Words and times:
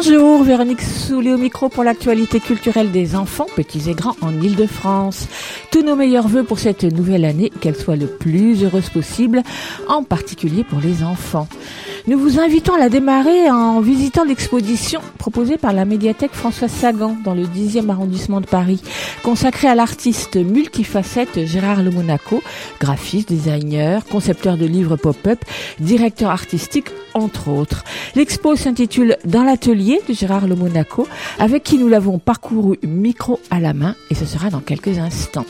Bonjour, 0.00 0.44
Véronique 0.44 0.80
Soulet 0.80 1.32
au 1.32 1.38
micro 1.38 1.68
pour 1.68 1.82
l'actualité 1.82 2.38
culturelle 2.38 2.92
des 2.92 3.16
enfants, 3.16 3.48
petits 3.56 3.90
et 3.90 3.94
grands, 3.94 4.14
en 4.20 4.32
Ile-de-France. 4.32 5.26
Tous 5.72 5.82
nos 5.82 5.96
meilleurs 5.96 6.28
voeux 6.28 6.44
pour 6.44 6.60
cette 6.60 6.84
nouvelle 6.84 7.24
année, 7.24 7.50
qu'elle 7.60 7.74
soit 7.74 7.96
le 7.96 8.06
plus 8.06 8.62
heureuse 8.62 8.90
possible, 8.90 9.42
en 9.88 10.04
particulier 10.04 10.62
pour 10.62 10.78
les 10.78 11.02
enfants. 11.02 11.48
Nous 12.08 12.18
vous 12.18 12.40
invitons 12.40 12.72
à 12.72 12.78
la 12.78 12.88
démarrer 12.88 13.50
en 13.50 13.82
visitant 13.82 14.24
l'exposition 14.24 15.02
proposée 15.18 15.58
par 15.58 15.74
la 15.74 15.84
médiathèque 15.84 16.32
François 16.32 16.66
Sagan 16.66 17.14
dans 17.22 17.34
le 17.34 17.42
10e 17.42 17.90
arrondissement 17.90 18.40
de 18.40 18.46
Paris, 18.46 18.80
consacrée 19.22 19.68
à 19.68 19.74
l'artiste 19.74 20.36
multifacette 20.36 21.44
Gérard 21.44 21.82
Le 21.82 21.90
Monaco, 21.90 22.42
graphiste, 22.80 23.28
designer, 23.28 24.06
concepteur 24.06 24.56
de 24.56 24.64
livres 24.64 24.96
pop-up, 24.96 25.38
directeur 25.80 26.30
artistique, 26.30 26.86
entre 27.12 27.48
autres. 27.48 27.84
L'expo 28.14 28.56
s'intitule 28.56 29.18
Dans 29.26 29.44
l'atelier 29.44 30.00
de 30.08 30.14
Gérard 30.14 30.48
Le 30.48 30.56
Monaco, 30.56 31.06
avec 31.38 31.62
qui 31.62 31.76
nous 31.76 31.88
l'avons 31.88 32.18
parcouru 32.18 32.78
micro 32.84 33.38
à 33.50 33.60
la 33.60 33.74
main, 33.74 33.94
et 34.10 34.14
ce 34.14 34.24
sera 34.24 34.48
dans 34.48 34.60
quelques 34.60 34.98
instants. 34.98 35.44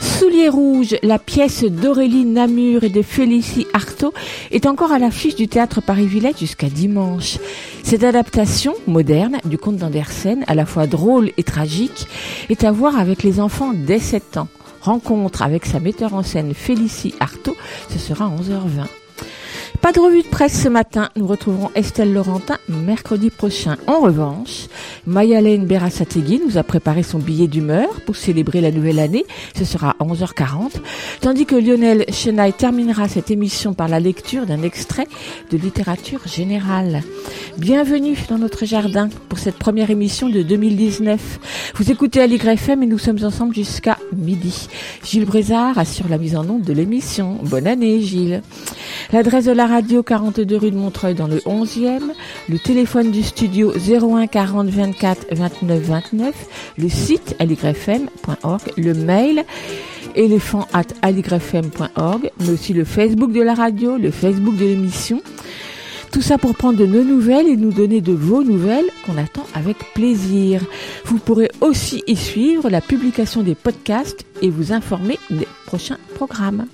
Souliers 0.00 0.48
rouges, 0.48 0.96
la 1.02 1.18
pièce 1.18 1.64
d'Aurélie 1.64 2.24
Namur 2.24 2.84
et 2.84 2.88
de 2.88 3.02
Félicie 3.02 3.66
Artaud 3.72 4.12
est 4.50 4.66
encore 4.66 4.92
à 4.92 4.98
l'affiche 4.98 5.34
du 5.34 5.48
théâtre 5.48 5.73
Paris-Villette 5.80 6.38
jusqu'à 6.38 6.68
dimanche. 6.68 7.38
Cette 7.82 8.04
adaptation 8.04 8.74
moderne 8.86 9.38
du 9.44 9.58
conte 9.58 9.76
d'Andersen, 9.76 10.44
à 10.46 10.54
la 10.54 10.66
fois 10.66 10.86
drôle 10.86 11.30
et 11.36 11.42
tragique, 11.42 12.06
est 12.48 12.64
à 12.64 12.72
voir 12.72 12.98
avec 12.98 13.22
les 13.22 13.40
enfants 13.40 13.72
dès 13.74 13.98
7 13.98 14.38
ans. 14.38 14.48
Rencontre 14.80 15.42
avec 15.42 15.66
sa 15.66 15.80
metteur 15.80 16.14
en 16.14 16.22
scène 16.22 16.54
Félicie 16.54 17.14
Artaud, 17.20 17.56
ce 17.88 17.98
sera 17.98 18.26
à 18.26 18.28
11h20. 18.28 19.03
Pas 19.84 19.92
de 19.92 20.00
revue 20.00 20.22
de 20.22 20.28
presse 20.28 20.62
ce 20.62 20.70
matin. 20.70 21.10
Nous 21.14 21.26
retrouverons 21.26 21.70
Estelle 21.74 22.14
Laurentin 22.14 22.56
mercredi 22.70 23.28
prochain. 23.28 23.76
En 23.86 24.00
revanche, 24.00 24.68
Mayalène 25.06 25.66
Berasategui 25.66 26.40
nous 26.42 26.56
a 26.56 26.62
préparé 26.62 27.02
son 27.02 27.18
billet 27.18 27.48
d'humeur 27.48 28.00
pour 28.06 28.16
célébrer 28.16 28.62
la 28.62 28.70
nouvelle 28.70 28.98
année. 28.98 29.26
Ce 29.54 29.66
sera 29.66 29.90
à 29.98 30.04
11h40. 30.04 30.70
Tandis 31.20 31.44
que 31.44 31.54
Lionel 31.54 32.06
Chenaille 32.10 32.54
terminera 32.54 33.08
cette 33.08 33.30
émission 33.30 33.74
par 33.74 33.88
la 33.88 34.00
lecture 34.00 34.46
d'un 34.46 34.62
extrait 34.62 35.06
de 35.50 35.58
littérature 35.58 36.26
générale. 36.26 37.02
Bienvenue 37.58 38.16
dans 38.30 38.38
notre 38.38 38.64
jardin 38.64 39.10
pour 39.28 39.38
cette 39.38 39.58
première 39.58 39.90
émission 39.90 40.30
de 40.30 40.40
2019. 40.40 41.72
Vous 41.74 41.90
écoutez 41.90 42.22
à 42.22 42.26
l'YFM 42.26 42.82
et 42.82 42.86
nous 42.86 42.98
sommes 42.98 43.22
ensemble 43.22 43.54
jusqu'à 43.54 43.98
midi. 44.16 44.66
Gilles 45.04 45.26
Brézard 45.26 45.76
assure 45.76 46.08
la 46.08 46.16
mise 46.16 46.36
en 46.36 46.48
onde 46.48 46.62
de 46.62 46.72
l'émission. 46.72 47.38
Bonne 47.42 47.66
année 47.66 48.00
Gilles. 48.00 48.40
L'adresse 49.12 49.44
de 49.44 49.52
radio 49.74 50.04
42 50.04 50.56
rue 50.56 50.70
de 50.70 50.76
Montreuil 50.76 51.16
dans 51.16 51.26
le 51.26 51.38
11e, 51.38 52.12
le 52.48 52.58
téléphone 52.60 53.10
du 53.10 53.24
studio 53.24 53.72
01 53.72 54.28
40 54.28 54.68
24 54.68 55.26
29 55.32 55.80
29, 55.80 56.34
le 56.78 56.88
site 56.88 57.34
aligrefm.org, 57.40 58.60
le 58.76 58.94
mail 58.94 59.44
éléphant 60.14 60.68
at 60.72 60.84
aligrefm.org, 61.02 62.30
mais 62.38 62.50
aussi 62.50 62.72
le 62.72 62.84
Facebook 62.84 63.32
de 63.32 63.42
la 63.42 63.54
radio, 63.54 63.96
le 63.96 64.12
Facebook 64.12 64.56
de 64.56 64.64
l'émission. 64.64 65.20
Tout 66.12 66.22
ça 66.22 66.38
pour 66.38 66.54
prendre 66.54 66.78
de 66.78 66.86
nos 66.86 67.02
nouvelles 67.02 67.48
et 67.48 67.56
nous 67.56 67.72
donner 67.72 68.00
de 68.00 68.12
vos 68.12 68.44
nouvelles 68.44 68.86
qu'on 69.04 69.18
attend 69.18 69.44
avec 69.54 69.76
plaisir. 69.92 70.62
Vous 71.04 71.18
pourrez 71.18 71.50
aussi 71.60 72.04
y 72.06 72.14
suivre 72.14 72.70
la 72.70 72.80
publication 72.80 73.42
des 73.42 73.56
podcasts 73.56 74.24
et 74.40 74.50
vous 74.50 74.72
informer 74.72 75.18
des 75.30 75.48
prochains 75.66 75.98
programmes. 76.14 76.66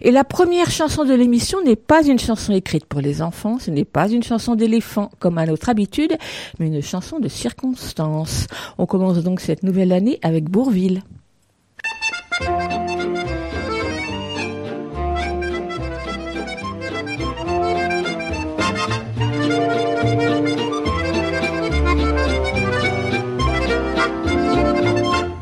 Et 0.00 0.10
la 0.10 0.24
première 0.24 0.70
chanson 0.70 1.04
de 1.04 1.14
l'émission 1.14 1.62
n'est 1.62 1.76
pas 1.76 2.04
une 2.04 2.18
chanson 2.18 2.52
écrite 2.52 2.84
pour 2.84 3.00
les 3.00 3.22
enfants, 3.22 3.58
ce 3.58 3.70
n'est 3.70 3.84
pas 3.84 4.08
une 4.08 4.22
chanson 4.22 4.54
d'éléphant 4.54 5.10
comme 5.18 5.38
à 5.38 5.46
notre 5.46 5.68
habitude, 5.68 6.16
mais 6.58 6.66
une 6.66 6.82
chanson 6.82 7.18
de 7.18 7.28
circonstance. 7.28 8.46
On 8.78 8.86
commence 8.86 9.18
donc 9.18 9.40
cette 9.40 9.62
nouvelle 9.62 9.92
année 9.92 10.18
avec 10.22 10.44
Bourville. 10.44 11.02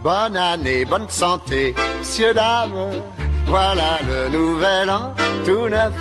Bonne 0.02 0.36
année, 0.36 0.84
bonne 0.84 1.08
santé, 1.08 1.74
messieurs, 2.00 2.34
dames. 2.34 2.90
Voilà 3.52 3.98
le 4.08 4.30
nouvel 4.30 4.88
an 4.88 5.12
tout 5.44 5.68
neuf, 5.68 5.92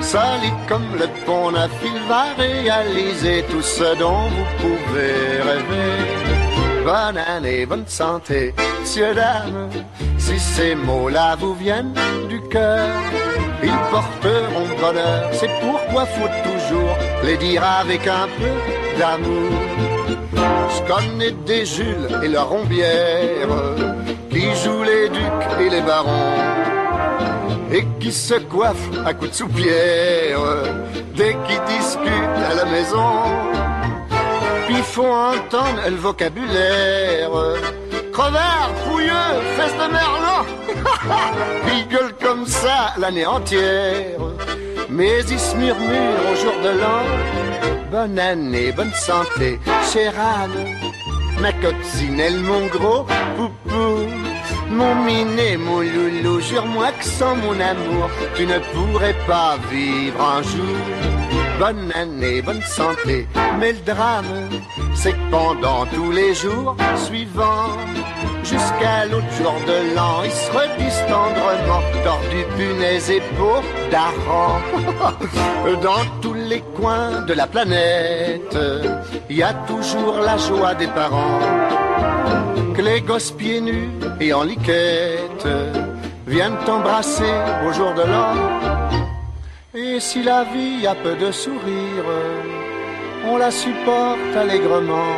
solide 0.00 0.60
comme 0.68 0.90
le 0.96 1.08
pont 1.26 1.50
neuf. 1.50 1.72
Il 1.84 2.00
va 2.08 2.26
réaliser 2.38 3.44
tout 3.50 3.62
ce 3.62 3.98
dont 3.98 4.28
vous 4.34 4.48
pouvez 4.62 5.42
rêver. 5.48 5.94
Bonne 6.84 7.18
année, 7.18 7.66
bonne 7.66 7.88
santé, 7.88 8.54
messieurs, 8.78 9.12
dames. 9.12 9.68
Si 10.18 10.38
ces 10.38 10.76
mots-là 10.76 11.34
vous 11.40 11.54
viennent 11.54 11.94
du 12.28 12.40
cœur, 12.42 12.86
ils 13.60 13.80
porteront 13.90 14.70
bonheur. 14.80 15.30
C'est 15.32 15.50
pourquoi 15.60 16.06
faut 16.06 16.32
toujours 16.48 16.96
les 17.24 17.38
dire 17.38 17.64
avec 17.64 18.06
un 18.06 18.28
peu 18.38 19.00
d'amour. 19.00 19.50
Je 20.74 20.92
connais 20.92 21.32
des 21.44 21.66
Jules 21.66 22.08
et 22.22 22.28
leur 22.28 22.50
Rombière 22.50 23.48
qui 24.30 24.54
jouent 24.62 24.82
les 24.82 25.08
ducs 25.08 25.60
et 25.60 25.70
les 25.70 25.80
barons 25.80 26.34
et 27.72 27.84
qui 28.00 28.12
se 28.12 28.34
coiffent 28.34 28.90
à 29.04 29.12
coups 29.14 29.30
de 29.30 29.36
soupière 29.36 30.40
dès 31.14 31.36
qu'ils 31.46 31.76
discutent 31.76 32.42
à 32.50 32.54
la 32.54 32.64
maison. 32.64 33.10
Puis 34.66 34.82
font 34.82 35.12
entendre 35.12 35.80
le 35.88 35.96
vocabulaire. 35.96 37.30
Crevard, 38.12 38.70
fouilleux, 38.86 39.40
fesse 39.56 39.74
de 39.74 39.92
merlan. 39.92 40.44
ils 41.76 41.88
gueulent 41.88 42.16
comme 42.20 42.46
ça 42.46 42.94
l'année 42.98 43.26
entière. 43.26 44.20
Mais 44.90 45.20
ils 45.28 45.38
se 45.38 45.56
murmurent 45.56 46.24
au 46.32 46.34
jour 46.36 46.54
de 46.62 46.80
l'an. 46.80 47.04
Bonne 47.90 48.18
année, 48.18 48.72
bonne 48.72 48.92
santé, 48.92 49.58
chère. 49.90 50.14
Ma 51.40 51.52
coccinelle, 51.52 52.40
mon 52.40 52.66
gros 52.66 53.06
poupou. 53.36 54.06
Mon 54.70 54.94
minet, 55.04 55.56
mon 55.56 55.80
loulou, 55.80 56.40
jure-moi 56.40 56.90
que 56.98 57.04
sans 57.04 57.36
mon 57.36 57.58
amour, 57.58 58.10
tu 58.34 58.44
ne 58.46 58.58
pourrais 58.72 59.16
pas 59.26 59.56
vivre 59.70 60.20
un 60.20 60.42
jour. 60.42 60.78
Bonne 61.58 61.92
année, 61.94 62.42
bonne 62.42 62.62
santé, 62.62 63.26
mais 63.58 63.72
le 63.72 63.78
drame, 63.80 64.48
c'est 65.00 65.14
pendant 65.30 65.86
tous 65.86 66.10
les 66.10 66.34
jours 66.34 66.76
suivants, 66.96 67.76
jusqu'à 68.42 69.06
l'autre 69.08 69.32
jour 69.40 69.54
de 69.64 69.94
l'an, 69.94 70.24
ils 70.24 70.32
se 70.32 70.50
redisent 70.50 71.04
tendrement, 71.08 71.82
tordu 72.02 72.40
punaise 72.56 73.08
et 73.08 73.22
peau 73.36 73.58
d'arrant. 73.92 74.60
Dans 75.82 76.04
tous 76.20 76.34
les 76.34 76.62
coins 76.76 77.22
de 77.22 77.32
la 77.32 77.46
planète, 77.46 78.58
il 79.30 79.36
y 79.36 79.42
a 79.42 79.54
toujours 79.70 80.18
la 80.18 80.36
joie 80.36 80.74
des 80.74 80.88
parents 80.88 81.38
que 82.74 82.82
les 82.82 83.00
gosses 83.00 83.30
pieds 83.30 83.60
nus 83.60 83.90
et 84.20 84.32
en 84.32 84.42
liquette 84.42 85.48
viennent 86.26 86.58
t'embrasser 86.66 87.34
au 87.66 87.72
jour 87.72 87.92
de 87.94 88.02
l'an. 88.02 88.34
Et 89.74 90.00
si 90.00 90.24
la 90.24 90.42
vie 90.42 90.86
a 90.88 90.96
peu 90.96 91.14
de 91.14 91.30
sourire, 91.30 92.08
on 93.26 93.36
la 93.36 93.50
supporte 93.50 94.36
allègrement. 94.36 95.14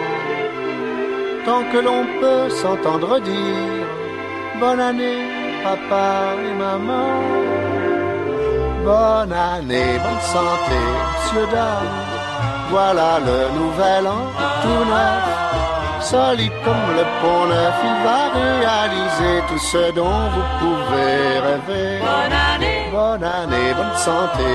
Tant 1.45 1.65
que 1.73 1.79
l'on 1.79 2.05
peut 2.21 2.49
s'entendre 2.51 3.21
dire 3.21 3.87
Bonne 4.61 4.81
année, 4.81 5.25
papa 5.63 6.35
et 6.47 6.55
maman. 6.55 7.09
Bonne 8.85 9.33
année, 9.33 9.99
bonne 10.05 10.25
santé, 10.35 10.81
monsieur, 11.13 11.47
dame. 11.51 11.97
Voilà 12.71 13.19
le 13.19 13.59
nouvel 13.59 14.07
an 14.07 14.25
tout 14.63 14.85
neuf. 14.93 15.41
Solide 16.03 16.53
comme 16.65 16.97
le 16.97 17.05
pont 17.21 17.47
neuf, 17.47 17.75
il 17.85 18.05
va 18.05 18.21
réaliser 18.41 19.43
tout 19.49 19.59
ce 19.59 19.93
dont 19.93 20.21
vous 20.35 20.49
pouvez 20.61 21.39
rêver. 21.47 21.99
Bonne 22.01 22.37
année, 22.53 22.81
Bonne 22.91 23.25
année, 23.25 23.75
bonne 23.75 23.97
santé. 23.97 24.51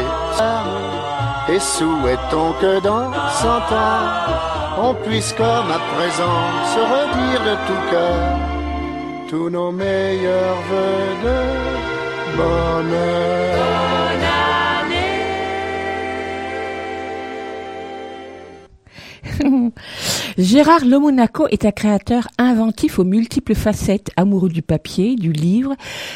Et 1.48 1.60
souhaitons 1.60 2.54
que 2.60 2.80
dans 2.80 3.14
cent 3.42 3.66
ans, 3.72 4.82
on 4.82 4.94
puisse 4.96 5.32
comme 5.34 5.70
à 5.72 5.80
présent 5.96 6.42
se 6.74 6.80
redire 6.80 7.42
de 7.50 7.56
tout 7.68 7.92
cœur 7.92 8.56
tous 9.30 9.50
nos 9.50 9.72
meilleurs 9.72 10.62
voeux 10.70 11.14
de 11.24 12.38
bonheur. 12.38 14.25
Gérard 20.38 20.84
Lomonaco 20.84 21.48
est 21.48 21.64
un 21.64 21.72
créateur 21.72 22.28
inventif 22.38 23.00
aux 23.00 23.06
multiples 23.06 23.56
facettes, 23.56 24.12
amoureux 24.18 24.50
du 24.50 24.62
papier, 24.62 25.16
du 25.16 25.32
livre, 25.32 25.76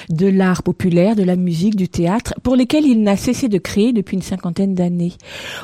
de 0.10 0.28
l'art 0.28 0.62
populaire, 0.62 1.16
de 1.16 1.24
la 1.24 1.38
musique, 1.38 1.78
du 1.78 1.88
théâtre, 1.88 2.34
pour 2.44 2.58
lesquels 2.58 2.86
il 2.86 3.02
n'a 3.02 3.16
cessé 3.16 3.48
de 3.48 3.58
créer 3.58 3.94
depuis 3.94 4.18
une 4.18 4.22
cinquantaine 4.22 4.76
d'années. 4.76 5.14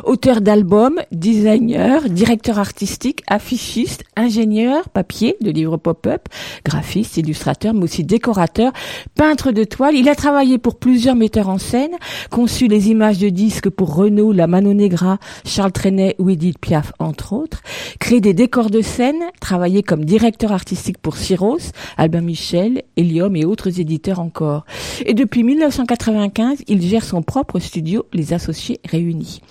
Auteur 0.05 0.39
d'albums, 0.39 1.01
designer, 1.11 2.07
directeur 2.09 2.57
artistique, 2.57 3.23
affichiste, 3.27 4.05
ingénieur, 4.15 4.87
papier, 4.87 5.35
de 5.41 5.51
livres 5.51 5.75
pop-up, 5.75 6.29
graphiste, 6.63 7.17
illustrateur, 7.17 7.73
mais 7.73 7.83
aussi 7.83 8.05
décorateur, 8.05 8.71
peintre 9.15 9.51
de 9.51 9.65
toile. 9.65 9.95
Il 9.95 10.07
a 10.07 10.15
travaillé 10.15 10.59
pour 10.59 10.79
plusieurs 10.79 11.15
metteurs 11.15 11.49
en 11.49 11.57
scène, 11.57 11.95
conçu 12.29 12.69
les 12.69 12.89
images 12.89 13.17
de 13.17 13.27
disques 13.27 13.69
pour 13.69 13.95
Renault, 13.95 14.31
La 14.31 14.47
Mano 14.47 14.73
Negra, 14.73 15.17
Charles 15.43 15.73
Trenet 15.73 16.15
ou 16.19 16.29
Edith 16.29 16.57
Piaf, 16.57 16.93
entre 16.99 17.33
autres, 17.33 17.61
créé 17.99 18.21
des 18.21 18.33
décors 18.45 18.69
de 18.69 18.81
scène, 18.81 19.23
travaillé 19.41 19.81
comme 19.81 20.05
directeur 20.05 20.51
artistique 20.51 20.99
pour 20.99 21.17
Cyros, 21.17 21.71
Albin 21.97 22.21
Michel, 22.21 22.83
Helium 22.95 23.35
et 23.35 23.43
autres 23.43 23.79
éditeurs 23.79 24.19
encore. 24.19 24.65
Et 25.03 25.15
depuis 25.15 25.41
1995, 25.41 26.59
il 26.67 26.79
gère 26.83 27.03
son 27.03 27.23
propre 27.23 27.57
studio, 27.57 28.05
Les 28.13 28.33
Associés 28.33 28.79
Réunis. 28.87 29.41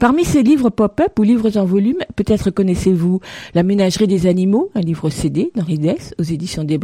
Parmi 0.00 0.24
ses 0.24 0.42
livres 0.42 0.68
pop-up 0.68 1.16
ou 1.20 1.22
livres 1.22 1.56
en 1.56 1.64
volume, 1.64 1.98
peut-être 2.16 2.50
connaissez-vous 2.50 3.20
La 3.54 3.62
Ménagerie 3.62 4.08
des 4.08 4.26
Animaux, 4.26 4.72
un 4.74 4.80
livre 4.80 5.10
CD 5.10 5.52
d'Henri 5.54 5.78
Dess 5.78 6.12
aux 6.18 6.24
éditions 6.24 6.64
des 6.64 6.80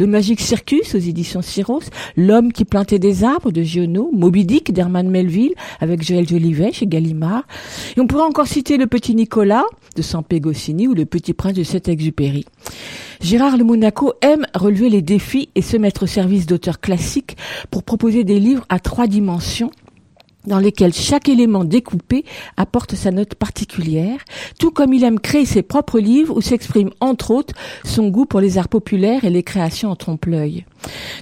Le 0.00 0.06
Magique 0.08 0.40
Circus 0.40 0.92
aux 0.96 0.98
éditions 0.98 1.40
Cyros, 1.40 1.84
L'Homme 2.16 2.52
qui 2.52 2.64
plantait 2.64 2.98
des 2.98 3.22
arbres 3.22 3.52
de 3.52 3.62
Giono, 3.62 4.10
Moby 4.12 4.44
Dick 4.44 4.72
d'Herman 4.72 5.08
Melville 5.08 5.54
avec 5.78 6.02
Joël 6.02 6.26
Jolivet 6.26 6.72
chez 6.72 6.88
Gallimard. 6.88 7.44
Et 7.96 8.00
on 8.00 8.08
pourrait 8.08 8.24
encore 8.24 8.48
citer 8.48 8.76
Le 8.76 8.88
Petit 8.88 9.14
Nicolas 9.14 9.66
de 9.94 10.02
Sampé 10.02 10.40
Goscinny 10.40 10.88
ou 10.88 10.95
Le 10.96 11.04
Petit 11.04 11.34
Prince 11.34 11.52
de 11.52 11.62
Saint-Exupéry. 11.62 12.46
Gérard 13.20 13.56
Le 13.56 13.64
Monaco 13.64 14.14
aime 14.22 14.46
relever 14.54 14.88
les 14.88 15.02
défis 15.02 15.50
et 15.54 15.62
se 15.62 15.76
mettre 15.76 16.04
au 16.04 16.06
service 16.06 16.46
d'auteurs 16.46 16.80
classiques 16.80 17.36
pour 17.70 17.82
proposer 17.82 18.24
des 18.24 18.40
livres 18.40 18.64
à 18.68 18.78
trois 18.78 19.06
dimensions 19.06 19.70
dans 20.46 20.58
lesquels 20.58 20.92
chaque 20.92 21.28
élément 21.28 21.64
découpé 21.64 22.24
apporte 22.56 22.94
sa 22.94 23.10
note 23.10 23.34
particulière, 23.34 24.18
tout 24.58 24.70
comme 24.70 24.92
il 24.92 25.04
aime 25.04 25.20
créer 25.20 25.44
ses 25.46 25.62
propres 25.62 25.98
livres 25.98 26.36
où 26.36 26.40
s'exprime 26.40 26.90
entre 27.00 27.30
autres 27.30 27.54
son 27.84 28.08
goût 28.08 28.26
pour 28.26 28.40
les 28.40 28.58
arts 28.58 28.68
populaires 28.68 29.24
et 29.24 29.30
les 29.30 29.42
créations 29.42 29.90
en 29.90 29.96
trompe-l'œil. 29.96 30.64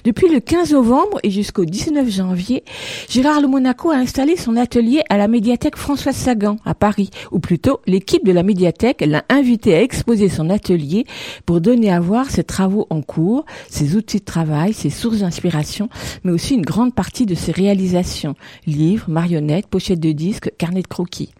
Depuis 0.03 0.29
le 0.29 0.39
15 0.39 0.73
novembre 0.73 1.19
et 1.23 1.31
jusqu'au 1.31 1.65
19 1.65 2.09
janvier, 2.09 2.63
Gérard 3.09 3.41
Le 3.41 3.47
Monaco 3.47 3.89
a 3.89 3.95
installé 3.95 4.37
son 4.37 4.55
atelier 4.55 5.01
à 5.09 5.17
la 5.17 5.27
médiathèque 5.27 5.77
François 5.77 6.11
Sagan 6.11 6.57
à 6.65 6.75
Paris, 6.75 7.09
ou 7.31 7.39
plutôt 7.39 7.79
l'équipe 7.87 8.25
de 8.25 8.31
la 8.31 8.43
médiathèque 8.43 9.03
l'a 9.05 9.23
invité 9.29 9.75
à 9.75 9.81
exposer 9.81 10.29
son 10.29 10.49
atelier 10.49 11.05
pour 11.45 11.61
donner 11.61 11.91
à 11.91 11.99
voir 11.99 12.29
ses 12.29 12.43
travaux 12.43 12.85
en 12.89 13.01
cours, 13.01 13.45
ses 13.69 13.95
outils 13.95 14.19
de 14.19 14.25
travail, 14.25 14.73
ses 14.73 14.89
sources 14.89 15.19
d'inspiration, 15.19 15.89
mais 16.23 16.31
aussi 16.31 16.55
une 16.55 16.61
grande 16.61 16.93
partie 16.93 17.25
de 17.25 17.35
ses 17.35 17.51
réalisations, 17.51 18.35
livres, 18.67 19.05
marionnettes, 19.15 19.67
pochettes 19.67 20.01
de 20.01 20.11
disques, 20.11 20.51
carnets 20.57 20.81
de 20.81 20.87
croquis. 20.87 21.31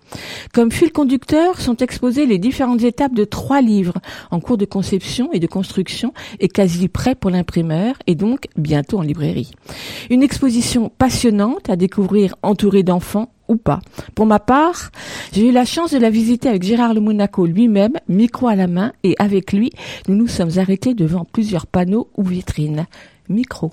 Comme 0.53 0.71
fil 0.71 0.91
conducteur 0.93 1.59
sont 1.59 1.75
exposées 1.75 2.25
les 2.25 2.37
différentes 2.37 2.83
étapes 2.83 3.13
de 3.13 3.25
trois 3.25 3.61
livres 3.61 3.99
en 4.31 4.39
cours 4.39 4.57
de 4.57 4.65
conception 4.65 5.31
et 5.33 5.39
de 5.39 5.47
construction 5.47 6.13
et 6.39 6.47
quasi 6.47 6.87
prêts 6.87 7.15
pour 7.15 7.31
l'imprimeur 7.31 7.95
et 8.07 8.15
donc 8.15 8.47
bientôt 8.55 8.99
en 8.99 9.01
librairie. 9.01 9.51
Une 10.09 10.23
exposition 10.23 10.89
passionnante 10.89 11.69
à 11.69 11.75
découvrir 11.75 12.35
entourée 12.43 12.83
d'enfants 12.83 13.29
ou 13.49 13.57
pas. 13.57 13.81
Pour 14.15 14.25
ma 14.25 14.39
part, 14.39 14.91
j'ai 15.33 15.49
eu 15.49 15.51
la 15.51 15.65
chance 15.65 15.91
de 15.91 15.99
la 15.99 16.09
visiter 16.09 16.47
avec 16.47 16.63
Gérard 16.63 16.93
Le 16.93 17.01
Monaco 17.01 17.45
lui-même, 17.45 17.93
micro 18.07 18.47
à 18.47 18.55
la 18.55 18.67
main, 18.67 18.93
et 19.03 19.15
avec 19.19 19.51
lui, 19.51 19.71
nous 20.07 20.15
nous 20.15 20.27
sommes 20.27 20.57
arrêtés 20.57 20.93
devant 20.93 21.25
plusieurs 21.25 21.67
panneaux 21.67 22.09
ou 22.17 22.23
vitrines. 22.23 22.87
Micro. 23.27 23.71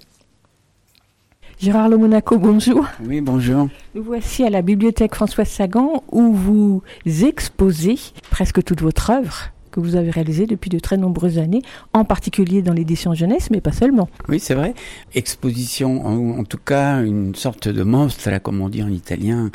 Gérard 1.63 1.89
Le 1.89 1.97
Monaco, 1.97 2.39
bonjour. 2.39 2.85
Oui, 3.05 3.21
bonjour. 3.21 3.69
Nous 3.95 4.03
voici 4.03 4.43
à 4.43 4.51
la 4.51 4.63
bibliothèque 4.63 5.15
François 5.15 5.45
Sagan 5.45 6.03
où 6.11 6.33
vous 6.33 6.83
exposez 7.07 8.01
presque 8.33 8.65
toute 8.65 8.83
votre 8.83 9.11
œuvre 9.11 9.53
que 9.73 9.81
vous 9.81 9.97
avez 9.97 10.11
réalisée 10.11 10.47
depuis 10.47 10.71
de 10.71 10.79
très 10.79 10.97
nombreuses 10.97 11.39
années, 11.39 11.63
en 11.93 12.05
particulier 12.05 12.63
dans 12.63 12.75
l'édition 12.75 13.15
jeunesse, 13.15 13.51
mais 13.51 13.61
pas 13.61 13.73
seulement. 13.73 14.09
Oui, 14.29 14.39
c'est 14.39 14.55
vrai. 14.55 14.75
Exposition, 15.15 16.07
en, 16.07 16.39
en, 16.39 16.45
tout 16.45 16.59
cas, 16.59 17.03
une 17.03 17.35
sorte 17.35 17.69
de 17.69 17.83
monstre, 17.83 18.39
comme 18.41 18.61
on 18.61 18.69
dit 18.69 18.83
en 18.83 18.91
italien, 18.91 19.51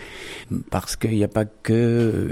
parce 0.72 0.96
qu'il 0.96 1.12
n'y 1.12 1.24
a 1.24 1.30
pas 1.30 1.46
que 1.46 2.30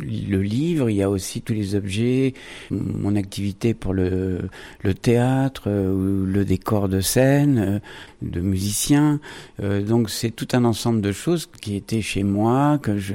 le 0.00 0.42
livre, 0.42 0.90
il 0.90 0.96
y 0.96 1.02
a 1.02 1.10
aussi 1.10 1.40
tous 1.40 1.54
les 1.54 1.74
objets, 1.74 2.34
mon 2.70 3.16
activité 3.16 3.74
pour 3.74 3.94
le, 3.94 4.50
le 4.82 4.94
théâtre, 4.94 5.70
le 5.70 6.44
décor 6.44 6.88
de 6.88 7.00
scène, 7.00 7.80
de 8.24 8.40
musiciens. 8.40 9.20
donc 9.60 10.10
c'est 10.10 10.30
tout 10.30 10.48
un 10.52 10.64
ensemble 10.64 11.00
de 11.00 11.12
choses 11.12 11.48
qui 11.60 11.76
étaient 11.76 12.02
chez 12.02 12.22
moi, 12.22 12.78
que 12.82 12.98
je, 12.98 13.14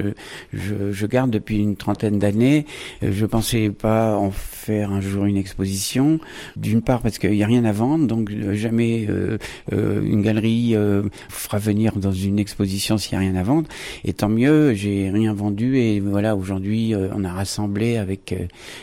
je, 0.52 0.92
je 0.92 1.06
garde 1.06 1.30
depuis 1.30 1.58
une 1.58 1.76
trentaine 1.76 2.18
d'années. 2.18 2.66
Je 3.02 3.26
pensais 3.26 3.70
pas 3.70 4.16
en 4.16 4.30
faire 4.30 4.92
un 4.92 5.00
jour 5.00 5.24
une 5.24 5.36
exposition. 5.36 6.18
D'une 6.56 6.82
part 6.82 7.00
parce 7.00 7.18
qu'il 7.18 7.30
n'y 7.30 7.42
a 7.42 7.46
rien 7.46 7.64
à 7.64 7.72
vendre, 7.72 8.06
donc 8.06 8.30
jamais 8.52 9.06
euh, 9.08 9.38
euh, 9.72 10.02
une 10.02 10.22
galerie 10.22 10.74
euh, 10.74 11.02
fera 11.28 11.58
venir 11.58 11.96
dans 11.96 12.12
une 12.12 12.38
exposition 12.38 12.98
s'il 12.98 13.18
n'y 13.18 13.24
a 13.24 13.28
rien 13.30 13.40
à 13.40 13.42
vendre. 13.42 13.68
Et 14.04 14.12
tant 14.12 14.28
mieux, 14.28 14.74
j'ai 14.74 15.10
rien 15.10 15.32
vendu 15.32 15.78
et 15.78 16.00
voilà, 16.00 16.36
aujourd'hui 16.36 16.94
on 16.94 17.24
a 17.24 17.32
rassemblé 17.32 17.96
avec 17.96 18.34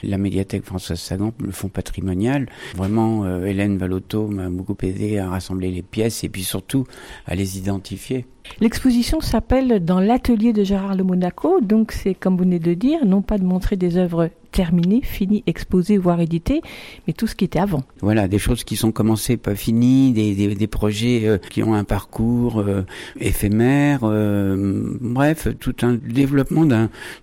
la 0.03 0.17
médiathèque 0.17 0.65
Françoise 0.65 0.99
Sagan, 0.99 1.33
le 1.39 1.51
fonds 1.51 1.69
patrimonial. 1.69 2.47
Vraiment, 2.75 3.41
Hélène 3.43 3.77
Valotto 3.77 4.27
m'a 4.27 4.49
beaucoup 4.49 4.77
aidé 4.81 5.17
à 5.17 5.29
rassembler 5.29 5.71
les 5.71 5.81
pièces 5.81 6.16
et 6.23 6.29
puis 6.29 6.43
surtout 6.43 6.85
à 7.25 7.35
les 7.35 7.57
identifier. 7.57 8.25
L'exposition 8.59 9.21
s'appelle 9.21 9.83
Dans 9.83 9.99
l'atelier 9.99 10.53
de 10.53 10.63
Gérard 10.63 10.95
Le 10.95 11.03
Monaco, 11.03 11.61
donc 11.61 11.91
c'est 11.91 12.13
comme 12.13 12.37
vous 12.37 12.43
venez 12.43 12.59
de 12.59 12.73
dire, 12.73 13.05
non 13.05 13.21
pas 13.21 13.37
de 13.37 13.43
montrer 13.43 13.75
des 13.75 13.97
œuvres 13.97 14.29
terminées, 14.51 15.01
finies, 15.03 15.43
exposées, 15.45 15.97
voire 15.97 16.19
éditées, 16.19 16.61
mais 17.05 17.13
tout 17.13 17.27
ce 17.27 17.35
qui 17.35 17.45
était 17.45 17.59
avant. 17.59 17.83
Voilà, 18.01 18.27
des 18.27 18.39
choses 18.39 18.63
qui 18.63 18.75
sont 18.75 18.91
commencées, 18.91 19.37
pas 19.37 19.55
finies, 19.55 20.13
des, 20.13 20.67
projets 20.67 21.27
euh, 21.27 21.37
qui 21.37 21.63
ont 21.63 21.73
un 21.73 21.83
parcours 21.83 22.59
euh, 22.59 22.83
éphémère, 23.19 23.99
euh, 24.03 24.97
bref, 24.99 25.47
tout 25.59 25.75
un 25.83 25.93
développement 25.93 26.65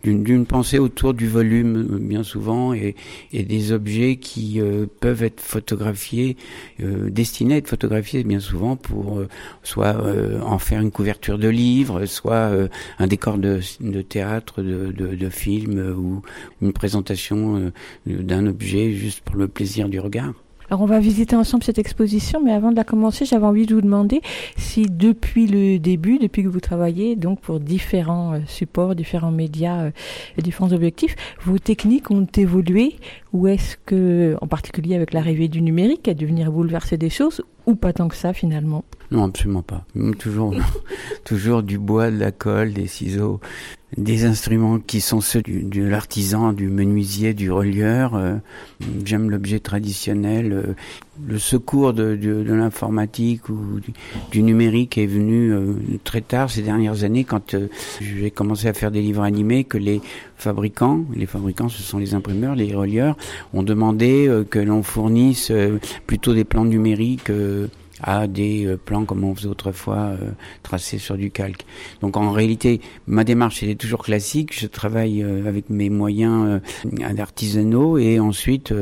d'une 0.04 0.46
pensée 0.46 0.78
autour 0.78 1.14
du 1.14 1.26
volume, 1.26 1.98
bien 2.00 2.22
souvent, 2.22 2.72
et, 2.72 2.94
et 3.32 3.42
des 3.42 3.72
objets 3.72 4.16
qui 4.16 4.60
peuvent 5.00 5.22
être 5.22 5.40
photographiés, 5.40 6.36
destinés 6.78 7.54
à 7.54 7.56
être 7.58 7.68
photographiés 7.68 8.24
bien 8.24 8.40
souvent 8.40 8.76
pour 8.76 9.20
soit 9.62 9.96
en 10.44 10.58
faire 10.58 10.80
une 10.80 10.90
couverture 10.90 11.13
de 11.20 11.48
livre, 11.48 12.06
soit 12.06 12.50
euh, 12.52 12.68
un 12.98 13.06
décor 13.06 13.38
de, 13.38 13.60
de 13.80 14.02
théâtre, 14.02 14.62
de, 14.62 14.92
de, 14.92 15.14
de, 15.14 15.28
film 15.28 15.78
euh, 15.78 15.94
ou 15.94 16.22
une 16.60 16.72
présentation 16.72 17.56
euh, 17.56 17.72
d'un 18.06 18.46
objet 18.46 18.92
juste 18.92 19.20
pour 19.22 19.36
le 19.36 19.48
plaisir 19.48 19.88
du 19.88 20.00
regard. 20.00 20.34
Alors 20.70 20.80
on 20.80 20.86
va 20.86 20.98
visiter 20.98 21.36
ensemble 21.36 21.64
cette 21.64 21.78
exposition, 21.78 22.42
mais 22.42 22.52
avant 22.52 22.70
de 22.70 22.76
la 22.76 22.84
commencer, 22.84 23.24
j'avais 23.24 23.46
envie 23.46 23.66
de 23.66 23.74
vous 23.74 23.82
demander 23.82 24.22
si 24.56 24.86
depuis 24.86 25.46
le 25.46 25.78
début, 25.78 26.18
depuis 26.18 26.42
que 26.42 26.48
vous 26.48 26.60
travaillez 26.60 27.16
donc 27.16 27.40
pour 27.40 27.60
différents 27.60 28.40
supports, 28.46 28.94
différents 28.94 29.30
médias, 29.30 29.90
et 30.36 30.42
différents 30.42 30.72
objectifs, 30.72 31.16
vos 31.44 31.58
techniques 31.58 32.10
ont 32.10 32.26
évolué 32.36 32.96
ou 33.32 33.48
est-ce 33.48 33.76
que, 33.84 34.36
en 34.40 34.46
particulier 34.46 34.94
avec 34.94 35.12
l'arrivée 35.12 35.48
du 35.48 35.60
numérique, 35.60 36.08
a 36.08 36.14
dû 36.14 36.26
venir 36.26 36.52
bouleverser 36.52 36.96
des 36.96 37.10
choses 37.10 37.42
ou 37.66 37.74
pas 37.74 37.92
tant 37.92 38.08
que 38.08 38.16
ça 38.16 38.32
finalement? 38.32 38.84
Non, 39.10 39.24
absolument 39.24 39.62
pas. 39.62 39.84
Toujours, 40.18 40.54
toujours 41.24 41.62
du 41.62 41.78
bois, 41.78 42.10
de 42.10 42.18
la 42.18 42.32
colle, 42.32 42.72
des 42.72 42.86
ciseaux, 42.86 43.40
des 43.96 44.24
instruments 44.24 44.78
qui 44.78 45.00
sont 45.00 45.20
ceux 45.20 45.42
du, 45.42 45.62
de 45.62 45.82
l'artisan, 45.82 46.52
du 46.52 46.68
menuisier, 46.68 47.34
du 47.34 47.50
relieur. 47.50 48.14
Euh, 48.14 48.36
j'aime 49.04 49.30
l'objet 49.30 49.60
traditionnel. 49.60 50.52
Euh, 50.52 50.74
le 51.26 51.38
secours 51.38 51.92
de, 51.92 52.16
de, 52.16 52.42
de 52.42 52.52
l'informatique 52.52 53.48
ou 53.48 53.80
du, 54.32 54.42
numérique 54.42 54.98
est 54.98 55.06
venu 55.06 55.52
euh, 55.52 55.74
très 56.02 56.20
tard 56.20 56.50
ces 56.50 56.62
dernières 56.62 57.04
années 57.04 57.24
quand 57.24 57.54
j'ai 58.00 58.30
commencé 58.32 58.66
à 58.66 58.72
faire 58.72 58.90
des 58.90 59.00
livres 59.00 59.22
animés 59.22 59.62
que 59.62 59.78
les 59.78 60.00
fabricants, 60.36 61.04
les 61.14 61.26
fabricants 61.26 61.68
ce 61.68 61.82
sont 61.82 61.98
les 61.98 62.14
imprimeurs, 62.14 62.56
les 62.56 62.74
relieurs, 62.74 63.16
ont 63.52 63.62
demandé 63.62 64.28
que 64.50 64.58
l'on 64.58 64.82
fournisse 64.82 65.52
plutôt 66.06 66.34
des 66.34 66.44
plans 66.44 66.64
numériques 66.64 67.30
à 68.04 68.26
des 68.26 68.66
euh, 68.66 68.76
plans 68.76 69.06
comme 69.06 69.24
on 69.24 69.34
faisait 69.34 69.48
autrefois 69.48 69.96
euh, 69.96 70.30
tracés 70.62 70.98
sur 70.98 71.16
du 71.16 71.30
calque. 71.30 71.64
Donc 72.02 72.16
en 72.16 72.30
réalité, 72.30 72.80
ma 73.06 73.24
démarche 73.24 73.62
est 73.62 73.80
toujours 73.80 74.04
classique. 74.04 74.58
Je 74.58 74.66
travaille 74.66 75.22
euh, 75.22 75.48
avec 75.48 75.70
mes 75.70 75.88
moyens 75.88 76.60
artisanaux 77.18 77.96
et 77.96 78.20
ensuite 78.20 78.74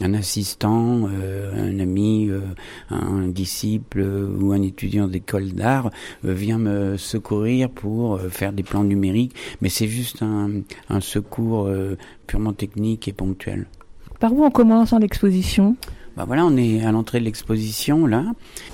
un 0.00 0.14
assistant, 0.14 1.08
un 1.08 1.78
ami, 1.80 2.30
un 2.90 3.28
disciple 3.28 4.02
ou 4.02 4.52
un 4.52 4.62
étudiant 4.62 5.08
d'école 5.08 5.52
d'art 5.52 5.90
vient 6.22 6.58
me 6.58 6.96
secourir 6.96 7.68
pour 7.70 8.20
faire 8.20 8.52
des 8.52 8.62
plans 8.62 8.84
numériques. 8.84 9.34
Mais 9.60 9.68
c'est 9.68 9.88
juste 9.88 10.22
un, 10.22 10.50
un 10.88 11.00
secours 11.00 11.68
purement 12.26 12.52
technique 12.52 13.08
et 13.08 13.12
ponctuel. 13.12 13.66
Par 14.20 14.32
où 14.32 14.44
on 14.44 14.50
commence 14.50 14.92
en 14.92 15.00
exposition? 15.00 15.76
Bah 16.16 16.24
voilà, 16.26 16.44
on 16.44 16.56
est 16.58 16.84
à 16.84 16.92
l'entrée 16.92 17.20
de 17.20 17.24
l'exposition 17.24 18.06
là. 18.06 18.24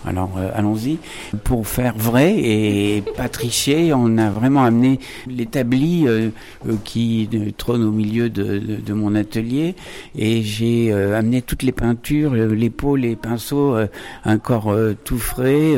Alors 0.05 0.33
euh, 0.39 0.51
allons-y. 0.55 0.99
Pour 1.45 1.67
faire 1.69 1.97
vrai 1.97 2.35
et 2.37 3.03
pas 3.17 3.29
tricher, 3.29 3.93
on 3.95 4.19
a 4.19 4.31
vraiment 4.31 4.65
amené 4.65 4.99
l'établi 5.29 6.07
euh, 6.09 6.31
euh, 6.69 6.75
qui 6.85 7.29
trône 7.57 7.85
au 7.85 7.93
milieu 7.93 8.29
de, 8.29 8.93
mon 8.93 9.15
atelier 9.15 9.77
et 10.17 10.43
j'ai 10.43 10.93
amené 10.93 11.43
toutes 11.43 11.63
les 11.63 11.73
peintures, 11.73 12.35
les 12.35 12.71
pots, 12.71 12.97
les 12.97 13.15
pinceaux, 13.15 13.77
un 14.25 14.39
corps 14.39 14.75
tout 15.05 15.19
frais 15.19 15.75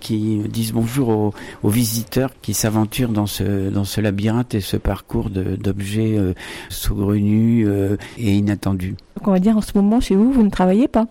qui 0.00 0.38
disent 0.48 0.72
bonjour 0.72 1.08
aux, 1.08 1.34
aux 1.62 1.68
visiteurs 1.68 2.32
qui 2.42 2.52
s'aventurent 2.52 3.10
dans 3.10 3.26
ce 3.26 3.70
dans 3.70 3.84
ce 3.84 4.00
labyrinthe 4.00 4.54
et 4.54 4.60
ce 4.60 4.76
parcours 4.76 5.30
d'objets 5.30 6.18
saugrenus 6.68 7.68
et 8.18 8.34
inattendus. 8.34 8.96
Donc 9.18 9.26
on 9.26 9.32
va 9.32 9.40
dire 9.40 9.56
en 9.56 9.60
ce 9.60 9.72
moment 9.74 9.98
chez 9.98 10.14
vous, 10.14 10.30
vous 10.30 10.44
ne 10.44 10.50
travaillez 10.50 10.86
pas 10.86 11.06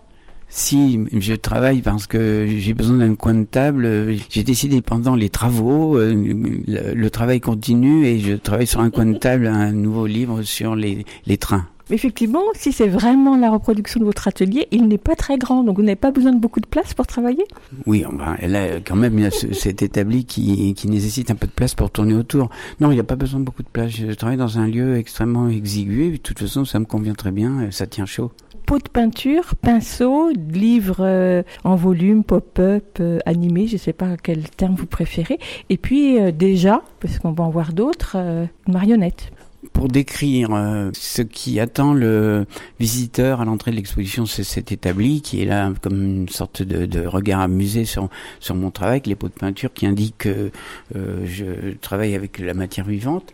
si 0.50 0.98
je 1.12 1.34
travaille 1.34 1.82
parce 1.82 2.06
que 2.06 2.46
j'ai 2.48 2.72
besoin 2.72 2.96
d'un 2.96 3.14
coin 3.16 3.34
de 3.34 3.44
table, 3.44 4.16
j'ai 4.30 4.44
décidé 4.44 4.80
pendant 4.80 5.14
les 5.14 5.28
travaux, 5.28 5.98
euh, 5.98 6.14
le, 6.14 7.08
travail 7.10 7.38
continue 7.38 8.06
et 8.06 8.18
je 8.18 8.32
travaille 8.32 8.66
sur 8.66 8.80
un 8.80 8.88
coin 8.88 9.04
de 9.04 9.18
table 9.18 9.46
un 9.46 9.72
nouveau 9.72 10.06
livre 10.06 10.40
sur 10.40 10.74
les, 10.74 11.04
les 11.26 11.36
trains. 11.36 11.66
Effectivement, 11.90 12.42
si 12.54 12.72
c'est 12.72 12.88
vraiment 12.88 13.36
la 13.36 13.50
reproduction 13.50 14.00
de 14.00 14.04
votre 14.04 14.28
atelier, 14.28 14.68
il 14.70 14.88
n'est 14.88 14.98
pas 14.98 15.14
très 15.14 15.38
grand, 15.38 15.64
donc 15.64 15.76
vous 15.76 15.82
n'avez 15.82 15.96
pas 15.96 16.10
besoin 16.10 16.32
de 16.32 16.38
beaucoup 16.38 16.60
de 16.60 16.66
place 16.66 16.94
pour 16.94 17.06
travailler? 17.06 17.44
Oui, 17.86 18.04
ben, 18.10 18.36
là, 18.46 18.80
quand 18.80 18.96
même, 18.96 19.18
il 19.18 19.24
y 19.24 19.26
a 19.26 19.30
cet 19.30 19.82
établi 19.82 20.24
qui, 20.24 20.74
qui 20.74 20.88
nécessite 20.88 21.30
un 21.30 21.34
peu 21.34 21.46
de 21.46 21.52
place 21.52 21.74
pour 21.74 21.90
tourner 21.90 22.14
autour. 22.14 22.50
Non, 22.80 22.90
il 22.90 22.94
n'y 22.94 23.00
a 23.00 23.04
pas 23.04 23.16
besoin 23.16 23.40
de 23.40 23.44
beaucoup 23.44 23.62
de 23.62 23.68
place. 23.68 23.90
Je 23.90 24.12
travaille 24.12 24.36
dans 24.36 24.58
un 24.58 24.66
lieu 24.66 24.96
extrêmement 24.96 25.48
exigu, 25.48 26.12
de 26.12 26.16
toute 26.16 26.38
façon, 26.38 26.64
ça 26.64 26.78
me 26.78 26.84
convient 26.84 27.14
très 27.14 27.32
bien, 27.32 27.70
ça 27.70 27.86
tient 27.86 28.06
chaud 28.06 28.32
pot 28.68 28.84
de 28.84 28.90
peinture, 28.90 29.54
pinceau, 29.62 30.30
livre 30.30 30.96
euh, 31.00 31.42
en 31.64 31.74
volume, 31.74 32.22
pop-up, 32.22 32.98
euh, 33.00 33.18
animé, 33.24 33.66
je 33.66 33.72
ne 33.72 33.78
sais 33.78 33.94
pas 33.94 34.18
quel 34.22 34.42
terme 34.50 34.74
vous 34.74 34.84
préférez. 34.84 35.38
Et 35.70 35.78
puis 35.78 36.20
euh, 36.20 36.32
déjà, 36.32 36.82
parce 37.00 37.18
qu'on 37.18 37.32
va 37.32 37.44
en 37.44 37.48
voir 37.48 37.72
d'autres, 37.72 38.16
une 38.16 38.74
marionnette. 38.74 39.32
Pour 39.78 39.86
décrire 39.86 40.50
ce 40.92 41.22
qui 41.22 41.60
attend 41.60 41.94
le 41.94 42.46
visiteur 42.80 43.40
à 43.40 43.44
l'entrée 43.44 43.70
de 43.70 43.76
l'exposition, 43.76 44.26
c'est 44.26 44.42
cet 44.42 44.72
établi 44.72 45.22
qui 45.22 45.40
est 45.40 45.44
là 45.44 45.72
comme 45.80 46.02
une 46.02 46.28
sorte 46.28 46.62
de, 46.62 47.06
regard 47.06 47.38
amusé 47.38 47.84
sur, 47.84 48.08
sur 48.40 48.56
mon 48.56 48.72
travail, 48.72 49.02
les 49.06 49.14
pots 49.14 49.28
de 49.28 49.34
peinture 49.34 49.72
qui 49.72 49.86
indiquent 49.86 50.18
que 50.18 50.50
je 50.94 51.76
travaille 51.80 52.16
avec 52.16 52.40
la 52.40 52.54
matière 52.54 52.86
vivante. 52.86 53.32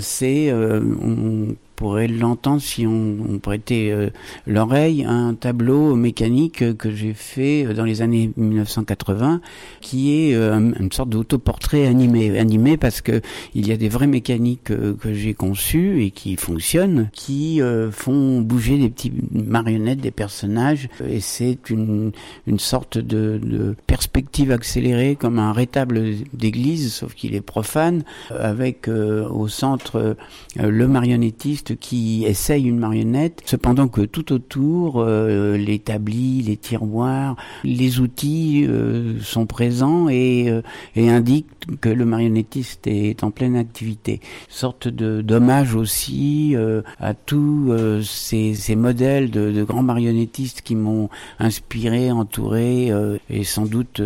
c'est 0.00 0.52
on 0.52 1.56
pourrait 1.76 2.08
l'entendre 2.08 2.60
si 2.60 2.86
on, 2.86 3.38
prêtait 3.38 3.90
euh, 3.90 4.10
l'oreille 4.46 5.04
un 5.04 5.34
tableau 5.34 5.96
mécanique 5.96 6.76
que 6.76 6.90
j'ai 6.90 7.14
fait 7.14 7.66
euh, 7.66 7.74
dans 7.74 7.84
les 7.84 8.02
années 8.02 8.30
1980, 8.36 9.40
qui 9.80 10.12
est 10.12 10.34
euh, 10.34 10.72
une 10.78 10.92
sorte 10.92 11.08
d'autoportrait 11.08 11.86
animé, 11.86 12.38
animé 12.38 12.76
parce 12.76 13.00
que 13.00 13.20
il 13.54 13.66
y 13.66 13.72
a 13.72 13.76
des 13.76 13.88
vraies 13.88 14.06
mécaniques 14.06 14.64
que 14.64 15.12
j'ai 15.12 15.34
conçues 15.34 16.04
et 16.04 16.10
qui 16.10 16.36
fonctionnent, 16.36 17.10
qui 17.12 17.60
font 17.90 18.40
bouger 18.40 18.78
des 18.78 18.88
petites 18.88 19.14
marionnettes 19.32 20.00
des 20.00 20.10
personnages, 20.10 20.88
et 21.06 21.20
c'est 21.20 21.70
une, 21.70 22.12
une 22.46 22.58
sorte 22.58 22.98
de, 22.98 23.40
de 23.42 23.74
perspective 23.86 24.50
accélérée 24.52 25.16
comme 25.16 25.38
un 25.38 25.52
rétable 25.52 26.02
d'église, 26.32 26.92
sauf 26.92 27.14
qu'il 27.14 27.34
est 27.34 27.40
profane, 27.40 28.04
avec 28.30 28.88
au 28.88 29.48
centre 29.48 30.16
le 30.56 30.88
marionnettiste 30.88 31.61
qui 31.70 32.24
essaye 32.26 32.64
une 32.64 32.78
marionnette, 32.78 33.42
cependant 33.44 33.88
que 33.88 34.02
tout 34.02 34.32
autour, 34.32 35.00
euh, 35.00 35.56
l'établi, 35.56 36.42
les 36.42 36.56
tiroirs, 36.56 37.36
les 37.64 38.00
outils 38.00 38.66
euh, 38.68 39.20
sont 39.20 39.46
présents 39.46 40.08
et, 40.08 40.48
euh, 40.48 40.62
et 40.96 41.08
indiquent 41.08 41.46
que 41.80 41.88
le 41.88 42.04
marionnettiste 42.04 42.86
est 42.86 43.22
en 43.22 43.30
pleine 43.30 43.56
activité. 43.56 44.20
Sorte 44.48 44.88
de 44.88 45.22
dommage 45.22 45.76
aussi 45.76 46.56
à 46.98 47.14
tous 47.14 47.72
ces, 48.02 48.74
modèles 48.74 49.30
de, 49.30 49.62
grands 49.62 49.84
marionnettistes 49.84 50.62
qui 50.62 50.74
m'ont 50.74 51.08
inspiré, 51.38 52.10
entouré 52.10 52.90
et 53.30 53.44
sans 53.44 53.66
doute, 53.66 54.02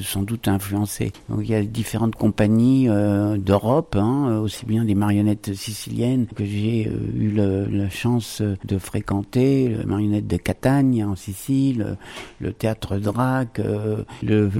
sans 0.00 0.22
doute 0.22 0.48
influencé. 0.48 1.12
Il 1.38 1.46
y 1.46 1.54
a 1.54 1.62
différentes 1.62 2.16
compagnies 2.16 2.88
d'Europe, 3.36 3.96
hein, 3.98 4.38
aussi 4.42 4.64
bien 4.64 4.86
des 4.86 4.94
marionnettes 4.94 5.54
siciliennes 5.54 6.26
que 6.34 6.46
j'ai 6.46 6.90
eu 7.16 7.30
la 7.30 7.88
chance 7.88 8.42
de 8.64 8.78
fréquenter, 8.78 9.68
le 9.68 9.84
marionnette 9.84 10.26
de 10.26 10.36
Catagne 10.36 11.04
en 11.04 11.16
Sicile, 11.16 11.96
le 12.40 12.52
théâtre 12.52 12.98
Drac, 12.98 13.58
euh, 13.58 14.04
le 14.22 14.50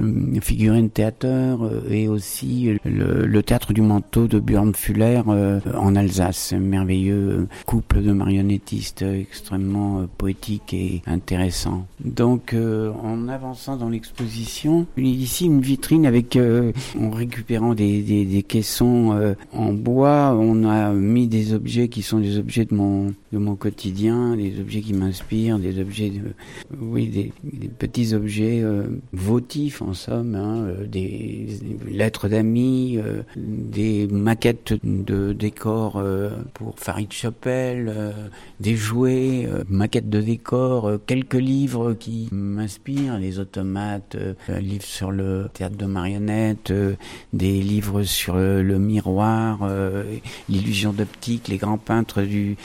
figurine 0.41 0.89
théâtre 0.89 1.25
euh, 1.25 1.81
et 1.89 2.07
aussi 2.07 2.77
le, 2.83 3.41
théâtre 3.41 3.73
du 3.73 3.81
manteau 3.81 4.27
de 4.27 4.39
Björn 4.39 4.73
Fuller 4.73 5.21
euh, 5.27 5.59
en 5.75 5.95
Alsace. 5.95 6.53
Un 6.53 6.59
merveilleux 6.59 7.47
couple 7.65 8.01
de 8.01 8.11
marionnettistes 8.11 9.03
extrêmement 9.03 10.05
poétique 10.17 10.73
et 10.73 11.01
intéressant. 11.05 11.85
Donc 12.03 12.55
en 12.55 13.27
avançant 13.27 13.77
dans 13.77 13.89
l'exposition, 13.89 14.85
ici 14.97 15.45
une 15.45 15.61
vitrine 15.61 16.05
avec 16.05 16.37
en 16.99 17.09
récupérant 17.11 17.73
des, 17.73 18.01
des 18.01 18.43
caissons 18.43 19.35
en 19.53 19.73
bois, 19.73 20.35
on 20.37 20.63
a 20.67 20.91
mis 20.91 21.27
des 21.27 21.53
objets 21.53 21.87
qui 21.87 22.01
sont 22.01 22.19
des 22.25 22.37
objets 22.37 22.65
de 22.65 22.73
mon, 22.73 23.13
de 23.35 23.39
mon 23.39 23.57
quotidien, 23.57 24.37
des 24.37 24.61
objets 24.61 24.79
qui 24.79 24.93
m'inspirent, 24.93 25.59
des 25.59 25.81
objets, 25.81 26.09
de, 26.09 26.21
oui, 26.79 27.07
des, 27.07 27.67
petits 27.67 28.13
objets 28.13 28.61
euh, 28.63 28.87
votifs 29.11 29.81
en 29.81 29.93
somme, 29.93 30.35
hein, 30.35 30.67
euh, 30.67 30.87
des, 30.87 31.47
lettres 31.85 32.29
d'amis, 32.29 32.97
euh, 32.97 33.23
des 33.35 34.07
maquettes 34.07 34.73
de 34.83 35.33
décors 35.33 36.01
pour 36.53 36.79
Farid 36.79 37.11
Chapelle, 37.11 38.13
des 38.61 38.75
jouets, 38.75 39.49
maquettes 39.67 40.09
de 40.09 40.21
décors, 40.21 40.91
quelques 41.05 41.33
livres 41.33 41.93
qui 41.93 42.29
m'inspirent, 42.31 43.17
les 43.17 43.39
automates, 43.39 44.15
un 44.47 44.59
livre 44.59 44.85
sur 44.85 45.11
le 45.11 45.49
théâtre 45.53 45.75
de 45.75 45.85
marionnettes, 45.85 46.71
des 47.33 47.61
livres 47.61 48.03
sur 48.03 48.35
le, 48.37 48.79
miroir, 48.79 49.69
l'illusion 50.47 50.93
d'optique, 50.93 51.49
les 51.49 51.57
grands 51.57 51.77
peintres 51.77 52.21
du, 52.21 52.55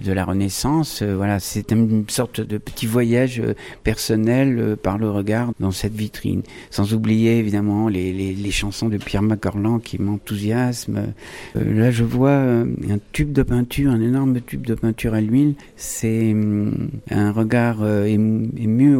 de 0.00 0.12
la 0.12 0.24
Renaissance. 0.24 1.02
Euh, 1.02 1.14
voilà, 1.16 1.38
c'est 1.40 1.72
une 1.72 2.04
sorte 2.08 2.40
de 2.40 2.58
petit 2.58 2.86
voyage 2.86 3.40
euh, 3.40 3.54
personnel 3.84 4.58
euh, 4.58 4.76
par 4.76 4.98
le 4.98 5.10
regard 5.10 5.52
dans 5.60 5.70
cette 5.70 5.94
vitrine. 5.94 6.42
Sans 6.70 6.94
oublier 6.94 7.38
évidemment 7.38 7.88
les, 7.88 8.12
les, 8.12 8.34
les 8.34 8.50
chansons 8.50 8.88
de 8.88 8.96
Pierre 8.96 9.22
Macorlan 9.22 9.78
qui 9.78 10.00
m'enthousiasment. 10.00 11.12
là, 11.54 11.90
je 11.90 12.04
vois 12.04 12.32
un 12.32 12.98
tube 13.12 13.32
de 13.32 13.42
peinture, 13.42 13.90
un 13.90 14.00
énorme 14.00 14.40
tube 14.40 14.66
de 14.66 14.74
peinture 14.74 15.14
à 15.14 15.20
l'huile. 15.20 15.54
C'est 15.76 16.32
hum, 16.32 16.90
un 17.10 17.32
regard 17.32 17.86
ému 18.06 18.96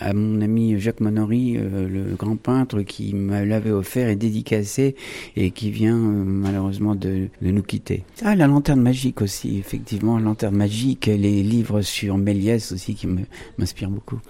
à 0.00 0.12
mon 0.12 0.40
ami 0.40 0.78
Jacques 0.78 1.00
Monory, 1.00 1.56
euh, 1.56 1.88
le 1.88 2.14
grand 2.14 2.36
peintre 2.36 2.82
qui 2.82 3.14
me 3.14 3.44
l'avait 3.44 3.70
offert 3.70 4.08
et 4.08 4.16
dédicacé 4.16 4.94
et 5.36 5.50
qui 5.50 5.70
vient 5.70 5.96
euh, 5.96 6.24
malheureusement 6.24 6.94
de, 6.94 7.28
de, 7.42 7.50
nous 7.50 7.62
quitter. 7.62 8.04
Ah, 8.22 8.34
la 8.34 8.46
lanterne 8.46 8.80
magique 8.80 9.22
aussi, 9.22 9.58
effectivement, 9.58 9.98
évidemment 9.98 10.18
Lanterne 10.18 10.56
magique, 10.56 11.06
les 11.06 11.42
livres 11.42 11.80
sur 11.82 12.18
Méliès 12.18 12.72
aussi 12.72 12.94
qui 12.94 13.08
m'inspirent 13.58 13.90
beaucoup. 13.90 14.20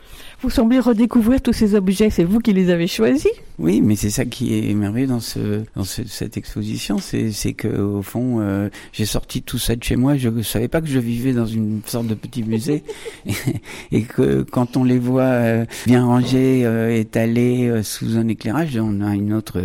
Vous 0.40 0.50
semblez 0.50 0.78
redécouvrir 0.78 1.42
tous 1.42 1.52
ces 1.52 1.74
objets, 1.74 2.10
c'est 2.10 2.22
vous 2.22 2.38
qui 2.38 2.52
les 2.52 2.70
avez 2.70 2.86
choisis 2.86 3.26
Oui, 3.58 3.80
mais 3.80 3.96
c'est 3.96 4.08
ça 4.08 4.24
qui 4.24 4.56
est 4.56 4.72
merveilleux 4.72 5.08
dans, 5.08 5.18
ce, 5.18 5.64
dans 5.74 5.82
cette 5.82 6.36
exposition, 6.36 6.98
c'est 6.98 7.54
que 7.54 7.66
au 7.66 8.02
fond, 8.02 8.38
euh, 8.38 8.68
j'ai 8.92 9.04
sorti 9.04 9.42
tout 9.42 9.58
ça 9.58 9.74
de 9.74 9.82
chez 9.82 9.96
moi. 9.96 10.16
Je 10.16 10.28
ne 10.28 10.42
savais 10.42 10.68
pas 10.68 10.80
que 10.80 10.86
je 10.86 11.00
vivais 11.00 11.32
dans 11.32 11.44
une 11.44 11.80
sorte 11.84 12.06
de 12.06 12.14
petit 12.14 12.44
musée 12.44 12.84
et, 13.90 14.02
que 14.02 14.42
quand 14.42 14.76
on 14.76 14.84
les 14.84 15.00
voit 15.00 15.22
euh, 15.22 15.64
bien 15.86 16.04
rangés, 16.04 16.64
euh, 16.64 16.96
étalés 16.96 17.82
sous 17.82 18.16
un 18.16 18.28
éclairage, 18.28 18.78
on 18.80 19.00
a 19.00 19.16
une 19.16 19.32
autre, 19.32 19.60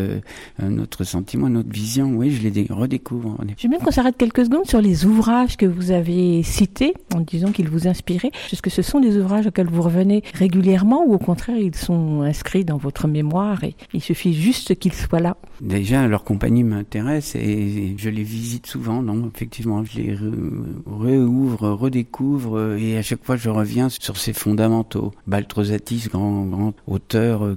un 0.60 0.80
autre 0.80 1.04
sentiment, 1.04 1.50
une 1.50 1.58
autre 1.58 1.72
vision. 1.72 2.16
Oui, 2.16 2.32
je 2.32 2.50
les 2.50 2.66
redécouvre. 2.68 3.38
J'aime 3.58 3.72
bien 3.72 3.80
qu'on 3.80 3.92
s'arrête 3.92 4.18
quelques 4.18 4.46
secondes 4.46 4.66
sur 4.66 4.82
les 4.82 5.06
ouvrages 5.06 5.56
que 5.56 5.68
vous 5.68 5.92
avez 5.92 6.42
cités 6.42 6.96
en 7.14 7.20
disant 7.20 7.52
qu'ils 7.52 7.70
vous 7.70 7.88
inspiraient. 7.88 8.32
Est-ce 8.52 8.64
que 8.64 8.72
ce 8.72 8.82
sont 8.82 9.00
des 9.00 9.18
ouvrages 9.18 9.46
auxquels 9.46 9.70
vous 9.70 9.84
revenez 9.84 10.24
régulièrement 10.34 10.63
ou 11.06 11.14
au 11.14 11.18
contraire 11.18 11.58
ils 11.58 11.76
sont 11.76 12.22
inscrits 12.22 12.66
dans 12.66 12.78
votre 12.78 13.08
mémoire 13.08 13.64
et 13.64 13.76
il 13.94 14.02
suffit 14.02 14.34
juste 14.34 14.76
qu'ils 14.76 14.94
soient 14.94 15.20
là 15.20 15.38
Déjà, 15.62 16.08
leur 16.08 16.24
compagnie 16.24 16.64
m'intéresse 16.64 17.36
et 17.36 17.96
je 17.98 18.10
les 18.10 18.24
visite 18.24 18.66
souvent. 18.66 19.02
Non, 19.02 19.32
effectivement, 19.34 19.86
je 19.86 19.98
les 19.98 20.18
réouvre, 20.88 21.70
redécouvre 21.70 22.76
et 22.76 22.98
à 22.98 23.02
chaque 23.02 23.24
fois 23.24 23.38
je 23.38 23.50
reviens 23.50 23.88
sur 23.90 24.18
ces 24.18 24.34
fondamentaux. 24.34 25.14
Baltrosatis, 25.28 26.10
grand, 26.12 26.74
auteur 26.88 27.46
euh, 27.46 27.56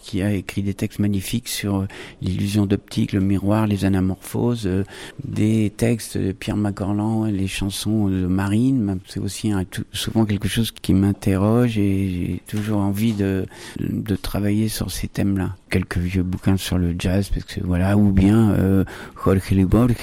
qui 0.00 0.22
a 0.22 0.32
écrit 0.32 0.62
des 0.62 0.74
textes 0.74 0.98
magnifiques 0.98 1.48
sur 1.48 1.86
l'illusion 2.20 2.66
d'optique, 2.66 3.12
le 3.12 3.20
miroir, 3.20 3.66
les 3.66 3.84
anamorphoses, 3.84 4.66
euh, 4.66 4.84
des 5.24 5.72
textes 5.76 6.18
de 6.18 6.32
Pierre 6.32 6.56
Macorlan, 6.56 7.24
les 7.24 7.48
chansons 7.48 8.08
de 8.08 8.26
Marine. 8.26 8.98
C'est 9.06 9.20
aussi 9.20 9.52
souvent 9.92 10.26
quelque 10.26 10.48
chose 10.48 10.70
qui 10.70 10.92
m'interroge 10.92 11.78
et 11.78 12.40
toujours 12.48 12.80
envie 12.80 13.12
de, 13.12 13.46
de, 13.78 14.16
travailler 14.16 14.68
sur 14.68 14.90
ces 14.90 15.06
thèmes-là. 15.06 15.54
Quelques 15.70 15.98
vieux 15.98 16.22
bouquins 16.22 16.56
sur 16.56 16.78
le 16.78 16.94
jazz, 16.98 17.30
parce 17.30 17.44
que 17.44 17.60
voilà, 17.64 17.96
ou 17.96 18.12
bien 18.12 18.50
euh, 18.50 18.84
Jorge 19.22 19.64
Borges, 19.66 19.94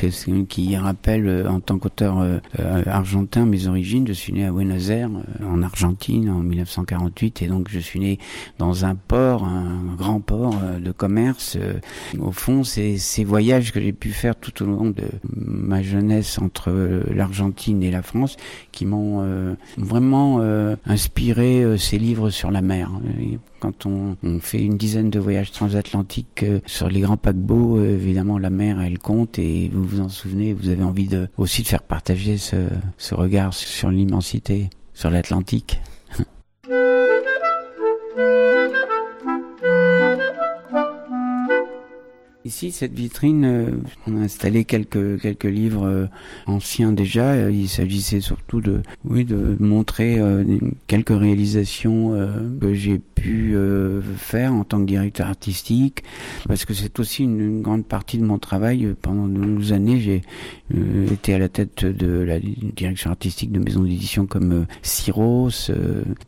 qui 0.48 0.76
rappelle 0.78 1.28
euh, 1.28 1.50
en 1.50 1.60
tant 1.60 1.78
qu'auteur 1.78 2.20
euh, 2.20 2.38
euh, 2.60 2.84
argentin 2.86 3.46
mes 3.46 3.68
origines. 3.68 4.08
Je 4.08 4.14
suis 4.14 4.34
né 4.34 4.46
à 4.46 4.52
Buenos 4.52 4.90
Aires, 4.90 5.10
en 5.44 5.62
Argentine, 5.62 6.30
en 6.30 6.40
1948, 6.40 7.42
et 7.42 7.48
donc 7.48 7.68
je 7.70 7.80
suis 7.80 8.00
né 8.00 8.20
dans 8.58 8.86
un 8.86 8.96
port, 8.96 9.44
un 9.44 9.96
grand 9.98 10.20
port 10.20 10.56
de 10.80 10.92
commerce. 10.92 11.58
Au 12.20 12.32
fond, 12.32 12.64
c'est 12.64 12.98
ces 12.98 13.24
voyages 13.24 13.72
que 13.72 13.82
j'ai 13.82 13.94
pu 13.94 14.10
faire 14.10 14.36
tout 14.36 14.64
au 14.64 14.66
long 14.66 14.90
de 14.90 15.04
ma 15.36 15.82
jeunesse 15.82 16.40
entre 16.40 16.72
l'Argentine 17.14 17.84
et 17.84 17.92
la 17.92 18.02
France 18.02 18.38
qui 18.72 18.86
m'ont 18.86 19.56
vraiment 19.78 20.40
inspiré 20.86 21.78
ces 21.78 21.98
livres 21.98 22.30
sur 22.30 22.52
la 22.52 22.62
mer. 22.62 22.92
Quand 23.66 23.88
on, 23.88 24.16
fait 24.42 24.62
une 24.64 24.78
dizaine 24.78 25.10
de 25.10 25.18
voyages 25.18 25.52
transatlantiques 25.52 26.44
euh, 26.44 26.60
sur 26.68 26.88
les 26.88 27.00
grands 27.00 27.18
paquebots, 27.18 27.80
euh, 27.80 27.96
évidemment 27.96 28.38
la 28.38 28.52
mer 28.52 28.80
elle 28.80 29.00
compte 29.00 29.40
et 29.40 29.72
vous 29.74 29.84
vous 29.84 30.02
en 30.02 30.10
souvenez, 30.10 30.54
vous 30.54 30.70
avez 30.70 30.84
envie 30.84 31.10
aussi 31.40 31.64
de 31.64 31.68
faire 31.68 31.82
partager 31.82 32.38
ce, 32.38 32.68
regard 33.16 33.56
sur 33.56 33.90
l'immensité, 33.90 34.70
sur 34.94 35.10
l'Atlantique. 35.10 35.82
Ici, 42.46 42.72
cette 42.72 42.94
vitrine, 42.94 43.46
euh, 43.46 43.72
on 44.06 44.16
a 44.18 44.26
installé 44.26 44.64
quelques 44.64 45.20
quelques 45.20 45.46
livres 45.46 46.08
anciens 46.46 46.92
déjà. 46.92 47.50
Il 47.50 47.68
s'agissait 47.68 48.22
surtout 48.22 48.62
de 48.62 48.84
oui 49.06 49.26
de 49.26 49.58
montrer 49.60 50.22
quelques 50.86 51.18
réalisations 51.18 52.12
que 52.62 52.76
j'ai 52.76 53.02
pu 53.26 53.56
faire 54.18 54.54
en 54.54 54.64
tant 54.64 54.80
que 54.80 54.86
directeur 54.86 55.28
artistique, 55.28 56.04
parce 56.48 56.66
que 56.66 56.74
c'est 56.74 57.00
aussi 57.00 57.24
une, 57.24 57.62
grande 57.62 57.86
partie 57.86 58.18
de 58.18 58.26
mon 58.26 58.38
travail. 58.38 58.94
Pendant 59.02 59.28
de 59.28 59.40
longues 59.40 59.72
années, 59.72 60.00
j'ai 60.00 60.22
été 61.12 61.34
à 61.34 61.40
la 61.40 61.50
tête 61.50 61.86
de 61.86 62.20
la 62.20 62.40
direction 62.40 63.10
artistique 63.10 63.52
de 63.52 63.60
maisons 63.60 63.84
d'édition 63.84 64.26
comme 64.28 64.66
Cyros, 64.84 65.72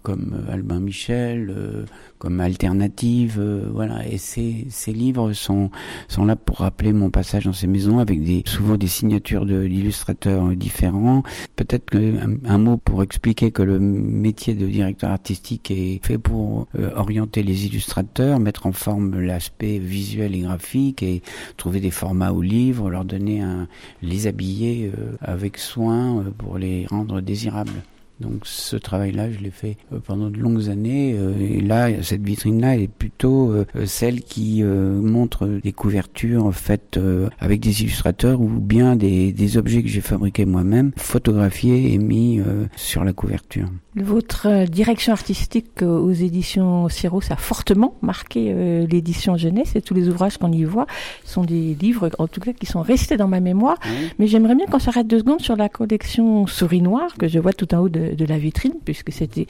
comme 0.02 0.46
Albin 0.50 0.80
Michel 0.80 1.86
comme 2.18 2.40
alternative, 2.40 3.38
euh, 3.40 3.70
voilà. 3.72 4.08
Et 4.08 4.18
ces, 4.18 4.68
ces 4.70 4.92
livres 4.92 5.34
sont 5.34 5.70
sont 6.08 6.26
là 6.26 6.36
pour 6.36 6.58
rappeler 6.58 6.94
mon 6.94 7.10
passage 7.10 7.46
dans 7.46 7.54
ces 7.54 7.68
maisons 7.68 8.00
avec 8.00 8.24
des 8.24 8.44
souvent 8.46 8.78
des 8.78 8.88
signatures 8.88 9.46
de 9.46 9.68
d'illustrateurs 9.68 10.50
différents. 10.56 11.24
Peut-être 11.56 11.96
un, 11.96 12.38
un, 12.46 12.58
mot 12.58 12.78
pour 12.78 13.04
expliquer 13.04 13.52
que 13.52 13.62
le 13.62 13.80
métier 13.80 14.56
de 14.56 14.66
directeur 14.66 15.12
artistique 15.12 15.70
est 15.72 16.00
fait 16.04 16.18
pour 16.18 16.68
euh, 16.88 16.96
orienter 16.96 17.44
les 17.44 17.66
illustrateurs, 17.66 18.40
mettre 18.40 18.66
en 18.66 18.72
forme 18.72 19.20
l'aspect 19.20 19.80
visuel 19.80 20.36
et 20.36 20.40
graphique 20.40 21.04
et 21.04 21.22
trouver 21.58 21.80
des 21.80 21.92
formats 21.92 22.32
aux 22.32 22.42
livres, 22.42 22.90
leur 22.90 23.06
donner 23.06 23.42
un, 23.42 23.68
les 24.02 24.28
habiller 24.28 24.92
euh, 24.98 25.16
avec 25.22 25.58
soin 25.58 26.24
pour 26.38 26.58
les 26.58 26.86
rendre 26.88 27.22
désirables. 27.22 27.84
Donc 28.20 28.42
ce 28.46 28.76
travail-là, 28.76 29.32
je 29.32 29.40
l'ai 29.40 29.52
fait 29.52 29.78
euh, 29.94 30.00
pendant 30.00 30.30
de 30.30 30.38
longues 30.38 30.70
années. 30.70 31.16
Euh, 31.18 31.34
et 31.40 31.62
là, 31.62 31.90
cette 32.02 32.24
vitrine-là 32.24 32.78
est 32.78 32.88
plutôt 32.88 33.52
euh, 33.52 33.66
celle 33.86 34.22
qui 34.22 34.64
montre 34.64 35.48
des 35.48 35.72
couvertures 35.72 36.54
faites 36.54 37.00
avec 37.40 37.60
des 37.60 37.82
illustrateurs 37.82 38.42
ou 38.42 38.48
bien 38.48 38.96
des, 38.96 39.32
des 39.32 39.58
objets 39.58 39.84
que 39.84 39.90
j'ai 39.90 40.02
fabriqués 40.02 40.46
moi-même, 40.46 40.92
photographiés 40.98 41.94
et 41.94 41.98
mis 41.98 42.40
sur 42.76 43.04
la 43.04 43.14
couverture. 43.14 43.68
Votre 43.96 44.66
direction 44.66 45.14
artistique 45.14 45.82
aux 45.82 46.12
éditions 46.12 46.90
Ciro, 46.90 47.22
ça 47.22 47.36
a 47.36 47.38
fortement 47.38 47.96
marqué 48.02 48.86
l'édition 48.90 49.38
jeunesse 49.38 49.76
et 49.76 49.82
tous 49.82 49.94
les 49.94 50.08
ouvrages 50.10 50.38
qu'on 50.38 50.52
y 50.52 50.64
voit 50.64 50.88
sont 51.24 51.44
des 51.44 51.76
livres, 51.76 52.10
en 52.20 52.28
tout 52.28 52.40
cas, 52.40 52.54
qui 52.54 52.66
sont 52.66 52.82
restés 52.82 53.18
dans 53.18 53.28
ma 53.28 53.40
mémoire. 53.40 53.78
Mais 54.20 54.28
j'aimerais 54.28 54.56
bien 54.56 54.66
qu'on 54.66 54.80
s'arrête 54.80 55.08
deux 55.08 55.20
secondes 55.20 55.42
sur 55.42 55.56
la 55.56 55.70
collection 55.70 56.48
Souris 56.48 56.82
Noire 56.82 57.14
que 57.18 57.28
je 57.28 57.40
vois 57.40 57.54
tout 57.54 57.74
en 57.74 57.80
haut 57.80 57.90
de 57.90 58.07
de, 58.16 58.26
la 58.26 58.38
vitrine, 58.38 58.74
puisque 58.84 59.12
c'était 59.12 59.48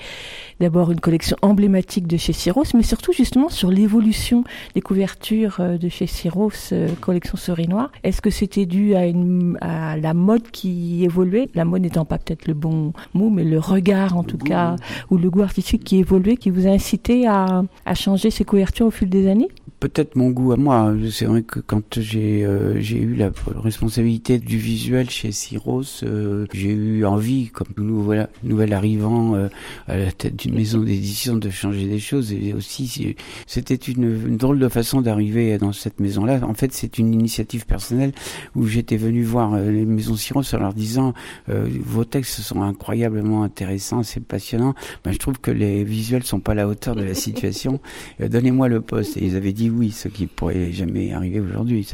d'abord 0.60 0.92
une 0.92 1.00
collection 1.00 1.38
emblématique 1.42 2.08
de 2.08 2.18
chez 2.18 2.34
Syros, 2.34 2.64
mais 2.74 2.84
surtout 2.84 3.14
justement 3.14 3.50
sur 3.50 3.72
l'évolution 3.72 4.44
des 4.76 4.82
couvertures 4.82 5.58
euh, 5.60 5.78
de 5.78 5.90
chez 5.90 6.08
Syros, 6.08 6.52
euh, 6.72 6.90
collection 7.02 7.38
Souris 7.38 7.68
Noire. 7.68 7.92
Est-ce 8.04 8.22
que 8.22 8.30
c'était 8.30 8.66
dû 8.66 8.96
à, 8.96 9.98
la 9.98 10.14
mode 10.14 10.50
qui 10.52 11.04
évoluait, 11.04 11.50
la 11.56 11.66
mode 11.66 11.82
n'étant 11.82 12.06
pas 12.06 12.18
peut-être 12.18 12.48
le 12.48 12.54
bon 12.54 12.94
mot, 13.14 13.30
mais 13.30 13.44
le 13.44 13.60
regard 13.60 14.18
en 14.18 14.24
tout 14.24 14.38
cas, 14.38 14.76
ou 15.10 15.18
le 15.18 15.30
goût 15.30 15.42
artistique 15.42 15.84
qui 15.84 15.98
évoluait, 15.98 16.38
qui 16.38 16.50
vous 16.50 16.68
a 16.68 16.70
incité 16.70 17.28
à, 17.28 17.64
changer 17.96 18.30
ces 18.30 18.44
couvertures 18.44 18.88
au 18.88 18.92
fil 18.92 19.10
des 19.10 19.28
années? 19.28 19.50
Peut-être 19.80 20.16
mon 20.16 20.32
goût 20.32 20.54
à 20.54 20.58
moi. 20.58 20.94
C'est 21.12 21.26
vrai 21.26 21.44
que 21.44 21.60
quand 21.60 22.00
j'ai 22.00 22.44
euh, 22.44 22.80
eu 22.80 23.16
la 23.16 23.32
responsabilité 23.56 24.40
du 24.40 24.58
visuel 24.58 25.10
chez 25.10 25.32
Cyros, 25.32 26.04
euh, 26.04 26.46
j'ai 26.52 26.72
eu 26.72 27.06
envie, 27.06 27.50
comme 27.50 27.68
nouvel, 27.78 28.28
nouvel 28.48 28.74
arrivant 28.74 29.36
euh, 29.36 29.50
à 29.88 29.98
la 29.98 30.12
tête 30.12 30.36
d'une 30.36 30.56
maison 30.56 30.80
d'édition, 30.80 31.36
de 31.36 31.50
changer 31.50 31.86
des 31.86 32.00
choses. 32.00 32.32
Et 32.34 32.54
aussi, 32.54 33.16
c'était 33.46 33.76
une, 33.76 34.38
drôle 34.38 34.60
de 34.60 34.70
façon 34.70 35.02
d'arriver 35.02 35.58
dans 35.58 35.74
cette 35.74 36.00
maison-là. 36.00 36.40
En 36.44 36.54
fait, 36.54 36.74
c'est 36.74 36.98
une 36.98 37.14
initiative 37.14 37.66
personnelle 37.66 38.14
où 38.56 38.66
j'étais 38.66 38.98
venu 38.98 39.24
voir 39.24 39.58
les 39.58 39.86
maisons 39.86 40.16
Cyros 40.16 40.44
en 40.54 40.60
leur 40.60 40.74
disant 40.74 41.14
vos 41.48 42.06
textes 42.06 42.42
sont 42.42 42.62
incroyablement 42.62 43.44
intéressants, 43.44 44.04
c'est 44.04 44.24
passionnant. 44.24 44.74
Ben, 45.04 45.12
je 45.12 45.18
trouve 45.18 45.40
que 45.40 45.52
les 45.52 45.84
visuels 45.84 46.24
sont 46.24 46.40
pas 46.40 46.54
à 46.54 46.56
la 46.56 46.68
hauteur 46.68 46.96
de 46.96 47.04
la 47.04 47.14
situation. 47.14 47.80
Donnez-moi 48.20 48.68
le 48.68 48.82
poste. 48.82 49.18
Et 49.18 49.26
ils 49.26 49.36
avaient 49.36 49.54
dit 49.54 49.70
oui, 49.70 49.92
ce 49.92 50.08
qui 50.08 50.28
pourrait 50.28 50.72
jamais 50.72 51.14
arriver 51.14 51.40
aujourd'hui. 51.40 51.88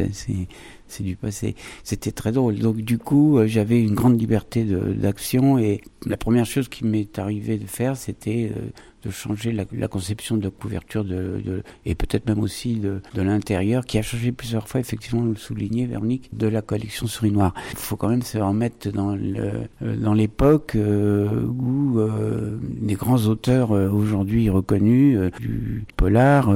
Du 1.02 1.16
passé. 1.16 1.56
C'était 1.84 2.12
très 2.12 2.32
drôle. 2.32 2.60
Donc 2.60 2.78
du 2.78 3.00
coup, 3.00 3.40
euh, 3.40 3.48
j'avais 3.48 3.82
une 3.82 3.96
grande 3.96 4.20
liberté 4.20 4.64
d'action 4.64 5.58
et 5.58 5.82
la 6.06 6.18
première 6.18 6.46
chose 6.46 6.68
qui 6.68 6.86
m'est 6.86 7.18
arrivé 7.18 7.58
de 7.58 7.66
faire, 7.66 7.98
c'était 7.98 8.52
euh, 8.56 8.70
de 9.04 9.12
changer 9.12 9.52
la, 9.52 9.66
la, 9.72 9.88
conception 9.88 10.38
de 10.38 10.50
couverture 10.50 11.04
de, 11.04 11.42
de 11.44 11.64
et 11.86 11.96
peut-être 11.96 12.28
même 12.28 12.40
aussi 12.40 12.76
de, 12.76 13.02
de 13.14 13.22
l'intérieur 13.22 13.86
qui 13.86 13.98
a 13.98 14.02
changé 14.02 14.32
plusieurs 14.32 14.68
fois 14.68 14.80
effectivement 14.80 15.24
le 15.24 15.36
souligner 15.36 15.86
Véronique 15.86 16.30
de 16.34 16.48
la 16.48 16.62
collection 16.62 17.08
souris 17.08 17.32
noire 17.32 17.54
il 17.72 17.78
faut 17.78 17.96
quand 17.96 18.10
même 18.10 18.22
se 18.22 18.38
remettre 18.38 18.92
dans 18.92 19.16
le 19.16 19.64
euh, 19.82 19.96
dans 19.96 20.14
l'époque 20.14 20.74
euh, 20.76 21.28
où 21.46 22.00
euh, 22.00 22.58
des 22.62 22.96
grands 22.96 23.26
auteurs 23.26 23.72
aujourd'hui 23.72 24.50
reconnus 24.50 25.20
du 25.40 25.86
polar 25.96 26.54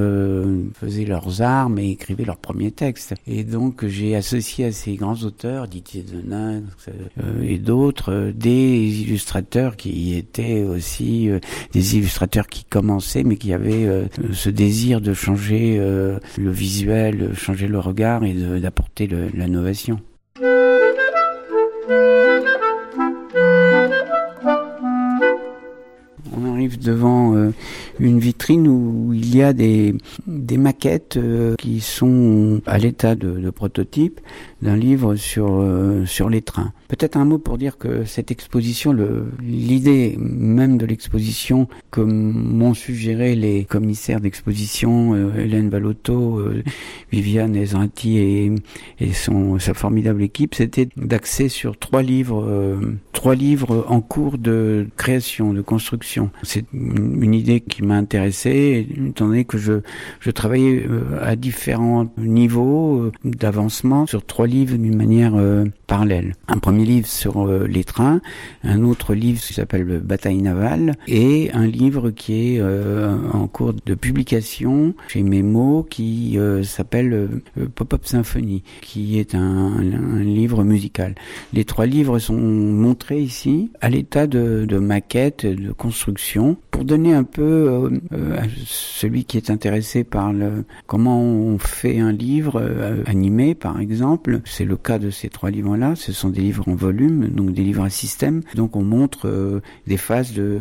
faisaient 0.74 1.06
leurs 1.06 1.42
armes 1.42 1.80
et 1.80 1.92
écrivaient 1.92 2.26
leurs 2.26 2.38
premiers 2.38 2.72
textes. 2.72 3.14
Et 3.26 3.44
donc 3.44 3.86
j'ai 3.86 4.16
associé 4.16 4.66
à 4.66 4.72
ces 4.72 4.96
grands 4.96 5.24
auteurs 5.24 5.68
Didier 5.68 6.04
Denain 6.04 6.64
et 7.42 7.58
d'autres 7.58 8.32
des 8.36 9.02
illustrateurs 9.02 9.76
qui 9.76 10.16
étaient 10.16 10.64
aussi 10.64 11.30
des 11.74 11.98
illustrateurs 11.98 12.37
qui 12.46 12.64
commençait, 12.64 13.24
mais 13.24 13.38
qui 13.38 13.54
avait 13.54 13.86
euh, 13.86 14.06
ce 14.34 14.50
désir 14.50 15.02
de 15.02 15.14
changer 15.14 15.78
euh, 15.80 16.20
le 16.38 16.52
visuel, 16.52 17.34
changer 17.34 17.68
le 17.68 17.80
regard 17.80 18.24
et 18.24 18.34
d'apporter 18.34 19.08
l'innovation. 19.34 20.00
Devant 26.82 27.36
euh, 27.36 27.52
une 28.00 28.20
vitrine 28.20 28.68
où 28.68 29.12
il 29.14 29.36
y 29.36 29.42
a 29.42 29.54
des, 29.54 29.96
des 30.28 30.58
maquettes 30.58 31.18
euh, 31.18 31.56
qui 31.58 31.80
sont 31.82 32.62
à 32.66 32.78
l'état 32.78 33.16
de, 33.16 33.50
prototype 33.50 34.20
d'un 34.62 34.76
livre 34.76 35.16
sur 35.16 35.48
euh, 35.52 36.06
sur 36.06 36.30
les 36.30 36.42
trains. 36.42 36.74
Peut-être 36.90 37.18
un 37.18 37.26
mot 37.26 37.38
pour 37.38 37.58
dire 37.58 37.78
que 37.78 38.04
cette 38.04 38.32
exposition, 38.32 38.96
l'idée 39.42 40.16
même 40.20 40.78
de 40.78 40.86
l'exposition 40.86 41.68
que 41.92 42.02
m'ont 42.02 42.74
suggéré 42.74 43.36
les 43.36 43.66
commissaires 43.66 44.22
d'exposition, 44.22 45.16
Hélène 45.36 45.70
Valotto, 45.70 46.42
Viviane 47.12 47.56
Ezranti 47.56 48.18
et, 48.18 48.52
et 49.00 49.14
son, 49.14 49.60
sa 49.60 49.74
formidable 49.74 50.22
équipe, 50.22 50.56
c'était 50.56 50.88
d'axer 50.96 51.50
sur 51.50 51.78
trois 51.78 52.04
livres, 52.04 52.80
trois 53.12 53.36
livres 53.36 53.86
en 53.90 54.02
cours 54.02 54.38
de 54.38 54.88
création, 54.96 55.54
de 55.54 55.62
construction. 55.62 56.30
C'est 56.44 56.66
une, 56.74 57.34
idée 57.34 57.62
qui 57.62 57.84
m'a 57.84 57.96
intéressé, 57.96 58.88
étant 59.08 59.28
donné 59.28 59.46
que 59.46 59.58
je, 59.58 59.82
je 60.20 60.32
travaillais 60.32 60.86
à 61.22 61.36
différents 61.36 62.08
niveaux 62.18 63.12
d'avancement 63.24 64.06
sur 64.06 64.26
trois 64.26 64.48
livres 64.48 64.78
d'une 64.78 64.96
manière 64.96 65.36
euh, 65.36 65.66
parallèle. 65.88 66.36
Un 66.48 66.58
premier 66.58 66.86
livre 66.86 67.08
sur 67.08 67.48
euh, 67.48 67.68
les 67.68 67.84
trains, 67.84 68.22
un 68.64 68.84
autre 68.84 69.14
livre 69.14 69.42
qui 69.42 69.54
s'appelle 69.54 70.02
Bataille 70.04 70.42
navale 70.42 70.96
et 71.08 71.50
un 71.54 71.66
livre 71.66 72.12
qui 72.12 72.56
est 72.56 72.60
euh, 72.60 73.18
en 73.34 73.48
cours 73.48 73.74
de 73.74 73.96
publication 73.96 74.94
chez 75.08 75.24
Memo 75.24 75.86
qui 75.90 76.38
s'appelle 76.64 77.42
Pop-up 77.76 78.02
Symphony, 78.06 78.64
qui 78.82 79.20
est 79.20 79.36
un, 79.36 79.82
livre 79.82 80.64
musical. 80.64 81.16
Les 81.54 81.66
trois 81.66 81.86
livres 81.86 82.20
sont 82.20 82.38
montrés 82.38 83.20
ici 83.20 83.72
à 83.82 83.90
l'état 83.90 84.28
de 84.28 84.78
maquette, 84.78 85.46
de 85.46 85.72
construction, 85.72 86.57
pour 86.72 86.86
donner 86.86 87.14
un 87.14 87.24
peu 87.24 87.90
à 88.38 88.44
celui 88.66 89.26
qui 89.26 89.38
est 89.38 89.50
intéressé 89.50 90.04
par 90.04 90.32
le 90.32 90.66
comment 90.86 91.20
on 91.22 91.58
fait 91.58 92.00
un 92.00 92.12
livre 92.12 92.62
animé 93.06 93.56
par 93.56 93.80
exemple 93.80 94.42
c'est 94.46 94.66
le 94.66 94.78
cas 94.78 95.00
de 95.00 95.10
ces 95.10 95.30
trois 95.30 95.52
livres-là. 95.52 95.96
Ce 95.96 96.12
sont 96.14 96.30
des 96.30 96.42
livres 96.42 96.68
en 96.68 96.76
volume, 96.76 97.28
donc 97.30 97.52
des 97.52 97.64
livres 97.64 97.84
à 97.84 97.90
système. 97.90 98.42
Donc 98.56 98.76
on 98.76 98.84
montre 98.84 99.28
euh, 99.28 99.62
des 99.86 99.98
phases 99.98 100.34
de 100.34 100.60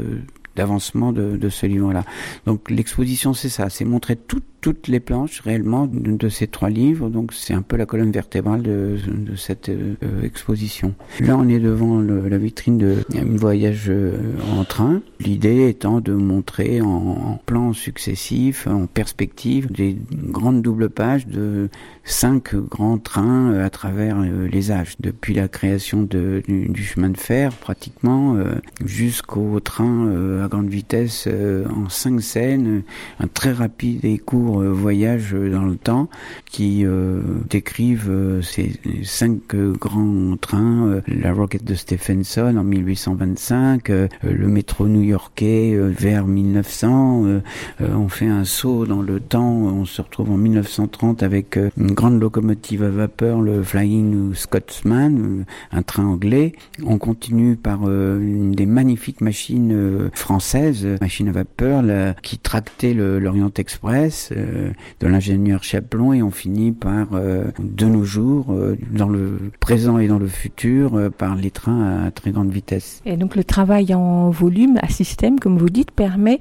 d'avancement 0.55 1.13
de, 1.13 1.37
de, 1.37 1.49
ce 1.51 1.67
livre-là. 1.67 2.03
Donc 2.47 2.71
l'exposition, 2.71 3.35
c'est 3.35 3.51
ça, 3.51 3.69
c'est 3.69 3.85
montrer 3.85 4.17
toutes 4.17 4.45
toutes 4.61 4.89
les 4.89 5.01
planches 5.01 5.41
réellement 5.41 5.87
de, 5.87 6.29
ces 6.29 6.47
trois 6.47 6.71
livres. 6.71 7.09
Donc 7.09 7.33
c'est 7.33 7.55
un 7.55 7.63
peu 7.63 7.77
la 7.77 7.87
colonne 7.87 8.11
vertébrale 8.11 8.63
de, 8.63 8.97
cette 9.37 9.69
euh, 9.69 9.95
exposition. 10.23 10.95
Là, 11.21 11.37
on 11.39 11.49
est 11.49 11.59
devant 11.59 12.01
la 12.01 12.39
vitrine 12.39 12.79
de 12.79 13.05
un 13.15 13.37
voyage 13.37 13.87
euh, 13.89 14.19
en 14.59 14.65
train. 14.65 15.03
L'idée 15.21 15.69
étant 15.69 16.01
de 16.01 16.13
montrer 16.13 16.81
en, 16.81 16.87
en 16.87 17.41
plans 17.45 17.73
successifs, 17.73 18.67
en 18.67 18.87
perspective, 18.87 19.71
des 19.71 19.97
grandes 20.11 20.63
doubles 20.63 20.91
pages 20.91 21.27
de 21.27 21.69
cinq 22.05 22.55
grands 22.55 22.99
trains 22.99 23.53
euh, 23.53 23.65
à 23.65 23.71
travers 23.71 24.19
les 24.21 24.73
âges, 24.73 24.97
depuis 25.01 25.35
la 25.35 25.49
création 25.49 26.03
du, 26.03 26.43
chemin 26.83 27.11
de 27.11 27.17
fer 27.17 27.53
pratiquement 27.53 28.37
jusqu'au 28.85 29.61
train 29.61 30.43
à 30.43 30.49
grande 30.49 30.69
vitesse 30.69 31.29
en 31.69 31.89
cinq 31.89 32.21
scènes, 32.21 32.83
un 33.21 33.27
très 33.27 33.53
rapide 33.53 34.05
et 34.05 34.19
court 34.19 34.56
voyage 34.65 35.35
dans 35.35 35.65
le 35.65 35.77
temps 35.77 36.09
qui 36.45 36.85
euh, 36.85 37.21
décrivent 37.49 38.11
euh, 38.11 38.43
ces 38.43 38.73
cinq 39.03 39.55
grands 39.55 40.37
trains, 40.41 41.01
la 41.07 41.33
Rocket 41.33 41.65
de 41.65 41.75
Stephenson 41.75 42.57
en 42.57 42.65
1825, 42.65 43.89
le 43.89 44.49
métro 44.49 44.89
new-yorkais 44.89 45.77
vers 45.77 46.27
1900. 46.27 47.41
on 47.81 48.09
fait 48.09 48.27
un 48.27 48.45
saut 48.45 48.87
dans 48.87 49.03
le 49.03 49.21
temps, 49.21 49.51
on 49.51 49.85
se 49.85 50.03
retrouve 50.03 50.31
en 50.31 50.37
1930 50.37 51.23
avec 51.23 51.59
une 51.77 51.93
grande 51.93 52.21
locomotive 52.21 52.83
à 52.83 52.91
vapeur, 52.91 53.41
le 53.41 53.63
Flying 53.63 54.35
Scotsman, 54.35 55.45
un 55.73 55.83
train 55.83 56.05
anglais. 56.05 56.53
On 56.85 56.99
continue 56.99 57.57
par 57.57 57.89
une 57.89 58.53
des 58.53 58.67
magnifiques 58.67 59.21
machines 59.21 60.11
françaises, 60.15 60.87
machine 61.01 61.29
à 61.29 61.33
vapeur, 61.33 61.85
qui 62.23 62.39
tractait 62.39 62.95
l'Orient 62.95 63.53
Express, 63.59 64.33
euh, 64.37 64.71
de 65.01 65.07
l'ingénieur 65.07 65.65
Chaplon 65.65 66.13
et 66.13 66.23
on 66.23 66.31
finit 66.31 66.73
par, 66.73 67.09
euh, 67.13 67.45
de 67.59 67.87
nos 67.87 68.05
jours, 68.05 68.47
euh, 68.51 68.77
dans 68.93 69.09
le 69.09 69.51
présent 69.61 69.99
et 69.99 70.09
dans 70.09 70.19
le 70.19 70.27
futur, 70.27 71.11
par 71.17 71.35
les 71.35 71.51
trains 71.51 72.07
à 72.07 72.11
très 72.11 72.31
grande 72.31 72.51
vitesse. 72.51 73.03
Et 73.07 73.17
donc 73.17 73.37
le 73.37 73.45
travail 73.45 73.95
en 73.95 74.31
volume, 74.31 74.79
à 74.83 74.89
système, 74.89 75.39
comme 75.39 75.59
vous 75.59 75.71
dites, 75.71 75.91
permet 75.91 76.41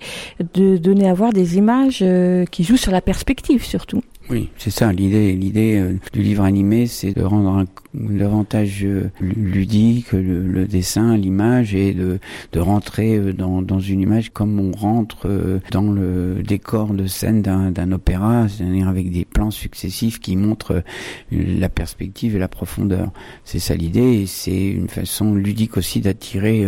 de 0.54 0.78
donner 0.78 1.10
à 1.10 1.14
voir 1.14 1.34
des 1.34 1.58
images 1.58 2.04
qui 2.52 2.64
jouent 2.64 2.78
sur 2.78 2.92
la 2.92 3.02
perspective 3.02 3.64
surtout. 3.64 4.02
Oui, 4.28 4.50
c'est 4.58 4.72
ça 4.72 4.92
l'idée. 4.92 5.34
L'idée 5.34 5.80
euh, 5.80 5.94
du 6.12 6.24
livre 6.24 6.44
animé, 6.44 6.88
c'est 6.88 7.14
de 7.14 7.22
rendre 7.22 7.50
un, 7.50 7.66
davantage 7.94 8.84
euh, 8.84 9.12
ludique 9.22 10.14
le, 10.14 10.48
le 10.48 10.66
dessin, 10.66 11.16
l'image, 11.16 11.76
et 11.76 11.94
de, 11.94 12.18
de 12.52 12.60
rentrer 12.60 13.18
euh, 13.18 13.34
dans, 13.34 13.62
dans, 13.62 13.80
une 13.80 14.02
image 14.02 14.32
comme 14.32 14.60
on 14.60 14.72
rentre 14.72 15.28
dans 15.72 15.92
le 15.92 16.42
décor 16.44 16.94
de 16.94 17.06
scène 17.06 17.44
d'un 17.44 17.92
opéra, 17.92 18.48
c'est-à-dire 18.50 18.88
avec 18.88 19.12
des 19.12 19.26
plans 19.26 19.52
successifs 19.52 20.20
qui 20.20 20.36
montrent 20.36 20.84
la 21.32 21.70
perspective 21.70 22.36
et 22.36 22.40
la 22.40 22.48
profondeur. 22.48 23.12
C'est 23.44 23.60
ça 23.60 23.76
l'idée, 23.76 24.22
et 24.22 24.26
c'est 24.26 24.70
une 24.70 24.90
façon 24.90 25.36
ludique 25.36 25.78
aussi 25.78 26.02
d'attirer 26.02 26.66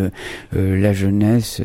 la 0.53 0.93
jeunesse 0.93 1.61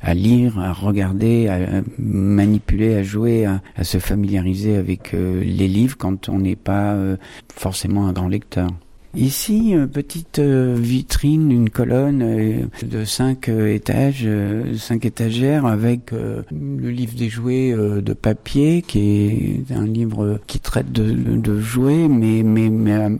à 0.00 0.14
lire, 0.14 0.58
à 0.58 0.72
regarder, 0.72 1.48
à, 1.48 1.82
manipuler, 1.98 2.94
à 2.94 3.02
jouer, 3.02 3.46
à, 3.46 3.60
à 3.76 3.84
se 3.84 3.98
familiariser 3.98 4.76
avec 4.76 5.14
les 5.42 5.68
livres 5.68 5.96
quand 5.96 6.28
on 6.28 6.38
n'est 6.38 6.56
pas 6.56 6.92
euh, 6.92 7.16
forcément 7.54 8.06
un 8.06 8.12
grand 8.12 8.28
lecteur. 8.28 8.68
Ici, 9.16 9.76
petite 9.92 10.40
euh, 10.40 10.74
vitrine, 10.76 11.52
une 11.52 11.70
colonne 11.70 12.20
euh, 12.22 12.66
de 12.84 13.04
cinq 13.04 13.48
euh, 13.48 13.72
étages, 13.72 14.28
cinq 14.76 15.04
étagères 15.04 15.66
avec 15.66 16.10
le 16.10 16.90
livre 16.90 17.14
des 17.14 17.28
jouets 17.28 17.72
de 17.72 18.12
papier, 18.12 18.82
qui 18.82 19.62
est 19.68 19.72
un 19.72 19.86
livre 19.86 20.40
qui 20.48 20.58
traite 20.58 20.90
de, 20.90 21.60
jouets, 21.60 22.08
mais, 22.08 22.42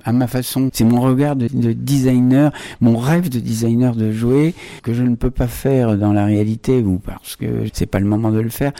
à, 0.04 0.12
ma 0.12 0.26
façon. 0.26 0.68
C'est 0.72 0.84
mon 0.84 1.00
regard 1.00 1.36
de, 1.36 1.48
de, 1.52 1.72
designer, 1.72 2.50
mon 2.80 2.96
rêve 2.96 3.28
de 3.28 3.38
designer 3.38 3.94
de 3.94 4.10
jouets 4.10 4.54
que 4.82 4.92
je 4.94 5.02
ne 5.02 5.14
peux 5.14 5.30
pas 5.30 5.46
faire 5.46 5.96
dans 5.96 6.12
la 6.12 6.24
réalité 6.24 6.80
ou 6.80 6.98
parce 6.98 7.36
que 7.36 7.66
c'est 7.72 7.86
pas 7.86 8.00
le 8.00 8.06
moment 8.06 8.32
de 8.32 8.40
le 8.40 8.50
faire. 8.50 8.72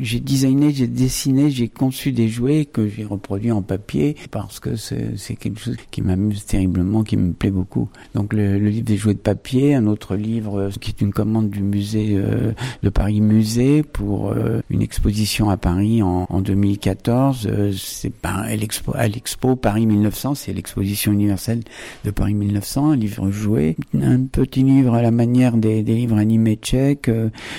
J'ai 0.00 0.20
designé, 0.20 0.72
j'ai 0.72 0.86
dessiné, 0.86 1.50
j'ai 1.50 1.68
conçu 1.68 2.12
des 2.12 2.28
jouets 2.28 2.64
que 2.64 2.88
j'ai 2.88 3.04
reproduits 3.04 3.52
en 3.52 3.62
papier 3.62 4.16
parce 4.30 4.58
que 4.58 4.76
c'est 4.76 5.36
quelque 5.36 5.60
chose 5.60 5.76
qui 5.90 6.00
m'amuse 6.00 6.44
terriblement 6.46 6.61
qui 7.04 7.16
me 7.16 7.32
plaît 7.32 7.50
beaucoup. 7.50 7.88
Donc 8.14 8.32
le, 8.32 8.58
livre 8.58 8.84
des 8.84 8.96
jouets 8.96 9.14
de 9.14 9.18
papier, 9.18 9.74
un 9.74 9.86
autre 9.86 10.16
livre 10.16 10.60
euh, 10.60 10.70
qui 10.80 10.90
est 10.90 11.00
une 11.00 11.12
commande 11.12 11.50
du 11.50 11.62
musée 11.62 12.10
euh, 12.12 12.52
de 12.82 12.88
Paris 12.90 13.20
Musée 13.20 13.82
pour 13.82 14.30
euh, 14.30 14.60
une 14.70 14.82
exposition 14.82 15.50
à 15.50 15.56
Paris 15.56 16.02
en, 16.02 16.26
en 16.28 16.40
2014. 16.40 17.48
c'est 17.76 18.12
à 18.24 18.56
l'expo, 18.56 19.56
Paris 19.56 19.86
1900, 19.86 20.34
c'est 20.34 20.52
l'exposition 20.52 21.12
universelle 21.12 21.60
de 22.04 22.10
Paris 22.10 22.34
1900, 22.34 22.92
un 22.92 22.96
livre 22.96 23.30
joué, 23.30 23.76
un 24.00 24.20
petit 24.20 24.62
livre 24.62 24.94
à 24.94 25.02
la 25.02 25.10
manière 25.10 25.56
des, 25.56 25.82
livres 25.82 26.16
animés 26.16 26.56
tchèques, 26.56 27.10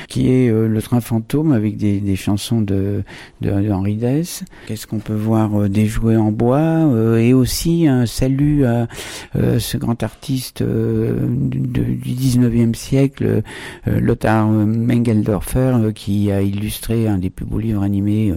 qui 0.07 0.29
est 0.29 0.49
Le 0.49 0.81
Train 0.81 1.01
fantôme 1.01 1.51
avec 1.51 1.77
des, 1.77 1.99
des 1.99 2.15
chansons 2.15 2.61
de, 2.61 3.03
de, 3.41 3.71
Henri 3.71 3.95
Dess. 3.95 4.43
Qu'est-ce 4.67 4.87
qu'on 4.87 4.99
peut 4.99 5.13
voir 5.13 5.69
Des 5.69 5.85
jouets 5.85 6.15
en 6.15 6.31
bois 6.31 7.17
et 7.19 7.33
aussi 7.33 7.87
un 7.87 8.05
salut 8.05 8.65
à, 8.65 8.87
euh, 9.35 9.59
ce 9.59 9.77
grand 9.77 10.01
artiste 10.03 10.61
euh, 10.61 11.25
du 11.27 12.13
19e 12.13 12.73
siècle, 12.73 13.41
euh, 13.87 13.99
Lothar 13.99 14.47
Mengeldorfer, 14.47 15.91
qui 15.93 16.31
a 16.31 16.41
illustré 16.41 17.07
un 17.07 17.17
des 17.17 17.29
plus 17.29 17.45
beaux 17.45 17.59
livres 17.59 17.83
animés 17.83 18.33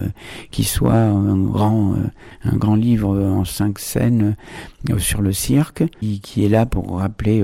qui 0.51 0.63
soit 0.63 0.93
un 0.93 1.37
grand, 1.37 1.95
un 2.43 2.55
grand 2.55 2.75
livre 2.75 3.17
en 3.17 3.45
cinq 3.45 3.79
scènes 3.79 4.35
sur 4.97 5.21
le 5.21 5.33
cirque, 5.33 5.83
qui, 5.99 6.19
qui, 6.19 6.45
est 6.45 6.49
là 6.49 6.65
pour 6.65 6.99
rappeler 6.99 7.43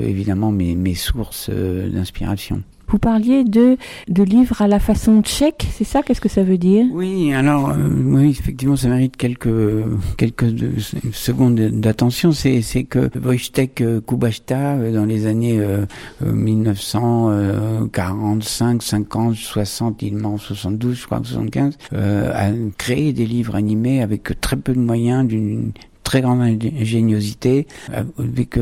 évidemment 0.00 0.52
mes, 0.52 0.74
mes 0.74 0.94
sources 0.94 1.50
d'inspiration. 1.50 2.62
Vous 2.88 2.98
parliez 2.98 3.44
de, 3.44 3.76
de 4.08 4.22
livres 4.22 4.62
à 4.62 4.68
la 4.68 4.78
façon 4.78 5.22
tchèque, 5.22 5.66
c'est 5.72 5.84
ça 5.84 6.02
Qu'est-ce 6.02 6.20
que 6.20 6.28
ça 6.28 6.42
veut 6.42 6.58
dire? 6.58 6.86
Oui, 6.92 7.32
alors, 7.32 7.70
euh, 7.70 7.76
oui, 8.06 8.30
effectivement, 8.30 8.76
ça 8.76 8.88
mérite 8.88 9.16
quelques, 9.16 9.48
quelques 10.16 10.46
secondes 11.12 11.54
d'attention. 11.54 12.32
C'est, 12.32 12.62
que 12.84 13.10
Wojtek 13.18 13.82
Kubashta, 14.06 14.74
euh, 14.74 14.92
dans 14.92 15.04
les 15.04 15.26
années 15.26 15.58
euh, 15.58 15.84
1945, 16.24 18.82
50, 18.82 19.34
60, 19.34 20.02
il 20.02 20.16
ment 20.16 20.38
72, 20.38 20.94
je 20.94 21.06
crois, 21.06 21.18
75, 21.18 21.76
euh, 21.92 22.32
a 22.34 22.50
créé 22.76 23.12
des 23.12 23.26
livres 23.26 23.54
animés 23.54 24.02
avec 24.02 24.40
très 24.40 24.56
peu 24.56 24.72
de 24.72 24.80
moyens, 24.80 25.24
d'une 25.26 25.72
très 26.04 26.20
grande 26.20 26.40
ingéniosité, 26.40 27.66
avec 27.92 28.58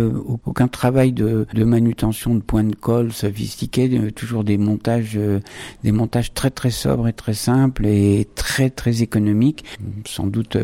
aucun 0.47 0.69
travail 0.69 1.13
de, 1.13 1.47
de, 1.53 1.65
manutention 1.65 2.35
de 2.35 2.41
points 2.41 2.65
de 2.65 2.75
colle 2.75 3.13
sophistiqué, 3.13 4.11
toujours 4.13 4.45
des 4.45 4.57
montages, 4.57 5.19
des 5.85 5.93
montages 5.93 6.33
très 6.33 6.51
très 6.51 6.71
sobres 6.71 7.09
et 7.09 7.13
très 7.13 7.35
simples 7.35 7.87
et 7.87 8.27
très 8.35 8.71
très 8.71 9.03
économiques, 9.03 9.65
sans 10.07 10.27
doute 10.27 10.57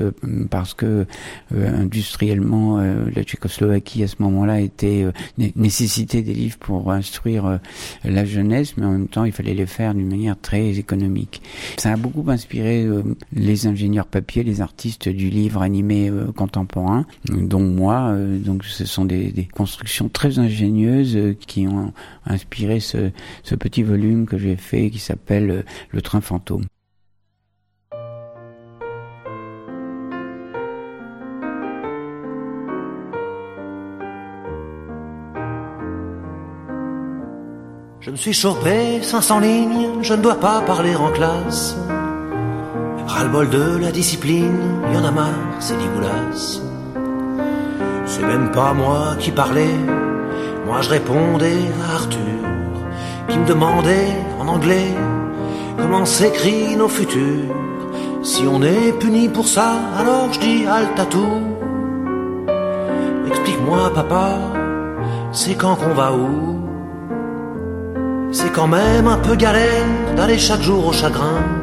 parce 0.50 0.74
que 0.74 1.06
industriellement 1.52 2.78
la 2.78 3.22
Tchécoslovaquie 3.22 4.04
à 4.04 4.08
ce 4.08 4.16
moment-là 4.20 4.60
était 4.60 5.06
nécessité 5.56 6.22
des 6.22 6.34
livres 6.34 6.58
pour 6.58 6.90
instruire 6.92 7.58
la 8.04 8.24
jeunesse, 8.24 8.76
mais 8.76 8.86
en 8.86 8.92
même 8.92 9.08
temps 9.08 9.24
il 9.24 9.32
fallait 9.32 9.54
les 9.54 9.66
faire 9.66 9.94
d'une 9.94 10.08
manière 10.08 10.38
très 10.40 10.78
économique. 10.78 11.42
Ça 11.76 11.92
a 11.92 11.96
beaucoup 11.96 12.24
inspiré 12.30 12.84
euh, 12.84 13.02
les 13.32 13.66
ingénieurs 13.66 14.06
papier, 14.06 14.42
les 14.42 14.60
artistes 14.60 15.08
du 15.08 15.30
livre 15.30 15.62
animé 15.62 16.08
euh, 16.10 16.32
dont 17.28 17.60
moi. 17.60 18.10
Euh, 18.12 18.38
donc 18.38 18.64
ce 18.64 18.84
sont 18.84 19.04
des, 19.04 19.48
constructions 19.52 20.08
très 20.08 20.38
ingénieuses 20.38 21.36
qui 21.46 21.66
ont 21.66 21.92
inspiré 22.26 22.80
ce, 22.80 23.10
petit 23.58 23.82
volume 23.82 24.26
que 24.26 24.38
j'ai 24.38 24.56
fait 24.56 24.90
qui 24.90 24.98
s'appelle 24.98 25.64
Le 25.90 26.02
train 26.02 26.20
fantôme. 26.20 26.64
Je 38.00 38.12
me 38.12 38.16
suis 38.16 38.32
chopé 38.32 39.02
500 39.02 39.40
lignes, 39.40 40.02
je 40.02 40.14
ne 40.14 40.22
dois 40.22 40.40
pas 40.40 40.62
parler 40.62 40.94
en 40.96 41.12
classe. 41.12 41.76
Ras-le-bol 43.08 43.48
de 43.48 43.78
la 43.78 43.90
discipline, 43.90 44.60
y 44.92 44.96
en 44.96 45.04
a 45.04 45.10
marre, 45.10 45.56
c'est 45.60 45.78
dégueulasse. 45.78 46.60
C'est 48.04 48.22
même 48.22 48.50
pas 48.50 48.74
moi 48.74 49.16
qui 49.18 49.30
parlais, 49.30 49.76
moi 50.66 50.82
je 50.82 50.90
répondais 50.90 51.62
à 51.82 51.94
Arthur, 51.94 52.42
qui 53.28 53.38
me 53.38 53.46
demandait 53.46 54.12
en 54.38 54.46
anglais 54.46 54.94
comment 55.78 56.04
s'écrit 56.04 56.76
nos 56.76 56.88
futurs. 56.88 57.54
Si 58.22 58.42
on 58.46 58.62
est 58.62 58.92
puni 59.00 59.28
pour 59.30 59.48
ça, 59.48 59.70
alors 59.98 60.30
je 60.34 60.40
dis 60.40 60.66
tout. 61.10 61.40
Explique-moi, 63.26 63.90
papa, 63.94 64.38
c'est 65.32 65.54
quand 65.54 65.76
qu'on 65.76 65.94
va 65.94 66.12
où? 66.12 66.60
C'est 68.32 68.52
quand 68.52 68.68
même 68.68 69.08
un 69.08 69.16
peu 69.16 69.34
galère 69.34 69.86
d'aller 70.14 70.36
chaque 70.36 70.60
jour 70.60 70.86
au 70.88 70.92
chagrin. 70.92 71.57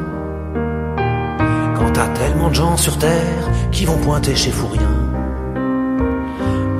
T'as 1.96 2.08
tellement 2.08 2.50
de 2.50 2.54
gens 2.54 2.76
sur 2.76 2.98
terre 2.98 3.48
qui 3.72 3.86
vont 3.86 3.96
pointer 3.96 4.36
chez 4.36 4.50
Fourien. 4.50 4.92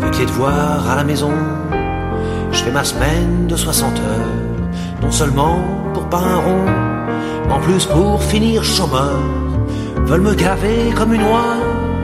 Avec 0.02 0.18
les 0.18 0.26
devoirs 0.26 0.90
à 0.90 0.94
la 0.94 1.04
maison, 1.04 1.32
je 2.52 2.58
fais 2.62 2.70
ma 2.70 2.84
semaine 2.84 3.46
de 3.46 3.56
60 3.56 3.98
heures. 3.98 5.00
Non 5.00 5.10
seulement 5.10 5.58
pour 5.94 6.06
pas 6.10 6.18
un 6.18 6.36
rond, 6.36 6.66
en 7.48 7.58
plus 7.60 7.86
pour 7.86 8.22
finir 8.24 8.62
chômeur. 8.62 9.18
Veulent 10.04 10.20
me 10.20 10.34
gaver 10.34 10.92
comme 10.94 11.14
une 11.14 11.22
oie 11.22 11.56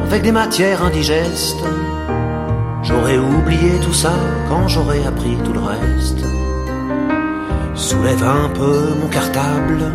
avec 0.06 0.22
des 0.22 0.32
matières 0.32 0.82
indigestes. 0.82 1.62
J'aurais 2.82 3.18
oublié 3.18 3.72
tout 3.82 3.92
ça 3.92 4.14
quand 4.48 4.68
j'aurais 4.68 5.04
appris 5.04 5.36
tout 5.44 5.52
le 5.52 5.60
reste. 5.60 6.24
Soulève 7.74 8.24
un 8.24 8.48
peu 8.48 8.94
mon 9.02 9.08
cartable, 9.08 9.92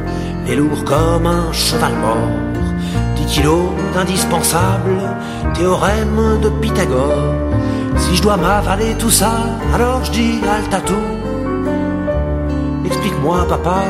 est 0.47 0.55
lourd 0.55 0.83
comme 0.83 1.25
un 1.25 1.51
cheval 1.51 1.95
mort. 1.95 2.66
10 3.27 3.33
kilos 3.33 3.69
d'indispensable, 3.93 5.01
théorème 5.53 6.39
de 6.41 6.49
Pythagore. 6.61 7.35
Si 7.97 8.15
je 8.15 8.21
dois 8.21 8.37
m'avaler 8.37 8.95
tout 8.97 9.09
ça, 9.09 9.31
alors 9.73 10.03
je 10.05 10.11
dis 10.11 10.39
tout. 10.85 10.93
Explique-moi, 12.85 13.45
papa, 13.49 13.83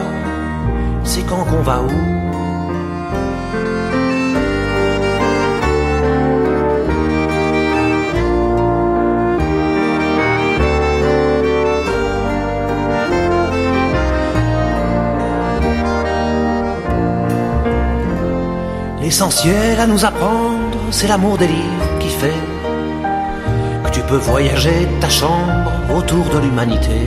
c'est 1.03 1.21
quand 1.21 1.45
qu'on 1.45 1.61
va 1.61 1.81
où? 1.81 2.16
L'essentiel 19.07 19.79
à 19.79 19.87
nous 19.87 20.03
apprendre, 20.03 20.79
c'est 20.91 21.07
l'amour 21.07 21.37
des 21.37 21.47
livres 21.47 21.97
qui 21.97 22.09
fait 22.09 22.41
que 23.85 23.89
tu 23.89 24.01
peux 24.01 24.17
voyager 24.17 24.85
ta 24.99 25.07
chambre 25.07 25.71
autour 25.95 26.25
de 26.25 26.39
l'humanité. 26.39 26.99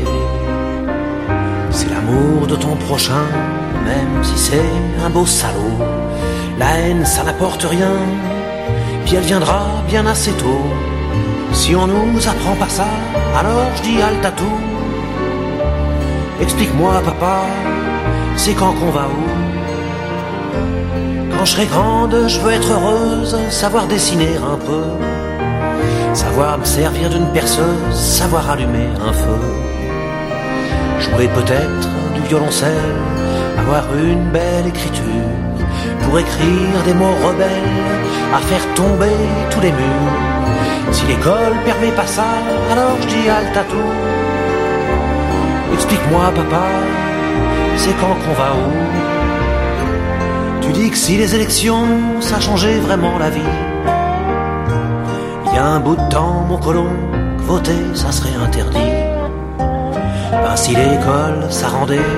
C'est 1.71 1.91
l'amour 1.91 2.47
de 2.47 2.57
ton 2.57 2.75
prochain, 2.77 3.27
même 3.85 4.25
si 4.25 4.39
c'est 4.39 4.73
un 5.05 5.11
beau 5.11 5.27
salaud. 5.27 5.77
La 6.59 6.79
haine, 6.79 7.05
ça 7.05 7.23
n'apporte 7.23 7.65
rien, 7.65 7.97
puis 9.05 9.17
elle 9.17 9.25
viendra 9.33 9.67
bien 9.87 10.07
assez 10.07 10.33
tôt. 10.33 10.65
Si 11.53 11.77
on 11.77 11.87
nous 11.87 12.27
apprend 12.27 12.57
pas 12.57 12.71
ça, 12.71 12.89
alors 13.39 13.69
je 13.77 13.83
dis 13.83 13.99
tout. 14.39 14.59
Explique-moi, 16.41 17.03
papa, 17.05 17.41
c'est 18.37 18.55
quand 18.55 18.73
qu'on 18.73 18.91
va 18.91 19.07
où? 19.07 19.50
Quand 21.31 21.45
je 21.45 21.53
serai 21.53 21.67
grande, 21.67 22.17
je 22.27 22.41
veux 22.41 22.53
être 22.53 22.71
heureuse, 22.73 23.37
savoir 23.51 23.87
dessiner 23.87 24.37
un 24.37 24.57
peu, 24.57 24.83
savoir 26.13 26.59
me 26.59 26.65
servir 26.65 27.09
d'une 27.11 27.27
perceuse, 27.29 27.95
savoir 27.95 28.51
allumer 28.51 28.89
un 29.09 29.13
feu, 29.13 29.41
jouer 30.99 31.29
peut-être 31.29 31.89
du 32.15 32.21
violoncelle, 32.29 32.97
avoir 33.59 33.85
une 33.95 34.31
belle 34.31 34.67
écriture, 34.67 35.05
pour 36.03 36.19
écrire 36.19 36.83
des 36.85 36.95
mots 36.95 37.17
rebelles, 37.27 37.79
à 38.35 38.39
faire 38.39 38.75
tomber 38.75 39.17
tous 39.51 39.61
les 39.61 39.73
murs. 39.73 40.17
Si 40.93 41.07
l'école 41.07 41.55
permet 41.65 41.93
pas 41.93 42.07
ça, 42.07 42.27
alors 42.73 42.97
je 43.01 43.07
dis 43.07 43.29
tout. 43.71 43.93
Explique-moi, 45.75 46.33
papa, 46.35 46.67
c'est 47.77 47.97
quand 48.01 48.17
qu'on 48.23 48.35
va 48.35 48.51
où? 48.55 49.10
Tu 50.73 50.81
dis 50.81 50.91
que 50.91 50.97
si 50.97 51.17
les 51.17 51.35
élections, 51.35 52.21
ça 52.21 52.39
changeait 52.39 52.79
vraiment 52.79 53.19
la 53.19 53.31
vie. 53.31 53.55
Il 55.47 55.55
y 55.55 55.59
a 55.59 55.67
un 55.67 55.81
bout 55.81 55.97
de 55.97 56.09
temps, 56.09 56.45
mon 56.49 56.59
colon, 56.59 56.93
que 57.39 57.43
voter, 57.43 57.83
ça 57.95 58.13
serait 58.13 58.37
interdit. 58.37 58.93
Ben, 59.59 60.57
si 60.57 60.75
l'école, 60.75 61.47
ça 61.51 61.69
rendait 61.69 62.11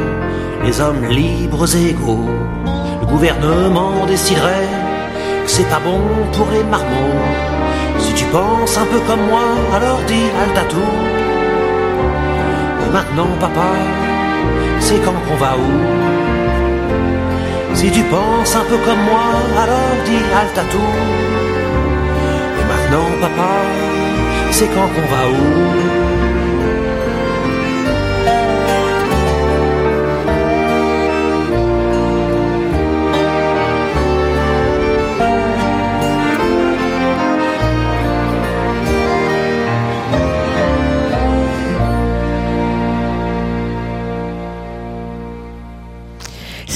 les 0.65 0.81
hommes 0.81 1.05
libres 1.07 1.67
et 1.77 1.91
égaux, 1.91 2.29
le 3.01 3.07
gouvernement 3.07 4.05
déciderait 4.07 4.69
que 5.45 5.51
c'est 5.51 5.69
pas 5.69 5.81
bon 5.81 6.01
pour 6.33 6.49
les 6.53 6.65
marmots. 6.65 7.23
Si 7.99 8.13
tu 8.15 8.25
penses 8.27 8.77
un 8.77 8.87
peu 8.87 9.01
comme 9.07 9.25
moi, 9.31 9.47
alors 9.75 10.01
dis 10.07 10.29
tout. 10.69 10.95
Et 12.85 12.93
maintenant, 12.93 13.29
papa, 13.41 13.71
c'est 14.81 15.01
quand 15.05 15.15
qu'on 15.27 15.37
va 15.37 15.57
où? 15.57 16.42
Si 17.83 17.91
tu 17.91 18.05
penses 18.05 18.55
un 18.55 18.65
peu 18.71 18.79
comme 18.87 19.03
moi, 19.11 19.27
alors 19.63 19.93
dis 20.07 20.23
tout. 20.73 20.95
Et 22.61 22.65
maintenant, 22.71 23.09
papa, 23.21 23.55
c'est 24.53 24.69
quand 24.75 24.89
qu'on 24.95 25.09
va 25.15 25.23
où? 25.39 25.49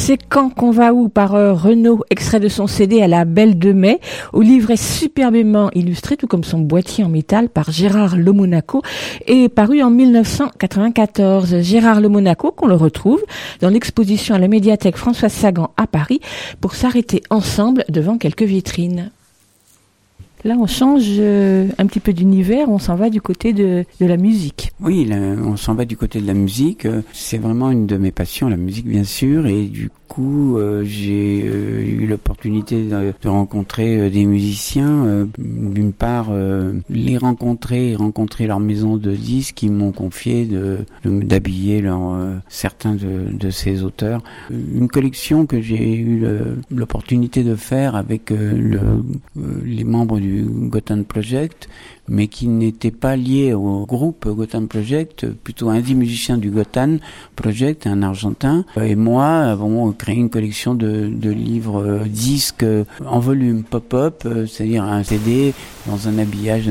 C'est 0.06 0.18
quand 0.18 0.50
qu'on 0.50 0.70
va 0.70 0.94
où 0.94 1.08
par 1.08 1.34
euh, 1.34 1.52
Renault, 1.52 2.04
extrait 2.10 2.38
de 2.38 2.46
son 2.46 2.68
CD 2.68 3.02
à 3.02 3.08
la 3.08 3.24
Belle 3.24 3.58
de 3.58 3.72
Mai, 3.72 3.98
au 4.32 4.40
livret 4.40 4.76
superbement 4.76 5.68
illustré, 5.74 6.16
tout 6.16 6.28
comme 6.28 6.44
son 6.44 6.60
boîtier 6.60 7.02
en 7.02 7.08
métal 7.08 7.48
par 7.48 7.72
Gérard 7.72 8.14
Le 8.14 8.30
Monaco, 8.30 8.82
et 9.26 9.48
paru 9.48 9.82
en 9.82 9.90
1994. 9.90 11.60
Gérard 11.60 12.00
Le 12.00 12.08
Monaco, 12.08 12.52
qu'on 12.52 12.68
le 12.68 12.76
retrouve 12.76 13.20
dans 13.60 13.68
l'exposition 13.68 14.36
à 14.36 14.38
la 14.38 14.46
médiathèque 14.46 14.96
François 14.96 15.28
Sagan 15.28 15.72
à 15.76 15.88
Paris, 15.88 16.20
pour 16.60 16.76
s'arrêter 16.76 17.20
ensemble 17.28 17.84
devant 17.88 18.16
quelques 18.16 18.44
vitrines. 18.44 19.10
Là, 20.44 20.54
on 20.58 20.66
change 20.66 21.04
euh, 21.18 21.68
un 21.78 21.86
petit 21.86 22.00
peu 22.00 22.12
d'univers, 22.12 22.68
on 22.68 22.78
s'en 22.78 22.94
va 22.94 23.10
du 23.10 23.20
côté 23.20 23.52
de, 23.52 23.84
de 24.00 24.06
la 24.06 24.16
musique. 24.16 24.70
Oui, 24.80 25.10
on 25.12 25.56
s'en 25.56 25.74
va 25.74 25.84
du 25.84 25.96
côté 25.96 26.20
de 26.20 26.26
la 26.26 26.34
musique. 26.34 26.86
C'est 27.12 27.38
vraiment 27.38 27.70
une 27.70 27.86
de 27.86 27.96
mes 27.96 28.12
passions, 28.12 28.48
la 28.48 28.56
musique 28.56 28.86
bien 28.86 29.04
sûr, 29.04 29.46
et 29.46 29.64
du 29.64 29.90
euh, 30.22 30.84
j'ai 30.84 31.42
euh, 31.46 31.82
eu 31.84 32.06
l'opportunité 32.06 32.84
de, 32.84 33.12
de 33.22 33.28
rencontrer 33.28 33.98
euh, 34.00 34.10
des 34.10 34.24
musiciens. 34.24 35.26
D'une 35.38 35.92
part, 35.92 36.28
les 36.90 37.16
rencontrer, 37.18 37.90
et 37.92 37.96
rencontrer 37.96 38.46
leur 38.46 38.60
maison 38.60 38.96
de 38.96 39.12
disques 39.12 39.54
qui 39.56 39.68
m'ont 39.70 39.92
confié 39.92 40.44
de 40.46 40.78
de- 41.04 41.20
d'habiller 41.22 41.80
leur, 41.80 42.14
euh, 42.14 42.34
certains 42.48 42.94
de, 42.94 43.36
de 43.36 43.50
ces 43.50 43.82
auteurs. 43.82 44.22
Une 44.50 44.88
collection 44.88 45.46
que 45.46 45.60
j'ai 45.60 45.94
eu 45.96 46.24
l'opportunité 46.70 47.42
de 47.44 47.54
faire 47.54 47.94
avec 47.96 48.30
le, 48.30 48.78
les 49.64 49.84
membres 49.84 50.18
du 50.18 50.44
Gotham 50.44 51.04
Project, 51.04 51.68
mais 52.08 52.28
qui 52.28 52.48
n'étaient 52.48 52.90
pas 52.90 53.16
liés 53.16 53.52
au 53.52 53.86
groupe 53.86 54.28
Gotham 54.28 54.68
Project, 54.68 55.26
plutôt 55.32 55.68
un 55.70 55.80
des 55.80 55.94
musiciens 55.94 56.38
du 56.38 56.50
Gotham 56.50 56.98
Project, 57.34 57.86
un 57.86 58.02
Argentin, 58.02 58.64
et 58.80 58.96
moi 58.96 59.26
avons 59.26 59.92
créé 59.92 60.16
une 60.16 60.30
collection 60.30 60.74
de, 60.74 61.08
de 61.08 61.30
livres 61.30 61.84
euh, 61.84 62.04
disques 62.04 62.66
en 63.04 63.18
volume 63.18 63.62
pop-up, 63.62 64.22
euh, 64.26 64.46
c'est-à-dire 64.46 64.84
un 64.84 65.02
CD 65.02 65.54
dans 65.86 66.08
un 66.08 66.18
habillage, 66.18 66.70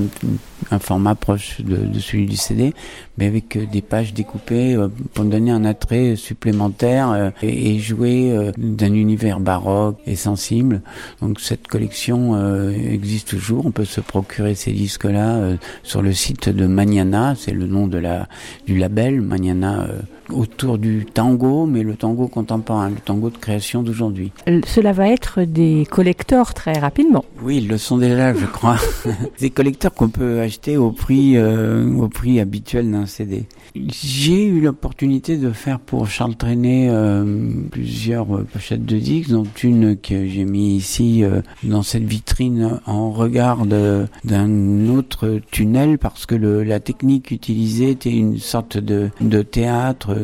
un 0.71 0.80
format 0.80 1.15
proche 1.15 1.62
de, 1.62 1.78
de 1.78 1.99
celui 1.99 2.25
du 2.25 2.36
CD, 2.36 2.73
mais 3.17 3.28
avec 3.28 3.56
euh, 3.56 3.65
des 3.71 3.82
pages 3.82 4.13
découpées 4.13 4.75
euh, 4.75 4.88
pour 5.13 5.25
donner 5.25 5.51
un 5.51 5.65
attrait 5.65 6.15
supplémentaire 6.15 7.12
euh, 7.12 7.30
et, 7.41 7.75
et 7.75 7.80
jouer 7.80 8.51
d'un 8.58 8.93
univers 8.93 9.39
baroque 9.39 9.97
et 10.06 10.15
sensible. 10.15 10.82
Donc 11.21 11.39
cette 11.39 11.67
collection 11.67 12.36
existe 12.71 13.30
toujours. 13.30 13.65
On 13.65 13.71
peut 13.71 13.86
se 13.86 14.01
procurer 14.01 14.56
ces 14.56 14.71
disques-là 14.71 15.58
sur 15.84 16.01
le 16.01 16.13
site 16.13 16.49
de 16.49 16.65
Magnana, 16.65 17.36
c'est 17.38 17.51
le 17.51 17.67
nom 17.67 17.88
de 17.88 17.97
la 17.97 18.28
du 18.65 18.78
label 18.78 19.21
Magnana 19.21 19.84
euh, 19.84 19.99
autour 20.29 20.77
du 20.77 21.05
tango, 21.05 21.65
mais 21.65 21.83
le 21.83 21.95
tango 21.95 22.27
contemporain, 22.27 22.89
le 22.89 22.95
tango 22.95 23.29
de 23.29 23.38
création 23.38 23.83
d'aujourd'hui. 23.83 24.31
Cela 24.65 24.91
va 24.91 25.09
être 25.09 25.41
des 25.41 25.88
collecteurs 25.89 26.53
très 26.53 26.73
rapidement. 26.73 27.25
Oui, 27.41 27.57
ils 27.57 27.67
le 27.67 27.77
sont 27.77 27.97
déjà, 27.97 28.33
je 28.33 28.45
crois. 28.45 28.77
Des 29.39 29.49
collecteurs 29.49 29.93
qu'on 29.93 30.09
peut 30.09 30.39
acheter 30.39 30.77
au 30.77 30.91
prix, 30.91 31.38
euh, 31.38 31.93
au 31.97 32.07
prix 32.07 32.39
habituel 32.39 32.89
d'un 32.91 33.05
CD. 33.05 33.43
J'ai 33.75 34.45
eu 34.45 34.61
l'opportunité 34.61 35.38
de 35.38 35.51
faire 35.51 35.79
pour 35.79 36.07
Charles 36.07 36.35
Trenet 36.35 36.88
euh, 36.89 37.51
plusieurs 37.71 38.25
pochettes 38.45 38.85
de 38.85 38.97
disques, 38.97 39.29
dont 39.29 39.45
une 39.63 39.97
que 39.97 40.27
j'ai 40.27 40.45
mis 40.45 40.75
ici 40.75 41.23
euh, 41.23 41.41
dans 41.63 41.83
cette 41.83 42.03
vitrine 42.03 42.79
en 42.85 43.11
regard 43.11 43.65
d'un 43.65 44.88
autre 44.89 45.39
tunnel 45.51 45.97
parce 45.97 46.25
que 46.25 46.35
le, 46.35 46.63
la 46.63 46.79
technique 46.79 47.31
utilisée 47.31 47.91
était 47.91 48.11
une 48.11 48.38
sorte 48.38 48.77
de, 48.77 49.09
de 49.21 49.41
théâtre 49.41 50.14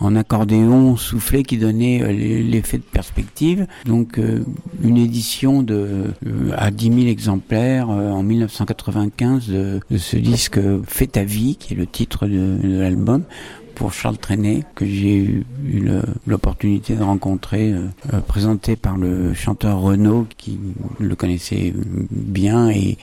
en 0.00 0.16
accordéon 0.16 0.96
soufflé 0.96 1.42
qui 1.42 1.58
donnait 1.58 2.02
euh, 2.02 2.12
l'effet 2.12 2.78
de 2.78 2.82
perspective. 2.82 3.66
Donc 3.84 4.18
euh, 4.18 4.44
une 4.82 4.96
édition 4.96 5.62
de 5.62 6.12
euh, 6.26 6.50
à 6.56 6.70
10 6.70 6.92
000 6.92 6.98
exemplaires 7.08 7.90
euh, 7.90 8.10
en 8.10 8.22
1995 8.22 9.48
de, 9.48 9.80
de 9.90 9.98
ce 9.98 10.16
disque 10.16 10.58
Fais 10.86 11.06
ta 11.06 11.24
vie, 11.24 11.56
qui 11.56 11.74
est 11.74 11.76
le 11.76 11.86
titre 11.86 12.26
de 12.26 12.58
l'album 12.62 13.24
pour 13.78 13.92
Charles 13.92 14.18
Trenet 14.18 14.64
que 14.74 14.84
j'ai 14.84 15.16
eu, 15.16 15.44
l'opportunité 16.26 16.94
de 16.96 17.02
rencontrer, 17.02 17.72
euh, 17.72 17.86
euh, 18.12 18.20
présenté 18.20 18.76
par 18.76 18.96
le 18.96 19.32
chanteur 19.34 19.80
Renaud 19.80 20.26
qui 20.36 20.58
le 20.98 21.14
connaissait 21.14 21.72
bien 22.10 22.68
et, 22.70 22.96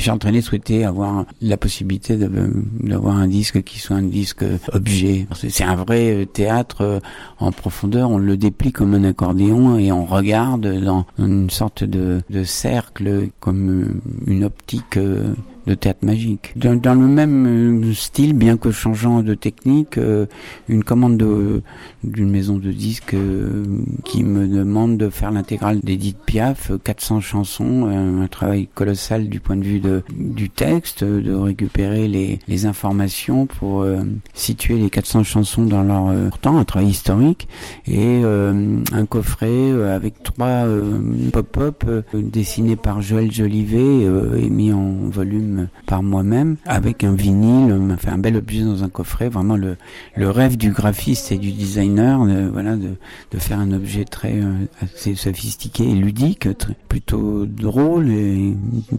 Charles 0.00 0.18
Trenet 0.18 0.40
souhaitait 0.40 0.84
avoir 0.84 1.24
la 1.40 1.56
possibilité 1.56 2.16
d'avoir 2.16 3.16
un 3.16 3.28
disque 3.28 3.62
qui 3.62 3.78
soit 3.78 3.96
un 3.96 4.02
disque 4.02 4.44
objet. 4.72 5.26
C'est 5.34 5.64
un 5.64 5.76
vrai 5.76 6.12
euh, 6.12 6.26
théâtre 6.26 6.82
euh, 6.82 7.00
en 7.38 7.52
profondeur, 7.52 8.10
on 8.10 8.18
le 8.18 8.36
déplie 8.36 8.72
comme 8.72 8.94
un 8.94 9.04
accordéon 9.04 9.78
et 9.78 9.92
on 9.92 10.04
regarde 10.04 10.66
dans 10.82 11.06
une 11.18 11.50
sorte 11.50 11.84
de, 11.84 12.22
cercle 12.44 13.28
comme 13.40 13.82
euh, 13.82 14.00
une 14.26 14.44
optique 14.44 14.96
euh, 14.96 15.34
de 15.66 15.74
théâtre 15.74 16.04
magique. 16.04 16.52
Dans, 16.56 16.94
le 16.94 17.06
même 17.06 17.82
euh, 17.88 17.94
style, 17.94 18.34
bien 18.34 18.56
que 18.56 18.70
changeant 18.70 19.22
de 19.22 19.34
technique, 19.34 19.98
euh, 19.98 20.26
une 20.68 20.84
commande 20.84 21.16
de- 21.18 21.62
d'une 22.06 22.30
maison 22.30 22.56
de 22.56 22.70
disques 22.70 23.14
euh, 23.14 23.64
qui 24.04 24.22
me 24.22 24.46
demande 24.46 24.96
de 24.96 25.10
faire 25.10 25.30
l'intégrale 25.32 25.80
d'Edith 25.80 26.18
Piaf, 26.24 26.70
euh, 26.70 26.78
400 26.78 27.20
chansons, 27.20 27.88
euh, 27.88 28.22
un 28.22 28.26
travail 28.28 28.68
colossal 28.74 29.28
du 29.28 29.40
point 29.40 29.56
de 29.56 29.64
vue 29.64 29.80
de, 29.80 30.02
du 30.14 30.48
texte, 30.48 31.02
euh, 31.02 31.20
de 31.20 31.34
récupérer 31.34 32.06
les, 32.08 32.38
les 32.46 32.66
informations 32.66 33.46
pour 33.46 33.82
euh, 33.82 34.02
situer 34.34 34.76
les 34.76 34.88
400 34.90 35.24
chansons 35.24 35.64
dans 35.64 35.82
leur 35.82 36.08
euh, 36.08 36.28
temps, 36.40 36.58
un 36.58 36.64
travail 36.64 36.88
historique, 36.88 37.48
et 37.86 38.20
euh, 38.24 38.78
un 38.92 39.06
coffret 39.06 39.48
euh, 39.50 39.94
avec 39.94 40.22
trois 40.22 40.46
euh, 40.66 41.00
pop-up 41.32 41.84
euh, 41.88 42.02
dessinés 42.14 42.76
par 42.76 43.02
Joël 43.02 43.32
Jolivet 43.32 44.04
euh, 44.04 44.36
et 44.36 44.48
mis 44.48 44.72
en 44.72 45.08
volume 45.08 45.68
par 45.86 46.02
moi-même, 46.02 46.56
avec 46.66 47.02
un 47.04 47.12
vinyle, 47.12 47.72
euh, 47.72 47.94
enfin 47.94 48.12
un 48.12 48.18
bel 48.18 48.36
objet 48.36 48.62
dans 48.62 48.84
un 48.84 48.88
coffret, 48.88 49.28
vraiment 49.28 49.56
le, 49.56 49.76
le 50.14 50.30
rêve 50.30 50.56
du 50.56 50.70
graphiste 50.70 51.32
et 51.32 51.38
du 51.38 51.52
designer, 51.52 51.95
de, 51.96 52.48
voilà, 52.50 52.76
de, 52.76 52.90
de 53.32 53.38
faire 53.38 53.58
un 53.58 53.72
objet 53.72 54.04
très 54.04 54.34
euh, 54.34 54.52
assez 54.82 55.14
sophistiqué 55.14 55.84
et 55.88 55.94
ludique, 55.94 56.48
très- 56.58 56.74
plutôt 56.88 57.46
drôle 57.46 58.10
et 58.10 58.54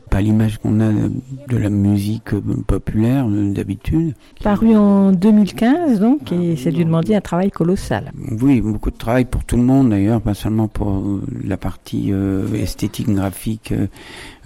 pas 0.10 0.22
l'image 0.22 0.58
qu'on 0.58 0.80
a 0.82 0.92
de 0.92 1.58
la 1.58 1.70
musique 1.70 2.34
euh, 2.34 2.42
populaire 2.66 3.26
euh, 3.30 3.52
d'habitude. 3.54 4.16
Paru 4.44 4.76
en 4.76 5.12
2015, 5.12 6.00
donc, 6.00 6.32
et 6.32 6.56
c'est 6.56 6.72
lui 6.72 6.86
demander 6.86 7.16
un 7.16 7.22
travail 7.22 7.52
colossal. 7.52 8.12
Oui, 8.42 8.62
beaucoup 8.62 8.92
de 8.92 8.98
travail 8.98 9.26
pour 9.26 9.44
tout 9.46 9.58
le 9.58 9.64
monde 9.64 9.90
d'ailleurs, 9.90 10.22
pas 10.22 10.34
seulement 10.34 10.68
pour 10.68 11.04
la 11.44 11.58
partie 11.58 12.10
euh, 12.12 12.52
esthétique 12.54 13.10
graphique, 13.10 13.72
euh, 13.72 13.88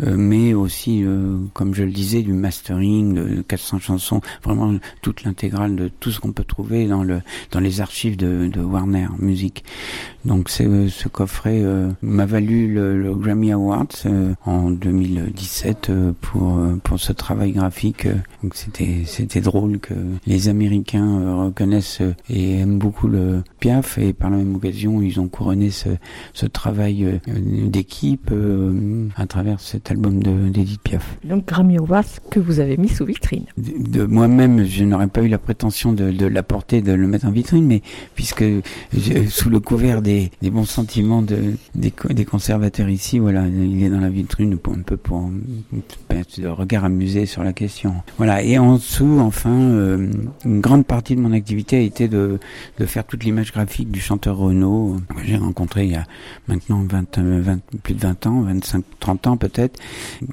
mais 0.02 0.54
aussi, 0.54 1.04
euh, 1.04 1.38
comme 1.54 1.74
je 1.74 1.84
le 1.84 1.92
disais, 1.92 2.22
du 2.22 2.34
mastering 2.34 3.14
de 3.14 3.42
400 3.42 3.80
chansons, 3.80 4.22
vraiment 4.44 4.74
toute 5.02 5.24
l'intégrale 5.24 5.76
de 5.76 5.88
tout 5.88 6.12
ce 6.12 6.20
qu'on 6.20 6.32
peut 6.32 6.44
trouver 6.44 6.88
dans 6.88 7.04
le 7.04 7.22
dans 7.52 7.60
les 7.60 7.82
archives 7.82 8.18
de, 8.18 8.48
de 8.48 8.62
Warner 8.62 9.08
Music. 9.20 9.64
Donc 10.26 10.50
euh, 10.62 10.88
ce 10.90 11.08
coffret 11.08 11.62
euh, 11.64 11.90
m'a 12.02 12.26
valu 12.26 12.74
le, 12.74 12.98
le 13.02 13.16
Grammy 13.16 13.52
Awards 13.52 13.88
euh, 14.06 14.34
en 14.46 14.70
2017 14.70 15.90
euh, 15.90 16.12
pour 16.22 16.58
euh, 16.58 16.76
pour 16.84 17.00
ce 17.00 17.12
travail 17.14 17.52
graphique. 17.54 18.08
Donc 18.44 18.56
c'était 18.56 19.04
c'était 19.06 19.42
drôle 19.42 19.80
que 19.80 19.94
les 20.28 20.50
Américains 20.50 21.36
reconnaissent 21.44 22.02
et 22.30 22.60
aiment 22.60 22.78
beaucoup 22.78 23.08
le 23.08 23.44
Piaf 23.60 23.98
et 23.98 24.14
par 24.14 24.30
la 24.30 24.38
même 24.38 24.56
occasion 24.56 25.02
ils 25.02 25.20
ont 25.20 25.28
couronné 25.28 25.70
ce 25.72 25.90
ce 26.34 26.46
travail 26.46 27.06
euh, 27.06 27.18
d'équipe 27.28 28.30
euh, 28.32 29.08
à 29.16 29.26
travers 29.26 29.60
cet 29.60 29.92
album 29.92 30.22
de 30.22 30.50
d'Edith 30.50 30.82
Piaf. 30.82 31.18
Donc, 31.24 31.46
Grammy 31.48 31.78
Awards 31.78 32.04
que 32.30 32.40
vous 32.40 32.60
avez 32.60 32.78
mis 32.78 32.90
sous 32.90 33.06
vitrine. 33.06 33.46
De, 33.58 34.00
de 34.00 34.06
moi-même, 34.06 34.66
je 34.66 34.84
n'aurais 34.84 35.08
pas 35.08 35.22
eu 35.22 35.28
la 35.28 35.38
prétention 35.38 35.94
de, 35.94 36.12
de 36.12 36.26
l'apporter, 36.26 36.82
de 36.82 36.94
le 36.94 37.08
mettre 37.08 37.26
en 37.26 37.32
vitrine, 37.32 37.66
mais 37.66 37.82
puisque 38.16 38.44
sous 39.30 39.50
le 39.50 39.60
couvert 39.60 40.02
des, 40.02 40.11
des 40.42 40.50
bons 40.50 40.66
sentiments 40.66 41.22
de, 41.22 41.54
des, 41.76 41.92
co- 41.92 42.12
des 42.14 42.26
conservateurs 42.26 42.90
ici, 42.90 43.20
voilà, 43.20 43.46
il 43.48 43.84
est 43.84 43.90
dans 43.90 44.00
la 44.00 44.10
vitrine 44.10 44.54
un 44.54 44.82
peu 44.82 44.98
pour 44.98 45.30
de 46.38 46.48
regard 46.48 46.86
amusé 46.86 47.26
sur 47.26 47.44
la 47.44 47.54
question. 47.54 47.96
Voilà, 48.18 48.44
et 48.44 48.58
en 48.58 48.76
dessous, 48.76 49.18
enfin, 49.20 49.50
euh, 49.52 50.12
une 50.46 50.62
grande 50.62 50.86
partie 50.86 51.16
de 51.16 51.22
mon 51.22 51.32
activité 51.34 51.78
a 51.78 51.82
été 51.82 52.08
de, 52.08 52.40
faire 52.86 53.06
toute 53.06 53.24
l'image 53.24 53.52
graphique 53.52 53.92
du 53.92 54.00
chanteur 54.00 54.38
Renaud, 54.38 54.98
que 55.16 55.24
j'ai 55.26 55.38
rencontré 55.38 55.86
il 55.86 55.92
y 55.92 55.96
a 55.96 56.06
maintenant 56.48 56.84
20, 56.84 57.18
euh, 57.18 57.42
20 57.42 57.60
plus 57.84 57.94
de 57.96 58.00
20 58.00 58.28
ans, 58.28 58.42
25, 58.42 58.84
30 59.00 59.28
ans 59.28 59.38
peut-être, 59.38 59.80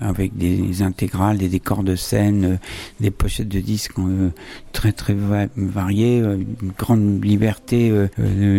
avec 0.00 0.36
des 0.36 0.82
intégrales, 0.82 1.38
des 1.38 1.48
décors 1.48 1.82
de 1.82 1.96
scène, 1.96 2.44
euh, 2.44 2.56
des 3.00 3.10
pochettes 3.10 3.48
de 3.48 3.60
disques 3.60 3.94
très 4.72 4.92
très 4.92 5.14
va- 5.14 5.46
variées, 5.56 6.18
une 6.18 6.72
grande 6.76 7.24
liberté 7.24 7.92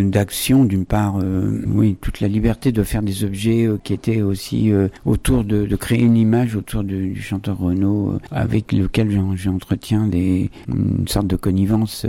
d'action 0.03 0.65
d'une 0.65 0.85
part, 0.85 1.08
euh, 1.17 1.61
oui, 1.67 1.97
toute 1.99 2.19
la 2.21 2.27
liberté 2.27 2.71
de 2.71 2.83
faire 2.83 3.01
des 3.01 3.23
objets 3.23 3.65
euh, 3.65 3.77
qui 3.83 3.93
étaient 3.93 4.21
aussi 4.21 4.71
euh, 4.71 4.87
autour 5.05 5.43
de, 5.43 5.75
créer 5.75 6.01
une 6.01 6.17
image 6.17 6.55
autour 6.55 6.83
du 6.83 7.19
chanteur 7.21 7.57
Renaud, 7.57 8.19
avec 8.31 8.71
lequel 8.73 9.11
j'en- 9.11 9.35
j'entretiens 9.35 10.09
une 10.11 11.07
sorte 11.07 11.27
de 11.27 11.35
connivence, 11.35 12.05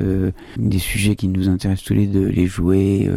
des 0.57 0.79
sujets 0.79 1.15
qui 1.15 1.29
nous 1.29 1.49
intéressent 1.49 1.85
tous 1.87 1.95
les 1.95 2.07
deux, 2.07 2.27
les 2.27 2.47
jouets, 2.47 3.09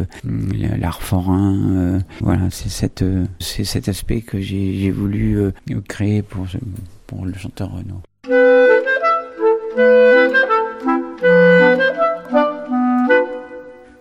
l'art 0.78 1.02
forain, 1.02 2.00
voilà, 2.20 2.48
c'est 2.50 2.68
cette 2.70 3.04
c'est 3.40 3.64
cet 3.64 3.88
aspect 3.88 4.20
que 4.20 4.40
j'ai 4.40 4.90
voulu 4.90 5.38
créer 5.88 6.22
pour 6.22 6.46
pour 7.06 7.26
le 7.26 7.34
chanteur 7.34 7.70
Renaud. 7.72 8.00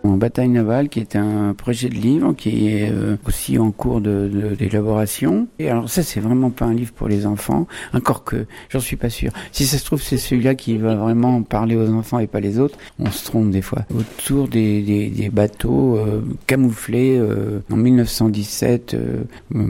En 0.04 0.18
bataille 0.18 0.50
navale, 0.50 0.90
qui 0.90 1.00
est 1.00 1.16
un 1.16 1.54
projet 1.54 1.90
de 1.90 1.96
livre 1.96 2.34
qui 2.34 2.68
est 2.68 2.92
euh, 2.92 3.16
aussi 3.26 3.58
en 3.58 3.72
cours 3.72 4.02
de 4.02 4.56
d'élaboration. 4.58 5.48
Et 5.60 5.70
alors 5.70 5.90
ça, 5.90 6.04
c'est 6.04 6.20
vraiment 6.20 6.50
pas 6.50 6.66
un 6.66 6.74
livre 6.74 6.92
pour 6.94 7.08
les 7.08 7.26
enfants, 7.26 7.68
encore 7.94 8.24
que 8.24 8.46
j'en 8.70 8.80
suis 8.80 8.98
pas 8.98 9.10
sûr. 9.10 9.32
Si 9.52 9.66
ça 9.66 9.78
se 9.78 9.86
trouve, 9.86 10.02
c'est 10.02 10.18
celui-là 10.18 10.56
qui 10.56 10.78
va 10.78 10.96
vraiment 10.96 11.42
parler 11.42 11.76
aux 11.76 11.90
enfants 11.90 12.20
et 12.20 12.28
pas 12.28 12.42
les 12.42 12.60
autres. 12.60 12.78
On 13.00 13.10
se 13.12 13.26
trompe 13.26 13.50
des 13.52 13.62
fois. 13.62 13.86
Autour 13.96 14.48
des, 14.48 14.82
des, 14.82 15.10
des 15.10 15.30
bateaux 15.30 15.98
euh, 15.98 16.22
camouflés 16.48 17.18
euh, 17.18 17.60
en 17.72 17.78
1917, 17.78 18.98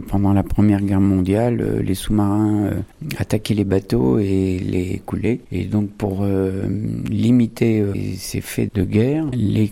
pendant 0.07 0.33
la 0.33 0.43
Première 0.43 0.81
Guerre 0.81 1.01
mondiale, 1.01 1.81
les 1.83 1.95
sous-marins 1.95 2.71
attaquaient 3.17 3.53
les 3.53 3.63
bateaux 3.63 4.17
et 4.17 4.59
les 4.59 5.01
coulaient. 5.05 5.41
Et 5.51 5.65
donc 5.65 5.89
pour 5.91 6.25
limiter 7.09 7.83
ces 8.17 8.41
faits 8.41 8.73
de 8.75 8.83
guerre, 8.83 9.25
les 9.33 9.67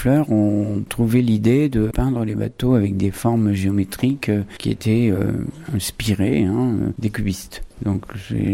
camoufleurs 0.00 0.30
ont 0.32 0.82
trouvé 0.88 1.22
l'idée 1.22 1.68
de 1.68 1.88
peindre 1.88 2.24
les 2.24 2.34
bateaux 2.34 2.74
avec 2.74 2.96
des 2.96 3.10
formes 3.10 3.52
géométriques 3.52 4.28
euh, 4.28 4.42
qui 4.58 4.70
étaient 4.70 5.10
euh, 5.12 5.32
inspirées 5.74 6.44
hein, 6.44 6.76
des 6.98 7.10
cubistes. 7.10 7.62
Donc 7.82 8.04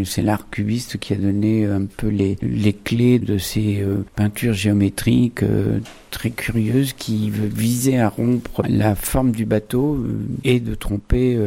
c'est 0.05 0.21
l'art 0.21 0.49
cubiste 0.49 0.97
qui 0.97 1.13
a 1.13 1.17
donné 1.17 1.65
un 1.65 1.85
peu 1.85 2.07
les, 2.07 2.37
les 2.41 2.73
clés 2.73 3.19
de 3.19 3.37
ces 3.37 3.81
euh, 3.81 4.05
peintures 4.15 4.53
géométriques 4.53 5.43
euh, 5.43 5.79
très 6.11 6.29
curieuses 6.29 6.93
qui 6.93 7.29
visaient 7.29 7.99
à 7.99 8.09
rompre 8.09 8.63
la 8.67 8.95
forme 8.95 9.31
du 9.31 9.45
bateau 9.45 9.95
euh, 9.95 10.19
et 10.43 10.59
de 10.59 10.75
tromper 10.75 11.37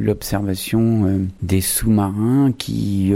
l'observation 0.00 1.26
des 1.42 1.60
sous-marins 1.60 2.52
qui, 2.56 3.12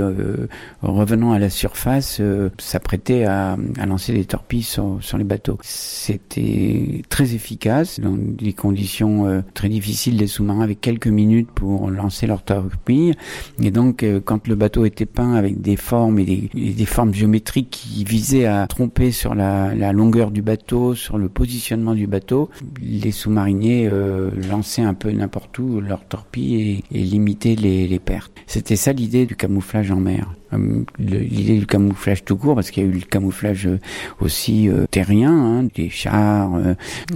revenant 0.82 1.32
à 1.32 1.38
la 1.38 1.50
surface, 1.50 2.20
s'apprêtaient 2.58 3.24
à, 3.24 3.56
à, 3.78 3.86
lancer 3.86 4.12
des 4.12 4.24
torpilles 4.24 4.62
sur, 4.62 4.98
sur 5.00 5.18
les 5.18 5.24
bateaux. 5.24 5.58
C'était 5.62 7.02
très 7.08 7.34
efficace 7.34 8.00
dans 8.00 8.16
des 8.16 8.52
conditions 8.52 9.42
très 9.54 9.68
difficiles 9.68 10.16
des 10.16 10.26
sous-marins 10.26 10.62
avec 10.62 10.80
quelques 10.80 11.06
minutes 11.06 11.50
pour 11.54 11.90
lancer 11.90 12.26
leurs 12.26 12.42
torpilles 12.42 13.14
et 13.62 13.70
donc 13.70 14.04
quand 14.24 14.48
le 14.48 14.54
bateau 14.54 14.84
était 14.84 15.06
peint 15.06 15.34
avec 15.34 15.60
des 15.60 15.76
formes 15.76 16.18
et 16.18 16.50
des, 16.54 16.86
formes 16.86 17.14
géométriques 17.14 17.70
qui 17.70 18.04
visaient 18.04 18.46
à 18.46 18.66
tromper 18.66 19.10
sur 19.10 19.34
la, 19.34 19.92
longueur 19.92 20.30
du 20.30 20.42
bateau, 20.42 20.89
sur 20.94 21.18
le 21.18 21.28
positionnement 21.28 21.94
du 21.94 22.06
bateau, 22.06 22.50
les 22.80 23.12
sous-mariniers 23.12 23.88
euh, 23.92 24.30
lançaient 24.48 24.82
un 24.82 24.94
peu 24.94 25.10
n'importe 25.10 25.58
où 25.58 25.80
leurs 25.80 26.04
torpilles 26.04 26.82
et, 26.90 26.98
limitaient 26.98 27.56
les 27.56 27.98
pertes. 27.98 28.32
C'était 28.46 28.76
ça 28.76 28.92
l'idée 28.92 29.26
du 29.26 29.36
camouflage 29.36 29.90
en 29.90 29.96
mer. 29.96 30.28
Euh, 30.52 30.84
l'idée 30.98 31.58
du 31.58 31.66
camouflage 31.66 32.24
tout 32.24 32.36
court, 32.36 32.54
parce 32.54 32.70
qu'il 32.70 32.82
y 32.82 32.86
a 32.86 32.88
eu 32.88 32.92
le 32.92 33.00
camouflage 33.00 33.66
euh, 33.66 33.78
aussi 34.20 34.68
euh, 34.68 34.86
terrien, 34.90 35.32
hein, 35.32 35.68
des 35.74 35.90
chars. 35.90 36.50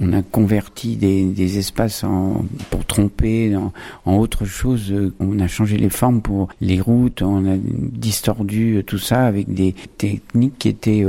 on 0.01 0.13
a 0.13 0.23
converti 0.23 0.97
des, 0.97 1.59
espaces 1.59 2.05
en, 2.05 2.45
pour 2.71 2.85
tromper 2.85 3.55
en, 3.57 4.17
autre 4.17 4.45
chose. 4.45 4.95
on 5.21 5.39
a 5.41 5.47
changé 5.47 5.77
les 5.77 5.91
formes 5.91 6.21
pour 6.21 6.49
les 6.61 6.81
routes. 6.81 7.23
On 7.23 7.45
a 7.47 7.57
distordu 7.57 8.83
tout 8.87 8.99
ça 8.99 9.27
avec 9.27 9.53
des 9.53 9.75
techniques 9.99 10.59
qui 10.59 10.69
étaient 10.69 11.05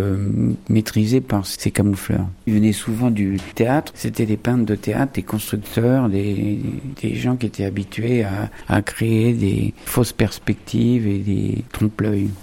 maîtrisées 0.69 1.21
par 1.21 1.45
ces 1.45 1.71
camoufleurs. 1.71 2.27
Ils 2.47 2.53
venaient 2.55 2.73
souvent 2.73 3.11
du 3.11 3.37
théâtre. 3.55 3.91
C'était 3.95 4.25
des 4.25 4.37
peintres 4.37 4.65
de 4.65 4.75
théâtre, 4.75 5.13
des 5.13 5.23
constructeurs, 5.23 6.09
des, 6.09 6.59
des 7.01 7.15
gens 7.15 7.35
qui 7.35 7.47
étaient 7.47 7.65
habitués 7.65 8.23
à, 8.23 8.49
à 8.67 8.81
créer 8.81 9.33
des 9.33 9.73
fausses 9.85 10.13
perspectives 10.13 11.07
et 11.07 11.19
des 11.19 11.63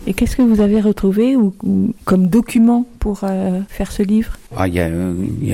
et 0.07 0.15
qu'est-ce 0.15 0.37
que 0.37 0.43
vous 0.43 0.61
avez 0.61 0.81
retrouvé 0.81 1.37
ou, 1.37 1.53
comme 2.05 2.27
document 2.27 2.87
pour 3.03 3.25
euh, 3.25 3.59
faire 3.69 3.91
ce 3.91 4.05
livre? 4.05 4.39
Ah, 4.57 4.69
Il 4.69 4.75
y 4.75 4.79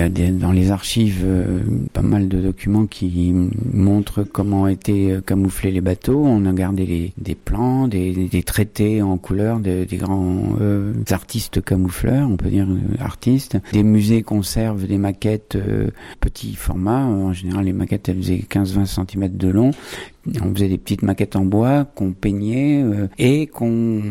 a, 0.00 0.08
dans 0.10 0.52
les 0.52 0.70
archives 0.70 1.22
euh, 1.24 1.60
pas 1.94 2.02
mal 2.02 2.28
de 2.28 2.42
documents 2.42 2.84
qui 2.84 3.34
montrent 3.72 4.22
comment 4.22 4.68
étaient 4.68 5.12
euh, 5.12 5.20
camouflés 5.22 5.70
les 5.70 5.80
bateaux. 5.80 6.22
On 6.26 6.44
a 6.44 6.52
gardé 6.52 7.14
des 7.16 7.34
plans, 7.34 7.88
des, 7.88 8.42
traités 8.44 9.00
en 9.00 9.16
couleur 9.16 9.60
des 9.60 9.86
grands 9.92 10.56
artistes 11.10 11.64
camoufleurs, 11.64 12.28
on 12.28 12.36
peut 12.36 12.50
dire 12.50 12.68
artistes. 13.00 13.56
Des 13.72 13.82
musées 13.82 14.22
conservent 14.22 14.86
des 14.86 14.98
maquettes 14.98 15.56
petit 16.20 16.54
format. 16.54 17.04
En 17.04 17.32
général, 17.32 17.64
les 17.64 17.72
maquettes, 17.72 18.10
elles 18.10 18.18
faisaient 18.18 18.44
15-20 18.46 19.06
cm 19.06 19.36
de 19.36 19.48
long 19.48 19.70
on 20.42 20.54
faisait 20.54 20.68
des 20.68 20.78
petites 20.78 21.02
maquettes 21.02 21.36
en 21.36 21.44
bois 21.44 21.84
qu'on 21.94 22.12
peignait 22.12 22.82
euh, 22.82 23.08
et 23.18 23.46
qu'on 23.46 24.02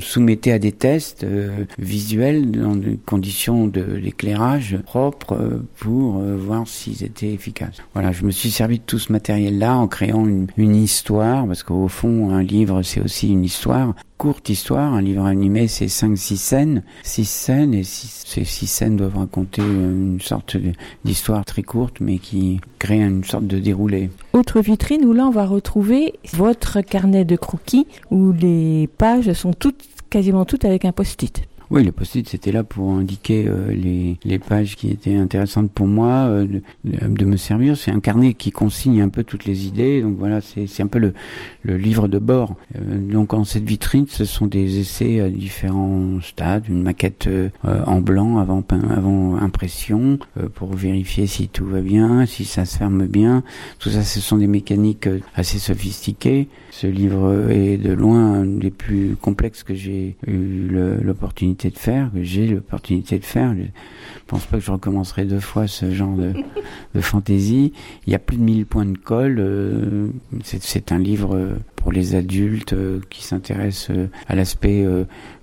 soumettait 0.00 0.52
à 0.52 0.58
des 0.58 0.72
tests 0.72 1.24
euh, 1.24 1.64
visuels 1.78 2.50
des 2.76 2.98
conditions 3.04 3.66
de 3.66 3.82
l'éclairage 3.82 4.78
propre 4.84 5.32
euh, 5.32 5.62
pour 5.78 6.18
voir 6.18 6.66
s'ils 6.66 7.04
étaient 7.04 7.32
efficaces. 7.32 7.76
Voilà, 7.94 8.12
je 8.12 8.24
me 8.24 8.30
suis 8.30 8.50
servi 8.50 8.78
de 8.78 8.84
tout 8.84 8.98
ce 8.98 9.12
matériel-là 9.12 9.76
en 9.76 9.88
créant 9.88 10.26
une, 10.26 10.74
histoire, 10.76 11.46
parce 11.46 11.62
qu'au 11.62 11.88
fond, 11.88 12.30
un 12.30 12.42
livre, 12.42 12.82
c'est 12.82 13.00
aussi 13.00 13.28
une 13.30 13.44
histoire 13.44 13.94
courte 14.16 14.48
histoire. 14.48 14.94
Un 14.94 15.02
livre 15.02 15.24
animé, 15.24 15.68
c'est 15.68 15.86
5-6 15.86 16.36
scènes. 16.36 16.82
6 17.02 17.24
scènes, 17.24 17.74
et 17.74 17.84
ces 17.84 18.44
6 18.44 18.66
scènes 18.66 18.96
doivent 18.96 19.18
raconter 19.18 19.62
une 19.62 20.20
sorte 20.20 20.56
d'histoire 21.04 21.44
très 21.44 21.62
courte, 21.62 22.00
mais 22.00 22.18
qui 22.18 22.60
crée 22.78 23.00
une 23.00 23.24
sorte 23.24 23.46
de 23.46 23.58
déroulé. 23.58 24.10
Autre 24.32 24.60
vitrine 24.60 25.04
où 25.04 25.12
là, 25.12 25.26
on 25.26 25.30
va 25.30 25.46
retrouver 25.46 26.14
votre 26.32 26.80
carnet 26.80 27.24
de 27.24 27.36
croquis, 27.36 27.86
où 28.10 28.32
les 28.32 28.88
pages 28.98 29.32
sont 29.32 29.52
toutes, 29.52 29.84
quasiment 30.10 30.44
toutes 30.44 30.64
avec 30.64 30.84
un 30.84 30.92
post-it. 30.92 31.42
Oui, 31.68 31.82
le 31.82 31.90
post-it, 31.90 32.28
c'était 32.28 32.52
là 32.52 32.62
pour 32.62 32.92
indiquer 32.92 33.46
euh, 33.48 33.72
les, 33.72 34.18
les, 34.24 34.38
pages 34.38 34.76
qui 34.76 34.88
étaient 34.88 35.16
intéressantes 35.16 35.72
pour 35.72 35.88
moi 35.88 36.28
euh, 36.28 36.46
de, 36.46 36.62
de, 36.84 37.24
me 37.24 37.36
servir. 37.36 37.76
C'est 37.76 37.90
un 37.90 37.98
carnet 37.98 38.34
qui 38.34 38.52
consigne 38.52 39.02
un 39.02 39.08
peu 39.08 39.24
toutes 39.24 39.46
les 39.46 39.66
idées. 39.66 40.00
Donc 40.00 40.16
voilà, 40.16 40.40
c'est 40.40 40.80
un 40.80 40.86
peu 40.86 41.00
le, 41.00 41.12
le, 41.64 41.76
livre 41.76 42.06
de 42.06 42.20
bord. 42.20 42.54
Euh, 42.76 42.98
donc 42.98 43.34
en 43.34 43.42
cette 43.42 43.64
vitrine, 43.64 44.06
ce 44.08 44.24
sont 44.24 44.46
des 44.46 44.78
essais 44.78 45.18
à 45.18 45.28
différents 45.28 46.20
stades. 46.22 46.68
Une 46.68 46.82
maquette 46.82 47.28
en 47.64 48.00
blanc 48.00 48.38
avant, 48.38 48.62
avant 48.88 49.36
impression 49.36 50.18
pour 50.54 50.74
vérifier 50.74 51.26
si 51.26 51.48
tout 51.48 51.66
va 51.66 51.80
bien, 51.80 52.26
si 52.26 52.44
ça 52.44 52.64
se 52.64 52.78
ferme 52.78 53.06
bien. 53.06 53.42
Tout 53.80 53.90
ça, 53.90 54.02
ce 54.02 54.20
sont 54.20 54.36
des 54.36 54.46
mécaniques 54.46 55.08
assez 55.34 55.58
sophistiquées. 55.58 56.48
Ce 56.70 56.86
livre 56.86 57.50
est 57.50 57.76
de 57.78 57.92
loin 57.92 58.34
un 58.34 58.44
des 58.44 58.70
plus 58.70 59.16
complexes 59.20 59.62
que 59.62 59.74
j'ai 59.74 60.16
eu 60.26 60.68
l'opportunité 61.02 61.55
de 61.64 61.78
faire, 61.78 62.10
que 62.12 62.22
j'ai 62.22 62.46
l'opportunité 62.46 63.18
de 63.18 63.24
faire. 63.24 63.54
Je 63.54 63.64
pense 64.26 64.44
pas 64.46 64.58
que 64.58 64.62
je 64.64 64.70
recommencerai 64.70 65.24
deux 65.24 65.40
fois 65.40 65.66
ce 65.66 65.90
genre 65.92 66.16
de, 66.16 66.32
de 66.94 67.00
fantaisie. 67.00 67.72
Il 68.06 68.12
y 68.12 68.16
a 68.16 68.18
plus 68.18 68.36
de 68.36 68.42
1000 68.42 68.66
points 68.66 68.86
de 68.86 68.96
colle. 68.96 69.38
Euh, 69.38 70.08
c'est 70.42 70.92
un 70.92 70.98
livre 70.98 71.56
pour 71.76 71.92
les 71.92 72.14
adultes 72.14 72.72
euh, 72.72 73.00
qui 73.10 73.24
s'intéressent 73.24 73.96
euh, 73.96 74.08
à 74.28 74.34
l'aspect 74.34 74.86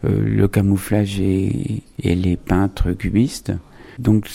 le 0.04 0.48
camouflage 0.48 1.20
et, 1.20 1.84
et 2.00 2.16
les 2.16 2.38
peintres 2.38 2.92
cubistes. 2.92 3.54
Donc 4.00 4.28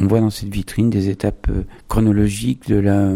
on 0.00 0.06
voit 0.06 0.20
dans 0.20 0.30
cette 0.30 0.52
vitrine 0.52 0.90
des 0.90 1.08
étapes 1.08 1.50
chronologiques 1.88 2.68
de 2.68 2.76
la 2.76 3.12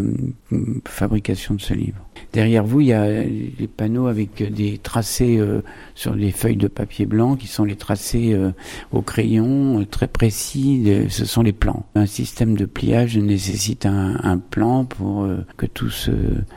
fabrication 0.85 1.55
de 1.55 1.61
ce 1.61 1.73
livre. 1.73 2.07
Derrière 2.33 2.63
vous, 2.63 2.81
il 2.81 2.87
y 2.87 2.93
a 2.93 3.23
des 3.23 3.67
panneaux 3.67 4.07
avec 4.07 4.43
des 4.53 4.77
tracés 4.77 5.37
euh, 5.37 5.61
sur 5.95 6.15
des 6.15 6.31
feuilles 6.31 6.57
de 6.57 6.67
papier 6.67 7.05
blanc 7.05 7.35
qui 7.35 7.47
sont 7.47 7.63
les 7.63 7.75
tracés 7.75 8.33
euh, 8.33 8.51
au 8.91 9.01
crayon 9.01 9.81
euh, 9.81 9.85
très 9.85 10.07
précis. 10.07 11.07
ce 11.09 11.25
sont 11.25 11.41
les 11.41 11.53
plans. 11.53 11.85
Un 11.95 12.05
système 12.05 12.55
de 12.55 12.65
pliage 12.65 13.17
nécessite 13.17 13.85
un, 13.85 14.19
un 14.23 14.37
plan 14.37 14.85
pour 14.85 15.27
que 15.57 15.65
tout 15.65 15.89
se, 15.89 16.11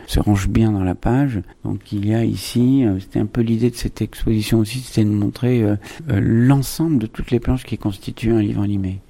se, 0.06 0.20
range 0.20 0.48
bien 0.48 0.72
dans 0.72 0.84
la 0.84 0.94
page. 0.94 1.40
Donc 1.64 1.92
il 1.92 2.06
y 2.06 2.14
a 2.14 2.24
ici, 2.24 2.84
c'était 2.98 3.20
un 3.20 3.26
peu 3.26 3.40
l'idée 3.40 3.70
de 3.70 3.76
cette 3.76 4.02
exposition 4.02 4.58
aussi, 4.58 4.80
c'était 4.80 5.04
de 5.04 5.14
montrer 5.14 5.64
l'ensemble 6.08 6.98
de 6.98 7.06
toutes 7.06 7.30
les 7.30 7.40
planches 7.40 7.64
qui 7.64 7.78
constituent 7.78 8.32
un 8.32 8.42
livre 8.42 8.62
animé. 8.62 9.00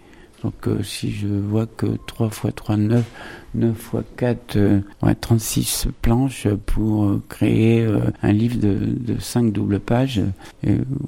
Donc 0.43 0.55
si 0.83 1.11
je 1.13 1.29
vois 1.29 1.67
que 1.67 1.87
3 2.07 2.29
x 2.29 2.47
3, 2.55 2.77
9, 2.77 3.05
9 3.55 3.91
x 3.95 4.05
4, 4.17 4.59
ouais, 5.03 5.15
36 5.15 5.89
planches 6.03 6.47
pour 6.67 7.05
euh, 7.05 7.23
créer 7.29 7.83
euh, 7.83 8.01
un 8.23 8.33
livre 8.33 8.59
de, 8.59 8.79
de 8.79 9.19
5 9.19 9.53
doubles 9.53 9.81
pages. 9.81 10.23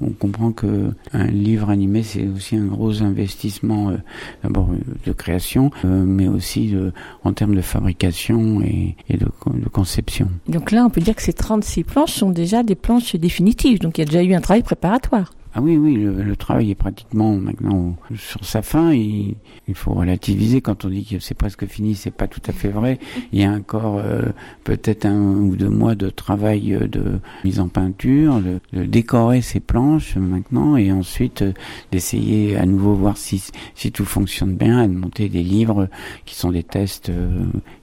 On 0.01 0.09
comprend 0.09 0.51
que 0.51 0.91
un 1.13 1.27
livre 1.27 1.69
animé, 1.69 2.03
c'est 2.03 2.27
aussi 2.27 2.55
un 2.55 2.65
gros 2.65 3.01
investissement 3.01 3.89
euh, 3.89 3.97
d'abord 4.43 4.69
de 5.05 5.11
création, 5.11 5.71
mais 5.83 6.27
aussi 6.27 6.75
en 7.23 7.33
termes 7.33 7.55
de 7.55 7.61
fabrication 7.61 8.61
et, 8.61 8.95
de, 9.09 9.27
conception. 9.71 10.29
Donc 10.47 10.71
là, 10.71 10.85
on 10.85 10.89
peut 10.89 11.01
dire 11.01 11.15
que 11.15 11.21
ces 11.21 11.33
36 11.33 11.83
planches 11.83 12.13
sont 12.13 12.29
déjà 12.29 12.63
des 12.63 12.75
planches 12.75 13.15
définitives. 13.15 13.79
Donc 13.79 13.97
il 13.97 14.01
y 14.01 14.03
a 14.03 14.05
déjà 14.05 14.23
eu 14.23 14.33
un 14.33 14.41
travail 14.41 14.63
préparatoire. 14.63 15.33
Ah 15.55 15.61
oui, 15.61 15.77
oui, 15.77 15.95
le, 15.95 16.35
travail 16.35 16.71
est 16.71 16.75
pratiquement 16.75 17.35
maintenant 17.35 17.95
sur 18.15 18.43
sa 18.43 18.63
fin. 18.63 18.91
Il, 18.91 19.35
il 19.67 19.75
faut 19.75 19.93
relativiser 19.93 20.61
quand 20.61 20.83
on 20.83 20.89
dit 20.89 21.05
que 21.05 21.19
c'est 21.19 21.35
presque 21.35 21.67
fini, 21.67 21.93
c'est 21.93 22.09
pas 22.09 22.27
tout 22.27 22.41
à 22.47 22.51
fait 22.51 22.69
vrai. 22.69 22.97
Il 23.31 23.39
y 23.39 23.45
a 23.45 23.51
encore 23.51 23.99
euh, 23.99 24.23
peut-être 24.63 25.05
un 25.05 25.19
ou 25.19 25.55
deux 25.55 25.69
mois 25.69 25.93
de 25.93 26.09
travail 26.09 26.73
euh, 26.73 26.87
de 26.87 27.19
mise 27.43 27.59
en 27.59 27.67
peinture, 27.67 28.41
de, 28.41 28.83
décorer 28.83 29.41
ces 29.41 29.59
planches 29.59 30.15
maintenant, 30.17 30.75
et 30.75 30.91
ensuite 30.91 31.43
euh, 31.43 31.53
d'essayer 31.91 32.57
à 32.57 32.65
nouveau 32.65 32.95
voir 32.95 33.17
si, 33.17 33.43
si 33.75 33.91
tout 33.91 34.05
fonctionne 34.05 34.55
bien, 34.55 34.83
et 34.83 34.87
de 34.87 34.93
monter 34.93 35.29
des 35.29 35.43
livres 35.43 35.87
qui 36.25 36.33
sont 36.35 36.51
des 36.51 36.63
tests 36.63 37.11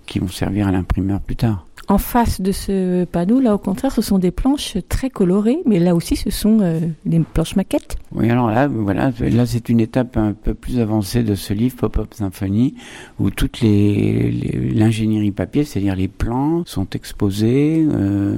qui 0.07 0.19
vont 0.19 0.29
servir 0.29 0.67
à 0.67 0.73
l'imprimeur 0.73 1.21
plus 1.21 1.37
tard. 1.37 1.67
En 1.91 1.99
face 1.99 2.41
de 2.41 2.53
ce 2.53 3.05
panneau, 3.05 3.41
là, 3.41 3.53
au 3.53 3.59
contraire, 3.59 3.91
ce 3.91 4.01
sont 4.01 4.21
des 4.21 4.31
planches 4.31 4.77
très 4.89 5.11
colorées, 5.11 5.59
mais 5.67 5.81
là 5.81 5.97
aussi, 5.97 6.15
ce 6.15 6.31
sont 6.31 6.61
euh, 6.61 6.79
des 7.05 7.19
planches 7.19 7.57
maquettes. 7.57 7.99
Oui, 8.15 8.31
alors 8.31 8.49
là, 8.49 8.69
voilà, 8.69 9.11
là, 9.19 9.45
c'est 9.45 9.69
une 9.69 9.81
étape 9.81 10.17
un 10.17 10.33
peu 10.33 10.55
plus 10.55 10.79
avancée 10.79 11.25
de 11.25 11.35
ce 11.35 11.53
livre 11.53 11.75
Pop-Up 11.79 12.15
Symphony, 12.15 12.77
où 13.19 13.31
toute 13.31 13.61
les, 13.61 14.31
l'ingénierie 14.73 15.33
papier, 15.33 15.65
c'est-à-dire 15.65 15.97
les 15.97 16.07
plans, 16.07 16.63
sont 16.65 16.89
exposés. 16.91 17.85
Euh, 17.91 18.37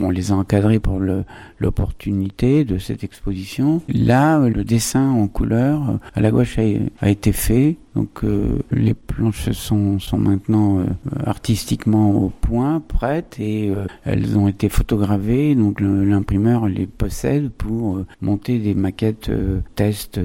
on 0.00 0.10
les 0.10 0.30
a 0.30 0.36
encadrés 0.36 0.78
pour 0.78 1.00
le, 1.00 1.24
l'opportunité 1.62 2.64
de 2.64 2.78
cette 2.78 3.04
exposition. 3.04 3.80
Là, 3.88 4.38
le 4.48 4.64
dessin 4.64 5.10
en 5.10 5.28
couleur 5.28 5.98
à 6.14 6.20
la 6.20 6.30
gauche 6.30 6.58
a 6.58 7.08
été 7.08 7.32
fait 7.32 7.76
donc 7.94 8.24
euh, 8.24 8.60
les 8.70 8.94
planches 8.94 9.50
sont, 9.52 9.98
sont 9.98 10.16
maintenant 10.16 10.78
euh, 10.78 10.84
artistiquement 11.26 12.10
au 12.10 12.30
point, 12.30 12.80
prêtes, 12.80 13.36
et 13.38 13.70
euh, 13.70 13.86
elles 14.04 14.38
ont 14.38 14.48
été 14.48 14.68
photogravées. 14.68 15.54
Donc 15.54 15.80
l'imprimeur 15.80 16.68
les 16.68 16.86
possède 16.86 17.50
pour 17.50 18.00
monter 18.20 18.58
des 18.58 18.74
maquettes 18.74 19.30
tests 19.74 20.20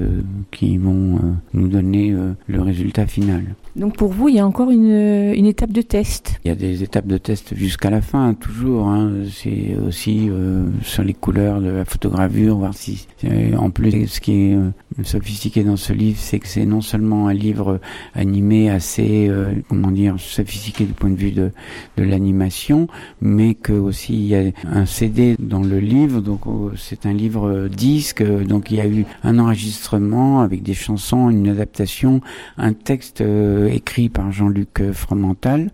qui 0.51 0.77
vont 0.77 1.19
nous 1.53 1.67
donner 1.67 2.15
le 2.47 2.61
résultat 2.61 3.07
final. 3.07 3.55
Donc 3.77 3.95
pour 3.95 4.11
vous, 4.11 4.29
il 4.29 4.35
y 4.35 4.39
a 4.39 4.47
encore 4.47 4.71
une, 4.71 5.45
étape 5.45 5.71
de 5.71 5.81
test 5.81 6.39
Il 6.43 6.49
y 6.49 6.51
a 6.51 6.55
des 6.55 6.83
étapes 6.83 7.07
de 7.07 7.17
test 7.17 7.55
jusqu'à 7.55 7.89
la 7.89 8.01
fin, 8.01 8.33
toujours. 8.33 8.87
Hein. 8.87 9.23
C'est 9.31 9.75
aussi 9.77 10.29
sur 10.81 11.03
les 11.03 11.13
couleurs 11.13 11.61
de 11.61 11.69
la 11.69 11.85
photogravure, 11.85 12.57
voir 12.57 12.73
si... 12.73 13.07
en 13.57 13.69
plus, 13.69 14.07
ce 14.07 14.19
qui 14.19 14.33
est 14.33 14.57
sophistiqué 15.03 15.63
dans 15.63 15.77
ce 15.77 15.93
livre, 15.93 16.17
c'est 16.19 16.39
que 16.39 16.47
c'est 16.47 16.65
non 16.65 16.81
seulement 16.81 17.27
un 17.27 17.33
livre 17.33 17.79
animé 18.15 18.69
assez, 18.69 19.27
euh, 19.29 19.53
comment 19.67 19.91
dire, 19.91 20.15
sophistiqué 20.17 20.85
du 20.85 20.93
point 20.93 21.09
de 21.09 21.15
vue 21.15 21.31
de, 21.31 21.51
l'animation, 21.97 22.87
mais 23.21 23.53
que 23.53 23.73
aussi 23.73 24.13
il 24.13 24.27
y 24.27 24.35
a 24.35 24.43
un 24.71 24.85
CD 24.85 25.35
dans 25.39 25.61
le 25.61 25.79
livre, 25.79 26.21
donc 26.21 26.45
oh, 26.45 26.71
c'est 26.75 27.05
un 27.05 27.13
livre 27.13 27.67
disque, 27.67 28.23
donc 28.23 28.71
il 28.71 28.77
y 28.77 28.81
a 28.81 28.87
eu 28.87 29.05
un 29.23 29.39
enregistrement 29.39 30.41
avec 30.41 30.63
des 30.63 30.73
chansons, 30.73 31.29
une 31.29 31.49
adaptation, 31.49 32.21
un 32.57 32.73
texte 32.73 33.21
euh, 33.21 33.66
écrit 33.75 34.09
par 34.09 34.31
Jean-Luc 34.31 34.91
Fromental, 34.93 35.71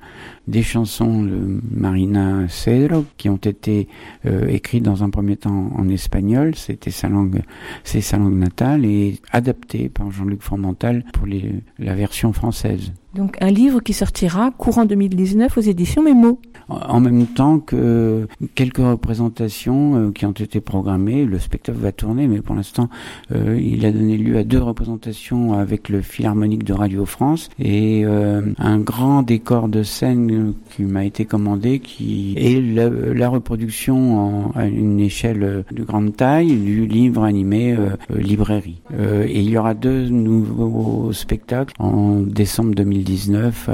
des 0.48 0.62
chansons 0.64 1.24
de 1.24 1.62
Marina 1.72 2.48
Cedro 2.50 3.06
qui 3.18 3.30
ont 3.30 3.38
été 3.38 3.88
euh, 4.26 4.48
écrites 4.48 4.84
dans 4.84 5.04
un 5.04 5.10
premier 5.10 5.38
temps 5.38 5.72
en 5.76 5.88
espagnol, 5.90 6.56
c'était 6.56 6.92
sa 6.92 7.08
langue, 7.10 7.42
c'est 7.84 8.02
sa 8.02 8.18
langue 8.18 8.38
natale 8.38 8.86
et 8.86 9.20
adaptées 9.32 9.90
par 9.90 10.12
Jean-Luc 10.12 10.42
Fromental 10.42 11.04
pour 11.14 11.28
les, 11.28 11.62
la 11.80 11.96
version 11.96 12.34
française. 12.34 12.92
Donc 13.16 13.38
un 13.42 13.52
livre 13.52 13.80
qui 13.80 13.94
sortira 13.94 14.52
courant 14.58 14.86
2019 14.86 15.58
aux 15.58 15.62
éditions 15.62 16.02
Mémo 16.02 16.40
en 16.70 17.00
même 17.00 17.26
temps 17.28 17.60
que 17.60 18.28
quelques 18.56 18.78
représentations 18.78 19.96
euh, 19.96 20.12
qui 20.12 20.26
ont 20.26 20.32
été 20.32 20.62
programmées. 20.62 21.26
Le 21.26 21.40
spectacle 21.40 21.78
va 21.80 21.92
tourner, 21.92 22.28
mais 22.28 22.42
pour 22.42 22.56
l'instant, 22.56 22.90
euh, 23.34 23.60
il 23.62 23.86
a 23.86 23.92
donné 23.92 24.18
lieu 24.18 24.38
à 24.38 24.44
deux 24.44 24.62
représentations 24.62 25.54
avec 25.54 25.90
le 25.90 26.02
Philharmonique 26.02 26.64
de 26.64 26.74
Radio 26.74 27.06
France 27.06 27.50
et 27.60 28.04
euh, 28.06 28.42
un 28.58 28.80
grand 28.80 29.24
décor 29.24 29.68
de 29.68 29.84
scène 29.84 30.28
qui 30.72 30.84
m'a 30.84 31.06
été 31.06 31.26
commandé, 31.26 31.80
qui 31.80 32.36
est 32.38 32.62
la, 32.62 33.30
reproduction 33.30 34.52
à 34.56 34.66
une 34.66 35.00
échelle 35.00 35.64
de 35.72 35.84
grande 35.84 36.16
taille 36.16 36.56
du 36.56 36.86
livre 36.86 37.24
animé 37.24 37.76
Librairie. 38.14 38.82
et 39.00 39.40
il 39.40 39.50
y 39.50 39.58
aura 39.58 39.74
deux 39.74 40.10
nouveaux 40.10 41.12
spectacles 41.14 41.74
en 41.80 42.20
décembre 42.20 42.76
2019 42.76 43.70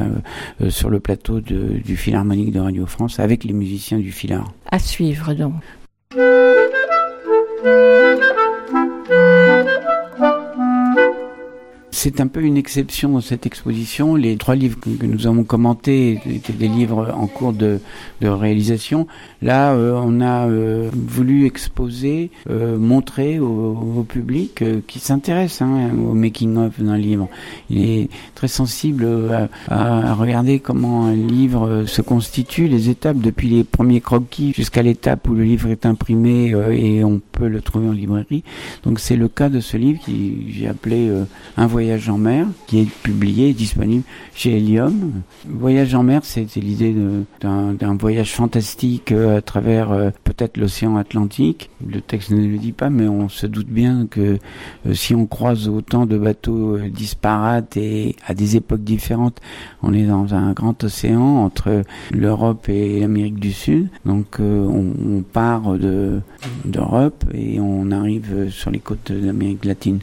sur 0.70 0.90
le 0.90 1.00
plateau 1.00 1.42
du 1.42 1.98
Philharmonique 1.98 2.52
de 2.52 2.60
Radio 2.60 2.86
France 2.86 3.20
avec 3.20 3.44
les 3.44 3.54
musiciens 3.54 4.00
du 4.00 4.12
Filard. 4.12 4.54
À 4.72 4.80
suivre 4.80 5.34
donc. 5.34 5.54
C'est 12.02 12.22
un 12.22 12.28
peu 12.28 12.42
une 12.44 12.56
exception 12.56 13.10
dans 13.10 13.20
cette 13.20 13.46
exposition. 13.46 14.16
Les 14.16 14.38
trois 14.38 14.56
livres 14.56 14.80
que, 14.80 15.06
nous 15.06 15.28
avons 15.28 15.44
commentés 15.44 16.22
étaient 16.34 16.54
des 16.54 16.70
livres 16.70 17.14
en 17.14 17.28
cours 17.28 17.52
de, 17.52 17.82
réalisation. 18.22 19.06
Là, 19.42 19.74
euh, 19.74 20.00
on 20.02 20.22
a 20.22 20.48
euh, 20.48 20.90
voulu 20.94 21.46
exposer, 21.46 22.32
euh, 22.50 22.78
montrer 22.78 23.40
au, 23.40 24.06
public 24.08 24.64
qui 24.88 25.00
s'intéresse 25.00 25.62
hein, 25.62 25.90
au 25.94 26.14
making-of 26.14 26.80
d'un 26.82 26.98
livre. 26.98 27.28
Il 27.70 27.84
est 27.84 28.10
très 28.34 28.48
sensible 28.48 29.06
à, 29.70 30.14
regarder 30.14 30.60
comment 30.62 31.08
un 31.08 31.16
livre 31.16 31.84
se 31.86 32.02
constitue, 32.02 32.70
les 32.70 32.88
étapes 32.88 33.18
depuis 33.18 33.50
les 33.50 33.66
premiers 33.66 34.00
croquis 34.00 34.54
jusqu'à 34.54 34.84
l'étape 34.84 35.28
où 35.28 35.34
le 35.34 35.44
livre 35.44 35.68
est 35.68 35.86
imprimé 35.86 36.54
et 36.72 37.04
on 37.04 37.20
peut 37.34 37.50
le 37.50 37.60
trouver 37.60 37.90
en 37.90 37.92
librairie. 37.92 38.46
Donc 38.84 39.02
c'est 39.02 39.18
le 39.18 39.28
cas 39.28 39.50
de 39.50 39.60
ce 39.60 39.76
livre 39.76 40.00
qui 40.00 40.54
j'ai 40.54 40.68
appelé 40.68 41.12
Un 41.58 41.68
voyage 41.68 41.89
Voyage 41.90 42.10
en 42.10 42.18
mer, 42.20 42.46
qui 42.68 42.82
est 42.82 42.90
publié, 43.02 43.52
disponible 43.54 44.04
chez 44.36 44.58
Helium. 44.58 45.24
Voyage 45.48 45.96
en 45.96 46.04
mer, 46.04 46.22
c'est 46.24 46.56
l'idée 46.58 46.94
d'un 47.42 47.96
voyage 47.96 48.32
fantastique 48.32 49.12
euh, 49.12 49.38
à 49.38 49.42
travers 49.42 49.92
euh, 49.92 50.12
peut-être 50.24 50.58
l'océan 50.58 50.98
Atlantique. 50.98 51.72
Le 51.84 52.00
texte 52.00 52.30
ne 52.30 52.46
le 52.46 52.60
dit 52.60 52.74
pas, 52.74 52.92
mais 52.92 53.08
on 53.08 53.28
se 53.28 53.48
doute 53.48 53.70
bien 53.70 54.06
que 54.06 54.38
euh, 54.86 54.94
si 54.94 55.16
on 55.16 55.26
croise 55.26 55.68
autant 55.68 56.06
de 56.06 56.16
bateaux 56.16 56.78
disparates 56.78 57.76
et 57.76 58.16
à 58.28 58.36
des 58.36 58.56
époques 58.56 58.84
différentes, 58.84 59.42
on 59.82 59.92
est 59.92 60.06
dans 60.06 60.36
un 60.36 60.52
grand 60.52 60.84
océan 60.84 61.44
entre 61.44 61.82
l'Europe 62.12 62.70
et 62.70 63.00
l'Amérique 63.00 63.40
du 63.40 63.52
Sud. 63.52 63.90
Donc 64.06 64.38
on, 64.40 64.94
on, 65.04 65.24
part 65.24 65.74
d'Europe 66.66 67.26
et 67.34 67.60
on 67.60 67.90
arrive 67.90 68.52
sur 68.52 68.70
les 68.70 68.80
côtes 68.80 69.12
de 69.12 69.26
l'Amérique 69.26 69.66
latine. 69.66 70.00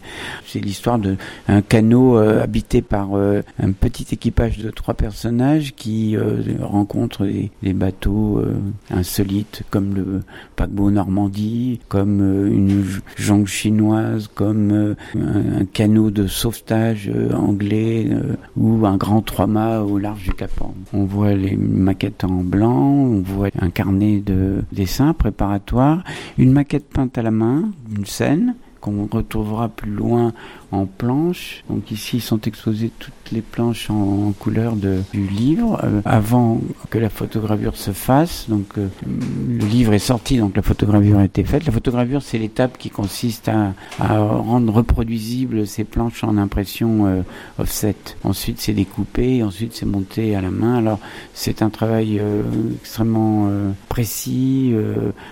C'est 0.47 0.59
l'histoire 0.59 0.99
d'un 0.99 1.63
canot 1.77 2.17
euh, 2.17 2.43
habité 2.43 2.81
par 2.81 3.19
euh, 3.19 3.43
un 3.63 3.73
petit 3.73 4.07
équipage 4.11 4.57
de 4.57 4.71
trois 4.71 4.95
personnages 4.95 5.75
qui 5.75 6.17
euh, 6.17 6.41
rencontrent 6.63 7.27
des, 7.27 7.75
bateaux 7.75 8.43
insolites 8.91 9.63
comme 9.69 9.95
le 9.95 10.23
paquebot 10.57 10.91
Normandie, 10.91 11.81
comme 11.89 12.21
une 12.51 12.83
jonque 13.17 13.49
chinoise, 13.49 14.31
comme 14.35 14.95
un, 15.15 15.65
canot 15.75 16.11
de 16.11 16.27
sauvetage 16.27 17.11
anglais 17.35 18.09
ou 18.57 18.87
un 18.87 18.97
grand 18.97 19.21
trois-mâts 19.21 19.83
au 19.83 19.99
large 19.99 20.23
du 20.23 20.33
Cap 20.33 20.53
Horn. 20.59 20.73
On 20.95 21.05
voit 21.05 21.35
les 21.35 21.57
maquettes 21.57 22.25
en 22.25 22.43
blanc, 22.43 22.81
on 22.81 23.21
voit 23.21 23.51
un 23.61 23.69
carnet 23.69 24.21
de 24.25 24.63
dessins 24.73 25.13
préparatoires, 25.13 26.03
une 26.39 26.53
maquette 26.53 26.89
peinte 26.89 27.19
à 27.19 27.23
la 27.23 27.31
main, 27.31 27.69
une 27.95 28.07
scène 28.07 28.55
qu'on 28.81 29.09
retrouvera 29.11 29.69
plus 29.69 29.91
loin 29.91 30.33
en 30.77 30.87
planches. 30.87 31.65
Donc 31.69 31.91
ici 31.91 32.21
sont 32.21 32.41
exposées 32.41 32.91
toutes 32.99 33.13
les 33.33 33.41
planches 33.41 33.91
en, 33.91 34.33
couleur 34.39 34.75
du 34.77 35.27
livre 35.27 35.81
euh, 35.85 36.01
avant 36.05 36.61
que 36.91 36.99
la 36.99 37.09
photogravure 37.09 37.77
se 37.77 37.91
fasse. 37.91 38.47
Donc 38.49 38.67
euh, 38.79 38.89
le 39.07 39.65
livre 39.65 39.93
est 39.93 39.99
sorti, 39.99 40.39
donc 40.39 40.57
la 40.57 40.63
photogravure 40.63 41.19
a 41.19 41.25
été 41.25 41.45
faite. 41.45 41.67
La 41.67 41.73
photogravure, 41.73 42.23
c'est 42.23 42.39
l'étape 42.39 42.79
qui 42.79 42.91
consiste 42.91 43.49
à, 43.49 43.73
à, 43.99 44.19
rendre 44.19 44.73
reproduisibles 44.73 45.67
ces 45.67 45.85
planches 45.85 46.25
en 46.25 46.37
impression 46.37 47.07
euh, 47.07 47.23
offset. 47.59 47.97
Ensuite, 48.25 48.61
c'est 48.61 48.73
découpé, 48.73 49.43
ensuite 49.43 49.75
c'est 49.75 49.87
monté 49.87 50.37
à 50.37 50.41
la 50.41 50.51
main. 50.51 50.77
Alors 50.77 50.99
c'est 51.35 51.63
un 51.63 51.71
travail 51.71 52.21
extrêmement 52.81 53.51
précis, 53.89 54.75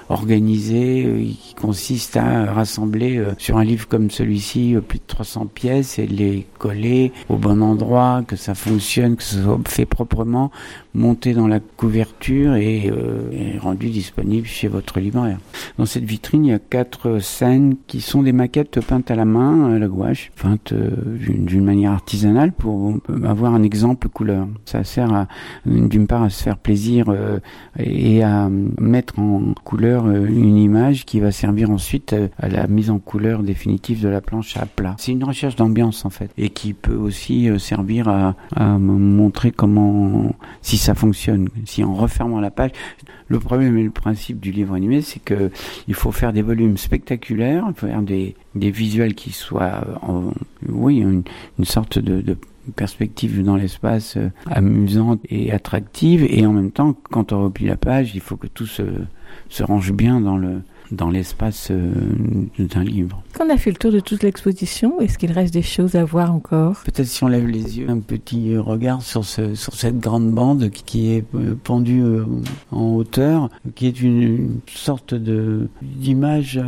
organisé, 0.08 1.36
qui 1.40 1.54
consiste 1.54 2.16
à 2.16 2.52
rassembler 2.52 3.22
sur 3.38 3.58
un 3.58 3.64
livre 3.64 3.88
comme 3.88 4.10
celui-ci 4.10 4.76
plus 4.88 4.98
de 4.98 5.04
300 5.06 5.33
200 5.34 5.46
pièces 5.46 5.98
et 5.98 6.06
les 6.06 6.46
coller 6.58 7.12
au 7.28 7.36
bon 7.36 7.62
endroit, 7.62 8.22
que 8.26 8.36
ça 8.36 8.54
fonctionne, 8.54 9.16
que 9.16 9.22
ça 9.22 9.42
soit 9.42 9.60
fait 9.66 9.86
proprement, 9.86 10.50
monté 10.94 11.34
dans 11.34 11.48
la 11.48 11.60
couverture 11.60 12.54
et, 12.54 12.90
euh, 12.90 13.30
et 13.32 13.58
rendu 13.58 13.90
disponible 13.90 14.46
chez 14.46 14.68
votre 14.68 15.00
libraire. 15.00 15.38
Dans 15.78 15.86
cette 15.86 16.04
vitrine, 16.04 16.44
il 16.44 16.50
y 16.50 16.54
a 16.54 16.58
quatre 16.58 17.18
scènes 17.18 17.76
qui 17.86 18.00
sont 18.00 18.22
des 18.22 18.32
maquettes 18.32 18.80
peintes 18.80 19.10
à 19.10 19.16
la 19.16 19.24
main, 19.24 19.74
à 19.74 19.78
la 19.78 19.88
gouache, 19.88 20.30
peintes 20.40 20.72
euh, 20.72 20.90
d'une 21.18 21.64
manière 21.64 21.92
artisanale 21.92 22.52
pour 22.52 22.94
avoir 23.24 23.54
un 23.54 23.62
exemple 23.62 24.08
couleur. 24.08 24.46
Ça 24.64 24.84
sert 24.84 25.26
d'une 25.66 26.06
part 26.06 26.22
à 26.22 26.30
se 26.30 26.42
faire 26.42 26.56
plaisir 26.56 27.06
euh, 27.08 27.38
et 27.78 28.22
à 28.22 28.48
mettre 28.78 29.18
en 29.18 29.54
couleur 29.64 30.06
euh, 30.06 30.26
une 30.26 30.56
image 30.56 31.04
qui 31.04 31.20
va 31.20 31.32
servir 31.32 31.70
ensuite 31.70 32.12
euh, 32.12 32.28
à 32.38 32.48
la 32.48 32.66
mise 32.66 32.90
en 32.90 32.98
couleur 32.98 33.42
définitive 33.42 34.02
de 34.02 34.08
la 34.08 34.20
planche 34.20 34.56
à 34.56 34.66
plat. 34.66 34.94
Une 35.14 35.24
recherche 35.24 35.56
d'ambiance 35.56 36.04
en 36.04 36.10
fait 36.10 36.30
et 36.36 36.50
qui 36.50 36.74
peut 36.74 36.94
aussi 36.94 37.48
euh, 37.48 37.58
servir 37.58 38.08
à, 38.08 38.34
montrer 38.78 39.50
comment 39.50 40.34
si 40.62 40.76
ça 40.76 40.94
fonctionne. 40.94 41.48
Si 41.64 41.82
en 41.82 41.94
refermant 41.94 42.40
la 42.40 42.50
page, 42.50 42.70
le 43.28 43.38
problème 43.38 43.76
et 43.78 43.82
le 43.82 43.90
principe 43.90 44.40
du 44.40 44.52
livre 44.52 44.74
animé, 44.74 45.00
c'est 45.00 45.20
que 45.20 45.50
il 45.88 45.94
faut 45.94 46.12
faire 46.12 46.32
des 46.32 46.42
volumes 46.42 46.76
spectaculaires, 46.76 47.64
il 47.68 47.74
faut 47.74 47.86
faire 47.86 48.02
des, 48.02 48.36
des 48.54 48.70
visuels 48.70 49.14
qui 49.14 49.30
soient, 49.30 49.84
euh, 50.08 50.30
oui, 50.68 50.98
une, 50.98 51.24
sorte 51.64 51.98
de, 51.98 52.20
de 52.20 52.36
perspective 52.76 53.42
dans 53.42 53.56
l'espace 53.56 54.16
euh, 54.16 54.30
amusante 54.46 55.20
et 55.28 55.52
attractive, 55.52 56.26
et 56.28 56.44
en 56.46 56.52
même 56.52 56.70
temps, 56.70 56.94
quand 57.10 57.32
on 57.32 57.44
replie 57.44 57.66
la 57.66 57.76
page, 57.76 58.14
il 58.14 58.20
faut 58.20 58.36
que 58.36 58.46
tout 58.46 58.66
se, 58.66 58.82
se 59.48 59.62
range 59.62 59.92
bien 59.92 60.20
dans 60.20 60.36
le 60.36 60.60
dans 60.94 61.10
l'espace 61.10 61.68
euh, 61.70 61.92
d'un 62.58 62.84
livre. 62.84 63.22
Qu'on 63.36 63.50
a 63.50 63.56
fait 63.56 63.70
le 63.70 63.76
tour 63.76 63.92
de 63.92 64.00
toute 64.00 64.22
l'exposition, 64.22 65.00
est-ce 65.00 65.18
qu'il 65.18 65.32
reste 65.32 65.52
des 65.52 65.62
choses 65.62 65.94
à 65.96 66.04
voir 66.04 66.32
encore? 66.32 66.76
Peut-être 66.84 67.06
si 67.06 67.24
on 67.24 67.28
lève 67.28 67.46
les 67.46 67.78
yeux, 67.78 67.88
un 67.90 67.98
petit 67.98 68.56
regard 68.56 69.02
sur, 69.02 69.24
ce, 69.24 69.54
sur 69.54 69.74
cette 69.74 69.98
grande 69.98 70.30
bande 70.30 70.70
qui, 70.70 71.12
est 71.12 71.24
euh, 71.34 71.54
pendue 71.62 72.02
euh, 72.02 72.24
en 72.70 72.94
hauteur, 72.94 73.50
qui 73.74 73.86
est 73.86 74.00
une, 74.00 74.22
une 74.22 74.60
sorte 74.66 75.14
de 75.14 75.68
d'image 75.82 76.60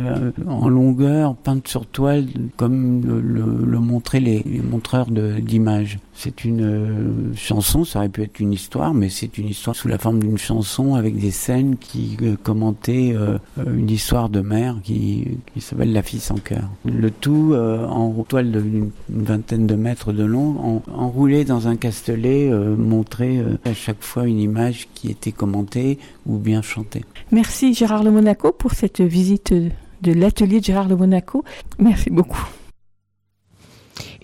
en 0.47 0.67
longueur 0.69 1.35
peinte 1.35 1.67
sur 1.67 1.85
toile, 1.85 2.25
comme 2.55 3.05
le, 3.05 3.21
le, 3.21 3.65
le 3.65 3.79
montraient 3.79 4.19
les, 4.19 4.43
les 4.43 4.61
montreurs 4.61 5.07
d'images. 5.09 5.99
C'est 6.19 6.43
une 6.43 6.63
euh, 6.63 7.35
chanson, 7.35 7.85
ça 7.85 7.99
aurait 7.99 8.09
pu 8.09 8.23
être 8.23 8.39
une 8.39 8.51
histoire, 8.51 8.95
mais 8.95 9.07
c'est 9.07 9.37
une 9.37 9.49
histoire 9.49 9.75
sous 9.75 9.87
la 9.87 9.99
forme 9.99 10.19
d'une 10.19 10.39
chanson 10.39 10.95
avec 10.95 11.15
des 11.19 11.29
scènes 11.29 11.77
qui 11.77 12.17
euh, 12.23 12.35
commentaient 12.41 13.13
euh, 13.15 13.37
une 13.67 13.91
histoire 13.91 14.16
de 14.29 14.41
mère 14.41 14.75
qui, 14.83 15.37
qui 15.53 15.61
s'appelle 15.61 15.93
La 15.93 16.01
fille 16.01 16.19
sans 16.19 16.35
cœur. 16.35 16.63
Le 16.85 17.09
tout 17.11 17.51
euh, 17.53 17.85
en 17.85 18.11
toile 18.27 18.51
d'une 18.51 18.89
une 19.09 19.23
vingtaine 19.23 19.67
de 19.67 19.75
mètres 19.75 20.11
de 20.13 20.23
long, 20.23 20.55
en- 20.59 20.81
enroulé 20.93 21.45
dans 21.45 21.67
un 21.67 21.75
castelet, 21.75 22.49
euh, 22.51 22.75
montré 22.75 23.37
euh, 23.37 23.57
à 23.65 23.73
chaque 23.73 24.01
fois 24.01 24.25
une 24.27 24.39
image 24.39 24.87
qui 24.93 25.09
était 25.11 25.31
commentée 25.31 25.99
ou 26.25 26.37
bien 26.37 26.61
chantée. 26.61 27.05
Merci 27.31 27.73
Gérard 27.73 28.03
Le 28.03 28.11
Monaco 28.11 28.51
pour 28.51 28.73
cette 28.73 29.01
visite 29.01 29.53
de 29.53 30.11
l'atelier 30.13 30.59
de 30.59 30.65
Gérard 30.65 30.87
Le 30.89 30.95
Monaco. 30.95 31.43
Merci 31.79 32.09
beaucoup. 32.09 32.45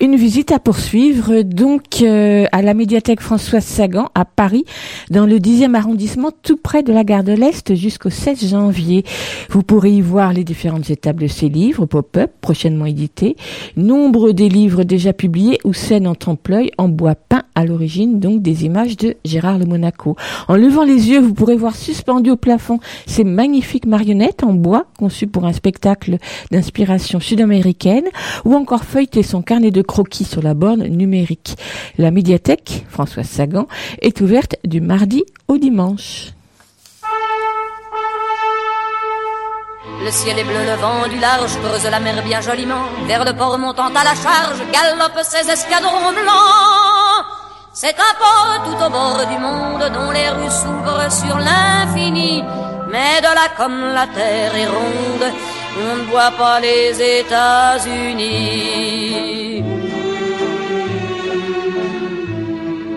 Une 0.00 0.16
visite 0.16 0.52
à 0.52 0.58
poursuivre 0.58 1.42
donc 1.42 2.02
euh, 2.02 2.46
à 2.52 2.62
la 2.62 2.74
médiathèque 2.74 3.20
Françoise 3.20 3.64
Sagan 3.64 4.08
à 4.14 4.24
Paris, 4.24 4.64
dans 5.10 5.24
le 5.24 5.38
10e 5.38 5.74
arrondissement, 5.74 6.30
tout 6.42 6.56
près 6.56 6.82
de 6.82 6.92
la 6.92 7.04
gare 7.04 7.24
de 7.24 7.32
l'Est 7.32 7.74
jusqu'au 7.74 8.10
16 8.10 8.48
janvier. 8.48 9.04
Vous 9.50 9.62
pourrez 9.62 9.92
y 9.92 10.00
voir 10.00 10.32
les 10.32 10.44
différentes 10.44 10.90
étapes 10.90 11.20
de 11.20 11.26
ces 11.26 11.48
livres 11.48 11.86
pop-up 11.86 12.32
prochainement 12.40 12.86
édités, 12.86 13.36
nombre 13.76 14.32
des 14.32 14.48
livres 14.48 14.84
déjà 14.84 15.12
publiés 15.12 15.58
ou 15.64 15.72
scènes 15.72 16.06
en 16.06 16.14
trompe-l'œil 16.14 16.70
en 16.76 16.88
bois 16.88 17.14
peint 17.14 17.44
à 17.54 17.64
l'origine 17.64 18.18
donc 18.18 18.42
des 18.42 18.64
images 18.64 18.96
de 18.96 19.16
Gérard 19.24 19.58
Le 19.58 19.66
Monaco. 19.66 20.16
En 20.48 20.56
levant 20.56 20.84
les 20.84 21.10
yeux, 21.10 21.20
vous 21.20 21.34
pourrez 21.34 21.56
voir 21.56 21.76
suspendu 21.76 22.30
au 22.30 22.36
plafond 22.36 22.80
ces 23.06 23.24
magnifiques 23.24 23.86
marionnettes 23.86 24.42
en 24.42 24.52
bois 24.52 24.86
conçues 24.98 25.26
pour 25.26 25.44
un 25.44 25.52
spectacle 25.52 26.18
d'inspiration 26.50 27.20
sud-américaine 27.20 28.06
ou 28.44 28.54
encore 28.54 28.84
feuilleter 28.84 29.22
son 29.22 29.42
carnet 29.42 29.63
de 29.70 29.82
croquis 29.82 30.24
sur 30.24 30.42
la 30.42 30.54
borne 30.54 30.84
numérique. 30.84 31.56
La 31.98 32.10
médiathèque 32.10 32.84
Françoise 32.88 33.28
Sagan 33.28 33.66
est 34.00 34.20
ouverte 34.20 34.56
du 34.64 34.80
mardi 34.80 35.24
au 35.48 35.58
dimanche. 35.58 36.34
Le 40.04 40.10
ciel 40.10 40.38
est 40.38 40.44
bleu, 40.44 40.64
le 40.66 40.76
vent 40.76 41.08
du 41.08 41.18
large 41.18 41.56
creuse 41.62 41.90
la 41.90 41.98
mer 41.98 42.22
bien 42.22 42.40
joliment. 42.40 42.84
Vers 43.06 43.24
le 43.24 43.32
port 43.32 43.58
montant 43.58 43.88
à 43.88 44.04
la 44.04 44.14
charge, 44.14 44.60
galopent 44.70 45.24
ses 45.24 45.48
escadrons 45.50 46.12
blancs. 46.12 47.24
C'est 47.72 47.96
un 47.98 48.14
port 48.18 48.64
tout 48.66 48.84
au 48.84 48.90
bord 48.90 49.20
du 49.26 49.38
monde 49.38 49.92
dont 49.94 50.10
les 50.10 50.28
rues 50.28 50.50
s'ouvrent 50.50 51.10
sur 51.10 51.38
l'infini. 51.38 52.42
Mais 52.92 53.20
de 53.20 53.34
là 53.34 53.48
comme 53.56 53.80
la 53.94 54.06
terre 54.06 54.54
est 54.54 54.66
ronde, 54.66 55.32
on 55.76 55.96
ne 55.96 56.02
voit 56.10 56.30
pas 56.32 56.60
les 56.60 57.00
États-Unis. 57.20 59.64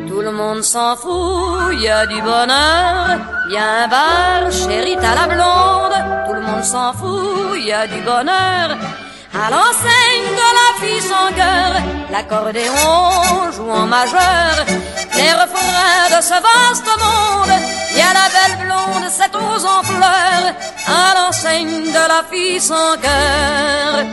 Tout 0.08 0.22
le 0.22 0.32
monde 0.32 0.64
s'en 0.64 0.96
fout, 0.96 1.74
y 1.80 1.88
a 1.88 2.06
du 2.06 2.22
bonheur, 2.22 3.18
y 3.50 3.58
a 3.58 3.84
un 3.84 3.88
bar, 3.88 4.52
chérie 4.52 4.98
à 4.98 5.16
la 5.16 5.26
blonde. 5.34 5.98
Tout 6.28 6.34
le 6.34 6.42
monde 6.42 6.64
s'en 6.64 6.94
fout, 6.94 7.58
y 7.60 7.72
a 7.72 7.88
du 7.88 8.00
bonheur. 8.02 8.78
À 9.40 9.52
l'enseigne 9.52 10.34
de 10.42 10.50
la 10.60 10.70
fille 10.82 11.02
sans 11.02 11.32
cœur, 11.36 11.82
l'accordéon 12.10 13.52
joue 13.56 13.70
en 13.70 13.86
majeur. 13.86 14.66
Les 15.16 15.32
refrains 15.32 16.18
de 16.18 16.22
ce 16.24 16.38
vaste 16.48 16.92
monde, 17.04 17.54
y 17.96 18.02
a 18.02 18.14
la 18.14 18.30
belle 18.36 18.66
blonde, 18.66 19.10
cette 19.12 19.36
rose 19.36 19.66
en 19.66 19.84
fleurs. 19.84 20.56
À 20.88 21.14
l'enseigne 21.16 21.84
de 21.84 22.08
la 22.14 22.24
fille 22.32 22.60
sans 22.60 22.98
cœur. 22.98 24.06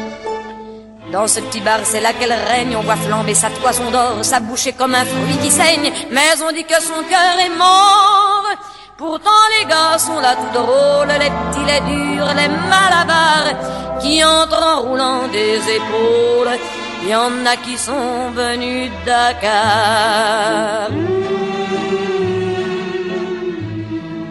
Dans 1.11 1.27
ce 1.27 1.41
petit 1.41 1.61
bar, 1.61 1.81
c'est 1.85 2.03
là 2.03 2.13
qu'elle 2.13 2.33
règne. 2.33 2.77
On 2.77 2.83
voit 2.83 2.97
flamber 2.97 3.35
sa 3.35 3.49
toison 3.49 3.91
d'or, 3.91 4.23
sa 4.23 4.41
bouche 4.41 4.67
est 4.67 4.73
comme 4.73 4.95
un 4.95 5.07
fruit 5.07 5.39
qui 5.43 5.51
saigne. 5.51 5.91
Mais 6.11 6.43
on 6.47 6.53
dit 6.53 6.65
que 6.65 6.81
son 6.83 7.03
cœur 7.09 7.37
est 7.41 7.57
mort. 7.57 8.45
Pourtant, 8.97 9.31
les 9.59 9.65
gars 9.67 9.99
sont 9.99 10.21
là 10.21 10.37
tout 10.37 10.53
drôles, 10.61 11.09
les 11.19 11.31
petits, 11.31 11.65
les 11.67 11.81
durs, 11.81 12.33
les 12.37 12.49
malabars, 12.71 13.99
qui 14.01 14.25
entrent 14.25 14.63
en 14.63 14.83
roulant 14.83 15.27
des 15.33 15.57
épaules. 15.57 16.57
Il 17.03 17.09
y 17.09 17.17
en 17.17 17.45
a 17.45 17.57
qui 17.57 17.77
sont 17.77 18.31
venus 18.35 18.93
de 18.93 19.07
Dakar. 19.07 20.91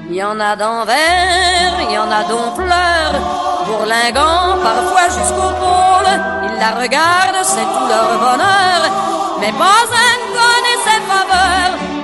Il 0.09 0.16
y 0.16 0.24
en 0.24 0.39
a 0.39 0.55
d'envers, 0.55 1.74
il 1.89 1.93
y 1.93 1.97
en 1.97 2.09
a 2.09 2.24
dont 2.24 2.51
pleure, 2.55 3.16
bourlingant 3.68 4.61
parfois 4.64 5.09
jusqu'au 5.09 5.51
pôle. 5.59 6.14
Ils 6.45 6.57
la 6.59 6.72
regardent, 6.82 7.43
c'est 7.43 7.68
tout 7.74 7.88
leur 7.89 8.18
bonheur, 8.18 8.82
mais 9.41 9.51
pas 9.51 9.84
un 10.09 10.33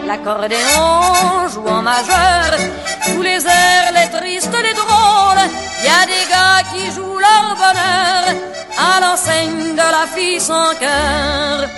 L'accordéon 0.09 1.47
joue 1.53 1.67
en 1.67 1.83
majeur, 1.83 2.49
tous 3.05 3.21
les 3.21 3.45
airs, 3.45 3.91
les 3.93 4.09
tristes, 4.17 4.57
les 4.67 4.73
drôles. 4.73 5.45
Y 5.83 5.87
a 5.87 6.03
des 6.13 6.25
gars 6.31 6.63
qui 6.71 6.83
jouent 6.95 7.19
leur 7.19 7.55
bonheur 7.55 8.23
à 8.75 9.01
l'enseigne 9.01 9.75
de 9.75 9.87
la 9.97 10.07
fille 10.15 10.39
sans 10.39 10.73
cœur. 10.79 11.69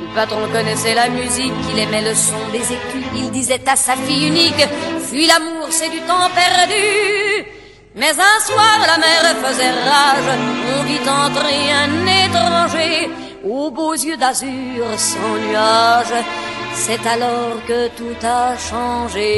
Le 0.00 0.14
patron 0.16 0.48
connaissait 0.52 0.94
la 0.94 1.08
musique, 1.10 1.52
il 1.72 1.78
aimait 1.78 2.02
le 2.02 2.12
son 2.16 2.42
des 2.50 2.66
écus. 2.78 3.06
Il 3.14 3.30
disait 3.30 3.62
à 3.68 3.76
sa 3.76 3.94
fille 3.94 4.26
unique, 4.26 4.66
fuis 5.08 5.28
l'amour, 5.28 5.68
c'est 5.70 5.90
du 5.90 6.00
temps 6.00 6.28
perdu. 6.34 7.46
Mais 7.94 8.10
un 8.10 8.40
soir, 8.48 8.78
la 8.84 8.98
mer 8.98 9.22
faisait 9.44 9.76
rage, 9.90 10.30
on 10.74 10.82
vit 10.82 11.08
entrer 11.08 11.70
un 11.84 12.26
étranger 12.26 13.10
aux 13.48 13.70
beaux 13.70 13.94
yeux 13.94 14.16
d'azur 14.16 14.86
sans 14.96 15.36
nuage. 15.46 16.24
C'est 16.74 17.06
alors 17.06 17.56
que 17.66 17.88
tout 17.88 18.26
a 18.26 18.56
changé. 18.56 19.28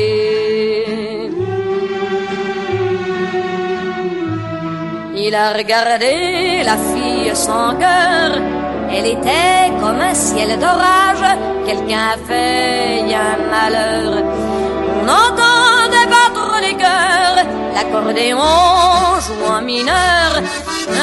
Il 5.14 5.34
a 5.34 5.52
regardé 5.52 6.62
la 6.64 6.76
fille 6.76 7.34
sans 7.34 7.76
cœur. 7.76 8.30
Elle 8.90 9.06
était 9.06 9.70
comme 9.80 10.00
un 10.00 10.14
ciel 10.14 10.58
d'orage. 10.58 11.26
Quelqu'un 11.66 12.08
a 12.14 12.18
fait 12.26 13.04
un 13.14 13.36
malheur. 13.54 14.24
On 15.00 15.08
entendait 15.08 16.08
battre 16.14 16.60
les 16.60 16.74
cœurs. 16.74 17.44
L'accordéon 17.74 18.38
joue 19.24 19.44
en 19.48 19.62
mineur. 19.62 20.30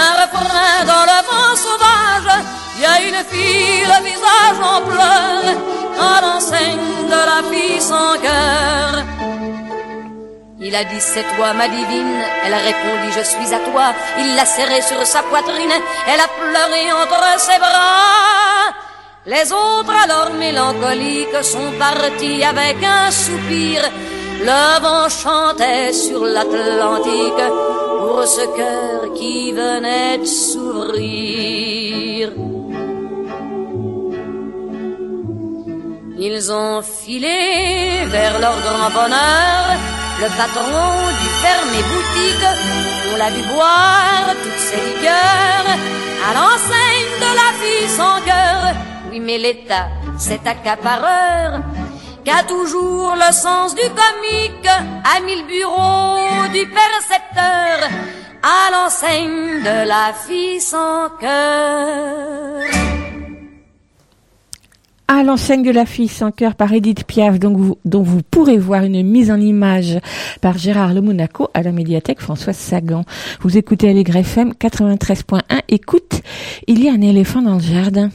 Un 0.04 0.12
refrain 0.22 0.86
dans 0.92 1.06
le 1.12 1.20
vent 1.28 1.56
sauvage. 1.56 2.59
Il 2.80 2.84
y 2.84 2.86
a 2.86 3.02
une 3.10 3.26
fille, 3.30 3.84
le 3.92 4.00
visage 4.06 4.60
en 4.64 4.80
pleurs. 4.88 5.58
À 6.00 6.22
l'enseigne 6.22 6.80
de 7.14 7.22
la 7.32 7.42
fille 7.52 7.82
sans 7.82 8.14
cœur. 8.22 9.04
Il 10.62 10.74
a 10.74 10.86
dit 10.86 11.02
c'est 11.02 11.26
toi 11.36 11.52
ma 11.54 11.68
divine, 11.68 12.22
elle 12.46 12.54
a 12.54 12.60
répondu 12.60 13.12
je 13.18 13.24
suis 13.26 13.54
à 13.54 13.60
toi. 13.70 13.94
Il 14.18 14.34
l'a 14.34 14.46
serré 14.46 14.82
sur 14.82 15.06
sa 15.06 15.24
poitrine, 15.24 15.76
elle 16.08 16.22
a 16.22 16.30
pleuré 16.40 16.84
entre 16.94 17.40
ses 17.40 17.60
bras. 17.60 18.72
Les 19.26 19.52
autres 19.52 19.98
alors 20.06 20.32
mélancoliques 20.40 21.44
sont 21.44 21.74
partis 21.78 22.46
avec 22.46 22.78
un 22.82 23.12
soupir. 23.12 23.82
Le 24.40 24.82
vent 24.82 25.10
chantait 25.10 25.92
sur 25.92 26.24
l'Atlantique 26.24 27.46
pour 28.00 28.26
ce 28.26 28.46
cœur 28.56 29.14
qui 29.16 29.52
venait 29.52 30.20
de 30.20 30.24
s'ouvrir. 30.24 31.79
Ils 36.22 36.52
ont 36.52 36.82
filé 36.82 38.04
vers 38.08 38.40
leur 38.42 38.58
grand 38.60 38.90
bonheur. 38.90 39.66
Le 40.20 40.28
patron 40.36 40.90
du 41.22 41.30
fermé 41.42 41.80
boutique, 41.92 42.48
on 43.14 43.16
l'a 43.16 43.30
vu 43.30 43.42
boire 43.54 44.36
toutes 44.44 44.64
ses 44.68 44.82
liqueurs 44.88 45.70
à 46.28 46.34
l'enseigne 46.34 47.14
de 47.24 47.32
la 47.42 47.50
fille 47.62 47.88
sans 47.88 48.20
cœur. 48.26 48.76
Oui, 49.10 49.22
mais 49.22 49.38
l'État, 49.38 49.88
cet 50.18 50.46
accapareur, 50.46 51.62
qu'a 52.26 52.44
toujours 52.44 53.16
le 53.16 53.32
sens 53.32 53.74
du 53.74 53.88
comique, 54.02 54.68
a 54.68 55.22
mis 55.22 55.38
le 55.38 55.48
bureau 55.48 56.48
du 56.52 56.68
percepteur 56.68 57.90
à 58.44 58.72
l'enseigne 58.74 59.64
de 59.64 59.88
la 59.88 60.12
fille 60.28 60.60
sans 60.60 61.12
cœur. 61.22 62.40
À 65.12 65.24
l'enseigne 65.24 65.64
de 65.64 65.72
la 65.72 65.88
fille 65.88 66.08
sans 66.08 66.30
cœur 66.30 66.54
par 66.54 66.72
Edith 66.72 67.04
Piaf, 67.04 67.40
dont 67.40 67.74
vous 67.84 68.22
pourrez 68.30 68.60
voir 68.60 68.84
une 68.84 69.02
mise 69.02 69.32
en 69.32 69.42
image 69.42 69.98
par 70.40 70.60
Gérard 70.60 70.94
Le 70.94 71.02
Monaco 71.02 71.50
à 71.56 71.64
la 71.64 71.72
médiathèque 71.72 72.22
Françoise 72.22 72.56
Sagan. 72.56 73.06
Vous 73.42 73.58
écoutez 73.58 73.90
Allégre 73.90 74.18
FM 74.18 74.52
93.1. 74.52 75.42
Écoute, 75.68 76.22
il 76.68 76.84
y 76.84 76.90
a 76.90 76.94
un 76.94 77.02
éléphant 77.02 77.42
dans 77.42 77.56
le 77.56 77.60
jardin. 77.60 78.12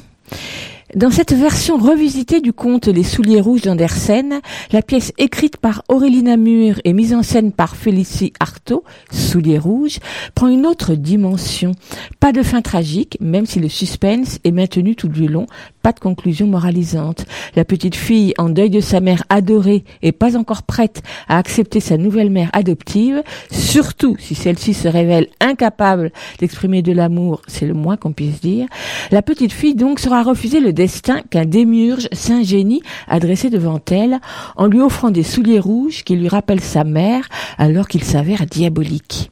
Dans 0.94 1.10
cette 1.10 1.32
version 1.32 1.76
revisitée 1.76 2.40
du 2.40 2.52
conte 2.52 2.86
Les 2.86 3.02
souliers 3.02 3.40
rouges 3.40 3.62
d'Andersen, 3.62 4.40
la 4.70 4.80
pièce 4.80 5.12
écrite 5.18 5.56
par 5.56 5.82
Aurélie 5.88 6.22
Namur 6.22 6.76
et 6.84 6.92
mise 6.92 7.12
en 7.14 7.24
scène 7.24 7.50
par 7.50 7.74
Félicie 7.74 8.32
Artaud, 8.38 8.84
Souliers 9.10 9.58
rouges, 9.58 9.98
prend 10.36 10.46
une 10.46 10.66
autre 10.66 10.94
dimension. 10.94 11.72
Pas 12.20 12.30
de 12.30 12.44
fin 12.44 12.62
tragique, 12.62 13.18
même 13.20 13.44
si 13.44 13.58
le 13.58 13.68
suspense 13.68 14.38
est 14.44 14.52
maintenu 14.52 14.94
tout 14.94 15.08
du 15.08 15.26
long, 15.26 15.46
pas 15.82 15.90
de 15.90 15.98
conclusion 15.98 16.46
moralisante. 16.46 17.26
La 17.56 17.64
petite 17.64 17.96
fille 17.96 18.32
en 18.38 18.48
deuil 18.48 18.70
de 18.70 18.80
sa 18.80 19.00
mère 19.00 19.24
adorée 19.30 19.82
et 20.00 20.12
pas 20.12 20.36
encore 20.36 20.62
prête 20.62 21.02
à 21.26 21.38
accepter 21.38 21.80
sa 21.80 21.96
nouvelle 21.96 22.30
mère 22.30 22.50
adoptive, 22.52 23.24
surtout 23.50 24.16
si 24.20 24.36
celle-ci 24.36 24.74
se 24.74 24.86
révèle 24.86 25.26
incapable 25.40 26.12
d'exprimer 26.38 26.82
de 26.82 26.92
l'amour, 26.92 27.42
c'est 27.48 27.66
le 27.66 27.74
moins 27.74 27.96
qu'on 27.96 28.12
puisse 28.12 28.40
dire, 28.40 28.68
la 29.10 29.22
petite 29.22 29.52
fille 29.52 29.74
donc 29.74 29.98
sera 29.98 30.22
refusée 30.22 30.60
le 30.60 30.72
destin 30.84 31.22
qu'un 31.30 31.46
démiurge 31.46 32.08
Saint-Génie 32.12 32.82
a 33.08 33.18
dressé 33.18 33.48
devant 33.48 33.80
elle 33.90 34.20
en 34.54 34.66
lui 34.66 34.82
offrant 34.82 35.10
des 35.10 35.22
souliers 35.22 35.58
rouges 35.58 36.04
qui 36.04 36.14
lui 36.14 36.28
rappellent 36.28 36.60
sa 36.60 36.84
mère 36.84 37.26
alors 37.56 37.88
qu'il 37.88 38.04
s'avère 38.04 38.44
diabolique. 38.44 39.30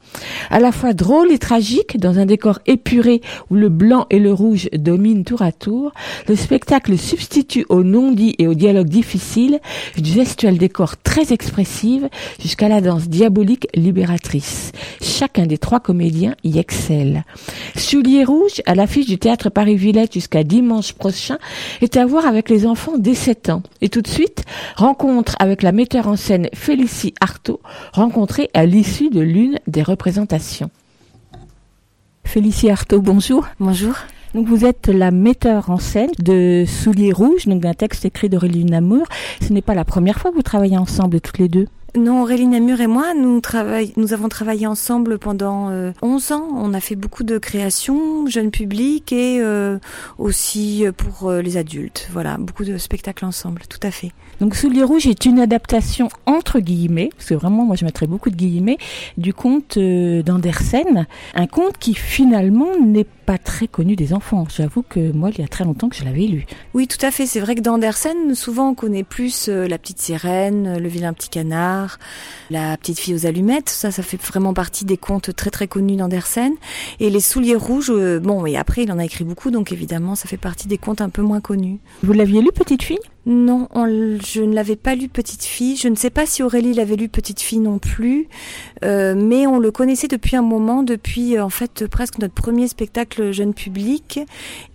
À 0.48 0.60
la 0.60 0.72
fois 0.72 0.94
drôle 0.94 1.30
et 1.30 1.38
tragique, 1.38 1.98
dans 2.00 2.18
un 2.18 2.24
décor 2.24 2.60
épuré 2.64 3.20
où 3.50 3.54
le 3.56 3.68
blanc 3.68 4.06
et 4.08 4.18
le 4.18 4.32
rouge 4.32 4.70
dominent 4.72 5.24
tour 5.24 5.42
à 5.42 5.52
tour, 5.52 5.92
le 6.26 6.36
spectacle 6.36 6.96
substitue 6.96 7.66
au 7.68 7.82
non-dit 7.82 8.34
et 8.38 8.46
au 8.46 8.54
dialogue 8.54 8.88
difficile 8.88 9.60
une 9.98 10.06
gestuelle 10.06 10.56
décor 10.56 10.96
très 10.96 11.34
expressive 11.34 12.08
jusqu'à 12.40 12.68
la 12.68 12.80
danse 12.80 13.08
diabolique 13.08 13.66
libératrice. 13.74 14.72
Chacun 15.02 15.44
des 15.44 15.58
trois 15.58 15.80
comédiens 15.80 16.34
y 16.44 16.58
excelle. 16.58 17.24
Souliers 17.76 18.24
rouge, 18.24 18.62
à 18.64 18.74
l'affiche 18.74 19.06
du 19.06 19.18
théâtre 19.18 19.50
Paris-Villette 19.50 20.14
jusqu'à 20.14 20.44
dimanche 20.44 20.94
prochain, 20.94 21.38
est 21.80 21.96
à 21.96 22.06
voir 22.06 22.26
avec 22.26 22.48
les 22.48 22.66
enfants 22.66 22.98
dès 22.98 23.14
7 23.14 23.50
ans. 23.50 23.62
Et 23.80 23.88
tout 23.88 24.02
de 24.02 24.08
suite, 24.08 24.44
rencontre 24.76 25.36
avec 25.38 25.62
la 25.62 25.72
metteur 25.72 26.08
en 26.08 26.16
scène 26.16 26.48
Félicie 26.54 27.14
Artaud, 27.20 27.60
rencontrée 27.92 28.50
à 28.54 28.66
l'issue 28.66 29.10
de 29.10 29.20
l'une 29.20 29.58
des 29.66 29.82
représentations. 29.82 30.70
Félicie 32.24 32.70
Artaud, 32.70 33.00
bonjour. 33.00 33.46
Bonjour. 33.60 33.94
Donc 34.34 34.46
vous 34.46 34.64
êtes 34.64 34.88
la 34.88 35.10
metteur 35.10 35.68
en 35.68 35.76
scène 35.76 36.10
de 36.18 36.64
Souliers 36.66 37.12
Rouges, 37.12 37.46
donc 37.46 37.60
d'un 37.60 37.74
texte 37.74 38.06
écrit 38.06 38.30
d'Aurélie 38.30 38.64
Namour. 38.64 39.04
Ce 39.42 39.52
n'est 39.52 39.60
pas 39.60 39.74
la 39.74 39.84
première 39.84 40.18
fois 40.18 40.30
que 40.30 40.36
vous 40.36 40.42
travaillez 40.42 40.78
ensemble 40.78 41.20
toutes 41.20 41.38
les 41.38 41.48
deux. 41.48 41.68
Non, 41.94 42.22
Aurélie 42.22 42.46
Namur 42.46 42.80
et 42.80 42.86
moi, 42.86 43.12
nous, 43.12 43.42
travaillons, 43.42 43.92
nous 43.98 44.14
avons 44.14 44.30
travaillé 44.30 44.66
ensemble 44.66 45.18
pendant 45.18 45.68
euh, 45.68 45.92
11 46.00 46.32
ans. 46.32 46.48
On 46.54 46.72
a 46.72 46.80
fait 46.80 46.96
beaucoup 46.96 47.22
de 47.22 47.36
créations, 47.36 48.26
jeune 48.26 48.50
public 48.50 49.12
et 49.12 49.40
euh, 49.42 49.78
aussi 50.16 50.86
pour 50.96 51.28
euh, 51.28 51.42
les 51.42 51.58
adultes. 51.58 52.08
Voilà, 52.10 52.38
beaucoup 52.38 52.64
de 52.64 52.78
spectacles 52.78 53.26
ensemble, 53.26 53.62
tout 53.68 53.86
à 53.86 53.90
fait. 53.90 54.10
Donc 54.42 54.56
Souliers 54.56 54.82
Rouges 54.82 55.06
est 55.06 55.24
une 55.24 55.38
adaptation 55.38 56.08
entre 56.26 56.58
guillemets, 56.58 57.10
parce 57.16 57.28
que 57.28 57.34
vraiment 57.34 57.64
moi 57.64 57.76
je 57.76 57.84
mettrais 57.84 58.08
beaucoup 58.08 58.28
de 58.28 58.34
guillemets, 58.34 58.78
du 59.16 59.32
conte 59.32 59.76
euh, 59.76 60.22
d'Andersen. 60.24 61.06
Un 61.34 61.46
conte 61.46 61.78
qui 61.78 61.94
finalement 61.94 62.76
n'est 62.84 63.04
pas 63.04 63.38
très 63.38 63.68
connu 63.68 63.94
des 63.94 64.12
enfants. 64.12 64.46
J'avoue 64.52 64.82
que 64.82 65.12
moi 65.12 65.30
il 65.30 65.40
y 65.40 65.44
a 65.44 65.48
très 65.48 65.62
longtemps 65.62 65.88
que 65.88 65.94
je 65.94 66.04
l'avais 66.04 66.26
lu. 66.26 66.46
Oui, 66.74 66.88
tout 66.88 67.04
à 67.06 67.12
fait. 67.12 67.26
C'est 67.26 67.38
vrai 67.38 67.54
que 67.54 67.60
d'Andersen, 67.60 68.34
souvent 68.34 68.70
on 68.70 68.74
connaît 68.74 69.04
plus 69.04 69.48
euh, 69.48 69.68
La 69.68 69.78
Petite 69.78 70.00
Sirène, 70.00 70.76
Le 70.78 70.88
Vilain 70.88 71.12
Petit 71.12 71.28
Canard, 71.28 71.81
La 72.50 72.76
Petite 72.76 72.98
Fille 72.98 73.14
aux 73.14 73.26
Allumettes. 73.26 73.68
Ça, 73.68 73.90
ça 73.90 74.02
fait 74.02 74.20
vraiment 74.20 74.54
partie 74.54 74.84
des 74.84 74.96
contes 74.96 75.34
très 75.34 75.50
très 75.50 75.68
connus 75.68 75.96
d'Andersen. 75.96 76.52
Et 77.00 77.10
Les 77.10 77.20
Souliers 77.20 77.56
Rouges, 77.56 77.90
euh, 77.90 78.20
bon, 78.20 78.46
et 78.46 78.56
après 78.56 78.84
il 78.84 78.92
en 78.92 78.98
a 78.98 79.04
écrit 79.04 79.24
beaucoup, 79.24 79.50
donc 79.50 79.72
évidemment 79.72 80.14
ça 80.14 80.28
fait 80.28 80.36
partie 80.36 80.68
des 80.68 80.78
contes 80.78 81.00
un 81.00 81.10
peu 81.10 81.22
moins 81.22 81.40
connus. 81.40 81.78
Vous 82.02 82.12
l'aviez 82.12 82.42
lu 82.42 82.50
petite 82.54 82.82
fille? 82.82 82.98
Non, 83.24 83.68
on 83.72 83.86
je 83.86 84.42
ne 84.42 84.52
l'avais 84.52 84.74
pas 84.74 84.96
lu 84.96 85.08
Petite 85.08 85.44
Fille. 85.44 85.76
Je 85.76 85.86
ne 85.86 85.94
sais 85.94 86.10
pas 86.10 86.26
si 86.26 86.42
Aurélie 86.42 86.74
l'avait 86.74 86.96
lu 86.96 87.08
Petite 87.08 87.40
Fille 87.40 87.60
non 87.60 87.78
plus, 87.78 88.26
Euh, 88.84 89.14
mais 89.16 89.46
on 89.46 89.60
le 89.60 89.70
connaissait 89.70 90.08
depuis 90.08 90.34
un 90.34 90.42
moment, 90.42 90.82
depuis 90.82 91.36
euh, 91.36 91.44
en 91.44 91.50
fait 91.50 91.86
presque 91.86 92.18
notre 92.18 92.34
premier 92.34 92.66
spectacle 92.66 93.30
jeune 93.30 93.54
public, 93.54 94.18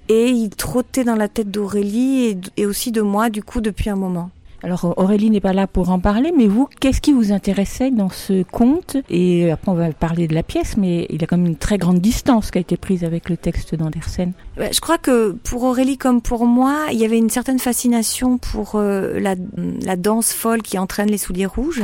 et 0.07 0.29
il 0.29 0.49
trottait 0.49 1.03
dans 1.03 1.15
la 1.15 1.27
tête 1.27 1.51
d'Aurélie 1.51 2.25
et, 2.25 2.37
et 2.55 2.65
aussi 2.65 2.93
de 2.93 3.01
moi 3.01 3.29
du 3.29 3.43
coup 3.43 3.59
depuis 3.59 3.89
un 3.89 3.97
moment. 3.97 4.29
Alors 4.63 4.93
Aurélie 4.97 5.29
n'est 5.29 5.39
pas 5.39 5.53
là 5.53 5.67
pour 5.67 5.91
en 5.91 5.99
parler, 5.99 6.31
mais 6.35 6.47
vous, 6.47 6.67
qu'est-ce 6.79 6.99
qui 6.99 7.13
vous 7.13 7.31
intéressait 7.31 7.91
dans 7.91 8.09
ce 8.09 8.43
conte? 8.43 8.97
Et 9.09 9.51
après 9.51 9.71
on 9.71 9.75
va 9.75 9.91
parler 9.91 10.27
de 10.27 10.33
la 10.33 10.43
pièce, 10.43 10.77
mais 10.77 11.05
il 11.09 11.21
y 11.21 11.23
a 11.23 11.27
quand 11.27 11.37
même 11.37 11.45
une 11.45 11.57
très 11.57 11.77
grande 11.77 11.99
distance 11.99 12.49
qui 12.49 12.57
a 12.57 12.61
été 12.61 12.75
prise 12.75 13.03
avec 13.03 13.29
le 13.29 13.37
texte 13.37 13.75
d'Andersen. 13.75 14.33
Je 14.59 14.79
crois 14.79 14.97
que 14.97 15.33
pour 15.43 15.63
Aurélie 15.63 15.97
comme 15.97 16.21
pour 16.21 16.45
moi, 16.45 16.87
il 16.91 16.97
y 16.99 17.05
avait 17.05 17.17
une 17.17 17.29
certaine 17.29 17.59
fascination 17.59 18.37
pour 18.37 18.73
euh, 18.75 19.19
la, 19.19 19.35
la 19.83 19.95
danse 19.95 20.33
folle 20.33 20.63
qui 20.63 20.79
entraîne 20.79 21.09
les 21.09 21.19
souliers 21.19 21.45
rouges. 21.45 21.83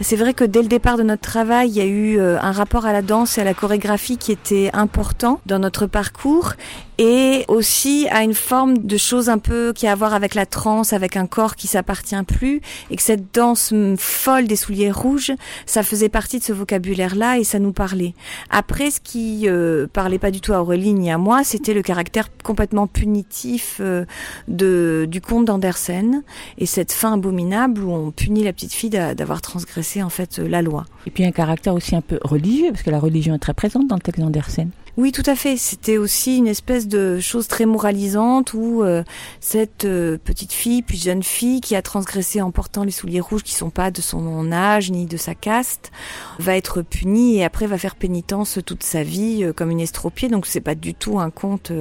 C'est 0.00 0.16
vrai 0.16 0.32
que 0.32 0.44
dès 0.44 0.62
le 0.62 0.68
départ 0.68 0.98
de 0.98 1.02
notre 1.02 1.22
travail, 1.22 1.68
il 1.70 1.76
y 1.76 1.80
a 1.80 1.84
eu 1.84 2.18
euh, 2.18 2.38
un 2.40 2.52
rapport 2.52 2.86
à 2.86 2.92
la 2.92 3.02
danse 3.02 3.38
et 3.38 3.40
à 3.40 3.44
la 3.44 3.54
chorégraphie 3.54 4.18
qui 4.18 4.30
était 4.30 4.70
important 4.72 5.40
dans 5.46 5.58
notre 5.58 5.86
parcours 5.86 6.52
et 6.98 7.44
aussi 7.48 8.06
à 8.10 8.22
une 8.22 8.34
forme 8.34 8.78
de 8.78 8.96
choses 8.96 9.28
un 9.28 9.38
peu 9.38 9.72
qui 9.74 9.86
a 9.86 9.92
à 9.92 9.94
voir 9.94 10.14
avec 10.14 10.34
la 10.34 10.46
transe, 10.46 10.92
avec 10.92 11.16
un 11.16 11.26
corps 11.26 11.56
qui 11.56 11.66
s'appartient 11.66 12.22
plus 12.26 12.60
et 12.90 12.96
que 12.96 13.02
cette 13.02 13.34
danse 13.34 13.72
folle 13.98 14.46
des 14.46 14.56
souliers 14.56 14.90
rouges, 14.90 15.32
ça 15.66 15.82
faisait 15.82 16.08
partie 16.08 16.38
de 16.38 16.44
ce 16.44 16.52
vocabulaire-là 16.52 17.38
et 17.38 17.44
ça 17.44 17.58
nous 17.58 17.72
parlait. 17.72 18.14
Après, 18.50 18.90
ce 18.90 19.00
qui 19.00 19.48
euh, 19.48 19.86
parlait 19.92 20.18
pas 20.18 20.30
du 20.30 20.40
tout 20.40 20.52
à 20.52 20.60
Aurélie 20.60 20.94
ni 20.94 21.10
à 21.10 21.18
moi, 21.18 21.44
c'était 21.44 21.74
le 21.74 21.82
caractère 21.82 21.95
complètement 22.42 22.86
punitif 22.86 23.78
euh, 23.80 24.04
de, 24.48 25.06
du 25.10 25.20
conte 25.20 25.44
d'Andersen 25.46 26.22
et 26.58 26.66
cette 26.66 26.92
fin 26.92 27.14
abominable 27.14 27.82
où 27.82 27.92
on 27.92 28.10
punit 28.10 28.44
la 28.44 28.52
petite 28.52 28.72
fille 28.72 28.90
d'a- 28.90 29.14
d'avoir 29.14 29.40
transgressé 29.40 30.02
en 30.02 30.08
fait 30.10 30.38
euh, 30.38 30.48
la 30.48 30.62
loi. 30.62 30.84
Et 31.06 31.10
puis 31.10 31.24
un 31.24 31.32
caractère 31.32 31.74
aussi 31.74 31.94
un 31.96 32.00
peu 32.00 32.18
religieux, 32.22 32.70
parce 32.70 32.82
que 32.82 32.90
la 32.90 32.98
religion 33.00 33.34
est 33.34 33.38
très 33.38 33.54
présente 33.54 33.86
dans 33.88 33.96
le 33.96 34.00
texte 34.00 34.20
d'Andersen. 34.20 34.70
Oui, 34.96 35.12
tout 35.12 35.22
à 35.26 35.34
fait. 35.34 35.58
C'était 35.58 35.98
aussi 35.98 36.38
une 36.38 36.46
espèce 36.46 36.88
de 36.88 37.20
chose 37.20 37.48
très 37.48 37.66
moralisante 37.66 38.54
où 38.54 38.82
euh, 38.82 39.04
cette 39.40 39.84
euh, 39.84 40.16
petite 40.16 40.54
fille, 40.54 40.80
puis 40.80 40.96
jeune 40.96 41.22
fille, 41.22 41.60
qui 41.60 41.76
a 41.76 41.82
transgressé 41.82 42.40
en 42.40 42.50
portant 42.50 42.82
les 42.82 42.90
souliers 42.90 43.20
rouges 43.20 43.42
qui 43.42 43.52
sont 43.52 43.68
pas 43.68 43.90
de 43.90 44.00
son 44.00 44.50
âge 44.52 44.90
ni 44.90 45.04
de 45.04 45.18
sa 45.18 45.34
caste, 45.34 45.92
va 46.38 46.56
être 46.56 46.80
punie 46.80 47.36
et 47.36 47.44
après 47.44 47.66
va 47.66 47.76
faire 47.76 47.94
pénitence 47.94 48.58
toute 48.64 48.84
sa 48.84 49.02
vie 49.02 49.44
euh, 49.44 49.52
comme 49.52 49.70
une 49.70 49.80
estropiée. 49.80 50.30
Donc 50.30 50.46
c'est 50.46 50.62
pas 50.62 50.74
du 50.74 50.94
tout 50.94 51.18
un 51.18 51.28
conte 51.28 51.72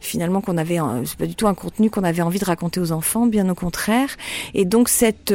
finalement 0.00 0.40
qu'on 0.40 0.58
avait, 0.58 0.78
c'est 1.04 1.18
pas 1.18 1.26
du 1.26 1.36
tout 1.36 1.46
un 1.46 1.54
contenu 1.54 1.90
qu'on 1.90 2.02
avait 2.02 2.22
envie 2.22 2.40
de 2.40 2.44
raconter 2.44 2.80
aux 2.80 2.90
enfants, 2.90 3.26
bien 3.26 3.48
au 3.48 3.54
contraire. 3.54 4.08
Et 4.54 4.64
donc 4.64 4.88
cette 4.88 5.32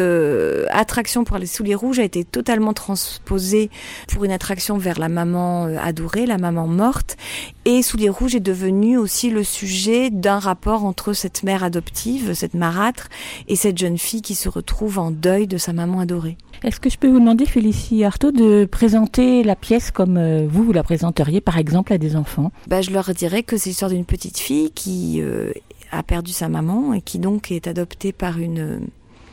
attraction 0.72 1.24
pour 1.24 1.38
les 1.38 1.46
souliers 1.46 1.76
rouges 1.76 2.00
a 2.00 2.04
été 2.04 2.26
totalement 2.26 2.74
transposée 2.74 3.70
pour 4.10 4.26
une 4.26 4.32
attraction 4.32 4.78
vers 4.78 5.00
la 5.00 5.08
maman 5.08 5.66
adorée, 5.82 6.26
la 6.26 6.38
maman 6.38 6.68
morte. 6.68 7.13
Forte. 7.14 7.18
Et 7.66 7.82
Souliers 7.82 8.10
Rouges 8.10 8.36
est 8.36 8.40
devenu 8.40 8.98
aussi 8.98 9.30
le 9.30 9.44
sujet 9.44 10.10
d'un 10.10 10.40
rapport 10.40 10.86
entre 10.86 11.14
cette 11.14 11.44
mère 11.44 11.64
adoptive, 11.64 12.34
cette 12.34 12.54
marâtre, 12.54 13.10
et 13.48 13.56
cette 13.56 13.78
jeune 13.78 13.98
fille 13.98 14.22
qui 14.22 14.36
se 14.36 14.50
retrouve 14.50 15.00
en 15.00 15.12
deuil 15.12 15.48
de 15.48 15.58
sa 15.58 15.74
maman 15.74 16.00
adorée. 16.00 16.38
Est-ce 16.64 16.80
que 16.80 16.90
je 16.90 16.98
peux 16.98 17.10
vous 17.10 17.20
demander, 17.20 17.46
Félicie 17.46 18.04
Artaud, 18.04 18.32
de 18.32 18.66
présenter 18.66 19.44
la 19.44 19.56
pièce 19.56 19.92
comme 19.92 20.18
euh, 20.18 20.48
vous, 20.50 20.64
vous 20.64 20.72
la 20.72 20.84
présenteriez 20.84 21.42
par 21.42 21.58
exemple 21.58 21.94
à 21.94 21.98
des 21.98 22.16
enfants? 22.16 22.52
Bah, 22.68 22.82
Je 22.82 22.92
leur 22.92 23.14
dirais 23.14 23.44
que 23.44 23.58
c'est 23.58 23.70
l'histoire 23.70 23.92
d'une 23.92 24.06
petite 24.06 24.40
fille 24.40 24.72
qui 24.72 25.22
euh, 25.22 25.52
a 25.92 26.04
perdu 26.04 26.32
sa 26.32 26.50
maman 26.50 26.94
et 26.94 27.02
qui 27.02 27.20
donc 27.20 27.52
est 27.52 27.68
adoptée 27.68 28.14
par 28.14 28.40
une 28.40 28.88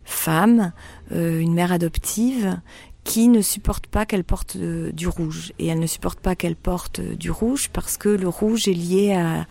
femme, 0.04 0.72
euh, 1.12 1.40
une 1.40 1.54
mère 1.54 1.72
adoptive, 1.72 2.58
qui 3.04 3.28
ne 3.28 3.40
supporte 3.42 3.86
pas 3.86 4.06
qu'elle 4.06 4.24
porte 4.24 4.56
du 4.56 5.08
rouge. 5.08 5.52
Et 5.58 5.66
elle 5.66 5.78
ne 5.78 5.86
supporte 5.86 6.20
pas 6.20 6.36
qu'elle 6.36 6.56
porte 6.56 7.00
du 7.00 7.30
rouge 7.30 7.70
parce 7.72 7.96
que 7.96 8.08
le 8.08 8.28
rouge 8.28 8.68
est 8.68 8.74
lié 8.74 9.12
à, 9.14 9.46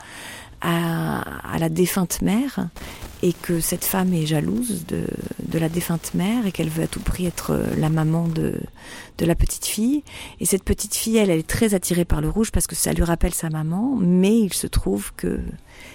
à, 0.61 1.57
la 1.59 1.69
défunte 1.69 2.21
mère 2.21 2.69
et 3.21 3.33
que 3.33 3.59
cette 3.59 3.83
femme 3.83 4.13
est 4.13 4.25
jalouse 4.25 4.85
de, 4.87 5.05
de 5.45 5.59
la 5.59 5.69
défunte 5.69 6.13
mère 6.13 6.45
et 6.45 6.51
qu'elle 6.51 6.69
veut 6.69 6.83
à 6.83 6.87
tout 6.87 6.99
prix 6.99 7.25
être 7.25 7.59
la 7.77 7.89
maman 7.89 8.27
de, 8.27 8.59
de 9.17 9.25
la 9.25 9.35
petite 9.35 9.65
fille. 9.65 10.03
Et 10.39 10.45
cette 10.45 10.63
petite 10.63 10.95
fille, 10.95 11.17
elle, 11.17 11.29
elle 11.29 11.39
est 11.39 11.47
très 11.47 11.73
attirée 11.73 12.05
par 12.05 12.21
le 12.21 12.29
rouge 12.29 12.51
parce 12.51 12.67
que 12.67 12.75
ça 12.75 12.93
lui 12.93 13.03
rappelle 13.03 13.33
sa 13.33 13.49
maman, 13.49 13.97
mais 13.99 14.37
il 14.39 14.53
se 14.53 14.67
trouve 14.67 15.11
que 15.15 15.39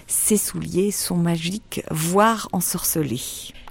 ses 0.06 0.36
souliers 0.36 0.90
sont 0.90 1.16
magiques, 1.16 1.82
voire 1.90 2.48
ensorcelés. 2.52 3.22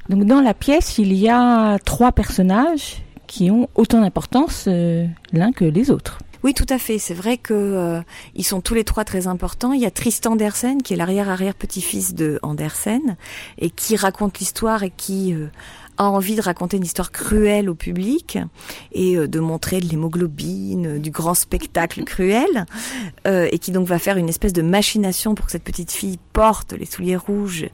Donc 0.10 0.26
dans 0.26 0.42
la 0.42 0.54
pièce, 0.54 0.98
il 0.98 1.14
y 1.14 1.30
a 1.30 1.78
trois 1.80 2.12
personnages 2.12 3.03
qui 3.34 3.50
ont 3.50 3.68
autant 3.74 4.02
d'importance 4.02 4.66
euh, 4.68 5.08
l'un 5.32 5.52
que 5.54 5.66
les 5.66 5.90
autres. 5.90 6.20
Oui, 6.44 6.54
tout 6.54 6.68
à 6.70 6.78
fait. 6.78 7.00
C'est 7.00 7.16
vrai 7.16 7.38
que 7.38 7.54
euh, 7.54 8.02
ils 8.36 8.44
sont 8.44 8.62
tous 8.62 8.76
les 8.76 8.84
trois 8.84 9.06
très 9.06 9.26
importants. 9.26 9.74
Il 9.74 9.82
y 9.82 9.88
a 9.88 9.92
Tristan 9.92 10.34
Andersen 10.34 10.84
qui 10.84 10.94
est 10.94 10.98
l'arrière-arrière-petit-fils 10.98 12.14
de 12.14 12.38
Andersen 12.44 13.16
et 13.58 13.72
qui 13.72 13.96
raconte 13.96 14.38
l'histoire 14.38 14.84
et 14.84 14.92
qui 14.96 15.34
euh, 15.34 15.48
a 15.98 16.10
envie 16.10 16.36
de 16.36 16.42
raconter 16.42 16.78
une 16.78 16.84
histoire 16.84 17.12
cruelle 17.12 17.72
au 17.72 17.76
public 17.76 18.38
et 18.92 19.16
euh, 19.16 19.28
de 19.28 19.40
montrer 19.40 19.80
de 19.80 19.86
l'hémoglobine, 19.86 21.00
du 21.00 21.10
grand 21.10 21.34
spectacle 21.34 22.04
cruel, 22.06 22.66
et 23.26 23.58
qui 23.58 23.72
donc 23.72 23.88
va 23.88 23.98
faire 23.98 24.18
une 24.18 24.30
espèce 24.30 24.54
de 24.54 24.62
machination 24.62 25.34
pour 25.34 25.48
que 25.48 25.52
cette 25.52 25.64
petite 25.64 25.92
fille 25.92 26.20
porte 26.34 26.74
les 26.74 26.86
souliers 26.86 27.16
rouges 27.16 27.68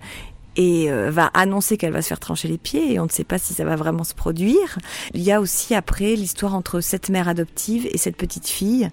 et 0.60 0.92
euh, 0.92 1.10
va 1.10 1.32
annoncer 1.34 1.78
qu'elle 1.78 1.94
va 1.94 2.02
se 2.02 2.10
faire 2.10 2.20
trancher 2.20 2.50
les 2.50 2.58
pieds 2.58 2.92
et 2.92 3.00
on 3.00 3.06
ne 3.06 3.10
sait 3.10 3.24
pas 3.24 3.38
si 3.38 3.54
ça 3.54 3.64
va 3.64 3.78
vraiment 3.78 4.04
se 4.04 4.14
produire. 4.14 4.78
Il 5.14 5.22
y 5.22 5.32
a 5.32 5.40
aussi 5.40 5.74
après 5.74 6.18
l'histoire 6.18 6.54
entre 6.54 6.82
cette 6.82 7.08
mère 7.08 7.30
adoptive 7.30 7.88
et 7.90 7.98
cette 7.98 8.18
petite 8.18 8.50
fille 8.50 8.90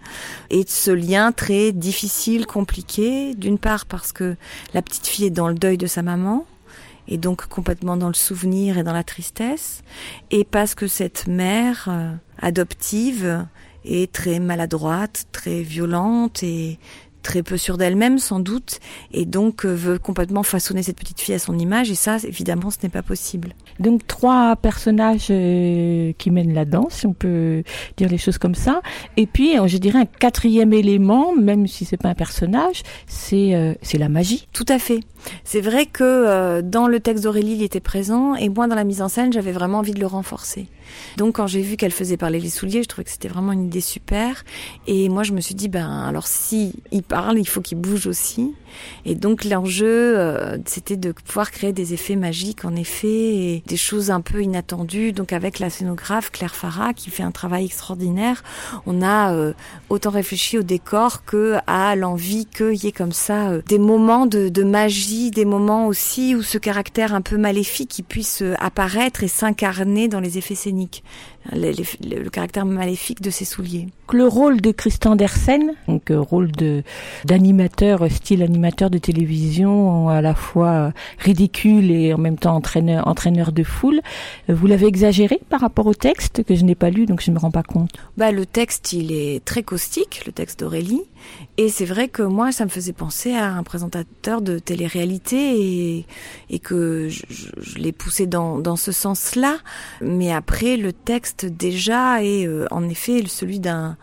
et 0.50 0.64
ce 0.68 0.92
lien 0.92 1.32
très 1.32 1.72
difficile, 1.72 2.46
compliqué, 2.46 3.34
d'une 3.34 3.58
part 3.58 3.84
parce 3.84 4.12
que 4.12 4.36
la 4.74 4.82
petite 4.82 5.08
fille 5.08 5.24
est 5.24 5.30
dans 5.30 5.48
le 5.48 5.56
deuil 5.56 5.76
de 5.76 5.88
sa 5.88 6.02
maman 6.02 6.46
et 7.08 7.18
donc 7.18 7.46
complètement 7.46 7.96
dans 7.96 8.08
le 8.08 8.14
souvenir 8.14 8.78
et 8.78 8.84
dans 8.84 8.92
la 8.92 9.04
tristesse 9.04 9.82
et 10.30 10.44
parce 10.44 10.76
que 10.76 10.86
cette 10.86 11.26
mère 11.26 11.88
euh, 11.88 12.12
adoptive 12.38 13.44
est 13.84 14.12
très 14.12 14.38
maladroite, 14.38 15.26
très 15.32 15.62
violente 15.62 16.44
et 16.44 16.78
très 17.26 17.42
peu 17.42 17.56
sûre 17.56 17.76
d'elle-même 17.76 18.20
sans 18.20 18.38
doute, 18.38 18.78
et 19.12 19.26
donc 19.26 19.66
euh, 19.66 19.74
veut 19.74 19.98
complètement 19.98 20.44
façonner 20.44 20.84
cette 20.84 20.96
petite 20.96 21.20
fille 21.20 21.34
à 21.34 21.40
son 21.40 21.58
image, 21.58 21.90
et 21.90 21.96
ça, 21.96 22.18
évidemment, 22.22 22.70
ce 22.70 22.76
n'est 22.84 22.88
pas 22.88 23.02
possible. 23.02 23.52
Donc 23.80 24.06
trois 24.06 24.54
personnages 24.54 25.26
euh, 25.30 26.12
qui 26.18 26.30
mènent 26.30 26.54
la 26.54 26.64
danse, 26.64 26.94
si 26.94 27.06
on 27.06 27.14
peut 27.14 27.64
dire 27.96 28.08
les 28.08 28.16
choses 28.16 28.38
comme 28.38 28.54
ça, 28.54 28.80
et 29.16 29.26
puis 29.26 29.58
euh, 29.58 29.66
je 29.66 29.76
dirais 29.78 29.98
un 29.98 30.06
quatrième 30.06 30.72
élément, 30.72 31.34
même 31.34 31.66
si 31.66 31.84
c'est 31.84 31.96
pas 31.96 32.10
un 32.10 32.14
personnage, 32.14 32.82
c'est 33.08 33.76
c'est 33.82 33.98
la 33.98 34.08
magie. 34.08 34.46
Tout 34.52 34.64
à 34.68 34.78
fait. 34.78 35.00
C'est 35.42 35.60
vrai 35.60 35.86
que 35.86 36.60
dans 36.60 36.86
le 36.86 37.00
texte 37.00 37.24
d'Aurélie, 37.24 37.54
il 37.54 37.62
était 37.62 37.80
présent, 37.80 38.36
et 38.36 38.48
moi, 38.48 38.68
dans 38.68 38.76
la 38.76 38.84
mise 38.84 39.02
en 39.02 39.08
scène, 39.08 39.32
j'avais 39.32 39.52
vraiment 39.52 39.78
envie 39.78 39.92
de 39.94 40.00
le 40.00 40.06
renforcer. 40.06 40.68
Donc 41.16 41.36
quand 41.36 41.46
j'ai 41.46 41.62
vu 41.62 41.76
qu'elle 41.76 41.92
faisait 41.92 42.16
parler 42.16 42.40
les 42.40 42.50
souliers, 42.50 42.82
je 42.82 42.88
trouvais 42.88 43.04
que 43.04 43.10
c'était 43.10 43.28
vraiment 43.28 43.52
une 43.52 43.64
idée 43.64 43.80
super. 43.80 44.44
Et 44.86 45.08
moi 45.08 45.22
je 45.22 45.32
me 45.32 45.40
suis 45.40 45.54
dit 45.54 45.68
ben 45.68 45.88
alors 45.88 46.26
si 46.26 46.72
il 46.92 47.02
parle, 47.02 47.38
il 47.38 47.48
faut 47.48 47.60
qu'il 47.60 47.78
bouge 47.78 48.06
aussi. 48.06 48.54
Et 49.04 49.14
donc 49.14 49.44
l'enjeu 49.44 50.18
euh, 50.18 50.58
c'était 50.66 50.96
de 50.96 51.12
pouvoir 51.12 51.50
créer 51.50 51.72
des 51.72 51.94
effets 51.94 52.16
magiques 52.16 52.64
en 52.64 52.76
effet 52.76 53.08
et 53.08 53.62
des 53.66 53.76
choses 53.76 54.10
un 54.10 54.20
peu 54.20 54.42
inattendues. 54.42 55.12
Donc 55.12 55.32
avec 55.32 55.58
la 55.58 55.70
scénographe 55.70 56.30
Claire 56.30 56.54
Farah 56.54 56.92
qui 56.92 57.10
fait 57.10 57.22
un 57.22 57.30
travail 57.30 57.64
extraordinaire, 57.64 58.42
on 58.86 59.02
a 59.02 59.32
euh, 59.32 59.52
autant 59.88 60.10
réfléchi 60.10 60.58
au 60.58 60.62
décor 60.62 61.24
que 61.24 61.56
à 61.66 61.96
l'envie 61.96 62.46
qu'il 62.46 62.74
y 62.74 62.88
ait 62.88 62.92
comme 62.92 63.12
ça 63.12 63.50
euh, 63.50 63.62
des 63.66 63.78
moments 63.78 64.26
de, 64.26 64.48
de, 64.48 64.62
magie, 64.62 65.30
des 65.30 65.44
moments 65.44 65.86
aussi 65.86 66.34
où 66.34 66.42
ce 66.42 66.58
caractère 66.58 67.14
un 67.14 67.22
peu 67.22 67.36
maléfique 67.36 67.88
qui 67.88 68.02
puisse 68.02 68.42
apparaître 68.58 69.22
et 69.22 69.28
s'incarner 69.28 70.08
dans 70.08 70.20
les 70.20 70.38
effets 70.38 70.54
scéniques 70.54 70.75
le, 71.52 72.28
caractère 72.28 72.66
maléfique 72.66 73.22
de 73.22 73.30
ses 73.30 73.44
souliers. 73.44 73.88
Le 74.12 74.26
rôle 74.26 74.60
de 74.60 74.72
Christian 74.72 75.16
Dersen, 75.16 75.72
donc 75.88 76.10
euh, 76.10 76.20
rôle 76.20 76.50
de 76.52 76.82
d'animateur, 77.24 78.10
style 78.10 78.42
animateur 78.42 78.90
de 78.90 78.98
télévision, 78.98 80.08
à 80.08 80.20
la 80.20 80.34
fois 80.34 80.92
ridicule 81.18 81.90
et 81.90 82.14
en 82.14 82.18
même 82.18 82.38
temps 82.38 82.54
entraîneur, 82.54 83.06
entraîneur 83.08 83.52
de 83.52 83.62
foule, 83.62 84.00
euh, 84.48 84.54
vous 84.54 84.66
l'avez 84.66 84.86
exagéré 84.86 85.40
par 85.48 85.60
rapport 85.60 85.86
au 85.86 85.94
texte 85.94 86.44
que 86.44 86.54
je 86.54 86.64
n'ai 86.64 86.74
pas 86.74 86.90
lu, 86.90 87.06
donc 87.06 87.20
je 87.20 87.30
ne 87.30 87.36
me 87.36 87.40
rends 87.40 87.50
pas 87.50 87.62
compte. 87.62 87.90
Bah 88.16 88.32
le 88.32 88.46
texte, 88.46 88.92
il 88.92 89.12
est 89.12 89.44
très 89.44 89.62
caustique, 89.62 90.22
le 90.26 90.32
texte 90.32 90.60
d'Aurélie, 90.60 91.02
et 91.58 91.68
c'est 91.68 91.86
vrai 91.86 92.08
que 92.08 92.22
moi, 92.22 92.52
ça 92.52 92.64
me 92.64 92.70
faisait 92.70 92.92
penser 92.92 93.32
à 93.34 93.52
un 93.52 93.62
présentateur 93.62 94.42
de 94.42 94.58
télé-réalité 94.58 95.36
et, 95.36 96.06
et 96.50 96.58
que 96.58 97.08
je, 97.08 97.22
je, 97.30 97.78
l'ai 97.78 97.92
poussé 97.92 98.26
dans, 98.26 98.58
dans 98.58 98.76
ce 98.76 98.92
sens-là. 98.92 99.56
Mais 100.02 100.32
après, 100.32 100.65
le 100.74 100.92
texte 100.92 101.46
déjà 101.46 102.24
est 102.24 102.46
euh, 102.46 102.66
en 102.72 102.88
effet 102.88 103.22
celui 103.28 103.60
d'un 103.60 103.96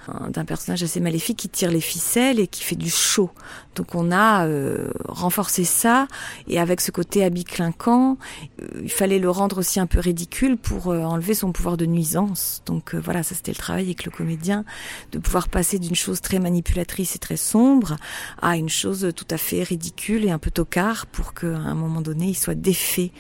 personnage 0.48 0.84
assez 0.84 1.02
maléfique 1.02 1.38
qui 1.38 1.50
tire 1.50 1.72
les 1.72 1.82
ficelles 1.82 2.40
et 2.40 2.48
qui 2.48 2.64
fait 2.64 2.78
du 2.78 2.90
show. 2.90 3.30
Donc 3.76 3.96
on 3.96 4.12
a 4.12 4.46
euh, 4.46 4.92
renforcé 5.06 5.66
ça 5.66 6.08
et 6.48 6.60
avec 6.60 6.80
ce 6.80 6.92
côté 6.92 7.26
habit 7.26 7.44
clinquant, 7.44 8.18
euh, 8.62 8.68
il 8.82 8.92
fallait 8.92 9.20
le 9.20 9.30
rendre 9.30 9.58
aussi 9.58 9.80
un 9.80 9.88
peu 9.88 10.00
ridicule 10.00 10.58
pour 10.58 10.88
enlever 10.88 11.34
son 11.34 11.52
pouvoir 11.52 11.76
de 11.76 11.86
nuisance. 11.86 12.62
Donc 12.66 12.96
voilà, 12.96 13.24
ça 13.24 13.36
c'était 13.36 13.52
le 13.52 13.58
travail 13.58 13.86
avec 13.86 14.06
le 14.06 14.12
comédien 14.12 14.64
de 15.12 15.20
pouvoir 15.20 15.50
passer 15.50 15.80
d'une 15.80 15.96
chose 15.96 16.22
très 16.22 16.40
manipulatrice 16.40 17.12
c'est 17.12 17.20
très 17.20 17.38
sombre 17.38 17.98
à 18.42 18.56
une 18.56 18.70
chose 18.70 19.12
tout 19.16 19.28
à 19.30 19.38
fait 19.38 19.64
ridicule 19.64 20.24
et 20.26 20.32
un 20.32 20.40
peu 20.40 20.52
tocard 20.52 21.08
pour 21.08 21.34
qu'à 21.34 21.48
un 21.48 21.76
moment 21.76 22.02
donné 22.02 22.28
il 22.28 22.38
soit 22.38 22.56
défait 22.56 23.12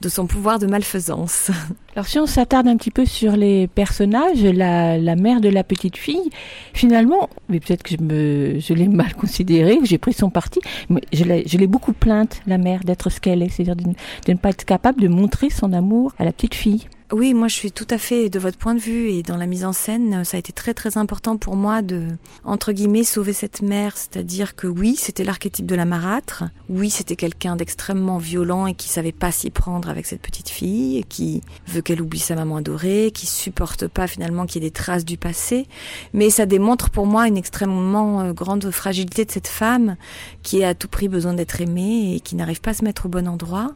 de 0.00 0.08
son 0.08 0.26
pouvoir 0.26 0.58
de 0.58 0.66
malfaisance. 0.66 1.50
Alors 1.94 2.06
si 2.06 2.18
on 2.18 2.26
s'attarde 2.26 2.66
un 2.68 2.76
petit 2.76 2.83
peu 2.90 3.06
sur 3.06 3.36
les 3.36 3.66
personnages, 3.68 4.42
la, 4.42 4.98
la 4.98 5.16
mère 5.16 5.40
de 5.40 5.48
la 5.48 5.64
petite 5.64 5.96
fille, 5.96 6.30
finalement, 6.72 7.28
mais 7.48 7.60
peut-être 7.60 7.82
que 7.82 7.94
je 7.96 8.02
me, 8.02 8.60
je 8.60 8.74
l'ai 8.74 8.88
mal 8.88 9.14
considérée, 9.20 9.78
j'ai 9.84 9.98
pris 9.98 10.12
son 10.12 10.30
parti, 10.30 10.60
mais 10.88 11.00
je 11.12 11.24
l'ai 11.24 11.66
beaucoup 11.66 11.92
plainte, 11.92 12.40
la 12.46 12.58
mère, 12.58 12.80
d'être 12.84 13.10
ce 13.10 13.20
qu'elle 13.20 13.42
est, 13.42 13.48
c'est-à-dire 13.48 13.76
de 13.76 14.32
ne 14.32 14.36
pas 14.36 14.50
être 14.50 14.64
capable 14.64 15.00
de 15.00 15.08
montrer 15.08 15.50
son 15.50 15.72
amour 15.72 16.12
à 16.18 16.24
la 16.24 16.32
petite 16.32 16.54
fille. 16.54 16.86
Oui, 17.12 17.34
moi 17.34 17.48
je 17.48 17.54
suis 17.54 17.70
tout 17.70 17.86
à 17.90 17.98
fait 17.98 18.30
de 18.30 18.38
votre 18.38 18.56
point 18.56 18.74
de 18.74 18.80
vue 18.80 19.10
et 19.10 19.22
dans 19.22 19.36
la 19.36 19.44
mise 19.44 19.66
en 19.66 19.74
scène, 19.74 20.24
ça 20.24 20.38
a 20.38 20.40
été 20.40 20.54
très 20.54 20.72
très 20.72 20.96
important 20.96 21.36
pour 21.36 21.54
moi 21.54 21.82
de, 21.82 22.08
entre 22.44 22.72
guillemets, 22.72 23.04
sauver 23.04 23.34
cette 23.34 23.60
mère. 23.60 23.98
C'est-à-dire 23.98 24.56
que 24.56 24.66
oui, 24.66 24.96
c'était 24.96 25.22
l'archétype 25.22 25.66
de 25.66 25.74
la 25.74 25.84
marâtre. 25.84 26.44
Oui, 26.70 26.88
c'était 26.88 27.14
quelqu'un 27.14 27.56
d'extrêmement 27.56 28.16
violent 28.16 28.66
et 28.66 28.74
qui 28.74 28.88
savait 28.88 29.12
pas 29.12 29.32
s'y 29.32 29.50
prendre 29.50 29.90
avec 29.90 30.06
cette 30.06 30.22
petite 30.22 30.48
fille, 30.48 31.04
qui 31.10 31.42
veut 31.68 31.82
qu'elle 31.82 32.00
oublie 32.00 32.18
sa 32.18 32.36
maman 32.36 32.56
adorée, 32.56 33.10
qui 33.14 33.26
supporte 33.26 33.86
pas 33.86 34.06
finalement 34.06 34.46
qu'il 34.46 34.62
y 34.62 34.66
ait 34.66 34.70
des 34.70 34.74
traces 34.74 35.04
du 35.04 35.18
passé. 35.18 35.68
Mais 36.14 36.30
ça 36.30 36.46
démontre 36.46 36.88
pour 36.88 37.06
moi 37.06 37.28
une 37.28 37.36
extrêmement 37.36 38.22
euh, 38.22 38.32
grande 38.32 38.70
fragilité 38.70 39.26
de 39.26 39.30
cette 39.30 39.48
femme 39.48 39.96
qui 40.42 40.64
a 40.64 40.68
à 40.68 40.74
tout 40.74 40.88
prix 40.88 41.08
besoin 41.08 41.34
d'être 41.34 41.60
aimée 41.60 42.14
et 42.16 42.20
qui 42.20 42.34
n'arrive 42.34 42.62
pas 42.62 42.70
à 42.70 42.74
se 42.74 42.82
mettre 42.82 43.06
au 43.06 43.08
bon 43.10 43.28
endroit 43.28 43.72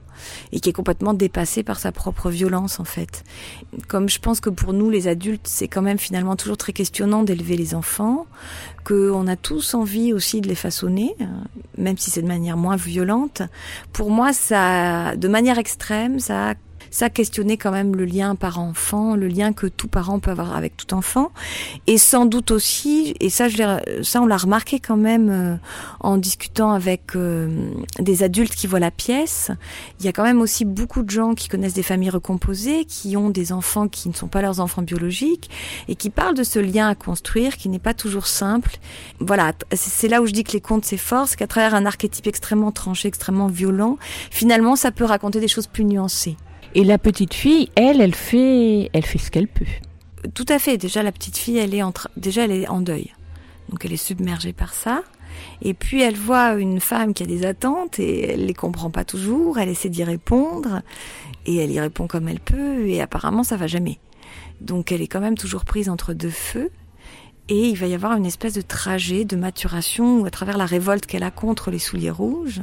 et 0.53 0.61
qui 0.61 0.71
est 0.71 0.73
complètement 0.73 1.15
dépassée 1.15 1.63
par 1.63 1.79
sa 1.79 1.93
propre 1.93 2.31
violence 2.31 2.81
en 2.81 2.85
fait. 2.85 3.25
Comme 3.87 4.09
je 4.09 4.19
pense 4.19 4.41
que 4.41 4.51
pour 4.51 4.73
nous 4.73 4.91
les 4.91 5.09
adultes, 5.09 5.47
c'est 5.47 5.69
quand 5.69 5.83
même 5.83 5.99
finalement 5.99 6.37
toujours 6.37 6.57
très 6.57 6.73
questionnant 6.73 7.23
d'élever 7.23 7.57
les 7.57 7.75
enfants, 7.75 8.27
qu'on 8.85 9.27
a 9.27 9.37
tous 9.37 9.75
envie 9.75 10.13
aussi 10.13 10.41
de 10.41 10.49
les 10.49 10.55
façonner, 10.55 11.15
euh, 11.21 11.25
même 11.77 11.99
si 11.99 12.11
c'est 12.11 12.23
de 12.23 12.27
manière 12.27 12.57
moins 12.57 12.77
violente. 12.77 13.43
Pour 13.93 14.11
moi, 14.11 14.33
ça, 14.33 15.17
de 15.17 15.29
manière 15.29 15.59
extrême, 15.59 16.21
ça 16.21 16.55
ça 16.91 17.11
questionnait 17.11 17.57
quand 17.57 17.71
même 17.71 17.95
le 17.95 18.05
lien 18.05 18.35
parent-enfant, 18.35 19.17
le 19.17 19.29
lien 19.29 19.53
que 19.53 19.67
tout 19.67 19.89
parent 19.89 20.21
peut 20.21 20.31
avoir 20.31 20.57
avec 20.57 20.77
tout 20.77 20.95
enfant, 20.95 21.31
et 21.87 21.99
sans 21.99 22.27
doute 22.27 22.51
aussi, 22.51 23.15
et 23.21 23.31
ça, 23.31 23.49
je 23.49 23.59
ça 24.03 24.23
on 24.23 24.27
l'a 24.27 24.37
remarqué 24.37 24.81
quand 24.81 24.97
même 24.97 25.29
euh, 25.31 25.57
en 26.01 26.17
discutant 26.17 26.73
avec 26.73 27.17
euh, 27.17 27.71
des 27.99 28.23
adultes 28.23 28.55
qui 28.55 28.67
voient 28.67 28.81
la 28.81 28.91
pièce, 28.91 29.51
il 30.01 30.07
y 30.07 30.09
a 30.09 30.13
quand 30.13 30.25
même 30.25 30.41
aussi 30.41 30.65
beaucoup 30.65 31.03
de 31.03 31.11
gens 31.11 31.35
qui 31.35 31.49
connaissent 31.49 31.75
des 31.75 31.83
familles 31.83 32.11
recomposées, 32.11 32.85
qui 32.85 33.17
ont 33.17 33.31
des 33.31 33.53
enfants 33.53 33.89
qui 33.89 34.09
ne 34.09 34.15
sont 34.15 34.29
pas 34.29 34.43
leurs 34.43 34.61
enfants 34.61 34.83
biologiques, 34.83 35.51
et 35.89 35.95
qui 35.95 36.11
parlent 36.11 36.35
de 36.35 36.45
ce 36.45 36.59
lien 36.59 36.89
à 36.89 36.95
construire 36.95 37.57
qui 37.57 37.69
n'est 37.69 37.79
pas 37.79 37.95
toujours 37.95 38.27
simple. 38.27 38.79
Voilà, 39.21 39.53
c'est 39.73 40.09
là 40.09 40.23
où 40.23 40.27
je 40.27 40.33
dis 40.33 40.45
que 40.45 40.53
les 40.53 40.61
contes 40.61 40.85
c'est 40.85 40.97
fort, 40.97 41.29
c'est 41.29 41.37
qu'à 41.37 41.47
travers 41.47 41.75
un 41.75 41.87
archétype 41.87 42.27
extrêmement 42.27 42.73
tranché, 42.73 43.09
extrêmement 43.09 43.49
violent, 43.49 43.99
finalement 44.31 44.77
ça 44.77 44.91
peut 44.91 45.05
raconter 45.05 45.41
des 45.41 45.49
choses 45.49 45.67
plus 45.67 45.85
nuancées. 45.85 46.37
Et 46.79 46.85
la 46.85 46.97
petite 46.97 47.35
fille, 47.35 47.71
elle, 47.75 48.01
elle 48.01 48.15
fait, 48.15 48.89
elle 48.93 49.05
fait 49.05 49.19
ce 49.19 49.33
qu'elle 49.33 49.49
peut. 49.49 49.67
Tout 50.33 50.47
à 50.49 50.61
fait. 50.61 50.79
Déjà, 50.79 51.03
la 51.03 51.11
petite 51.11 51.37
fille, 51.37 51.59
elle 51.59 51.75
est 51.75 51.83
en 51.83 51.93
déjà, 52.17 52.45
elle 52.45 52.53
est 52.53 52.69
en 52.69 52.81
deuil. 52.81 53.13
Donc, 53.69 53.85
elle 53.85 53.93
est 53.93 53.97
submergée 53.97 54.53
par 54.53 54.73
ça. 54.73 55.03
Et 55.61 55.75
puis, 55.75 56.03
elle 56.03 56.15
voit 56.15 56.53
une 56.53 56.79
femme 56.79 57.15
qui 57.15 57.25
a 57.25 57.27
des 57.27 57.45
attentes 57.45 57.99
et 57.99 58.31
elle 58.31 58.47
les 58.47 58.55
comprend 58.55 58.91
pas 58.91 59.05
toujours. 59.05 59.59
Elle 59.59 59.71
essaie 59.71 59.89
d'y 59.89 60.05
répondre 60.05 60.83
et 61.47 61.57
elle 61.57 61.73
y 61.73 61.81
répond 61.81 62.07
comme 62.07 62.29
elle 62.29 62.39
peut. 62.39 62.87
Et 62.87 63.01
apparemment, 63.01 63.43
ça 63.43 63.57
va 63.57 63.67
jamais. 63.67 63.99
Donc, 64.61 64.93
elle 64.93 65.03
est 65.03 65.09
quand 65.09 65.21
même 65.21 65.37
toujours 65.37 65.65
prise 65.65 65.89
entre 65.89 66.15
deux 66.15 66.31
feux. 66.31 66.71
Et 67.51 67.71
il 67.71 67.77
va 67.77 67.87
y 67.87 67.95
avoir 67.95 68.15
une 68.15 68.27
espèce 68.27 68.53
de 68.53 68.61
trajet 68.61 69.25
de 69.25 69.35
maturation 69.35 70.27
à 70.27 70.31
travers 70.31 70.59
la 70.59 70.67
révolte 70.67 71.07
qu'elle 71.07 71.23
a 71.23 71.31
contre 71.31 71.71
les 71.71 71.79
souliers 71.79 72.11
rouges, 72.11 72.61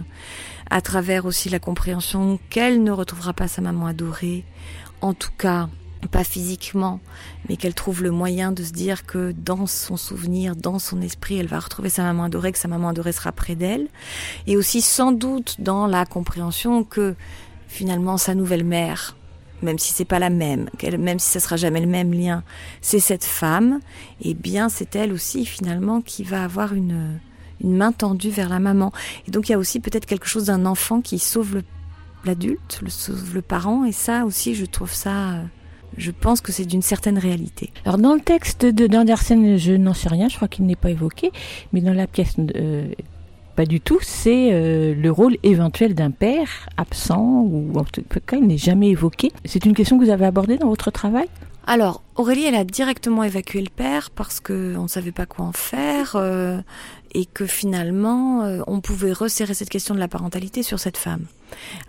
à 0.70 0.80
travers 0.82 1.26
aussi 1.26 1.50
la 1.50 1.58
compréhension 1.58 2.40
qu'elle 2.52 2.84
ne 2.84 2.92
retrouvera 2.92 3.34
pas 3.34 3.48
sa 3.48 3.62
maman 3.62 3.88
adorée, 3.88 4.44
en 5.02 5.14
tout 5.14 5.32
cas 5.38 5.70
pas 6.12 6.24
physiquement, 6.24 7.00
mais 7.50 7.58
qu'elle 7.58 7.74
trouve 7.74 8.04
le 8.04 8.12
moyen 8.12 8.52
de 8.52 8.64
se 8.64 8.74
dire 8.74 9.08
que 9.08 9.32
dans 9.32 9.66
son 9.66 9.98
souvenir, 9.98 10.56
dans 10.56 10.78
son 10.78 11.02
esprit, 11.02 11.38
elle 11.38 11.48
va 11.48 11.60
retrouver 11.60 11.90
sa 11.90 12.04
maman 12.04 12.26
adorée, 12.26 12.52
que 12.52 12.60
sa 12.60 12.68
maman 12.68 12.90
adorée 12.90 13.12
sera 13.12 13.32
près 13.32 13.56
d'elle, 13.56 13.88
et 14.46 14.56
aussi 14.56 14.82
sans 14.82 15.12
doute 15.12 15.56
dans 15.60 15.88
la 15.88 16.06
compréhension 16.06 16.84
que 16.84 17.16
finalement 17.68 18.18
sa 18.18 18.36
nouvelle 18.36 18.64
mère 18.64 19.16
même 19.62 19.80
si 19.80 19.94
c'est 19.94 20.06
pas 20.06 20.20
la 20.20 20.30
même, 20.30 20.70
même 21.00 21.20
si 21.20 21.30
ce 21.30 21.40
sera 21.40 21.56
jamais 21.58 21.82
le 21.82 21.88
même 21.88 22.14
lien, 22.14 22.44
c'est 22.82 23.00
cette 23.00 23.24
femme, 23.24 23.80
et 24.22 24.32
eh 24.32 24.34
bien 24.34 24.70
c'est 24.70 24.96
elle 24.96 25.14
aussi 25.14 25.46
finalement 25.46 26.02
qui 26.02 26.24
va 26.24 26.44
avoir 26.44 26.74
une, 26.74 27.20
main 27.64 27.92
tendue 27.92 28.30
vers 28.30 28.50
la 28.50 28.60
maman. 28.60 28.92
Et 29.28 29.32
donc 29.32 29.48
il 29.48 29.54
y 29.54 29.56
a 29.56 29.58
aussi 29.58 29.80
peut-être 29.80 30.06
quelque 30.06 30.28
chose 30.28 30.46
d'un 30.46 30.66
enfant 30.66 31.02
qui 31.02 31.20
sauve 31.20 31.62
l'adulte, 32.26 32.80
le, 32.82 32.90
sauve 32.90 33.34
le 33.34 33.42
parent, 33.42 33.86
et 33.86 33.92
ça 33.92 34.26
aussi 34.26 34.56
je 34.56 34.66
trouve 34.66 34.94
ça, 34.94 35.40
je 35.98 36.12
pense 36.12 36.42
que 36.42 36.52
c'est 36.52 36.66
d'une 36.66 36.82
certaine 36.82 37.18
réalité. 37.18 37.72
Alors 37.86 37.98
dans 37.98 38.14
le 38.14 38.20
texte 38.20 38.66
d'Andersen, 38.66 39.58
je 39.58 39.72
n'en 39.74 39.94
sais 39.94 40.10
rien, 40.10 40.28
je 40.28 40.36
crois 40.36 40.48
qu'il 40.48 40.66
n'est 40.66 40.76
pas 40.76 40.92
évoqué, 40.92 41.32
mais 41.72 41.82
dans 41.82 41.94
la 41.94 42.08
pièce 42.08 42.36
euh, 42.56 42.90
pas 43.56 43.66
du 43.66 43.80
tout, 43.80 44.00
c'est 44.02 44.50
euh, 44.52 44.94
le 44.94 45.12
rôle 45.12 45.38
éventuel 45.44 45.96
d'un 45.96 46.12
père 46.12 46.68
absent 46.78 47.22
ou 47.22 47.72
en 47.76 47.86
tout 47.86 48.04
cas 48.26 48.38
il 48.38 48.48
n'est 48.48 48.58
jamais 48.58 48.90
évoqué. 48.90 49.32
C'est 49.46 49.66
une 49.66 49.74
question 49.74 49.98
que 49.98 50.04
vous 50.04 50.12
avez 50.12 50.26
abordée 50.26 50.58
dans 50.58 50.68
votre 50.70 50.92
travail? 50.92 51.28
Alors, 51.68 52.04
Aurélie, 52.16 52.46
elle 52.46 52.56
a 52.56 52.64
directement 52.64 53.24
évacué 53.24 53.60
le 53.62 53.70
père 53.70 54.12
parce 54.12 54.40
qu'on 54.40 54.84
ne 54.84 54.88
savait 54.88 55.12
pas 55.12 55.26
quoi 55.26 55.46
en 55.46 55.52
faire 55.52 56.16
euh, 56.16 56.60
et 57.16 57.26
que 57.26 57.48
finalement, 57.48 58.44
euh, 58.44 58.62
on 58.68 58.82
pouvait 58.82 59.14
resserrer 59.14 59.56
cette 59.56 59.70
question 59.70 59.96
de 59.96 60.00
la 60.00 60.08
parentalité 60.08 60.62
sur 60.62 60.80
cette 60.80 60.98
femme. 60.98 61.26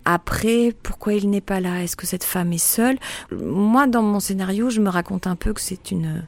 Après, 0.07 0.73
pourquoi 0.83 1.13
il 1.13 1.29
n'est 1.29 1.43
pas 1.43 1.61
là? 1.61 1.83
Est-ce 1.83 1.97
que 1.97 2.07
cette 2.07 2.25
femme 2.25 2.53
est 2.55 2.65
seule? 2.65 2.97
Moi, 3.33 3.87
dans 3.87 4.03
mon 4.03 4.21
scénario, 4.21 4.71
je 4.71 4.81
me 4.81 4.89
raconte 4.89 5.27
un 5.27 5.37
peu 5.37 5.53
que 5.53 5.61
c'est 5.61 5.91
une 5.91 6.23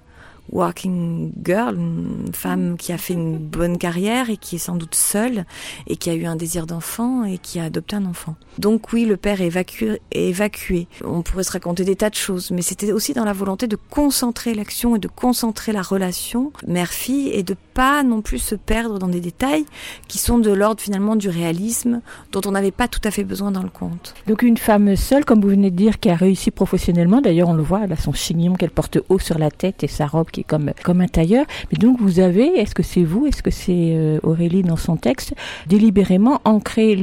working 0.50 1.32
girl, 1.44 1.76
une 1.76 2.32
femme 2.32 2.76
qui 2.76 2.92
a 2.92 2.98
fait 2.98 3.14
une 3.14 3.38
bonne 3.58 3.78
carrière 3.78 4.30
et 4.30 4.36
qui 4.36 4.56
est 4.56 4.58
sans 4.58 4.76
doute 4.76 4.94
seule 4.94 5.44
et 5.86 5.96
qui 5.96 6.10
a 6.10 6.14
eu 6.14 6.26
un 6.26 6.36
désir 6.36 6.66
d'enfant 6.66 7.24
et 7.24 7.38
qui 7.38 7.58
a 7.60 7.64
adopté 7.64 7.96
un 7.96 8.06
enfant. 8.06 8.36
Donc 8.58 8.92
oui, 8.92 9.04
le 9.04 9.16
père 9.16 9.40
est 9.40 9.46
évacué, 9.46 10.00
évacué. 10.10 10.88
On 11.04 11.22
pourrait 11.22 11.44
se 11.44 11.52
raconter 11.52 11.84
des 11.84 11.96
tas 11.96 12.10
de 12.10 12.14
choses, 12.14 12.50
mais 12.50 12.62
c'était 12.62 12.92
aussi 12.92 13.12
dans 13.12 13.24
la 13.24 13.32
volonté 13.32 13.66
de 13.66 13.76
concentrer 13.76 14.54
l'action 14.54 14.96
et 14.96 14.98
de 14.98 15.08
concentrer 15.08 15.72
la 15.72 15.82
relation 15.82 16.52
mère-fille 16.66 17.30
et 17.30 17.42
de 17.42 17.56
pas 17.74 18.02
non 18.02 18.22
plus 18.22 18.38
se 18.38 18.54
perdre 18.54 18.98
dans 18.98 19.08
des 19.08 19.20
détails 19.20 19.64
qui 20.08 20.18
sont 20.18 20.38
de 20.38 20.50
l'ordre 20.50 20.80
finalement 20.80 21.16
du 21.16 21.28
réalisme 21.28 22.00
dont 22.32 22.40
on 22.44 22.50
n'avait 22.50 22.70
pas 22.70 22.88
tout 22.88 23.00
à 23.04 23.10
fait 23.10 23.24
besoin 23.24 23.50
dans 23.50 23.62
le 23.62 23.68
conte. 23.68 24.14
Donc 24.26 24.42
une 24.42 24.56
femme 24.56 24.96
seule, 24.96 25.24
comme 25.24 25.40
vous 25.40 25.48
venez 25.48 25.70
de 25.70 25.76
dire, 25.76 26.00
qui 26.00 26.10
a 26.10 26.16
réussi 26.16 26.50
professionnellement, 26.50 27.20
d'ailleurs 27.20 27.48
on 27.48 27.54
le 27.54 27.62
voit, 27.62 27.82
elle 27.84 27.92
a 27.92 27.96
son 27.96 28.12
chignon 28.12 28.54
qu'elle 28.54 28.70
porte 28.70 28.98
haut 29.08 29.18
sur 29.18 29.38
la 29.38 29.50
tête 29.50 29.84
et 29.84 29.88
sa 29.88 30.06
robe 30.06 30.30
qui 30.30 30.37
comme, 30.46 31.00
un 31.00 31.08
tailleur. 31.08 31.46
Mais 31.70 31.78
donc 31.78 32.00
vous 32.00 32.20
avez, 32.20 32.46
est-ce 32.58 32.74
que 32.74 32.82
c'est 32.82 33.04
vous, 33.04 33.26
est-ce 33.26 33.42
que 33.42 33.50
c'est 33.50 33.94
euh, 33.94 34.18
Aurélie 34.22 34.62
dans 34.62 34.76
son 34.76 34.96
texte, 34.96 35.34
délibérément 35.66 36.40
ancré 36.44 36.96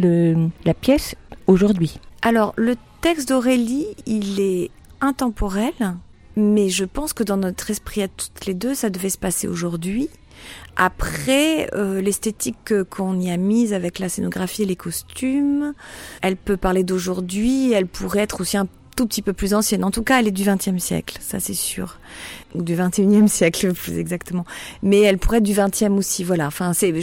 la 0.66 0.74
pièce 0.74 1.16
aujourd'hui? 1.48 2.00
Alors 2.22 2.54
le 2.58 2.76
texte 3.02 3.30
d'Aurélie, 3.30 3.88
il 4.06 4.40
est 4.40 4.72
intemporel, 5.02 5.74
mais 6.36 6.70
je 6.70 6.86
pense 6.86 7.14
que 7.14 7.24
dans 7.24 7.38
notre 7.38 7.70
esprit 7.70 8.04
à 8.04 8.08
toutes 8.08 8.46
les 8.46 8.54
deux, 8.54 8.76
ça 8.76 8.90
devait 8.90 9.10
se 9.10 9.18
passer 9.18 9.48
aujourd'hui. 9.48 10.10
Après, 10.76 11.70
euh, 11.74 12.02
l'esthétique 12.02 12.84
qu'on 12.90 13.20
y 13.20 13.32
a 13.32 13.38
mise 13.38 13.74
avec 13.74 14.00
la 14.00 14.10
scénographie 14.10 14.64
et 14.64 14.66
les 14.66 14.76
costumes, 14.76 15.74
elle 16.22 16.36
peut 16.36 16.58
parler 16.58 16.84
d'aujourd'hui, 16.84 17.72
elle 17.72 17.88
pourrait 17.88 18.22
être 18.22 18.42
aussi 18.42 18.58
un 18.58 18.68
tout 18.96 19.06
petit 19.06 19.22
peu 19.22 19.34
plus 19.34 19.54
ancienne. 19.54 19.84
En 19.84 19.92
tout 19.92 20.04
cas, 20.04 20.20
elle 20.20 20.28
est 20.28 20.32
du 20.32 20.44
XXe 20.44 20.82
siècle, 20.82 21.18
ça 21.22 21.40
c'est 21.40 21.54
sûr, 21.54 22.00
ou 22.54 22.64
du 22.64 22.76
XXIe 22.76 23.28
siècle 23.28 23.74
plus 23.76 23.98
exactement. 23.98 24.46
Mais 24.82 25.02
elle 25.02 25.18
pourrait 25.18 25.38
être 25.38 25.44
du 25.44 25.54
XXe 25.54 25.92
aussi, 25.98 26.24
voilà. 26.24 26.48
Enfin, 26.48 26.74
c'est 26.74 26.94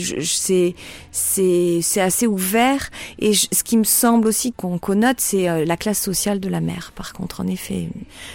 c'est 1.11 1.79
c'est 1.81 2.01
assez 2.01 2.27
ouvert. 2.27 2.89
Et 3.19 3.33
ce 3.33 3.63
qui 3.63 3.77
me 3.77 3.83
semble 3.83 4.27
aussi 4.27 4.51
qu'on 4.51 4.77
connote, 4.77 5.19
c'est 5.19 5.49
euh, 5.49 5.65
la 5.65 5.77
classe 5.77 6.01
sociale 6.01 6.39
de 6.39 6.49
la 6.49 6.61
mère. 6.61 6.91
Par 6.95 7.13
contre, 7.13 7.41
en 7.41 7.47
effet, 7.47 7.89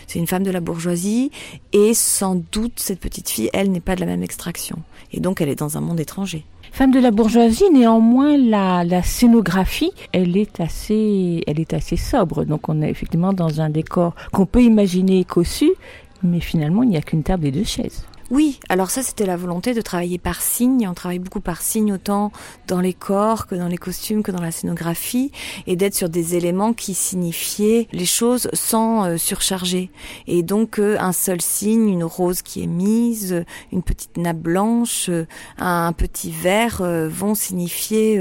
c'est 0.07 0.19
une 0.19 0.27
femme 0.27 0.45
de 0.45 0.51
la 0.51 0.61
bourgeoisie 0.61 1.31
et 1.73 1.95
sans 1.95 2.37
doute 2.53 2.75
cette 2.77 3.01
petite 3.01 3.29
fille, 3.29 3.51
elle 3.53 3.71
n'est 3.71 3.81
pas 3.81 3.95
de 3.95 4.01
la 4.01 4.07
même 4.07 4.23
extraction. 4.23 4.79
Et 5.13 5.21
donc, 5.21 5.41
elle 5.41 5.49
est 5.49 5.59
dans 5.59 5.77
un 5.77 5.81
monde 5.81 6.01
étranger. 6.01 6.45
Femme 6.73 6.91
de 6.91 7.01
la 7.01 7.11
bourgeoisie, 7.11 7.71
néanmoins, 7.73 8.37
la, 8.37 8.85
la, 8.85 9.03
scénographie, 9.03 9.91
elle 10.13 10.37
est 10.37 10.61
assez, 10.61 11.43
elle 11.47 11.61
est 11.61 11.73
assez 11.75 11.97
sobre. 11.97 12.45
Donc, 12.45 12.69
on 12.69 12.83
est 12.83 12.91
effectivement 12.91 13.33
dans 13.33 13.61
un 13.61 13.71
décor 13.71 14.15
qu'on 14.33 14.47
peut 14.47 14.63
imaginer 14.63 15.25
cossu, 15.25 15.71
mais 16.23 16.41
finalement, 16.41 16.83
il 16.83 16.91
n'y 16.91 16.97
a 16.97 17.03
qu'une 17.03 17.23
table 17.23 17.47
et 17.47 17.51
deux 17.51 17.65
chaises. 17.65 18.07
Oui, 18.31 18.61
alors 18.69 18.91
ça 18.91 19.03
c'était 19.03 19.25
la 19.25 19.39
volonté 19.39 19.73
de 19.73 19.81
travailler 19.81 20.19
par 20.19 20.43
signe. 20.43 20.87
On 20.87 20.93
travaille 20.93 21.19
beaucoup 21.19 21.41
par 21.41 21.63
signe 21.63 21.95
autant 21.95 22.31
dans 22.67 22.83
les 22.83 22.93
corps 22.93 23.47
que 23.47 23.55
dans 23.55 23.69
les 23.69 23.79
costumes 23.79 24.23
que 24.23 24.31
dans 24.31 24.43
la 24.43 24.51
scénographie 24.51 25.33
et 25.67 25.77
d'être 25.77 25.95
sur 25.95 26.11
des 26.11 26.37
éléments 26.37 26.75
qui 26.75 26.93
signifiaient 26.93 27.89
les 27.91 28.05
choses 28.05 28.51
sans 28.53 29.07
euh, 29.07 29.17
surcharger. 29.17 29.91
Et 30.27 30.43
donc 30.43 30.79
euh, 30.79 30.99
un 31.01 31.13
seul 31.13 31.41
signe, 31.41 31.89
une 31.89 32.05
rose 32.05 32.43
qui 32.43 32.63
est 32.63 32.67
mise, 32.67 33.45
une 33.73 33.83
petite 33.83 34.19
nappe 34.19 34.41
blanche, 34.41 35.07
euh, 35.09 35.25
un 35.57 35.95
petit 35.95 36.31
verre 36.31 36.83
vont 37.09 37.35
signifier 37.35 38.21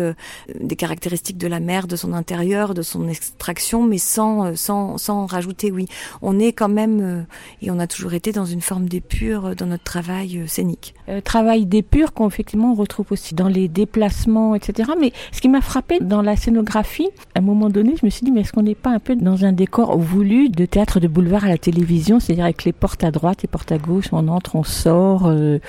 des 0.57 0.75
caractéristiques 0.77 1.37
de 1.37 1.47
la 1.47 1.59
mer, 1.59 1.85
de 1.85 1.97
son 1.97 2.13
intérieur, 2.13 2.73
de 2.73 2.81
son 2.81 3.09
extraction, 3.09 3.83
mais 3.83 3.97
sans 3.97 4.55
sans 4.55 4.97
sans 4.97 5.25
rajouter. 5.25 5.69
Oui, 5.69 5.85
on 6.21 6.39
est 6.39 6.53
quand 6.53 6.69
même 6.69 7.25
et 7.61 7.71
on 7.71 7.79
a 7.79 7.87
toujours 7.87 8.13
été 8.13 8.31
dans 8.31 8.45
une 8.45 8.61
forme 8.61 8.87
d'épure 8.87 9.55
dans 9.55 9.65
notre 9.65 9.96
travail 10.01 10.37
euh, 10.37 10.47
scénique. 10.47 10.93
Euh, 11.09 11.21
travail 11.21 11.65
d'épure 11.65 12.13
qu'on 12.13 12.27
effectivement 12.27 12.71
on 12.71 12.75
retrouve 12.75 13.07
aussi 13.11 13.33
dans 13.33 13.47
les 13.47 13.67
déplacements, 13.67 14.53
etc. 14.53 14.91
Mais 14.99 15.11
ce 15.31 15.41
qui 15.41 15.49
m'a 15.49 15.61
frappé 15.61 15.99
dans 15.99 16.21
la 16.21 16.35
scénographie, 16.35 17.09
à 17.33 17.39
un 17.39 17.41
moment 17.41 17.69
donné, 17.69 17.95
je 17.99 18.05
me 18.05 18.11
suis 18.11 18.23
dit, 18.23 18.31
mais 18.31 18.41
est-ce 18.41 18.53
qu'on 18.53 18.63
n'est 18.63 18.75
pas 18.75 18.91
un 18.91 18.99
peu 18.99 19.15
dans 19.15 19.45
un 19.45 19.53
décor 19.53 19.97
voulu 19.97 20.49
de 20.49 20.65
théâtre 20.65 20.99
de 20.99 21.07
boulevard 21.07 21.45
à 21.45 21.49
la 21.49 21.57
télévision, 21.57 22.19
c'est-à-dire 22.19 22.43
avec 22.43 22.63
les 22.63 22.73
portes 22.73 23.03
à 23.03 23.11
droite 23.11 23.43
et 23.43 23.47
portes 23.47 23.71
à 23.71 23.79
gauche, 23.79 24.05
on 24.11 24.27
entre, 24.27 24.55
on 24.55 24.63
sort. 24.63 25.25
Euh, 25.25 25.59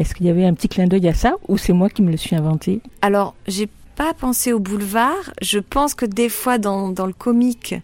est-ce 0.00 0.14
qu'il 0.14 0.26
y 0.26 0.30
avait 0.30 0.44
un 0.44 0.54
petit 0.54 0.68
clin 0.68 0.86
d'œil 0.86 1.08
à 1.08 1.14
ça 1.14 1.36
ou 1.46 1.56
c'est 1.56 1.72
moi 1.72 1.88
qui 1.88 2.02
me 2.02 2.10
le 2.10 2.16
suis 2.16 2.34
inventé? 2.34 2.80
Alors, 3.02 3.34
j'ai 3.46 3.68
pas 3.96 4.12
pensé 4.14 4.52
au 4.52 4.60
boulevard. 4.60 5.32
Je 5.40 5.58
pense 5.58 5.94
que 5.94 6.04
des 6.04 6.28
fois, 6.28 6.58
dans, 6.58 6.90
dans 6.90 7.06
le 7.06 7.14
comique, 7.14 7.74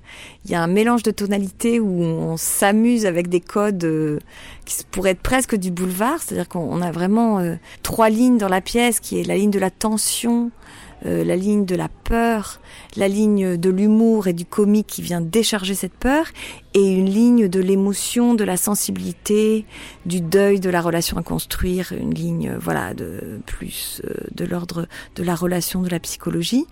il 0.44 0.50
y 0.50 0.54
a 0.54 0.62
un 0.62 0.66
mélange 0.66 1.02
de 1.02 1.10
tonalités 1.10 1.80
où 1.80 2.02
on 2.02 2.36
s'amuse 2.36 3.06
avec 3.06 3.28
des 3.28 3.40
codes 3.40 3.82
euh, 3.84 4.18
qui 4.66 4.84
pourraient 4.90 5.12
être 5.12 5.22
presque 5.22 5.56
du 5.56 5.70
boulevard. 5.70 6.20
C'est-à-dire 6.20 6.48
qu'on 6.48 6.82
a 6.82 6.92
vraiment 6.92 7.38
euh, 7.38 7.54
trois 7.82 8.10
lignes 8.10 8.38
dans 8.38 8.48
la 8.48 8.60
pièce, 8.60 9.00
qui 9.00 9.18
est 9.18 9.24
la 9.24 9.36
ligne 9.36 9.50
de 9.50 9.58
la 9.58 9.70
tension, 9.70 10.50
euh, 11.06 11.24
la 11.24 11.34
ligne 11.34 11.64
de 11.64 11.74
la 11.74 11.88
peur, 11.88 12.60
la 12.96 13.08
ligne 13.08 13.56
de 13.56 13.70
l'humour 13.70 14.28
et 14.28 14.34
du 14.34 14.44
comique 14.44 14.86
qui 14.86 15.02
vient 15.02 15.22
décharger 15.22 15.74
cette 15.74 15.94
peur, 15.94 16.26
et 16.74 16.92
une 16.92 17.08
ligne 17.08 17.48
de 17.48 17.60
l'émotion, 17.60 18.34
de 18.34 18.44
la 18.44 18.56
sensibilité, 18.56 19.66
du 20.06 20.20
deuil, 20.20 20.60
de 20.60 20.70
la 20.70 20.80
relation 20.80 21.18
à 21.18 21.22
construire, 21.22 21.92
une 21.92 22.14
ligne 22.14 22.50
euh, 22.50 22.58
voilà 22.58 22.94
de 22.94 23.40
plus 23.46 24.00
euh, 24.04 24.14
de 24.34 24.44
l'ordre 24.44 24.86
de 25.16 25.22
la 25.22 25.34
relation, 25.34 25.82
de 25.82 25.88
la 25.88 26.00
psychologie. 26.00 26.66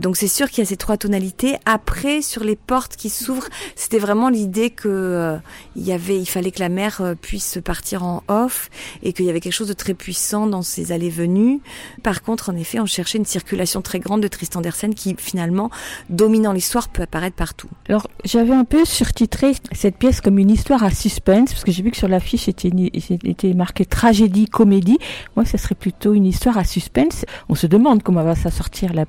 Donc 0.00 0.16
c'est 0.16 0.28
sûr 0.28 0.50
qu'il 0.50 0.58
y 0.58 0.66
a 0.66 0.68
ces 0.68 0.76
trois 0.76 0.96
tonalités. 0.96 1.56
Après 1.66 2.22
sur 2.22 2.42
les 2.42 2.56
portes 2.56 2.96
qui 2.96 3.10
s'ouvrent, 3.10 3.48
c'était 3.76 3.98
vraiment 3.98 4.28
l'idée 4.28 4.70
que 4.70 4.88
euh, 4.88 5.36
il 5.76 5.84
y 5.84 5.92
avait, 5.92 6.18
il 6.18 6.26
fallait 6.26 6.50
que 6.50 6.60
la 6.60 6.68
mer 6.68 7.14
puisse 7.20 7.58
partir 7.64 8.02
en 8.04 8.22
off 8.28 8.70
et 9.02 9.12
qu'il 9.12 9.26
y 9.26 9.30
avait 9.30 9.40
quelque 9.40 9.52
chose 9.52 9.68
de 9.68 9.72
très 9.72 9.94
puissant 9.94 10.46
dans 10.46 10.62
ces 10.62 10.92
allées-venues. 10.92 11.60
Par 12.02 12.22
contre, 12.22 12.50
en 12.50 12.56
effet, 12.56 12.80
on 12.80 12.86
cherchait 12.86 13.18
une 13.18 13.24
circulation 13.24 13.82
très 13.82 14.00
grande 14.00 14.22
de 14.22 14.28
Tristan 14.28 14.60
d'Ersène 14.60 14.94
qui 14.94 15.14
finalement, 15.18 15.70
dominant 16.10 16.52
l'histoire, 16.52 16.88
peut 16.88 17.02
apparaître 17.02 17.36
partout. 17.36 17.68
Alors 17.88 18.08
j'avais 18.24 18.54
un 18.54 18.64
peu 18.64 18.84
surtitré 18.84 19.43
cette 19.72 19.96
pièce 19.96 20.20
comme 20.20 20.38
une 20.38 20.50
histoire 20.50 20.84
à 20.84 20.90
suspense, 20.90 21.50
parce 21.52 21.64
que 21.64 21.72
j'ai 21.72 21.82
vu 21.82 21.90
que 21.90 21.96
sur 21.96 22.08
l'affiche 22.08 22.48
était, 22.48 22.70
était 23.24 23.54
marqué 23.54 23.84
tragédie, 23.84 24.46
comédie. 24.46 24.98
Moi, 25.36 25.44
ça 25.44 25.58
serait 25.58 25.74
plutôt 25.74 26.14
une 26.14 26.26
histoire 26.26 26.58
à 26.58 26.64
suspense. 26.64 27.24
On 27.48 27.54
se 27.54 27.66
demande 27.66 28.02
comment 28.02 28.22
va 28.22 28.34
sortir 28.34 28.92
la, 28.92 29.04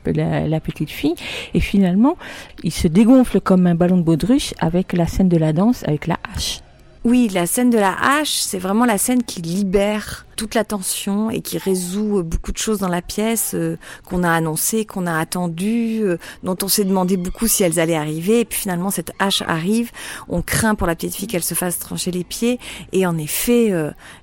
la, 0.48 0.60
petite 0.60 0.90
fille. 0.90 1.16
Et 1.54 1.60
finalement, 1.60 2.18
il 2.64 2.72
se 2.72 2.88
dégonfle 2.88 3.42
comme 3.42 3.68
un 3.68 3.76
ballon 3.76 3.98
de 3.98 4.04
baudruche 4.04 4.54
avec 4.60 4.94
la 4.94 5.08
scène 5.08 5.30
de 5.30 5.38
la 5.38 5.54
danse, 5.54 5.84
avec 5.88 6.08
la 6.08 6.18
hache. 6.34 6.62
Oui, 7.06 7.30
la 7.32 7.46
scène 7.46 7.70
de 7.70 7.78
la 7.78 7.96
hache, 8.02 8.34
c'est 8.34 8.58
vraiment 8.58 8.84
la 8.84 8.98
scène 8.98 9.22
qui 9.22 9.40
libère 9.40 10.26
toute 10.36 10.56
la 10.56 10.64
tension 10.64 11.30
et 11.30 11.42
qui 11.42 11.58
résout 11.58 12.20
euh, 12.20 12.24
beaucoup 12.24 12.52
de 12.52 12.58
choses 12.58 12.80
dans 12.80 12.88
la 12.88 13.02
pièce 13.02 13.52
euh, 13.54 13.78
qu'on 14.06 14.24
a 14.24 14.32
annoncé, 14.32 14.86
qu'on 14.86 15.08
a 15.08 15.18
attendu, 15.18 16.02
euh, 16.02 16.18
dont 16.44 16.58
on 16.62 16.68
s'est 16.68 16.84
demandé 16.84 17.18
beaucoup 17.18 17.48
si 17.48 17.64
elles 17.64 17.80
allaient 17.80 17.96
arriver. 17.96 18.42
Et 18.42 18.46
puis 18.46 18.60
finalement, 18.60 18.90
cette 18.90 19.12
hache 19.20 19.42
arrive. 19.44 19.92
On 20.28 20.42
craint 20.42 20.76
pour 20.76 20.88
la 20.88 20.96
petite 20.96 21.16
fille 21.16 21.28
qu'elle 21.28 21.44
se 21.44 21.54
fasse 21.54 21.80
trancher 21.80 22.12
les 22.12 22.24
pieds. 22.24 22.60
Et 22.92 23.06
en 23.06 23.18
effet, 23.18 23.72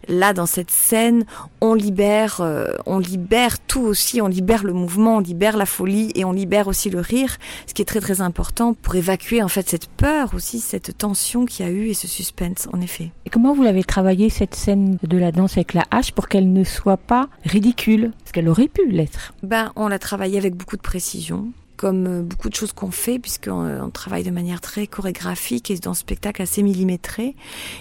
là, 0.09 0.33
dans 0.33 0.47
cette 0.47 0.71
scène, 0.71 1.25
on 1.61 1.75
libère, 1.75 2.41
on 2.87 2.99
libère 2.99 3.59
tout 3.61 3.83
aussi. 3.83 4.21
On 4.21 4.27
libère 4.27 4.65
le 4.65 4.73
mouvement, 4.73 5.17
on 5.17 5.21
libère 5.21 5.57
la 5.57 5.67
folie 5.67 6.13
et 6.15 6.25
on 6.25 6.33
libère 6.33 6.69
aussi 6.69 6.91
le 6.91 7.01
rire, 7.01 7.37
ce 7.67 7.75
qui 7.75 7.83
est 7.83 7.87
très 7.87 8.01
très 8.01 8.21
important 8.21 8.75
pour 8.75 8.95
évacuer 8.95 9.43
en 9.43 9.49
fait 9.49 9.69
cette 9.69 9.89
peur 9.89 10.33
aussi, 10.35 10.61
cette 10.61 10.97
tension 10.99 11.47
qu'il 11.47 11.67
y 11.67 11.69
a 11.69 11.73
eu 11.73 11.89
et 11.89 11.95
ce 11.95 12.09
suspense, 12.09 12.69
en 12.73 12.81
effet. 12.81 13.11
Et 13.27 13.31
comment 13.31 13.55
vous 13.55 13.63
l'avez 13.63 13.85
travaillé 13.85 14.31
cette 14.31 14.55
scène 14.55 14.99
de 15.03 15.19
la 15.19 15.33
danse 15.33 15.53
avec 15.53 15.75
la 15.75 15.85
hache 15.91 16.13
pour 16.13 16.29
qu'elle 16.29 16.53
ne 16.53 16.65
soit 16.65 16.97
pas 16.97 17.29
ridicule, 17.45 18.13
parce 18.19 18.33
qu'elle 18.33 18.49
aurait 18.49 18.69
pu 18.69 18.89
l'être? 18.89 19.35
Ben, 19.43 19.73
on 19.77 19.89
l'a 19.89 19.99
travaillé 19.99 20.39
avec 20.39 20.57
beaucoup 20.57 20.77
de 20.77 20.83
précision 20.83 21.53
comme 21.83 22.07
euh, 22.07 22.23
beaucoup 22.23 22.49
de 22.49 22.55
choses 22.55 22.73
qu'on 22.73 22.93
fait, 22.93 23.19
puisqu'on 23.19 23.65
euh, 23.65 23.83
on 23.83 23.91
travaille 23.91 24.23
de 24.23 24.31
manière 24.31 24.61
très 24.61 24.87
chorégraphique 24.87 25.69
et 25.69 25.77
dans 25.79 25.95
ce 25.95 26.01
spectacle 26.03 26.41
assez 26.41 26.63
millimétré. 26.63 27.35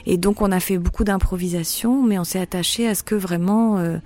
Et 0.08 0.18
donc 0.18 0.42
on 0.42 0.52
a 0.52 0.60
fait 0.60 0.80
beaucoup 0.80 1.04
d'improvisation, 1.04 2.02
mais 2.02 2.18
on 2.18 2.24
s'est 2.24 2.40
attaché 2.40 2.88
à 2.88 2.96
ce 2.96 3.04
que 3.04 3.14
vraiment 3.14 3.78
euh, 3.78 4.00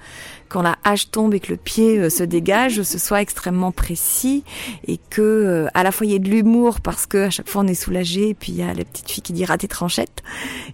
quand 0.49 0.61
la 0.61 0.77
hache 0.83 1.11
tombe 1.11 1.33
et 1.33 1.39
que 1.39 1.51
le 1.51 1.57
pied 1.57 1.97
euh, 1.97 2.09
se 2.09 2.23
dégage, 2.23 2.81
ce 2.81 2.97
soit 2.97 3.21
extrêmement 3.21 3.71
précis 3.71 4.43
et 4.87 4.97
que 4.97 5.21
euh, 5.21 5.67
à 5.73 5.83
la 5.83 5.91
fois 5.91 6.05
il 6.05 6.11
y 6.11 6.15
ait 6.15 6.19
de 6.19 6.29
l'humour 6.29 6.81
parce 6.81 7.05
que 7.05 7.25
à 7.25 7.29
chaque 7.29 7.49
fois 7.49 7.63
on 7.63 7.67
est 7.67 7.73
soulagé 7.73 8.29
et 8.29 8.33
puis 8.33 8.51
il 8.51 8.57
y 8.57 8.63
a 8.63 8.73
la 8.73 8.83
petite 8.83 9.09
fille 9.09 9.23
qui 9.23 9.33
dit 9.33 9.45
raté 9.45 9.67
tranchette 9.67 10.23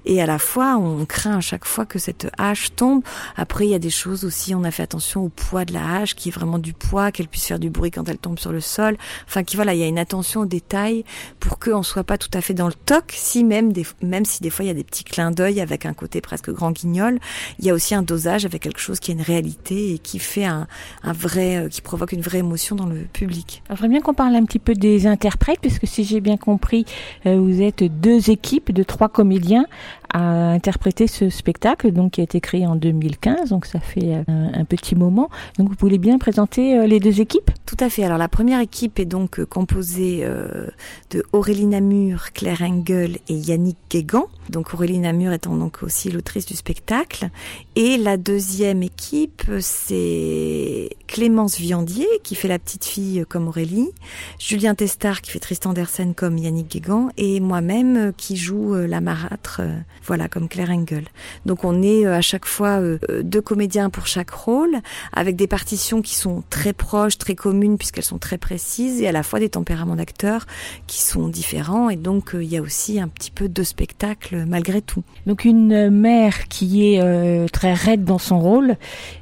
et 0.06 0.22
à 0.22 0.26
la 0.26 0.40
fois 0.40 0.78
on 0.78 1.06
craint 1.06 1.38
à 1.38 1.42
chaque 1.42 1.66
fois 1.66 1.86
que 1.86 2.00
cette 2.00 2.28
hache 2.38 2.76
tombe. 2.76 3.04
Après 3.36 3.66
il 3.66 3.70
y 3.72 3.76
a 3.76 3.80
des 3.80 3.90
choses 3.90 4.26
aussi, 4.26 4.54
on 4.56 4.64
a 4.64 4.72
fait 4.72 4.84
attention 4.84 5.26
au 5.26 5.30
poids 5.30 5.66
de 5.66 5.74
la 5.74 5.98
hache 5.98 6.16
qui 6.16 6.30
est 6.30 6.32
vraiment 6.32 6.60
du 6.60 6.74
poids, 6.74 7.12
qu'elle 7.12 7.28
puisse 7.28 7.46
faire 7.46 7.60
du 7.60 7.70
bruit 7.70 7.92
quand 7.92 8.08
elle 8.10 8.18
tombe 8.18 8.40
sur 8.40 8.52
le 8.52 8.62
sol. 8.62 8.98
Enfin 9.28 9.44
qui 9.44 9.56
voilà, 9.56 9.74
il 9.74 9.80
y 9.80 9.84
a 9.84 9.88
une 9.88 10.00
attention 10.00 10.42
aux 10.42 10.46
détails 10.46 11.06
pour 11.40 11.60
qu'on 11.60 11.84
soit 11.84 12.04
pas 12.04 12.18
tout 12.18 12.30
à 12.34 12.42
fait 12.42 12.54
dans 12.54 12.68
le 12.68 12.74
toc, 12.74 13.14
si 13.16 13.44
même 13.44 13.72
des, 13.72 13.86
même 14.02 14.26
si 14.26 14.42
des 14.42 14.50
fois 14.50 14.66
il 14.66 14.68
y 14.68 14.72
a 14.72 14.76
des 14.76 14.84
petits 14.84 15.04
clins 15.04 15.32
d'œil 15.32 15.62
avec 15.62 15.86
un 15.86 15.94
côté 15.94 16.22
presque 16.22 16.52
grand 16.52 16.72
guignol, 16.72 17.20
il 17.60 17.66
y 17.66 17.70
a 17.70 17.74
aussi 17.74 17.96
un 17.96 18.02
dosage 18.02 18.46
avec 18.46 18.62
quelque 18.62 18.80
chose 18.80 19.00
qui 19.00 19.12
est 19.12 19.16
une 19.16 19.22
réalité 19.22 19.61
et 19.70 20.00
qui 20.00 20.20
fait 20.20 20.46
un, 20.46 20.68
vrai, 21.04 21.58
euh, 21.58 21.70
qui 21.70 21.82
provoque 21.82 22.14
une 22.14 22.22
vraie 22.22 22.40
émotion 22.40 22.76
dans 22.76 22.86
le 22.86 23.02
public. 23.14 23.62
J'aimerais 23.70 23.90
bien 23.90 24.02
qu'on 24.02 24.14
parle 24.14 24.36
un 24.36 24.46
petit 24.46 24.60
peu 24.60 24.74
des 24.74 25.06
interprètes, 25.08 25.60
puisque 25.62 25.86
si 25.86 26.04
j'ai 26.04 26.22
bien 26.22 26.38
compris, 26.38 26.86
euh, 27.26 27.38
vous 27.38 27.62
êtes 27.62 27.84
deux 27.84 28.30
équipes 28.30 28.72
de 28.72 28.84
trois 28.84 29.10
comédiens 29.10 29.66
à 30.14 30.52
interpréter 30.52 31.08
ce 31.08 31.30
spectacle, 31.30 31.92
donc 31.92 32.14
qui 32.14 32.22
a 32.22 32.24
été 32.24 32.42
créé 32.42 32.66
en 32.68 32.76
2015, 32.76 33.50
donc 33.50 33.66
ça 33.66 33.80
fait 33.80 34.16
euh, 34.16 34.24
un, 34.28 34.66
petit 34.66 34.96
moment. 34.96 35.30
Donc 35.58 35.70
vous 35.70 35.76
voulez 35.80 35.98
bien 35.98 36.18
présenter 36.18 36.88
les 36.88 37.00
deux 37.00 37.22
équipes? 37.22 37.52
Tout 37.66 37.78
à 37.80 37.90
fait. 37.90 38.04
Alors 38.04 38.18
la 38.18 38.28
première 38.28 38.60
équipe 38.60 39.00
est 39.00 39.06
donc 39.06 39.44
composée 39.46 40.26
de 41.10 41.24
Aurélie 41.32 41.66
Namur, 41.66 42.32
Claire 42.34 42.62
Engel 42.62 43.18
et 43.28 43.34
Yannick 43.34 43.78
Guégan. 43.90 44.28
Donc 44.50 44.74
Aurélie 44.74 45.00
Namur 45.00 45.32
étant 45.32 45.56
donc 45.56 45.84
aussi 45.84 46.12
l'autrice 46.12 46.46
du 46.46 46.56
spectacle. 46.56 47.30
Et 47.76 47.98
la 47.98 48.18
deuxième 48.18 48.84
équipe, 48.84 49.44
c'est 49.60 50.90
Clémence 51.08 51.58
Viandier 51.58 52.08
qui 52.24 52.36
fait 52.36 52.48
la 52.48 52.60
petite 52.60 52.86
fille 52.86 53.26
comme 53.28 53.48
Aurélie, 53.48 53.90
Julien 54.40 54.76
Testard 54.76 55.22
qui 55.22 55.32
fait 55.32 55.40
Tristan 55.40 55.74
Dersen 55.74 56.14
comme 56.14 56.38
Yannick 56.38 56.70
Guégan 56.70 57.10
et 57.18 57.40
moi-même 57.40 58.14
qui 58.16 58.38
joue 58.38 58.76
euh, 58.76 58.88
la 58.88 59.02
marâtre, 59.02 59.62
euh, 59.62 59.78
voilà 60.04 60.28
comme 60.28 60.48
Claire 60.48 60.70
Engel. 60.72 61.06
Donc 61.46 61.64
on 61.64 61.82
est 61.82 62.06
euh, 62.06 62.16
à 62.16 62.22
chaque 62.22 62.46
fois 62.46 62.80
deux 63.24 63.42
comédiens 63.42 63.90
pour 63.90 64.08
chaque 64.08 64.32
rôle 64.32 64.78
avec 65.14 65.36
des 65.36 65.48
partitions 65.48 66.02
qui 66.02 66.16
sont 66.16 66.44
très 66.50 66.74
proches, 66.74 67.18
très 67.18 67.36
communes 67.36 67.78
puisqu'elles 67.78 68.04
sont 68.04 68.18
très 68.18 68.38
précises 68.38 69.02
et 69.02 69.08
à 69.08 69.12
la 69.12 69.24
fois 69.24 69.40
des 69.40 69.50
tempéraments 69.50 69.96
d'acteurs 69.96 70.46
qui 70.88 71.02
sont 71.02 71.28
différents 71.28 71.90
et 71.90 71.96
donc 71.96 72.32
il 72.34 72.48
y 72.48 72.58
a 72.58 72.62
aussi 72.62 73.00
un 73.00 73.08
petit 73.08 73.32
peu 73.32 73.50
de 73.50 73.64
spectacle 73.64 74.46
malgré 74.48 74.82
tout. 74.82 75.04
Donc 75.26 75.46
une 75.46 75.90
mère 75.90 76.48
qui 76.48 76.94
est 76.94 77.52
très 77.52 77.74
raide 77.74 78.04
dans 78.04 78.18
son 78.18 78.40
rôle 78.40 78.76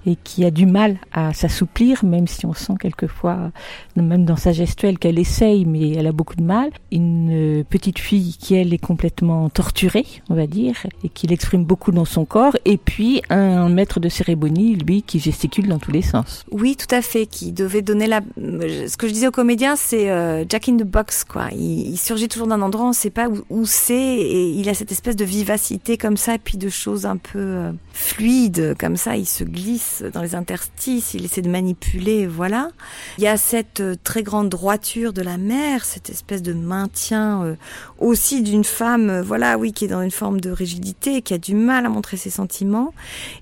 et 0.06 0.16
qui 0.16 0.46
a 0.46 0.52
du 0.52 0.66
mal 0.66 0.98
à 1.12 1.34
s'assouplir, 1.34 2.04
même 2.06 2.28
si 2.28 2.46
on 2.46 2.54
sent 2.54 2.74
quelquefois, 2.80 3.52
même 3.96 4.26
dans 4.26 4.36
sa 4.36 4.52
gestuelle, 4.52 4.98
qu'elle 4.98 5.20
essaye, 5.20 5.66
mais 5.66 5.92
elle 5.92 6.08
a 6.08 6.12
beaucoup 6.12 6.36
de 6.36 6.44
mal. 6.44 6.72
Une 6.92 7.64
petite 7.70 8.00
fille 8.00 8.36
qui, 8.40 8.56
elle, 8.56 8.74
est 8.74 8.78
complètement 8.78 9.50
torturée, 9.50 10.06
on 10.30 10.36
va 10.36 10.48
dire, 10.48 10.69
et 11.04 11.10
qui 11.10 11.28
l'exprime 11.28 11.64
beaucoup 11.64 11.92
dans 11.92 12.06
son 12.06 12.26
corps. 12.26 12.56
Et 12.66 12.78
puis 12.78 13.22
un 13.30 13.70
maître 13.70 14.00
de 14.00 14.10
cérémonie, 14.10 14.76
lui, 14.76 15.04
qui 15.04 15.20
gesticule 15.20 15.68
dans 15.68 15.80
tous 15.80 15.92
les 15.92 16.02
sens. 16.02 16.46
Oui, 16.52 16.76
tout 16.76 16.94
à 16.94 17.02
fait, 17.02 17.26
qui 17.26 17.52
devait 17.52 17.82
donner 17.82 18.08
la... 18.08 18.22
Ce 18.38 18.98
que 18.98 19.08
je 19.08 19.14
disais 19.14 19.28
aux 19.28 19.32
comédiens, 19.32 19.76
c'est 19.76 20.10
euh, 20.10 20.46
Jack 20.48 20.70
in 20.70 20.78
the 20.78 20.84
Box, 20.84 21.24
quoi. 21.24 21.48
Il, 21.52 21.98
surgit 21.98 22.28
toujours 22.28 22.48
d'un 22.48 22.62
endroit, 22.62 22.86
on 22.86 22.90
ne 22.90 22.94
sait 22.94 23.10
pas 23.10 23.28
où, 23.50 23.66
c'est, 23.66 23.96
et 23.96 24.50
il 24.50 24.70
a 24.70 24.74
cette 24.74 24.92
espèce 24.92 25.16
de 25.16 25.26
vivacité 25.26 25.98
comme 25.98 26.18
ça, 26.18 26.36
et 26.36 26.40
puis 26.40 26.58
de 26.58 26.70
choses 26.70 27.06
un 27.06 27.18
peu 27.18 27.40
euh, 27.40 27.72
fluides, 27.92 28.76
comme 28.80 28.96
ça, 28.96 29.18
il 29.18 29.26
se 29.26 29.44
glisse 29.44 30.04
dans 30.14 30.22
les 30.22 30.36
interstices, 30.36 31.14
il 31.14 31.26
essaie 31.26 31.42
de 31.42 31.50
manipuler, 31.50 32.26
voilà. 32.26 32.70
Il 33.18 33.24
y 33.24 33.28
a 33.28 33.38
cette 33.38 33.82
euh, 33.82 33.96
très 34.04 34.24
grande 34.24 34.50
droiture 34.50 35.14
de 35.14 35.22
la 35.22 35.38
mère, 35.38 35.86
cette 35.86 36.10
espèce 36.10 36.42
de 36.42 36.54
maintien 36.54 37.58
aussi 38.00 38.42
d'une 38.42 38.64
femme, 38.64 39.22
voilà, 39.22 39.58
oui, 39.58 39.74
qui 39.74 39.86
est 39.86 39.90
dans 39.90 40.02
une 40.02 40.12
forme 40.12 40.40
de 40.40 40.52
rigidité, 40.60 41.22
qui 41.22 41.34
a 41.34 41.38
du 41.38 41.56
mal 41.56 41.86
à 41.86 41.90
montrer 41.90 42.18
ses 42.18 42.30
sentiments. 42.30 42.94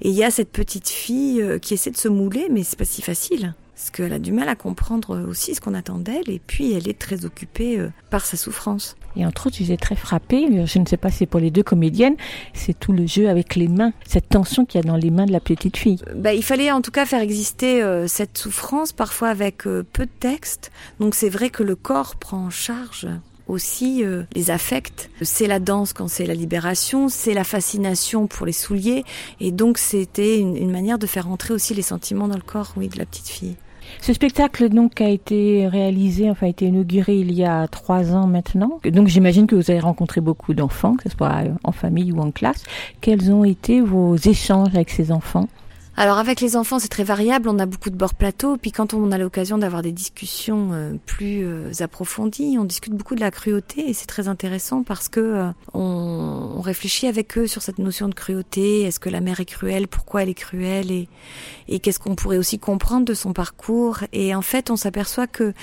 Et 0.01 0.09
il 0.09 0.15
y 0.15 0.23
a 0.23 0.31
cette 0.31 0.51
petite 0.51 0.89
fille 0.89 1.43
qui 1.61 1.73
essaie 1.73 1.91
de 1.91 1.97
se 1.97 2.07
mouler, 2.07 2.47
mais 2.49 2.63
c'est 2.63 2.79
pas 2.79 2.85
si 2.85 3.01
facile 3.01 3.53
parce 3.75 3.91
qu'elle 3.91 4.13
a 4.13 4.17
du 4.17 4.31
mal 4.31 4.49
à 4.49 4.55
comprendre 4.55 5.23
aussi 5.29 5.53
ce 5.53 5.61
qu'on 5.61 5.75
attend 5.75 5.99
d'elle, 5.99 6.27
et 6.31 6.39
puis 6.39 6.73
elle 6.73 6.89
est 6.89 6.97
très 6.97 7.25
occupée 7.25 7.79
par 8.09 8.25
sa 8.25 8.35
souffrance. 8.35 8.95
Et 9.17 9.25
entre 9.25 9.47
autres, 9.47 9.57
j'étais 9.57 9.77
très 9.77 9.95
frappée, 9.95 10.47
je 10.65 10.79
ne 10.79 10.85
sais 10.85 10.97
pas 10.97 11.09
si 11.09 11.17
c'est 11.17 11.25
pour 11.25 11.39
les 11.39 11.49
deux 11.49 11.63
comédiennes, 11.63 12.15
c'est 12.53 12.79
tout 12.79 12.91
le 12.91 13.07
jeu 13.07 13.29
avec 13.29 13.55
les 13.55 13.67
mains, 13.67 13.91
cette 14.07 14.29
tension 14.29 14.65
qu'il 14.65 14.79
y 14.79 14.83
a 14.83 14.87
dans 14.87 14.95
les 14.95 15.09
mains 15.09 15.25
de 15.25 15.31
la 15.31 15.39
petite 15.39 15.75
fille. 15.75 15.99
Bah, 16.15 16.33
il 16.33 16.43
fallait 16.43 16.71
en 16.71 16.81
tout 16.81 16.91
cas 16.91 17.05
faire 17.05 17.21
exister 17.21 17.81
euh, 17.81 18.07
cette 18.07 18.37
souffrance, 18.37 18.93
parfois 18.93 19.29
avec 19.29 19.65
euh, 19.65 19.83
peu 19.91 20.05
de 20.05 20.11
texte. 20.19 20.71
Donc 20.99 21.15
c'est 21.15 21.29
vrai 21.29 21.49
que 21.49 21.63
le 21.63 21.75
corps 21.75 22.15
prend 22.15 22.45
en 22.45 22.49
charge 22.51 23.07
aussi 23.47 24.03
euh, 24.03 24.23
les 24.33 24.51
affects. 24.51 25.09
C'est 25.21 25.47
la 25.47 25.59
danse 25.59 25.93
quand 25.93 26.07
c'est 26.07 26.25
la 26.25 26.33
libération, 26.33 27.09
c'est 27.09 27.33
la 27.33 27.43
fascination 27.43 28.27
pour 28.27 28.45
les 28.45 28.51
souliers, 28.51 29.03
et 29.39 29.51
donc 29.51 29.77
c'était 29.77 30.39
une, 30.39 30.71
manière 30.71 30.99
de 30.99 31.07
faire 31.07 31.29
entrer 31.29 31.53
aussi 31.53 31.73
les 31.73 31.81
sentiments 31.81 32.27
dans 32.27 32.35
le 32.35 32.41
corps, 32.41 32.73
oui, 32.77 32.87
de 32.87 32.97
la 32.97 33.05
petite 33.05 33.27
fille. 33.27 33.55
Ce 34.01 34.13
spectacle 34.13 34.67
donc 34.69 34.99
a 34.99 35.09
été 35.09 35.67
réalisé, 35.67 36.29
enfin 36.29 36.47
a 36.47 36.49
été 36.49 36.65
inauguré 36.65 37.17
il 37.17 37.33
y 37.33 37.45
a 37.45 37.67
trois 37.67 38.13
ans 38.13 38.27
maintenant. 38.27 38.79
Donc 38.83 39.07
j'imagine 39.07 39.47
que 39.47 39.55
vous 39.55 39.71
avez 39.71 39.79
rencontré 39.79 40.19
beaucoup 40.19 40.53
d'enfants, 40.53 40.95
que 40.95 41.09
ce 41.09 41.15
soit 41.15 41.43
en 41.63 41.71
famille 41.71 42.11
ou 42.11 42.19
en 42.19 42.31
classe. 42.31 42.63
Quels 42.99 43.31
ont 43.31 43.45
été 43.45 43.79
vos 43.79 44.17
échanges 44.17 44.75
avec 44.75 44.89
ces 44.89 45.11
enfants? 45.11 45.47
Alors 45.99 46.19
avec 46.19 46.41
les 46.41 46.55
enfants, 46.55 46.77
c'est 46.77 46.89
très 46.89 47.03
variable. 47.03 47.49
On 47.49 47.57
a 47.57 47.65
beaucoup 47.65 47.89
de 47.89 47.95
bords 47.95 48.13
plateaux. 48.13 48.55
Puis 48.55 48.71
quand 48.71 48.93
on 48.93 49.11
a 49.11 49.17
l'occasion 49.17 49.57
d'avoir 49.57 49.81
des 49.81 49.91
discussions 49.91 50.69
euh, 50.73 50.93
plus 51.07 51.43
euh, 51.43 51.71
approfondies, 51.79 52.57
on 52.59 52.65
discute 52.65 52.93
beaucoup 52.93 53.15
de 53.15 53.19
la 53.19 53.31
cruauté 53.31 53.89
et 53.89 53.93
c'est 53.93 54.05
très 54.05 54.27
intéressant 54.27 54.83
parce 54.83 55.09
que 55.09 55.19
euh, 55.19 55.49
on, 55.73 56.61
réfléchit 56.61 57.07
avec 57.07 57.35
eux 57.39 57.47
sur 57.47 57.63
cette 57.63 57.79
notion 57.79 58.09
de 58.09 58.13
cruauté. 58.13 58.83
Est-ce 58.83 58.99
que 58.99 59.09
la 59.09 59.21
mère 59.21 59.39
est 59.39 59.45
cruelle? 59.45 59.87
Pourquoi 59.87 60.21
elle 60.21 60.29
est 60.29 60.35
cruelle? 60.35 60.91
Et, 60.91 61.09
et 61.67 61.79
qu'est-ce 61.79 61.97
qu'on 61.97 62.13
pourrait 62.13 62.37
aussi 62.37 62.59
comprendre 62.59 63.05
de 63.05 63.15
son 63.15 63.33
parcours? 63.33 64.01
Et 64.13 64.35
en 64.35 64.43
fait, 64.43 64.69
on 64.69 64.75
s'aperçoit 64.75 65.25
que 65.25 65.53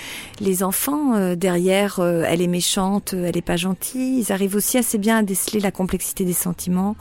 les 0.41 0.63
enfants 0.63 1.35
derrière, 1.35 1.99
elle 1.99 2.41
est 2.41 2.47
méchante, 2.47 3.13
elle 3.13 3.37
est 3.37 3.41
pas 3.41 3.55
gentille. 3.55 4.19
Ils 4.19 4.31
arrivent 4.31 4.55
aussi 4.55 4.77
assez 4.77 4.97
bien 4.97 5.17
à 5.17 5.23
déceler 5.23 5.59
la 5.59 5.71
complexité 5.71 6.25
des 6.25 6.33
sentiments, 6.33 6.95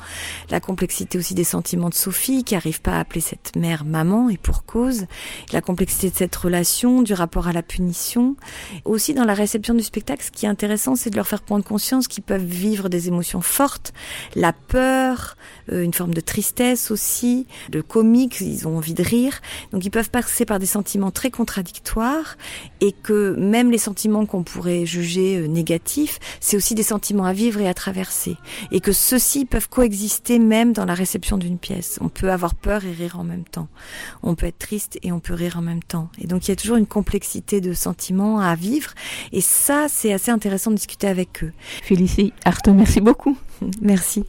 la 0.50 0.60
complexité 0.60 1.16
aussi 1.16 1.34
des 1.34 1.44
sentiments 1.44 1.88
de 1.88 1.94
Sophie 1.94 2.44
qui 2.44 2.54
arrive 2.54 2.82
pas 2.82 2.92
à 2.92 3.00
appeler 3.00 3.22
cette 3.24 3.56
mère 3.56 3.84
maman 3.84 4.28
et 4.28 4.36
pour 4.36 4.64
cause, 4.64 5.06
la 5.52 5.60
complexité 5.60 6.10
de 6.10 6.14
cette 6.14 6.36
relation, 6.36 7.02
du 7.02 7.14
rapport 7.14 7.48
à 7.48 7.52
la 7.52 7.62
punition. 7.62 8.36
Aussi 8.84 9.14
dans 9.14 9.24
la 9.24 9.34
réception 9.34 9.74
du 9.74 9.82
spectacle, 9.82 10.24
ce 10.24 10.30
qui 10.30 10.46
est 10.46 10.48
intéressant, 10.48 10.94
c'est 10.94 11.10
de 11.10 11.16
leur 11.16 11.26
faire 11.26 11.42
prendre 11.42 11.64
conscience 11.64 12.06
qu'ils 12.06 12.22
peuvent 12.22 12.44
vivre 12.44 12.88
des 12.88 13.08
émotions 13.08 13.40
fortes, 13.40 13.92
la 14.34 14.52
peur, 14.52 15.36
euh, 15.72 15.82
une 15.82 15.94
forme 15.94 16.14
de 16.14 16.20
tristesse 16.20 16.90
aussi, 16.90 17.46
de 17.70 17.80
comique, 17.80 18.40
ils 18.40 18.68
ont 18.68 18.76
envie 18.76 18.94
de 18.94 19.02
rire. 19.02 19.40
Donc 19.72 19.84
ils 19.84 19.90
peuvent 19.90 20.10
passer 20.10 20.44
par 20.44 20.58
des 20.58 20.66
sentiments 20.66 21.10
très 21.10 21.30
contradictoires 21.30 22.36
et 22.80 22.92
que 22.92 23.34
même 23.38 23.70
les 23.70 23.78
sentiments 23.78 24.26
qu'on 24.26 24.42
pourrait 24.42 24.86
juger 24.86 25.38
euh, 25.38 25.46
négatifs, 25.46 26.18
c'est 26.40 26.56
aussi 26.56 26.74
des 26.74 26.82
sentiments 26.82 27.24
à 27.24 27.32
vivre 27.32 27.60
et 27.60 27.68
à 27.68 27.74
traverser. 27.74 28.36
Et 28.70 28.80
que 28.80 28.92
ceux-ci 28.92 29.46
peuvent 29.46 29.68
coexister 29.68 30.38
même 30.38 30.72
dans 30.72 30.84
la 30.84 30.94
réception 30.94 31.38
d'une 31.38 31.58
pièce. 31.58 31.98
On 32.00 32.08
peut 32.08 32.30
avoir 32.30 32.54
peur 32.54 32.84
et 32.84 32.92
rire 32.92 33.13
en 33.18 33.24
même 33.24 33.44
temps. 33.44 33.68
On 34.22 34.34
peut 34.34 34.46
être 34.46 34.58
triste 34.58 34.98
et 35.02 35.12
on 35.12 35.20
peut 35.20 35.34
rire 35.34 35.56
en 35.58 35.62
même 35.62 35.82
temps. 35.82 36.08
Et 36.18 36.26
donc 36.26 36.46
il 36.46 36.50
y 36.50 36.52
a 36.52 36.56
toujours 36.56 36.76
une 36.76 36.86
complexité 36.86 37.60
de 37.60 37.72
sentiments 37.72 38.40
à 38.40 38.54
vivre. 38.54 38.92
Et 39.32 39.40
ça, 39.40 39.86
c'est 39.88 40.12
assez 40.12 40.30
intéressant 40.30 40.70
de 40.70 40.76
discuter 40.76 41.06
avec 41.06 41.44
eux. 41.44 41.52
Félicie 41.82 42.32
Artaud, 42.44 42.74
merci 42.74 43.00
beaucoup. 43.00 43.36
merci. 43.80 44.24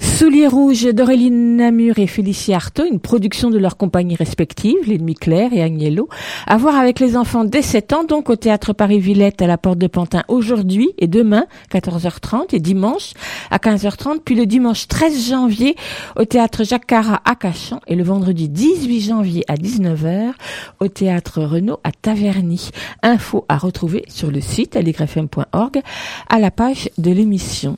Souliers 0.00 0.46
rouges 0.46 0.84
d'Auréline 0.84 1.56
Namur 1.56 1.98
et 1.98 2.06
Félicie 2.06 2.52
Artaud, 2.52 2.84
une 2.84 3.00
production 3.00 3.50
de 3.50 3.58
leurs 3.58 3.76
compagnies 3.76 4.14
respectives, 4.14 4.86
l'ennemi 4.86 5.14
Claire 5.14 5.52
et 5.52 5.62
Agnello, 5.62 6.08
à 6.46 6.56
voir 6.56 6.76
avec 6.76 7.00
les 7.00 7.16
enfants 7.16 7.44
dès 7.44 7.62
7 7.62 7.92
ans, 7.92 8.04
donc 8.04 8.30
au 8.30 8.36
théâtre 8.36 8.72
Paris-Villette 8.72 9.42
à 9.42 9.46
la 9.46 9.58
porte 9.58 9.78
de 9.78 9.86
Pantin 9.86 10.22
aujourd'hui 10.28 10.90
et 10.98 11.06
demain, 11.06 11.46
14h30 11.72 12.54
et 12.54 12.60
dimanche 12.60 13.14
à 13.50 13.58
15h30, 13.58 14.20
puis 14.24 14.34
le 14.34 14.46
dimanche 14.46 14.86
13 14.86 15.28
janvier 15.28 15.76
au 16.16 16.24
théâtre 16.24 16.64
Jacques 16.64 16.86
Carra 16.86 17.20
à 17.24 17.34
Cachan 17.34 17.80
et 17.86 17.96
le 17.96 18.04
vendredi 18.04 18.48
18 18.48 19.00
janvier 19.00 19.44
à 19.48 19.54
19h 19.54 20.32
au 20.80 20.88
théâtre 20.88 21.42
Renault 21.42 21.80
à 21.84 21.90
Taverny. 21.90 22.70
Info 23.02 23.44
à 23.48 23.56
retrouver 23.56 24.04
sur 24.08 24.30
le 24.30 24.40
site 24.40 24.76
aligrefm.org 24.76 25.80
à 26.28 26.38
la 26.38 26.50
page 26.50 26.90
de 26.98 27.10
l'émission. 27.10 27.76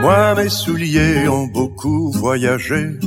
Moi, 0.00 0.34
mes 0.36 0.48
souliers 0.48 1.28
ont 1.28 1.46
beaucoup 1.48 2.12
voyagé. 2.12 2.98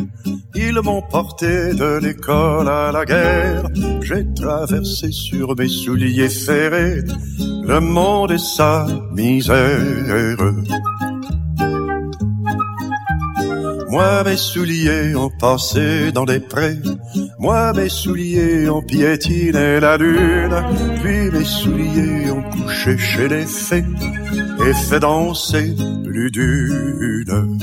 Ils 0.56 0.82
m'ont 0.84 1.02
porté 1.02 1.74
de 1.74 2.00
l'école 2.02 2.68
à 2.68 2.92
la 2.92 3.06
guerre. 3.06 3.70
J'ai 4.02 4.26
traversé 4.34 5.12
sur 5.12 5.56
mes 5.56 5.70
souliers 5.70 6.30
ferrés 6.30 7.04
le 7.70 7.80
monde 7.80 8.32
et 8.32 8.38
sa 8.38 8.88
misère. 9.12 10.38
Moi 13.90 14.24
mes 14.24 14.38
souliers 14.38 15.16
ont 15.16 15.32
passé 15.32 16.12
dans 16.12 16.26
les 16.26 16.40
prés, 16.40 16.78
moi 17.40 17.74
mes 17.74 17.90
souliers 17.90 18.70
ont 18.70 18.84
piétiné 18.84 19.80
la 19.80 19.98
lune, 19.98 20.64
puis 21.02 21.32
mes 21.32 21.44
souliers 21.44 22.30
ont 22.30 22.44
couché 22.52 22.98
chez 22.98 23.28
les 23.28 23.46
fées 23.46 23.84
et 24.68 24.74
fait 24.74 25.00
danser 25.00 25.76
plus 26.04 26.30
d'une. 26.30 27.60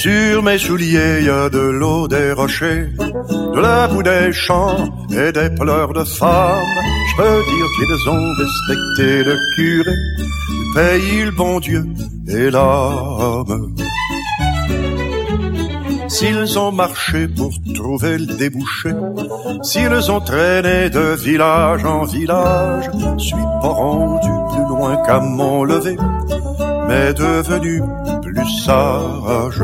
Sur 0.00 0.42
mes 0.42 0.56
souliers, 0.56 1.24
y 1.24 1.28
a 1.28 1.50
de 1.50 1.58
l'eau 1.58 2.08
des 2.08 2.32
rochers, 2.32 2.88
de 3.54 3.60
la 3.60 3.86
boue 3.86 4.02
des 4.02 4.32
champs 4.32 4.88
et 5.10 5.30
des 5.30 5.50
pleurs 5.50 5.92
de 5.92 6.04
femmes. 6.04 6.64
Je 7.10 7.16
peux 7.16 7.42
dire 7.52 7.66
qu'ils 7.76 8.08
ont 8.08 8.32
respecté 8.42 9.24
le 9.24 9.36
curé, 9.56 9.96
le 10.48 10.74
pays, 10.74 11.24
le 11.26 11.30
bon 11.32 11.60
Dieu 11.60 11.84
et 12.28 12.50
l'âme. 12.50 13.74
S'ils 16.08 16.58
ont 16.58 16.72
marché 16.72 17.28
pour 17.28 17.52
trouver 17.74 18.16
le 18.16 18.34
débouché, 18.38 18.92
s'ils 19.62 20.10
ont 20.10 20.20
traîné 20.20 20.88
de 20.88 21.14
village 21.14 21.84
en 21.84 22.04
village, 22.04 22.88
suis 23.18 23.34
pas 23.34 23.68
rendu 23.68 24.30
plus 24.54 24.66
loin 24.74 24.96
qu'à 25.04 25.20
mon 25.20 25.62
lever, 25.64 25.98
mais 26.88 27.12
devenu 27.12 27.82
plus 28.32 28.48
sage. 28.64 29.62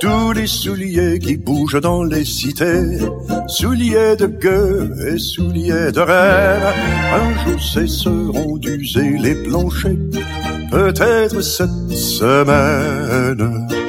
Tous 0.00 0.32
les 0.32 0.46
souliers 0.46 1.18
qui 1.18 1.36
bougent 1.36 1.80
dans 1.80 2.02
les 2.02 2.24
cités, 2.24 2.98
souliers 3.48 4.16
de 4.16 4.26
gueux 4.26 4.94
et 5.08 5.18
souliers 5.18 5.92
de 5.92 6.00
rêve, 6.00 6.74
un 7.14 7.44
jour 7.44 7.62
cesseront 7.62 8.56
d'user 8.56 9.18
les 9.18 9.34
planchers, 9.34 9.96
peut-être 10.70 11.40
cette 11.40 11.90
semaine. 11.90 13.85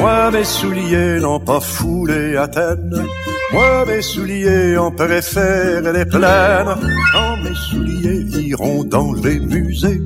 Moi 0.00 0.30
mes 0.30 0.44
souliers 0.44 1.20
n'ont 1.20 1.40
pas 1.40 1.60
foulé 1.60 2.34
Athènes, 2.36 3.04
moi 3.52 3.84
mes 3.86 4.00
souliers 4.00 4.78
en 4.78 4.90
préfèrent 4.90 5.92
les 5.92 6.06
plaines, 6.06 6.74
quand 7.12 7.36
mes 7.44 7.54
souliers 7.54 8.24
iront 8.48 8.84
dans 8.84 9.12
les 9.12 9.38
musées, 9.38 10.00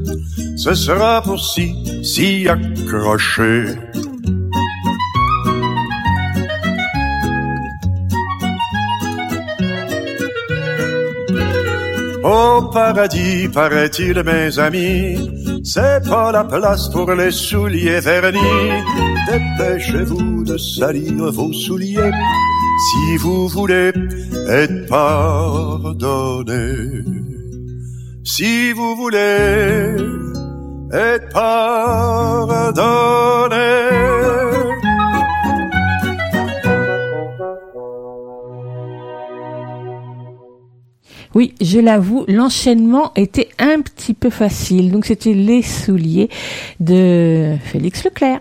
ce 0.56 0.74
sera 0.74 1.22
pour 1.22 1.38
si, 1.38 2.02
s'y 2.02 2.48
accrocher. 2.48 3.66
Au 12.24 12.62
paradis, 12.72 13.48
paraît-il, 13.48 14.22
mes 14.24 14.58
amis, 14.58 15.60
c'est 15.62 16.02
pas 16.08 16.32
la 16.32 16.42
place 16.42 16.88
pour 16.88 17.12
les 17.12 17.30
souliers 17.30 18.00
vernis. 18.00 18.40
Dépêchez-vous 19.26 20.44
de 20.44 20.58
salir 20.58 21.32
vos 21.32 21.52
souliers 21.52 22.12
si 22.78 23.16
vous 23.16 23.48
voulez 23.48 23.92
être 24.48 24.86
pardonné. 24.86 27.02
Si 28.22 28.70
vous 28.72 28.94
voulez 28.96 29.96
être 30.92 31.32
pardonné. 31.32 32.84
Oui, 41.34 41.54
je 41.60 41.80
l'avoue, 41.80 42.24
l'enchaînement 42.28 43.12
était 43.16 43.48
un 43.58 43.80
petit 43.80 44.14
peu 44.14 44.30
facile. 44.30 44.92
Donc 44.92 45.06
c'était 45.06 45.32
les 45.32 45.62
souliers 45.62 46.28
de 46.78 47.56
Félix 47.64 48.04
Leclerc. 48.04 48.40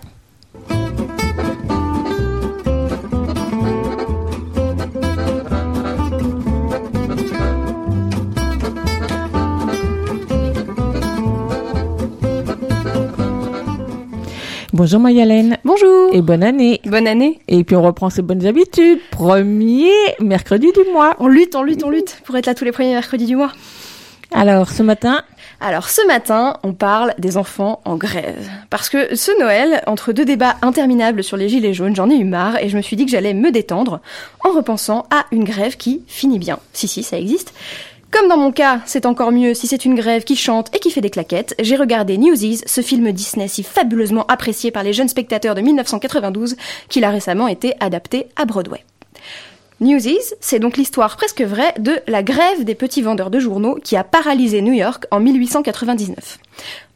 Bonjour 14.73 14.99
Mayalène. 14.99 15.59
Bonjour. 15.63 16.15
Et 16.15 16.23
bonne 16.23 16.41
année. 16.41 16.81
Bonne 16.85 17.07
année. 17.07 17.39
Et 17.47 17.63
puis 17.63 17.75
on 17.75 17.83
reprend 17.83 18.09
ses 18.09 18.23
bonnes 18.23 18.43
habitudes. 18.43 18.97
Premier 19.11 19.91
mercredi 20.19 20.71
du 20.71 20.91
mois. 20.91 21.15
On 21.19 21.27
lutte, 21.27 21.55
on 21.55 21.61
lutte, 21.61 21.83
on 21.83 21.91
lutte 21.91 22.17
pour 22.25 22.35
être 22.37 22.47
là 22.47 22.55
tous 22.55 22.65
les 22.65 22.71
premiers 22.71 22.93
mercredis 22.93 23.27
du 23.27 23.35
mois. 23.35 23.51
Alors 24.31 24.71
ce 24.71 24.81
matin? 24.81 25.21
Alors 25.61 25.89
ce 25.89 26.03
matin, 26.07 26.57
on 26.63 26.73
parle 26.73 27.13
des 27.19 27.37
enfants 27.37 27.81
en 27.85 27.97
grève. 27.97 28.49
Parce 28.71 28.89
que 28.89 29.15
ce 29.15 29.39
Noël, 29.39 29.83
entre 29.85 30.11
deux 30.11 30.25
débats 30.25 30.55
interminables 30.63 31.23
sur 31.23 31.37
les 31.37 31.49
gilets 31.49 31.75
jaunes, 31.75 31.95
j'en 31.95 32.09
ai 32.09 32.15
eu 32.15 32.25
marre 32.25 32.57
et 32.57 32.67
je 32.67 32.75
me 32.75 32.81
suis 32.81 32.95
dit 32.95 33.05
que 33.05 33.11
j'allais 33.11 33.35
me 33.35 33.51
détendre 33.51 34.01
en 34.43 34.53
repensant 34.53 35.05
à 35.11 35.25
une 35.31 35.43
grève 35.43 35.77
qui 35.77 36.01
finit 36.07 36.39
bien. 36.39 36.57
Si 36.73 36.87
si, 36.87 37.03
ça 37.03 37.19
existe. 37.19 37.53
Comme 38.13 38.27
dans 38.27 38.37
mon 38.37 38.51
cas, 38.51 38.79
c'est 38.85 39.07
encore 39.07 39.31
mieux 39.31 39.55
si 39.55 39.65
c'est 39.65 39.85
une 39.85 39.95
grève 39.95 40.23
qui 40.23 40.35
chante 40.35 40.69
et 40.75 40.77
qui 40.77 40.91
fait 40.91 41.01
des 41.01 41.09
claquettes, 41.09 41.55
j'ai 41.59 41.75
regardé 41.75 42.19
Newsies, 42.19 42.61
ce 42.67 42.81
film 42.81 43.11
Disney 43.11 43.47
si 43.47 43.63
fabuleusement 43.63 44.27
apprécié 44.27 44.69
par 44.69 44.83
les 44.83 44.93
jeunes 44.93 45.09
spectateurs 45.09 45.55
de 45.55 45.61
1992, 45.61 46.55
qu'il 46.89 47.05
a 47.05 47.09
récemment 47.09 47.47
été 47.47 47.73
adapté 47.79 48.27
à 48.35 48.45
Broadway. 48.45 48.85
Newsies, 49.79 50.35
c'est 50.41 50.59
donc 50.59 50.77
l'histoire 50.77 51.17
presque 51.17 51.41
vraie 51.41 51.73
de 51.79 52.01
la 52.05 52.21
grève 52.21 52.63
des 52.63 52.75
petits 52.75 53.01
vendeurs 53.01 53.31
de 53.31 53.39
journaux 53.39 53.79
qui 53.83 53.97
a 53.97 54.03
paralysé 54.03 54.61
New 54.61 54.73
York 54.73 55.07
en 55.09 55.19
1899. 55.19 56.37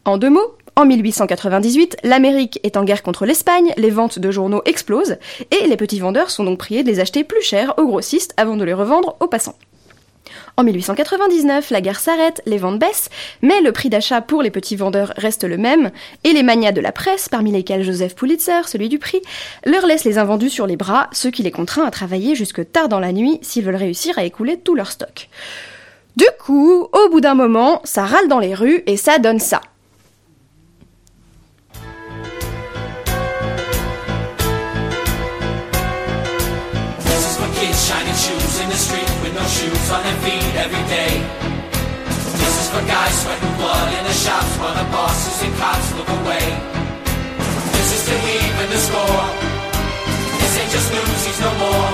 En 0.06 0.19
deux 0.19 0.30
mots, 0.30 0.56
en 0.76 0.85
1898, 0.85 1.98
l'Amérique 2.03 2.60
est 2.61 2.77
en 2.77 2.84
guerre 2.84 3.02
contre 3.02 3.26
l'Espagne, 3.26 3.73
les 3.76 3.89
ventes 3.89 4.19
de 4.19 4.30
journaux 4.30 4.61
explosent, 4.65 5.18
et 5.49 5.65
les 5.65 5.77
petits 5.77 5.99
vendeurs 5.99 6.30
sont 6.30 6.44
donc 6.44 6.60
priés 6.60 6.84
de 6.84 6.89
les 6.89 6.99
acheter 6.99 7.23
plus 7.23 7.41
cher 7.41 7.73
aux 7.80 7.88
grossistes 7.88 8.35
avant 8.38 8.56
de 8.56 8.64
les 8.64 8.76
revendre 8.76 9.18
aux 9.19 9.27
passants. 9.27 9.56
En 10.58 10.64
1899, 10.64 11.70
la 11.70 11.82
guerre 11.82 11.99
s'arrête, 11.99 12.41
les 12.45 12.58
ventes 12.58 12.80
baissent, 12.80 13.10
mais 13.41 13.62
le 13.62 13.72
prix 13.72 13.90
d'achat 13.90 14.22
pour 14.22 14.41
les 14.41 14.52
petits 14.52 14.76
vendeurs 14.76 15.14
reste 15.18 15.44
le 15.44 15.58
même, 15.58 15.91
et 16.24 16.34
les 16.34 16.44
manias 16.44 16.72
de 16.72 16.82
la 16.82 16.91
presse, 16.91 17.30
parmi 17.30 17.52
lesquels 17.52 17.84
Joseph 17.84 18.16
Pulitzer, 18.16 18.68
celui 18.68 18.90
du 18.90 18.99
prix, 18.99 19.22
leur 19.66 19.86
laissent 19.86 20.04
les 20.04 20.18
invendus 20.18 20.49
sur 20.49 20.68
les 20.68 20.78
bras, 20.78 21.10
ce 21.12 21.28
qui 21.28 21.44
les 21.44 21.52
contraint 21.52 21.86
à 21.86 21.91
travailler 21.91 22.36
jusque 22.36 22.72
tard 22.72 22.90
dans 22.90 22.99
la 22.99 23.12
nuit 23.12 23.40
s'ils 23.41 23.64
veulent 23.64 23.76
réussir 23.76 24.18
à 24.18 24.24
écouler 24.24 24.58
tout 24.58 24.76
leur 24.76 24.91
stock. 24.91 25.30
Du 26.16 26.26
coup, 26.40 26.88
au 26.91 27.10
bout 27.10 27.22
d'un 27.22 27.36
moment, 27.36 27.82
ça 27.84 28.06
râle 28.06 28.28
dans 28.28 28.40
les 28.40 28.56
rues 28.56 28.82
et 28.88 28.98
ça 28.98 29.20
donne 29.20 29.40
ça. 29.40 29.62
With 39.48 39.64
no 39.64 39.72
shoes 39.72 39.91
on 39.91 40.03
their 40.03 40.19
feet 40.24 40.56
every 40.56 40.84
day. 40.88 41.24
This 42.38 42.56
is 42.61 42.69
for 42.69 42.84
guys 42.88 43.15
sweating 43.24 43.56
blood 43.57 43.94
in 43.94 44.03
the 44.03 44.14
shops 44.14 44.57
while 44.60 44.76
the 44.76 44.90
bosses 44.91 45.44
and 45.44 45.56
cops 45.56 45.94
look 45.95 46.10
away. 46.10 46.45
This 47.72 47.90
is 47.95 48.02
to 48.07 48.15
even 48.15 48.68
the 48.69 48.78
score. 48.78 49.26
This 50.40 50.53
ain't 50.60 50.72
just 50.72 50.91
newsies 50.91 51.40
no 51.40 51.52
more. 51.64 51.88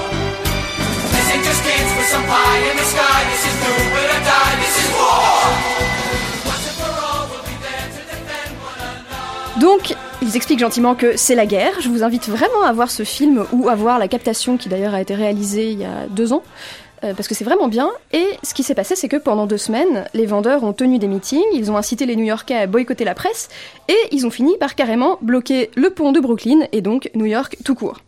This 1.13 1.25
ain't 1.33 1.45
just 1.45 1.61
kids 1.63 1.91
with 1.97 2.07
some 2.07 2.25
pie 2.25 2.61
in 2.71 2.77
the 2.77 2.87
sky. 2.93 3.19
This 3.29 3.43
is 3.45 3.55
do 3.61 3.73
it 4.01 4.09
or 4.15 4.21
die. 4.23 4.55
This 4.63 4.75
is 4.81 4.89
war. 4.97 5.43
Once 6.49 6.65
and 6.69 6.77
for 6.81 6.93
all, 7.05 7.25
we'll 7.29 7.45
be 7.45 7.57
there 7.61 7.87
to 7.95 8.01
defend 8.09 8.51
one 8.61 8.79
another. 8.81 9.59
Donc, 9.59 9.95
ils 10.21 10.35
expliquent 10.35 10.59
gentiment 10.59 10.95
que 10.95 11.17
c'est 11.17 11.35
la 11.35 11.45
guerre. 11.45 11.81
Je 11.81 11.89
vous 11.89 12.03
invite 12.03 12.29
vraiment 12.29 12.63
à 12.63 12.71
voir 12.73 12.89
ce 12.89 13.03
film 13.03 13.45
ou 13.51 13.69
à 13.69 13.75
voir 13.75 13.99
la 13.99 14.07
captation 14.07 14.57
qui 14.57 14.69
d'ailleurs 14.69 14.93
a 14.93 15.01
été 15.01 15.13
réalisée 15.13 15.71
il 15.71 15.79
y 15.79 15.85
a 15.85 16.07
deux 16.09 16.33
ans. 16.33 16.43
Euh, 17.03 17.13
Parce 17.13 17.27
que 17.27 17.35
c'est 17.35 17.43
vraiment 17.43 17.67
bien. 17.67 17.91
Et 18.11 18.25
ce 18.43 18.53
qui 18.53 18.63
s'est 18.63 18.75
passé, 18.75 18.95
c'est 18.95 19.07
que 19.07 19.17
pendant 19.17 19.45
deux 19.45 19.57
semaines, 19.57 20.05
les 20.13 20.25
vendeurs 20.25 20.63
ont 20.63 20.73
tenu 20.73 20.99
des 20.99 21.07
meetings, 21.07 21.43
ils 21.53 21.71
ont 21.71 21.77
incité 21.77 22.05
les 22.05 22.15
New-Yorkais 22.15 22.55
à 22.55 22.67
boycotter 22.67 23.03
la 23.03 23.15
presse, 23.15 23.49
et 23.87 23.97
ils 24.11 24.25
ont 24.25 24.31
fini 24.31 24.57
par 24.57 24.75
carrément 24.75 25.17
bloquer 25.21 25.69
le 25.75 25.89
pont 25.89 26.11
de 26.11 26.19
Brooklyn, 26.19 26.67
et 26.71 26.81
donc 26.81 27.09
New 27.15 27.25
York 27.25 27.57
tout 27.63 27.75
court. 27.75 27.99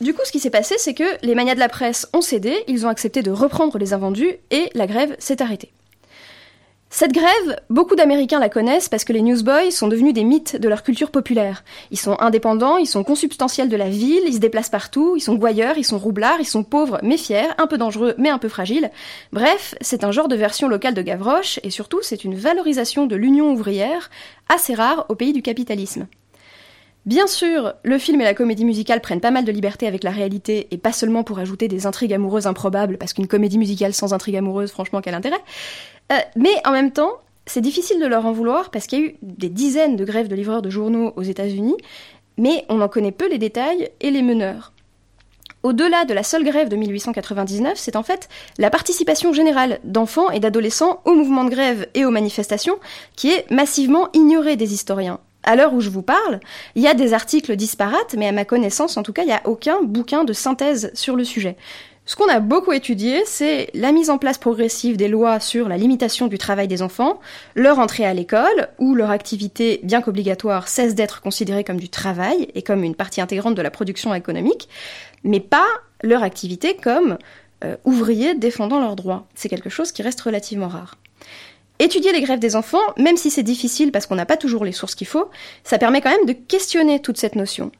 Du 0.00 0.12
coup, 0.12 0.20
ce 0.24 0.32
qui 0.32 0.40
s'est 0.40 0.50
passé, 0.50 0.74
c'est 0.78 0.92
que 0.92 1.04
les 1.22 1.34
manias 1.34 1.54
de 1.54 1.60
la 1.60 1.70
presse 1.70 2.06
ont 2.12 2.20
cédé, 2.20 2.54
ils 2.68 2.84
ont 2.84 2.90
accepté 2.90 3.22
de 3.22 3.30
reprendre 3.30 3.78
les 3.78 3.94
invendus, 3.94 4.36
et 4.50 4.68
la 4.74 4.86
grève 4.86 5.16
s'est 5.18 5.40
arrêtée. 5.40 5.70
Cette 6.98 7.12
grève, 7.12 7.60
beaucoup 7.68 7.94
d'Américains 7.94 8.40
la 8.40 8.48
connaissent 8.48 8.88
parce 8.88 9.04
que 9.04 9.12
les 9.12 9.20
newsboys 9.20 9.70
sont 9.70 9.86
devenus 9.86 10.14
des 10.14 10.24
mythes 10.24 10.56
de 10.56 10.66
leur 10.66 10.82
culture 10.82 11.10
populaire. 11.10 11.62
Ils 11.90 11.98
sont 11.98 12.18
indépendants, 12.20 12.78
ils 12.78 12.86
sont 12.86 13.04
consubstantiels 13.04 13.68
de 13.68 13.76
la 13.76 13.90
ville, 13.90 14.22
ils 14.26 14.32
se 14.32 14.38
déplacent 14.38 14.70
partout, 14.70 15.12
ils 15.14 15.20
sont 15.20 15.34
gouailleurs, 15.34 15.76
ils 15.76 15.84
sont 15.84 15.98
roublards, 15.98 16.40
ils 16.40 16.46
sont 16.46 16.64
pauvres 16.64 16.98
mais 17.02 17.18
fiers, 17.18 17.50
un 17.58 17.66
peu 17.66 17.76
dangereux 17.76 18.14
mais 18.16 18.30
un 18.30 18.38
peu 18.38 18.48
fragiles. 18.48 18.90
Bref, 19.30 19.74
c'est 19.82 20.04
un 20.04 20.10
genre 20.10 20.28
de 20.28 20.36
version 20.36 20.68
locale 20.68 20.94
de 20.94 21.02
Gavroche 21.02 21.60
et 21.62 21.68
surtout 21.68 21.98
c'est 22.00 22.24
une 22.24 22.34
valorisation 22.34 23.04
de 23.04 23.14
l'union 23.14 23.52
ouvrière 23.52 24.08
assez 24.48 24.72
rare 24.72 25.04
au 25.10 25.16
pays 25.16 25.34
du 25.34 25.42
capitalisme. 25.42 26.06
Bien 27.04 27.28
sûr, 27.28 27.74
le 27.84 27.98
film 27.98 28.20
et 28.20 28.24
la 28.24 28.34
comédie 28.34 28.64
musicale 28.64 29.00
prennent 29.00 29.20
pas 29.20 29.30
mal 29.30 29.44
de 29.44 29.52
liberté 29.52 29.86
avec 29.86 30.02
la 30.02 30.10
réalité 30.10 30.66
et 30.72 30.76
pas 30.76 30.90
seulement 30.90 31.22
pour 31.22 31.38
ajouter 31.38 31.68
des 31.68 31.86
intrigues 31.86 32.12
amoureuses 32.12 32.48
improbables 32.48 32.98
parce 32.98 33.12
qu'une 33.12 33.28
comédie 33.28 33.58
musicale 33.58 33.94
sans 33.94 34.12
intrigue 34.12 34.36
amoureuse, 34.36 34.72
franchement, 34.72 35.00
quel 35.00 35.14
intérêt? 35.14 35.38
Euh, 36.12 36.16
mais 36.36 36.54
en 36.64 36.72
même 36.72 36.92
temps, 36.92 37.12
c'est 37.46 37.60
difficile 37.60 38.00
de 38.00 38.06
leur 38.06 38.26
en 38.26 38.32
vouloir 38.32 38.70
parce 38.70 38.86
qu'il 38.86 38.98
y 38.98 39.02
a 39.02 39.06
eu 39.06 39.16
des 39.22 39.48
dizaines 39.48 39.96
de 39.96 40.04
grèves 40.04 40.28
de 40.28 40.34
livreurs 40.34 40.62
de 40.62 40.70
journaux 40.70 41.12
aux 41.16 41.22
États-Unis, 41.22 41.76
mais 42.38 42.64
on 42.68 42.80
en 42.80 42.88
connaît 42.88 43.12
peu 43.12 43.28
les 43.28 43.38
détails 43.38 43.90
et 44.00 44.10
les 44.10 44.22
meneurs. 44.22 44.72
Au-delà 45.62 46.04
de 46.04 46.14
la 46.14 46.22
seule 46.22 46.44
grève 46.44 46.68
de 46.68 46.76
1899, 46.76 47.72
c'est 47.76 47.96
en 47.96 48.04
fait 48.04 48.28
la 48.58 48.70
participation 48.70 49.32
générale 49.32 49.80
d'enfants 49.82 50.30
et 50.30 50.38
d'adolescents 50.38 51.00
au 51.04 51.14
mouvement 51.14 51.44
de 51.44 51.50
grève 51.50 51.88
et 51.94 52.04
aux 52.04 52.10
manifestations 52.10 52.76
qui 53.16 53.32
est 53.32 53.50
massivement 53.50 54.08
ignorée 54.12 54.54
des 54.54 54.74
historiens. 54.74 55.18
À 55.42 55.56
l'heure 55.56 55.74
où 55.74 55.80
je 55.80 55.90
vous 55.90 56.02
parle, 56.02 56.40
il 56.74 56.82
y 56.82 56.88
a 56.88 56.94
des 56.94 57.14
articles 57.14 57.56
disparates, 57.56 58.14
mais 58.16 58.28
à 58.28 58.32
ma 58.32 58.44
connaissance, 58.44 58.96
en 58.96 59.02
tout 59.02 59.12
cas, 59.12 59.22
il 59.22 59.26
n'y 59.26 59.32
a 59.32 59.42
aucun 59.44 59.82
bouquin 59.82 60.24
de 60.24 60.32
synthèse 60.32 60.90
sur 60.94 61.16
le 61.16 61.24
sujet. 61.24 61.56
Ce 62.08 62.14
qu'on 62.14 62.28
a 62.28 62.38
beaucoup 62.38 62.70
étudié, 62.70 63.24
c'est 63.26 63.68
la 63.74 63.90
mise 63.90 64.10
en 64.10 64.18
place 64.18 64.38
progressive 64.38 64.96
des 64.96 65.08
lois 65.08 65.40
sur 65.40 65.68
la 65.68 65.76
limitation 65.76 66.28
du 66.28 66.38
travail 66.38 66.68
des 66.68 66.80
enfants, 66.80 67.18
leur 67.56 67.80
entrée 67.80 68.06
à 68.06 68.14
l'école, 68.14 68.68
où 68.78 68.94
leur 68.94 69.10
activité, 69.10 69.80
bien 69.82 70.00
qu'obligatoire, 70.00 70.68
cesse 70.68 70.94
d'être 70.94 71.20
considérée 71.20 71.64
comme 71.64 71.80
du 71.80 71.88
travail 71.88 72.46
et 72.54 72.62
comme 72.62 72.84
une 72.84 72.94
partie 72.94 73.20
intégrante 73.20 73.56
de 73.56 73.62
la 73.62 73.72
production 73.72 74.14
économique, 74.14 74.68
mais 75.24 75.40
pas 75.40 75.66
leur 76.04 76.22
activité 76.22 76.76
comme 76.76 77.18
euh, 77.64 77.76
ouvriers 77.84 78.36
défendant 78.36 78.78
leurs 78.78 78.94
droits. 78.94 79.26
C'est 79.34 79.48
quelque 79.48 79.70
chose 79.70 79.90
qui 79.90 80.02
reste 80.02 80.20
relativement 80.20 80.68
rare. 80.68 80.98
Étudier 81.80 82.12
les 82.12 82.22
grèves 82.22 82.38
des 82.38 82.54
enfants, 82.54 82.78
même 82.96 83.16
si 83.16 83.32
c'est 83.32 83.42
difficile 83.42 83.90
parce 83.90 84.06
qu'on 84.06 84.14
n'a 84.14 84.26
pas 84.26 84.36
toujours 84.36 84.64
les 84.64 84.70
sources 84.70 84.94
qu'il 84.94 85.08
faut, 85.08 85.28
ça 85.64 85.76
permet 85.76 86.00
quand 86.00 86.10
même 86.10 86.26
de 86.26 86.34
questionner 86.34 87.00
toute 87.00 87.18
cette 87.18 87.34
notion 87.34 87.72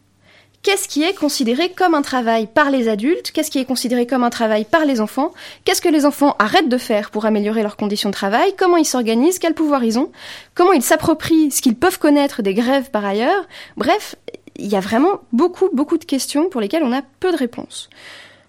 qu'est-ce 0.67 0.89
qui 0.89 1.05
est 1.05 1.15
considéré 1.15 1.71
comme 1.71 1.95
un 1.95 2.03
travail 2.03 2.49
par 2.49 2.71
les 2.73 2.89
adultes, 2.89 3.31
qu'est-ce 3.31 3.53
qui 3.53 3.61
est 3.61 3.65
considéré 3.65 4.05
comme 4.05 4.25
un 4.25 4.31
travail 4.31 4.65
par 4.65 4.85
les 4.85 5.01
enfants, 5.01 5.33
qu'est-ce 5.65 5.81
que 5.81 5.89
les 5.89 6.05
enfants 6.05 6.35
arrêtent 6.41 6.69
de 6.69 6.77
faire 6.77 7.13
pour 7.13 7.25
améliorer 7.25 7.63
leurs 7.63 7.77
conditions 7.77 8.11
de 8.11 8.15
travail, 8.15 8.53
comment 8.59 8.77
ils 8.77 8.85
s'organisent, 8.85 9.39
quel 9.39 9.55
pouvoir 9.55 9.85
ils 9.85 9.97
ont, 9.97 10.11
comment 10.57 10.73
ils 10.73 10.83
s'approprient 10.83 11.53
ce 11.53 11.63
qu'ils 11.63 11.77
peuvent 11.77 12.01
connaître 12.01 12.43
des 12.43 12.53
grèves 12.53 12.91
par 12.91 13.05
ailleurs? 13.05 13.47
Bref, 13.77 14.17
il 14.57 14.67
y 14.67 14.75
a 14.75 14.81
vraiment 14.81 15.21
beaucoup, 15.33 15.69
beaucoup 15.73 15.99
de 15.99 16.05
questions 16.05 16.49
pour 16.49 16.61
lesquelles 16.61 16.83
on 16.83 16.93
a 16.93 17.03
peu 17.21 17.31
de 17.31 17.37
réponses. 17.37 17.89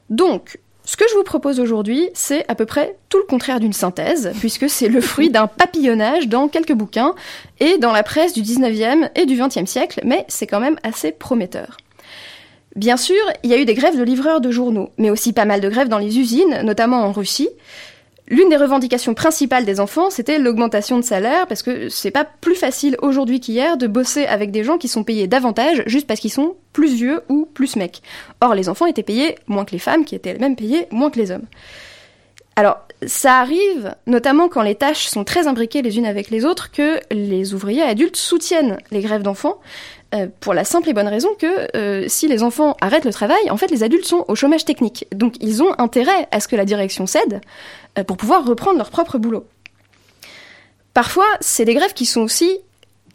Donc, 0.09 0.57
ce 0.85 0.97
que 0.97 1.05
je 1.07 1.13
vous 1.13 1.23
propose 1.23 1.59
aujourd'hui, 1.59 2.09
c'est 2.15 2.49
à 2.49 2.55
peu 2.55 2.65
près 2.65 2.97
tout 3.09 3.19
le 3.19 3.25
contraire 3.25 3.59
d'une 3.59 3.73
synthèse, 3.73 4.31
puisque 4.39 4.71
c'est 4.71 4.89
le 4.89 5.01
fruit 5.01 5.29
d'un 5.29 5.45
papillonnage 5.45 6.27
dans 6.27 6.47
quelques 6.47 6.73
bouquins 6.73 7.13
et 7.59 7.77
dans 7.77 7.91
la 7.91 8.01
presse 8.01 8.33
du 8.33 8.41
19e 8.41 9.11
et 9.13 9.27
du 9.27 9.35
20e 9.35 9.67
siècle, 9.67 10.01
mais 10.03 10.25
c'est 10.29 10.47
quand 10.47 10.59
même 10.59 10.79
assez 10.81 11.11
prometteur. 11.11 11.77
Bien 12.77 12.95
sûr, 12.95 13.15
il 13.41 13.49
y 13.49 13.55
a 13.55 13.57
eu 13.57 13.65
des 13.65 13.73
grèves 13.73 13.97
de 13.97 14.03
livreurs 14.03 14.39
de 14.39 14.51
journaux, 14.51 14.91
mais 14.99 15.09
aussi 15.09 15.33
pas 15.33 15.45
mal 15.45 15.61
de 15.61 15.69
grèves 15.69 15.87
dans 15.87 15.97
les 15.97 16.19
usines, 16.19 16.61
notamment 16.61 17.01
en 17.01 17.11
Russie. 17.11 17.49
L'une 18.27 18.49
des 18.49 18.55
revendications 18.55 19.15
principales 19.15 19.65
des 19.65 19.79
enfants, 19.79 20.11
c'était 20.11 20.37
l'augmentation 20.37 20.99
de 20.99 21.03
salaire, 21.03 21.47
parce 21.47 21.63
que 21.63 21.89
c'est 21.89 22.11
pas 22.11 22.23
plus 22.23 22.53
facile 22.53 22.95
aujourd'hui 23.01 23.39
qu'hier 23.39 23.77
de 23.77 23.87
bosser 23.87 24.27
avec 24.27 24.51
des 24.51 24.63
gens 24.63 24.77
qui 24.77 24.89
sont 24.89 25.03
payés 25.03 25.25
davantage 25.25 25.81
juste 25.87 26.05
parce 26.05 26.19
qu'ils 26.19 26.31
sont 26.31 26.55
plus 26.71 26.93
vieux 26.93 27.21
ou 27.29 27.47
plus 27.51 27.77
mecs. 27.77 28.03
Or, 28.41 28.53
les 28.53 28.69
enfants 28.69 28.85
étaient 28.85 29.01
payés 29.01 29.37
moins 29.47 29.65
que 29.65 29.71
les 29.71 29.79
femmes, 29.79 30.05
qui 30.05 30.13
étaient 30.13 30.29
elles-mêmes 30.29 30.55
payées 30.55 30.85
moins 30.91 31.09
que 31.09 31.17
les 31.17 31.31
hommes. 31.31 31.47
Alors, 32.57 32.77
ça 33.05 33.39
arrive, 33.39 33.95
notamment 34.07 34.49
quand 34.49 34.63
les 34.63 34.75
tâches 34.75 35.07
sont 35.07 35.23
très 35.23 35.47
imbriquées 35.47 35.81
les 35.81 35.97
unes 35.97 36.07
avec 36.07 36.29
les 36.29 36.43
autres, 36.43 36.71
que 36.71 36.99
les 37.11 37.53
ouvriers 37.53 37.83
adultes 37.83 38.17
soutiennent 38.17 38.77
les 38.91 39.01
grèves 39.01 39.21
d'enfants, 39.21 39.59
euh, 40.15 40.27
pour 40.39 40.53
la 40.53 40.63
simple 40.63 40.89
et 40.89 40.93
bonne 40.93 41.07
raison 41.07 41.29
que 41.37 41.75
euh, 41.75 42.05
si 42.07 42.29
les 42.29 42.41
enfants 42.41 42.77
arrêtent 42.79 43.03
le 43.03 43.11
travail, 43.11 43.49
en 43.49 43.57
fait, 43.57 43.69
les 43.69 43.83
adultes 43.83 44.05
sont 44.05 44.23
au 44.29 44.35
chômage 44.35 44.63
technique. 44.63 45.05
Donc, 45.13 45.35
ils 45.41 45.61
ont 45.61 45.73
intérêt 45.79 46.27
à 46.31 46.39
ce 46.39 46.47
que 46.47 46.55
la 46.55 46.63
direction 46.63 47.05
cède 47.05 47.41
euh, 47.97 48.03
pour 48.05 48.15
pouvoir 48.15 48.45
reprendre 48.45 48.77
leur 48.77 48.89
propre 48.89 49.17
boulot. 49.17 49.45
Parfois, 50.93 51.27
c'est 51.41 51.65
des 51.65 51.73
grèves 51.73 51.93
qui 51.93 52.05
sont 52.05 52.21
aussi 52.21 52.59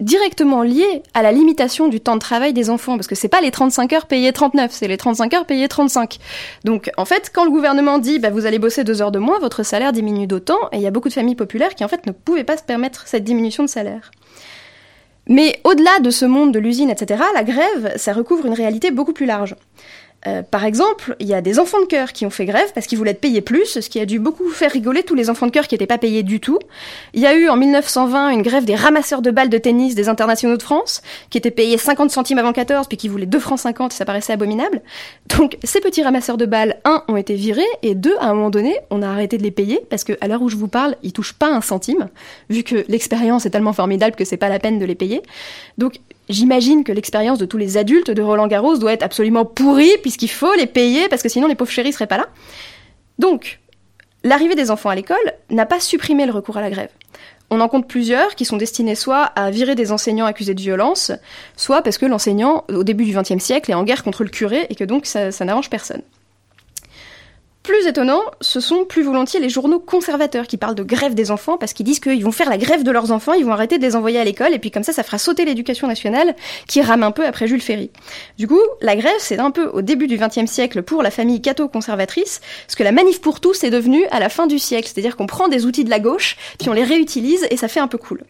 directement 0.00 0.62
liées 0.62 1.02
à 1.14 1.22
la 1.22 1.32
limitation 1.32 1.88
du 1.88 2.00
temps 2.00 2.14
de 2.14 2.20
travail 2.20 2.52
des 2.52 2.68
enfants, 2.68 2.96
parce 2.96 3.06
que 3.06 3.14
c'est 3.14 3.28
pas 3.28 3.40
les 3.40 3.50
35 3.50 3.92
heures 3.94 4.06
payées 4.06 4.32
39, 4.32 4.70
c'est 4.70 4.88
les 4.88 4.96
35 4.96 5.32
heures 5.32 5.46
payées 5.46 5.68
35. 5.68 6.18
Donc, 6.64 6.90
en 6.98 7.04
fait, 7.06 7.30
quand 7.32 7.44
le 7.44 7.50
gouvernement 7.50 7.98
dit, 7.98 8.18
bah, 8.18 8.30
vous 8.30 8.44
allez 8.44 8.58
bosser 8.58 8.84
deux 8.84 9.00
heures 9.00 9.12
de 9.12 9.18
moins, 9.18 9.38
votre 9.38 9.62
salaire 9.62 9.92
diminue 9.92 10.26
d'autant, 10.26 10.58
et 10.72 10.76
il 10.76 10.82
y 10.82 10.86
a 10.86 10.90
beaucoup 10.90 11.08
de 11.08 11.14
familles 11.14 11.36
populaires 11.36 11.74
qui, 11.74 11.84
en 11.84 11.88
fait, 11.88 12.06
ne 12.06 12.12
pouvaient 12.12 12.44
pas 12.44 12.56
se 12.56 12.62
permettre 12.62 13.06
cette 13.06 13.24
diminution 13.24 13.62
de 13.62 13.68
salaire. 13.68 14.10
Mais 15.28 15.60
au-delà 15.64 16.00
de 16.00 16.10
ce 16.10 16.24
monde 16.24 16.52
de 16.52 16.58
l'usine, 16.58 16.90
etc., 16.90 17.22
la 17.34 17.44
grève, 17.44 17.92
ça 17.96 18.12
recouvre 18.12 18.46
une 18.46 18.54
réalité 18.54 18.90
beaucoup 18.90 19.12
plus 19.12 19.26
large. 19.26 19.54
Euh, 20.26 20.42
par 20.42 20.64
exemple, 20.64 21.16
il 21.18 21.26
y 21.26 21.34
a 21.34 21.40
des 21.40 21.58
enfants 21.58 21.80
de 21.80 21.86
cœur 21.86 22.12
qui 22.12 22.24
ont 22.24 22.30
fait 22.30 22.44
grève 22.44 22.72
parce 22.74 22.86
qu'ils 22.86 22.98
voulaient 22.98 23.10
être 23.10 23.20
payés 23.20 23.40
plus, 23.40 23.80
ce 23.80 23.88
qui 23.88 23.98
a 23.98 24.06
dû 24.06 24.18
beaucoup 24.18 24.48
faire 24.50 24.70
rigoler 24.70 25.02
tous 25.02 25.14
les 25.14 25.30
enfants 25.30 25.46
de 25.46 25.50
cœur 25.50 25.66
qui 25.66 25.74
n'étaient 25.74 25.86
pas 25.86 25.98
payés 25.98 26.22
du 26.22 26.38
tout. 26.38 26.58
Il 27.12 27.20
y 27.20 27.26
a 27.26 27.34
eu 27.34 27.48
en 27.48 27.56
1920 27.56 28.30
une 28.30 28.42
grève 28.42 28.64
des 28.64 28.76
ramasseurs 28.76 29.22
de 29.22 29.30
balles 29.30 29.48
de 29.48 29.58
tennis 29.58 29.94
des 29.94 30.08
internationaux 30.08 30.56
de 30.56 30.62
France, 30.62 31.02
qui 31.30 31.38
étaient 31.38 31.50
payés 31.50 31.76
50 31.76 32.10
centimes 32.10 32.38
avant 32.38 32.52
14, 32.52 32.86
puis 32.86 32.96
qui 32.96 33.08
voulaient 33.08 33.26
2 33.26 33.38
francs 33.38 33.58
50, 33.58 33.92
et 33.92 33.96
ça 33.96 34.04
paraissait 34.04 34.32
abominable. 34.32 34.80
Donc 35.36 35.58
ces 35.64 35.80
petits 35.80 36.02
ramasseurs 36.02 36.36
de 36.36 36.46
balles, 36.46 36.76
un, 36.84 37.02
ont 37.08 37.16
été 37.16 37.34
virés, 37.34 37.62
et 37.82 37.94
deux, 37.94 38.14
à 38.20 38.26
un 38.26 38.34
moment 38.34 38.50
donné, 38.50 38.76
on 38.90 39.02
a 39.02 39.08
arrêté 39.08 39.38
de 39.38 39.42
les 39.42 39.50
payer, 39.50 39.80
parce 39.90 40.04
que 40.04 40.12
à 40.20 40.28
l'heure 40.28 40.42
où 40.42 40.48
je 40.48 40.56
vous 40.56 40.68
parle, 40.68 40.96
ils 41.02 41.12
touchent 41.12 41.34
pas 41.34 41.48
un 41.48 41.60
centime, 41.60 42.08
vu 42.48 42.62
que 42.62 42.84
l'expérience 42.88 43.44
est 43.46 43.50
tellement 43.50 43.72
formidable 43.72 44.14
que 44.14 44.24
c'est 44.24 44.36
pas 44.36 44.48
la 44.48 44.60
peine 44.60 44.78
de 44.78 44.84
les 44.84 44.94
payer. 44.94 45.22
Donc 45.78 45.98
J'imagine 46.28 46.84
que 46.84 46.92
l'expérience 46.92 47.38
de 47.38 47.46
tous 47.46 47.58
les 47.58 47.76
adultes 47.76 48.10
de 48.10 48.22
Roland 48.22 48.46
Garros 48.46 48.78
doit 48.78 48.92
être 48.92 49.02
absolument 49.02 49.44
pourrie, 49.44 49.96
puisqu'il 50.02 50.30
faut 50.30 50.54
les 50.54 50.66
payer, 50.66 51.08
parce 51.08 51.22
que 51.22 51.28
sinon 51.28 51.48
les 51.48 51.54
pauvres 51.54 51.70
chéris 51.70 51.92
seraient 51.92 52.06
pas 52.06 52.18
là. 52.18 52.26
Donc, 53.18 53.60
l'arrivée 54.24 54.54
des 54.54 54.70
enfants 54.70 54.90
à 54.90 54.94
l'école 54.94 55.16
n'a 55.50 55.66
pas 55.66 55.80
supprimé 55.80 56.26
le 56.26 56.32
recours 56.32 56.56
à 56.56 56.60
la 56.60 56.70
grève. 56.70 56.90
On 57.50 57.60
en 57.60 57.68
compte 57.68 57.86
plusieurs 57.86 58.34
qui 58.34 58.46
sont 58.46 58.56
destinés 58.56 58.94
soit 58.94 59.24
à 59.24 59.50
virer 59.50 59.74
des 59.74 59.92
enseignants 59.92 60.24
accusés 60.24 60.54
de 60.54 60.60
violence, 60.60 61.12
soit 61.56 61.82
parce 61.82 61.98
que 61.98 62.06
l'enseignant, 62.06 62.64
au 62.72 62.82
début 62.82 63.04
du 63.04 63.14
XXe 63.14 63.42
siècle, 63.42 63.70
est 63.70 63.74
en 63.74 63.84
guerre 63.84 64.04
contre 64.04 64.24
le 64.24 64.30
curé 64.30 64.66
et 64.70 64.74
que 64.74 64.84
donc 64.84 65.04
ça, 65.04 65.32
ça 65.32 65.44
n'arrange 65.44 65.68
personne. 65.68 66.02
Plus 67.62 67.86
étonnant, 67.86 68.22
ce 68.40 68.58
sont 68.58 68.84
plus 68.84 69.04
volontiers 69.04 69.38
les 69.38 69.48
journaux 69.48 69.78
conservateurs 69.78 70.48
qui 70.48 70.56
parlent 70.56 70.74
de 70.74 70.82
grève 70.82 71.14
des 71.14 71.30
enfants 71.30 71.58
parce 71.58 71.72
qu'ils 71.72 71.86
disent 71.86 72.00
qu'ils 72.00 72.24
vont 72.24 72.32
faire 72.32 72.50
la 72.50 72.58
grève 72.58 72.82
de 72.82 72.90
leurs 72.90 73.12
enfants, 73.12 73.34
ils 73.34 73.44
vont 73.44 73.52
arrêter 73.52 73.78
de 73.78 73.84
les 73.84 73.94
envoyer 73.94 74.18
à 74.18 74.24
l'école 74.24 74.52
et 74.52 74.58
puis 74.58 74.72
comme 74.72 74.82
ça, 74.82 74.92
ça 74.92 75.04
fera 75.04 75.16
sauter 75.16 75.44
l'éducation 75.44 75.86
nationale 75.86 76.34
qui 76.66 76.82
rame 76.82 77.04
un 77.04 77.12
peu 77.12 77.24
après 77.24 77.46
Jules 77.46 77.62
Ferry. 77.62 77.92
Du 78.36 78.48
coup, 78.48 78.60
la 78.80 78.96
grève, 78.96 79.14
c'est 79.20 79.38
un 79.38 79.52
peu 79.52 79.66
au 79.66 79.80
début 79.80 80.08
du 80.08 80.18
XXe 80.18 80.50
siècle 80.50 80.82
pour 80.82 81.04
la 81.04 81.12
famille 81.12 81.40
catho-conservatrice 81.40 82.40
ce 82.66 82.74
que 82.74 82.82
la 82.82 82.90
manif 82.90 83.20
pour 83.20 83.38
tous 83.38 83.62
est 83.62 83.70
devenue 83.70 84.04
à 84.10 84.18
la 84.18 84.28
fin 84.28 84.48
du 84.48 84.58
siècle, 84.58 84.90
c'est-à-dire 84.92 85.16
qu'on 85.16 85.26
prend 85.26 85.46
des 85.46 85.64
outils 85.64 85.84
de 85.84 85.90
la 85.90 86.00
gauche 86.00 86.36
puis 86.58 86.68
on 86.68 86.72
les 86.72 86.84
réutilise 86.84 87.46
et 87.48 87.56
ça 87.56 87.68
fait 87.68 87.80
un 87.80 87.88
peu 87.88 87.98
cool. 87.98 88.24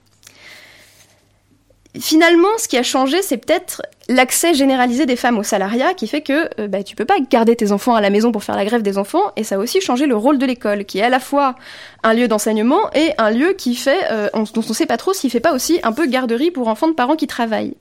Finalement, 2.01 2.49
ce 2.59 2.69
qui 2.69 2.79
a 2.79 2.83
changé, 2.83 3.21
c'est 3.21 3.37
peut-être 3.37 3.83
l'accès 4.09 4.55
généralisé 4.55 5.05
des 5.05 5.17
femmes 5.17 5.39
au 5.39 5.43
salariat 5.43 5.93
qui 5.93 6.07
fait 6.07 6.23
que 6.23 6.49
euh, 6.59 6.67
bah, 6.67 6.83
tu 6.83 6.97
peux 6.97 7.05
pas 7.05 7.17
garder 7.31 7.55
tes 7.55 7.71
enfants 7.71 7.95
à 7.95 8.01
la 8.01 8.09
maison 8.09 8.33
pour 8.33 8.43
faire 8.43 8.57
la 8.57 8.65
grève 8.65 8.81
des 8.81 8.97
enfants 8.97 9.33
et 9.37 9.45
ça 9.45 9.57
a 9.57 9.59
aussi 9.59 9.83
changé 9.83 10.07
le 10.07 10.17
rôle 10.17 10.39
de 10.39 10.47
l'école 10.47 10.87
qui 10.87 11.01
est 11.01 11.03
à 11.03 11.11
la 11.11 11.21
fois 11.21 11.55
un 12.03 12.15
lieu 12.15 12.29
d'enseignement 12.29 12.91
et 12.95 13.13
un 13.19 13.31
lieu 13.31 13.53
qui 13.53 13.75
fait 13.75 14.11
euh, 14.11 14.31
on, 14.33 14.45
dont 14.45 14.63
on 14.67 14.73
sait 14.73 14.87
pas 14.87 14.97
trop 14.97 15.13
s'il 15.13 15.31
fait 15.31 15.41
pas 15.41 15.53
aussi 15.53 15.81
un 15.83 15.93
peu 15.93 16.07
garderie 16.07 16.51
pour 16.51 16.69
enfants 16.69 16.89
de 16.89 16.95
parents 16.95 17.17
qui 17.17 17.27
travaillent. 17.27 17.75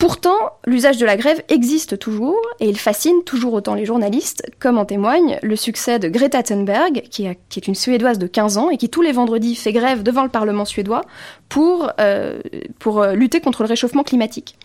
Pourtant, 0.00 0.54
l'usage 0.64 0.96
de 0.96 1.04
la 1.04 1.18
grève 1.18 1.44
existe 1.50 1.98
toujours 1.98 2.40
et 2.58 2.70
il 2.70 2.78
fascine 2.78 3.22
toujours 3.22 3.52
autant 3.52 3.74
les 3.74 3.84
journalistes, 3.84 4.50
comme 4.58 4.78
en 4.78 4.86
témoigne 4.86 5.38
le 5.42 5.56
succès 5.56 5.98
de 5.98 6.08
Greta 6.08 6.42
Thunberg, 6.42 7.02
qui, 7.10 7.26
est 7.26 7.66
une 7.66 7.74
Suédoise 7.74 8.18
de 8.18 8.26
15 8.26 8.56
ans 8.56 8.70
et 8.70 8.78
qui 8.78 8.88
tous 8.88 9.02
les 9.02 9.12
vendredis 9.12 9.54
fait 9.54 9.74
grève 9.74 10.02
devant 10.02 10.22
le 10.22 10.30
Parlement 10.30 10.64
suédois 10.64 11.02
pour, 11.50 11.92
euh, 12.00 12.40
pour 12.78 13.02
euh, 13.02 13.12
lutter 13.12 13.42
contre 13.42 13.62
le 13.62 13.68
réchauffement 13.68 14.02
climatique. 14.02 14.56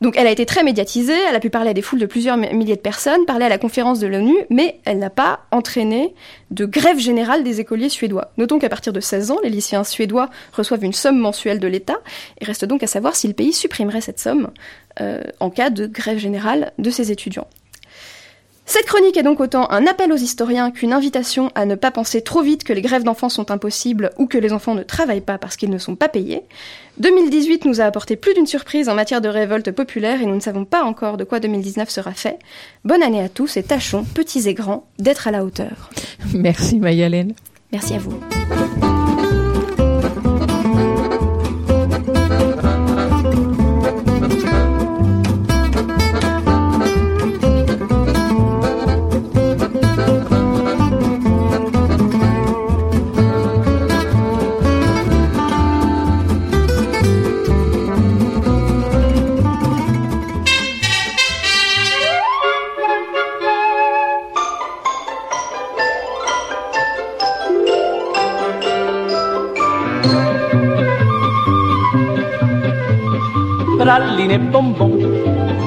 Donc 0.00 0.14
elle 0.16 0.26
a 0.26 0.30
été 0.30 0.46
très 0.46 0.62
médiatisée, 0.62 1.16
elle 1.28 1.34
a 1.36 1.40
pu 1.40 1.50
parler 1.50 1.70
à 1.70 1.74
des 1.74 1.82
foules 1.82 1.98
de 2.00 2.06
plusieurs 2.06 2.38
mi- 2.38 2.52
milliers 2.54 2.76
de 2.76 2.80
personnes, 2.80 3.26
parler 3.26 3.44
à 3.44 3.48
la 3.50 3.58
conférence 3.58 3.98
de 4.00 4.06
l'ONU, 4.06 4.34
mais 4.48 4.80
elle 4.86 4.98
n'a 4.98 5.10
pas 5.10 5.40
entraîné 5.50 6.14
de 6.50 6.64
grève 6.64 6.98
générale 6.98 7.44
des 7.44 7.60
écoliers 7.60 7.90
suédois. 7.90 8.30
Notons 8.38 8.58
qu'à 8.58 8.70
partir 8.70 8.94
de 8.94 9.00
16 9.00 9.30
ans, 9.30 9.38
les 9.42 9.50
lycéens 9.50 9.84
suédois 9.84 10.30
reçoivent 10.54 10.84
une 10.84 10.94
somme 10.94 11.18
mensuelle 11.18 11.60
de 11.60 11.68
l'État. 11.68 11.98
Il 12.40 12.46
reste 12.46 12.64
donc 12.64 12.82
à 12.82 12.86
savoir 12.86 13.14
si 13.14 13.28
le 13.28 13.34
pays 13.34 13.52
supprimerait 13.52 14.00
cette 14.00 14.18
somme 14.20 14.48
euh, 15.02 15.22
en 15.38 15.50
cas 15.50 15.68
de 15.68 15.86
grève 15.86 16.18
générale 16.18 16.72
de 16.78 16.88
ses 16.90 17.12
étudiants. 17.12 17.46
Cette 18.70 18.86
chronique 18.86 19.16
est 19.16 19.24
donc 19.24 19.40
autant 19.40 19.68
un 19.72 19.84
appel 19.88 20.12
aux 20.12 20.16
historiens 20.16 20.70
qu'une 20.70 20.92
invitation 20.92 21.50
à 21.56 21.66
ne 21.66 21.74
pas 21.74 21.90
penser 21.90 22.22
trop 22.22 22.40
vite 22.40 22.62
que 22.62 22.72
les 22.72 22.82
grèves 22.82 23.02
d'enfants 23.02 23.28
sont 23.28 23.50
impossibles 23.50 24.10
ou 24.16 24.28
que 24.28 24.38
les 24.38 24.52
enfants 24.52 24.76
ne 24.76 24.84
travaillent 24.84 25.20
pas 25.20 25.38
parce 25.38 25.56
qu'ils 25.56 25.70
ne 25.70 25.78
sont 25.78 25.96
pas 25.96 26.08
payés. 26.08 26.42
2018 26.98 27.64
nous 27.64 27.80
a 27.80 27.84
apporté 27.84 28.14
plus 28.14 28.32
d'une 28.32 28.46
surprise 28.46 28.88
en 28.88 28.94
matière 28.94 29.20
de 29.20 29.28
révolte 29.28 29.72
populaire 29.72 30.22
et 30.22 30.26
nous 30.26 30.36
ne 30.36 30.40
savons 30.40 30.64
pas 30.64 30.84
encore 30.84 31.16
de 31.16 31.24
quoi 31.24 31.40
2019 31.40 31.90
sera 31.90 32.12
fait. 32.12 32.38
Bonne 32.84 33.02
année 33.02 33.20
à 33.20 33.28
tous 33.28 33.56
et 33.56 33.64
tâchons, 33.64 34.04
petits 34.14 34.48
et 34.48 34.54
grands, 34.54 34.86
d'être 35.00 35.26
à 35.26 35.32
la 35.32 35.44
hauteur. 35.44 35.90
Merci 36.32 36.78
Mayalène. 36.78 37.34
Merci 37.72 37.94
à 37.94 37.98
vous. 37.98 38.20
Et 74.30 74.38
bonbon. 74.38 74.98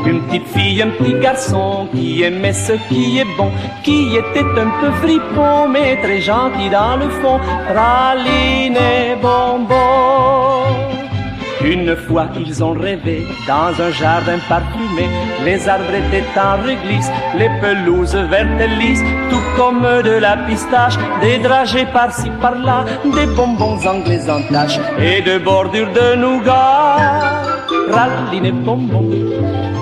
Une 0.06 0.22
petite 0.24 0.48
fille, 0.48 0.82
un 0.82 0.90
petit 0.90 1.14
garçon 1.20 1.88
qui 1.94 2.24
aimait 2.24 2.54
ce 2.54 2.74
qui 2.90 3.20
est 3.20 3.38
bon, 3.38 3.52
qui 3.84 4.16
était 4.16 4.52
un 4.64 4.70
peu 4.80 4.92
fripon, 5.02 5.68
mais 5.70 6.02
très 6.02 6.22
gentil 6.22 6.70
dans 6.70 6.98
le 6.98 7.10
fond. 7.10 7.40
Praline 7.68 8.76
et 8.76 9.16
bonbon. 9.22 10.93
Une 11.64 11.96
fois 11.96 12.28
ils 12.36 12.62
ont 12.64 12.74
rêvé 12.74 13.26
dans 13.48 13.72
un 13.82 13.92
jardin 13.92 14.38
parfumé, 14.50 15.08
les 15.46 15.68
arbres 15.70 15.96
étaient 15.96 16.38
en 16.38 16.62
réglisse, 16.62 17.10
les 17.38 17.50
pelouses 17.62 18.16
vertes 18.16 18.60
et 18.60 18.68
lisses, 18.68 19.04
tout 19.30 19.42
comme 19.56 19.82
de 20.04 20.18
la 20.20 20.36
pistache, 20.38 20.98
des 21.22 21.38
dragées 21.40 21.86
par-ci 21.94 22.30
par-là, 22.42 22.84
des 23.06 23.28
bonbons 23.28 23.80
anglais 23.88 24.30
en 24.30 24.42
tache 24.52 24.78
et 25.00 25.22
de 25.22 25.38
bordures 25.38 25.92
de 25.94 26.16
nougat. 26.18 26.98
Praline 27.90 28.46
et 28.46 28.52
bonbons. 28.52 29.10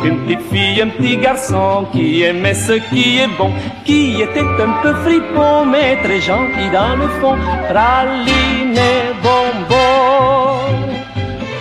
Une 0.03 0.25
petite 0.25 0.41
fille, 0.51 0.81
un 0.81 0.89
petit 0.89 1.17
garçon 1.17 1.87
qui 1.91 2.23
aimait 2.23 2.53
ce 2.53 2.73
qui 2.73 3.19
est 3.19 3.29
bon, 3.37 3.51
qui 3.85 4.21
était 4.21 4.39
un 4.39 4.81
peu 4.83 4.93
fripon, 5.03 5.65
mais 5.65 5.97
très 6.03 6.21
gentil 6.21 6.69
dans 6.71 6.95
le 6.95 7.07
fond. 7.19 7.37
Praline 7.69 8.75
et 8.75 9.13
bonbons. 9.23 10.50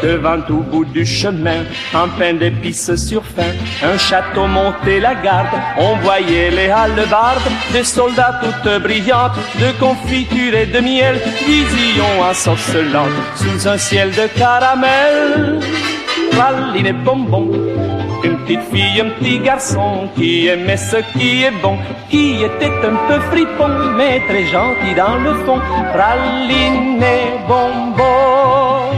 Devant 0.02 0.40
tout 0.46 0.64
bout 0.70 0.86
du 0.86 1.04
chemin, 1.04 1.64
en 1.94 2.08
pain 2.18 2.32
d'épices 2.32 2.94
sur 2.96 3.22
fin, 3.22 3.52
un 3.82 3.98
château 3.98 4.46
montait 4.46 4.98
la 4.98 5.14
garde, 5.14 5.48
on 5.76 5.96
voyait 5.96 6.50
les 6.50 6.70
hallebardes, 6.70 7.50
des 7.72 7.84
soldats 7.84 8.40
toutes 8.42 8.82
brillantes, 8.82 9.38
de 9.58 9.78
confiture 9.78 10.54
et 10.54 10.66
de 10.66 10.80
miel, 10.80 11.20
vision 11.46 12.22
ensorcelante, 12.22 13.10
sous 13.36 13.68
un 13.68 13.76
ciel 13.76 14.10
de 14.12 14.26
caramel. 14.38 15.60
Praline 16.30 16.86
et 16.86 16.92
bonbons, 16.92 17.50
une 18.24 18.38
petite 18.38 18.62
fille, 18.72 19.02
un 19.02 19.10
petit 19.18 19.38
garçon 19.40 20.08
qui 20.16 20.46
aimait 20.46 20.78
ce 20.78 20.96
qui 21.12 21.42
est 21.42 21.52
bon, 21.62 21.76
qui 22.08 22.42
était 22.42 22.72
un 22.86 22.96
peu 23.06 23.20
fripon, 23.30 23.68
mais 23.96 24.22
très 24.28 24.46
gentil 24.46 24.94
dans 24.96 25.16
le 25.16 25.34
fond. 25.44 25.60
Praline 25.92 27.02
et 27.02 27.46
bonbons. 27.46 28.89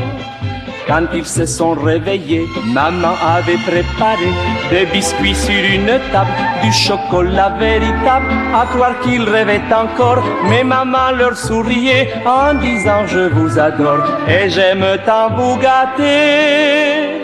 Quand 0.92 1.06
ils 1.14 1.24
se 1.24 1.46
sont 1.46 1.72
réveillés, 1.72 2.46
maman 2.66 3.14
avait 3.22 3.62
préparé 3.66 4.28
des 4.68 4.84
biscuits 4.84 5.34
sur 5.34 5.64
une 5.76 5.98
table, 6.12 6.28
du 6.62 6.70
chocolat 6.70 7.48
véritable, 7.58 8.26
à 8.54 8.66
croire 8.66 9.00
qu'ils 9.00 9.26
rêvaient 9.26 9.72
encore. 9.72 10.22
Mais 10.50 10.62
maman 10.62 11.12
leur 11.16 11.34
souriait 11.34 12.12
en 12.26 12.52
disant 12.52 13.06
je 13.06 13.30
vous 13.34 13.58
adore 13.58 14.04
et 14.28 14.50
j'aime 14.50 14.84
tant 15.06 15.30
vous 15.34 15.56
gâter. 15.56 17.22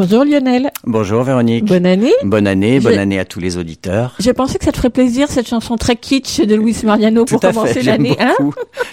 Bonjour 0.00 0.24
Lionel. 0.24 0.70
Bonjour 0.84 1.22
Véronique. 1.24 1.66
Bonne 1.66 1.84
année. 1.84 2.14
Bonne 2.24 2.46
année, 2.46 2.80
bonne 2.80 2.98
année 2.98 3.18
à 3.18 3.26
tous 3.26 3.38
les 3.38 3.58
auditeurs. 3.58 4.14
Je 4.18 4.30
pensais 4.30 4.58
que 4.58 4.64
ça 4.64 4.72
te 4.72 4.78
ferait 4.78 4.88
plaisir 4.88 5.30
cette 5.30 5.46
chanson 5.46 5.76
très 5.76 5.94
kitsch 5.94 6.40
de 6.40 6.54
Luis 6.54 6.74
Mariano 6.84 7.26
pour 7.26 7.44
à 7.44 7.52
commencer 7.52 7.82
l'année. 7.82 8.16
Hein. 8.18 8.34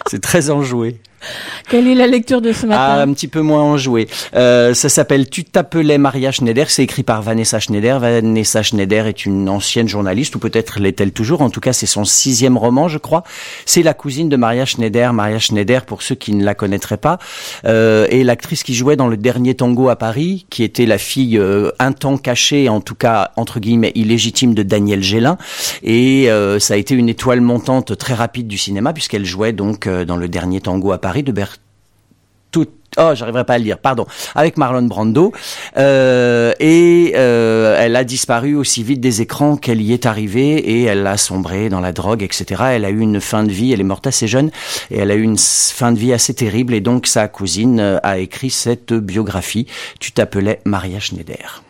C'est 0.07 0.19
très 0.19 0.49
enjoué. 0.49 0.97
Quelle 1.69 1.87
est 1.87 1.95
la 1.95 2.07
lecture 2.07 2.41
de 2.41 2.51
ce 2.51 2.65
Ah, 2.65 2.67
matin 2.67 3.09
un 3.09 3.13
petit 3.13 3.27
peu 3.27 3.41
moins 3.41 3.61
enjoué. 3.61 4.07
Euh, 4.35 4.73
ça 4.73 4.89
s'appelle 4.89 5.29
Tu 5.29 5.43
t'appelais 5.43 5.97
Maria 5.97 6.31
Schneider. 6.31 6.69
C'est 6.69 6.83
écrit 6.83 7.03
par 7.03 7.21
Vanessa 7.21 7.59
Schneider. 7.59 7.99
Vanessa 7.99 8.63
Schneider 8.63 9.07
est 9.07 9.25
une 9.25 9.49
ancienne 9.49 9.87
journaliste, 9.87 10.35
ou 10.35 10.39
peut-être 10.39 10.79
l'est-elle 10.79 11.11
toujours. 11.11 11.41
En 11.41 11.49
tout 11.49 11.59
cas, 11.59 11.73
c'est 11.73 11.85
son 11.85 12.05
sixième 12.05 12.57
roman, 12.57 12.87
je 12.87 12.97
crois. 12.97 13.23
C'est 13.65 13.83
la 13.83 13.93
cousine 13.93 14.29
de 14.29 14.37
Maria 14.37 14.65
Schneider. 14.65 15.13
Maria 15.13 15.39
Schneider, 15.39 15.85
pour 15.85 16.01
ceux 16.01 16.15
qui 16.15 16.33
ne 16.33 16.43
la 16.43 16.55
connaîtraient 16.55 16.97
pas, 16.97 17.19
euh, 17.65 18.07
est 18.09 18.23
l'actrice 18.23 18.63
qui 18.63 18.73
jouait 18.73 18.95
dans 18.95 19.07
le 19.07 19.17
dernier 19.17 19.55
tango 19.55 19.89
à 19.89 19.95
Paris, 19.95 20.45
qui 20.49 20.63
était 20.63 20.85
la 20.85 20.97
fille 20.97 21.37
euh, 21.37 21.71
un 21.79 21.91
temps 21.91 22.17
cachée, 22.17 22.69
en 22.69 22.81
tout 22.81 22.95
cas 22.95 23.31
entre 23.35 23.59
guillemets 23.59 23.91
illégitime 23.95 24.53
de 24.53 24.63
Daniel 24.63 25.03
Gélin. 25.03 25.37
Et 25.83 26.29
euh, 26.29 26.59
ça 26.59 26.75
a 26.75 26.77
été 26.77 26.95
une 26.95 27.09
étoile 27.09 27.41
montante 27.41 27.97
très 27.97 28.13
rapide 28.13 28.47
du 28.47 28.57
cinéma, 28.57 28.93
puisqu'elle 28.93 29.25
jouait 29.25 29.53
donc 29.53 29.87
euh, 29.87 30.05
dans 30.05 30.17
le 30.17 30.27
dernier 30.27 30.61
tango 30.61 30.91
à 30.91 30.97
Paris 30.97 31.16
de 31.23 31.31
Bertolt 31.31 32.71
Oh, 32.99 33.11
j'arriverai 33.13 33.43
pas 33.43 33.53
à 33.53 33.57
le 33.59 33.63
lire, 33.63 33.77
pardon. 33.77 34.07
Avec 34.33 34.57
Marlon 34.57 34.81
Brando. 34.81 35.31
Euh, 35.77 36.53
et 36.59 37.13
euh, 37.15 37.77
elle 37.79 37.95
a 37.95 38.03
disparu 38.03 38.55
aussi 38.55 38.81
vite 38.81 38.99
des 38.99 39.21
écrans 39.21 39.55
qu'elle 39.55 39.81
y 39.81 39.93
est 39.93 40.07
arrivée 40.07 40.55
et 40.57 40.83
elle 40.83 41.05
a 41.05 41.17
sombré 41.17 41.69
dans 41.69 41.79
la 41.79 41.91
drogue, 41.91 42.23
etc. 42.23 42.63
Elle 42.71 42.85
a 42.85 42.89
eu 42.89 42.99
une 42.99 43.21
fin 43.21 43.43
de 43.43 43.51
vie, 43.51 43.71
elle 43.71 43.81
est 43.81 43.83
morte 43.83 44.07
assez 44.07 44.27
jeune 44.27 44.49
et 44.89 44.97
elle 44.97 45.11
a 45.11 45.15
eu 45.15 45.21
une 45.21 45.37
fin 45.37 45.91
de 45.91 45.99
vie 45.99 46.11
assez 46.11 46.33
terrible 46.33 46.73
et 46.73 46.81
donc 46.81 47.05
sa 47.05 47.27
cousine 47.27 47.79
euh, 47.79 47.99
a 48.01 48.17
écrit 48.17 48.49
cette 48.49 48.93
biographie. 48.93 49.67
Tu 49.99 50.11
t'appelais 50.11 50.59
Maria 50.65 50.99
Schneider. 50.99 51.61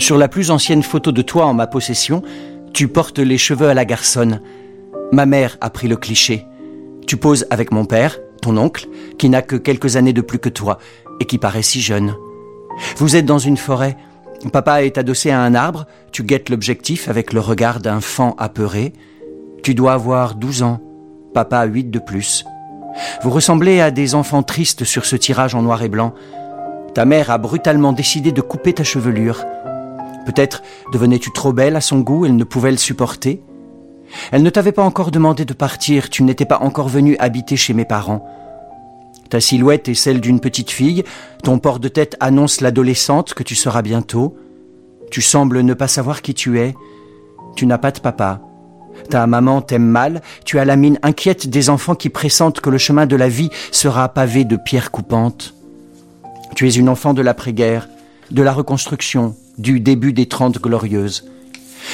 Sur 0.00 0.16
la 0.16 0.28
plus 0.28 0.50
ancienne 0.50 0.82
photo 0.82 1.12
de 1.12 1.20
toi 1.20 1.44
en 1.44 1.52
ma 1.52 1.66
possession, 1.66 2.22
tu 2.72 2.88
portes 2.88 3.18
les 3.18 3.36
cheveux 3.36 3.68
à 3.68 3.74
la 3.74 3.84
garçonne. 3.84 4.40
Ma 5.12 5.26
mère 5.26 5.58
a 5.60 5.68
pris 5.68 5.88
le 5.88 5.96
cliché. 5.96 6.46
Tu 7.06 7.18
poses 7.18 7.46
avec 7.50 7.70
mon 7.70 7.84
père, 7.84 8.18
ton 8.40 8.56
oncle, 8.56 8.88
qui 9.18 9.28
n'a 9.28 9.42
que 9.42 9.56
quelques 9.56 9.96
années 9.96 10.14
de 10.14 10.22
plus 10.22 10.38
que 10.38 10.48
toi 10.48 10.78
et 11.20 11.26
qui 11.26 11.36
paraît 11.36 11.62
si 11.62 11.82
jeune. 11.82 12.14
Vous 12.96 13.14
êtes 13.14 13.26
dans 13.26 13.38
une 13.38 13.58
forêt. 13.58 13.98
Papa 14.54 14.84
est 14.84 14.96
adossé 14.96 15.30
à 15.30 15.42
un 15.42 15.54
arbre. 15.54 15.84
Tu 16.12 16.22
guettes 16.22 16.48
l'objectif 16.48 17.10
avec 17.10 17.34
le 17.34 17.40
regard 17.40 17.78
d'un 17.78 18.00
fan 18.00 18.32
apeuré. 18.38 18.94
Tu 19.62 19.74
dois 19.74 19.92
avoir 19.92 20.34
12 20.34 20.62
ans. 20.62 20.80
Papa 21.34 21.58
a 21.58 21.66
8 21.66 21.90
de 21.90 21.98
plus. 21.98 22.46
Vous 23.22 23.30
ressemblez 23.30 23.82
à 23.82 23.90
des 23.90 24.14
enfants 24.14 24.42
tristes 24.42 24.84
sur 24.84 25.04
ce 25.04 25.16
tirage 25.16 25.54
en 25.54 25.60
noir 25.60 25.82
et 25.82 25.90
blanc. 25.90 26.14
Ta 26.94 27.04
mère 27.04 27.30
a 27.30 27.36
brutalement 27.36 27.92
décidé 27.92 28.32
de 28.32 28.40
couper 28.40 28.72
ta 28.72 28.82
chevelure. 28.82 29.44
Peut-être 30.26 30.62
devenais-tu 30.92 31.32
trop 31.32 31.52
belle 31.52 31.76
à 31.76 31.80
son 31.80 32.00
goût, 32.00 32.26
elle 32.26 32.36
ne 32.36 32.44
pouvait 32.44 32.70
le 32.70 32.76
supporter. 32.76 33.42
Elle 34.32 34.42
ne 34.42 34.50
t'avait 34.50 34.72
pas 34.72 34.82
encore 34.82 35.10
demandé 35.10 35.44
de 35.44 35.54
partir, 35.54 36.10
tu 36.10 36.22
n'étais 36.22 36.44
pas 36.44 36.58
encore 36.60 36.88
venu 36.88 37.16
habiter 37.18 37.56
chez 37.56 37.74
mes 37.74 37.84
parents. 37.84 38.26
Ta 39.28 39.40
silhouette 39.40 39.88
est 39.88 39.94
celle 39.94 40.20
d'une 40.20 40.40
petite 40.40 40.70
fille, 40.70 41.04
ton 41.44 41.58
port 41.58 41.78
de 41.78 41.88
tête 41.88 42.16
annonce 42.18 42.60
l'adolescente 42.60 43.34
que 43.34 43.44
tu 43.44 43.54
seras 43.54 43.82
bientôt. 43.82 44.36
Tu 45.10 45.22
sembles 45.22 45.60
ne 45.60 45.74
pas 45.74 45.88
savoir 45.88 46.20
qui 46.22 46.34
tu 46.34 46.58
es. 46.58 46.74
Tu 47.54 47.66
n'as 47.66 47.78
pas 47.78 47.92
de 47.92 48.00
papa. 48.00 48.40
Ta 49.08 49.26
maman 49.26 49.62
t'aime 49.62 49.86
mal, 49.86 50.20
tu 50.44 50.58
as 50.58 50.64
la 50.64 50.76
mine 50.76 50.98
inquiète 51.02 51.48
des 51.48 51.70
enfants 51.70 51.94
qui 51.94 52.10
pressentent 52.10 52.60
que 52.60 52.70
le 52.70 52.78
chemin 52.78 53.06
de 53.06 53.16
la 53.16 53.28
vie 53.28 53.50
sera 53.70 54.08
pavé 54.08 54.44
de 54.44 54.56
pierres 54.56 54.90
coupantes. 54.90 55.54
Tu 56.54 56.68
es 56.68 56.72
une 56.72 56.88
enfant 56.88 57.14
de 57.14 57.22
l'après-guerre, 57.22 57.88
de 58.30 58.42
la 58.42 58.52
reconstruction, 58.52 59.36
du 59.60 59.78
début 59.78 60.12
des 60.12 60.26
Trente 60.26 60.60
Glorieuses. 60.60 61.24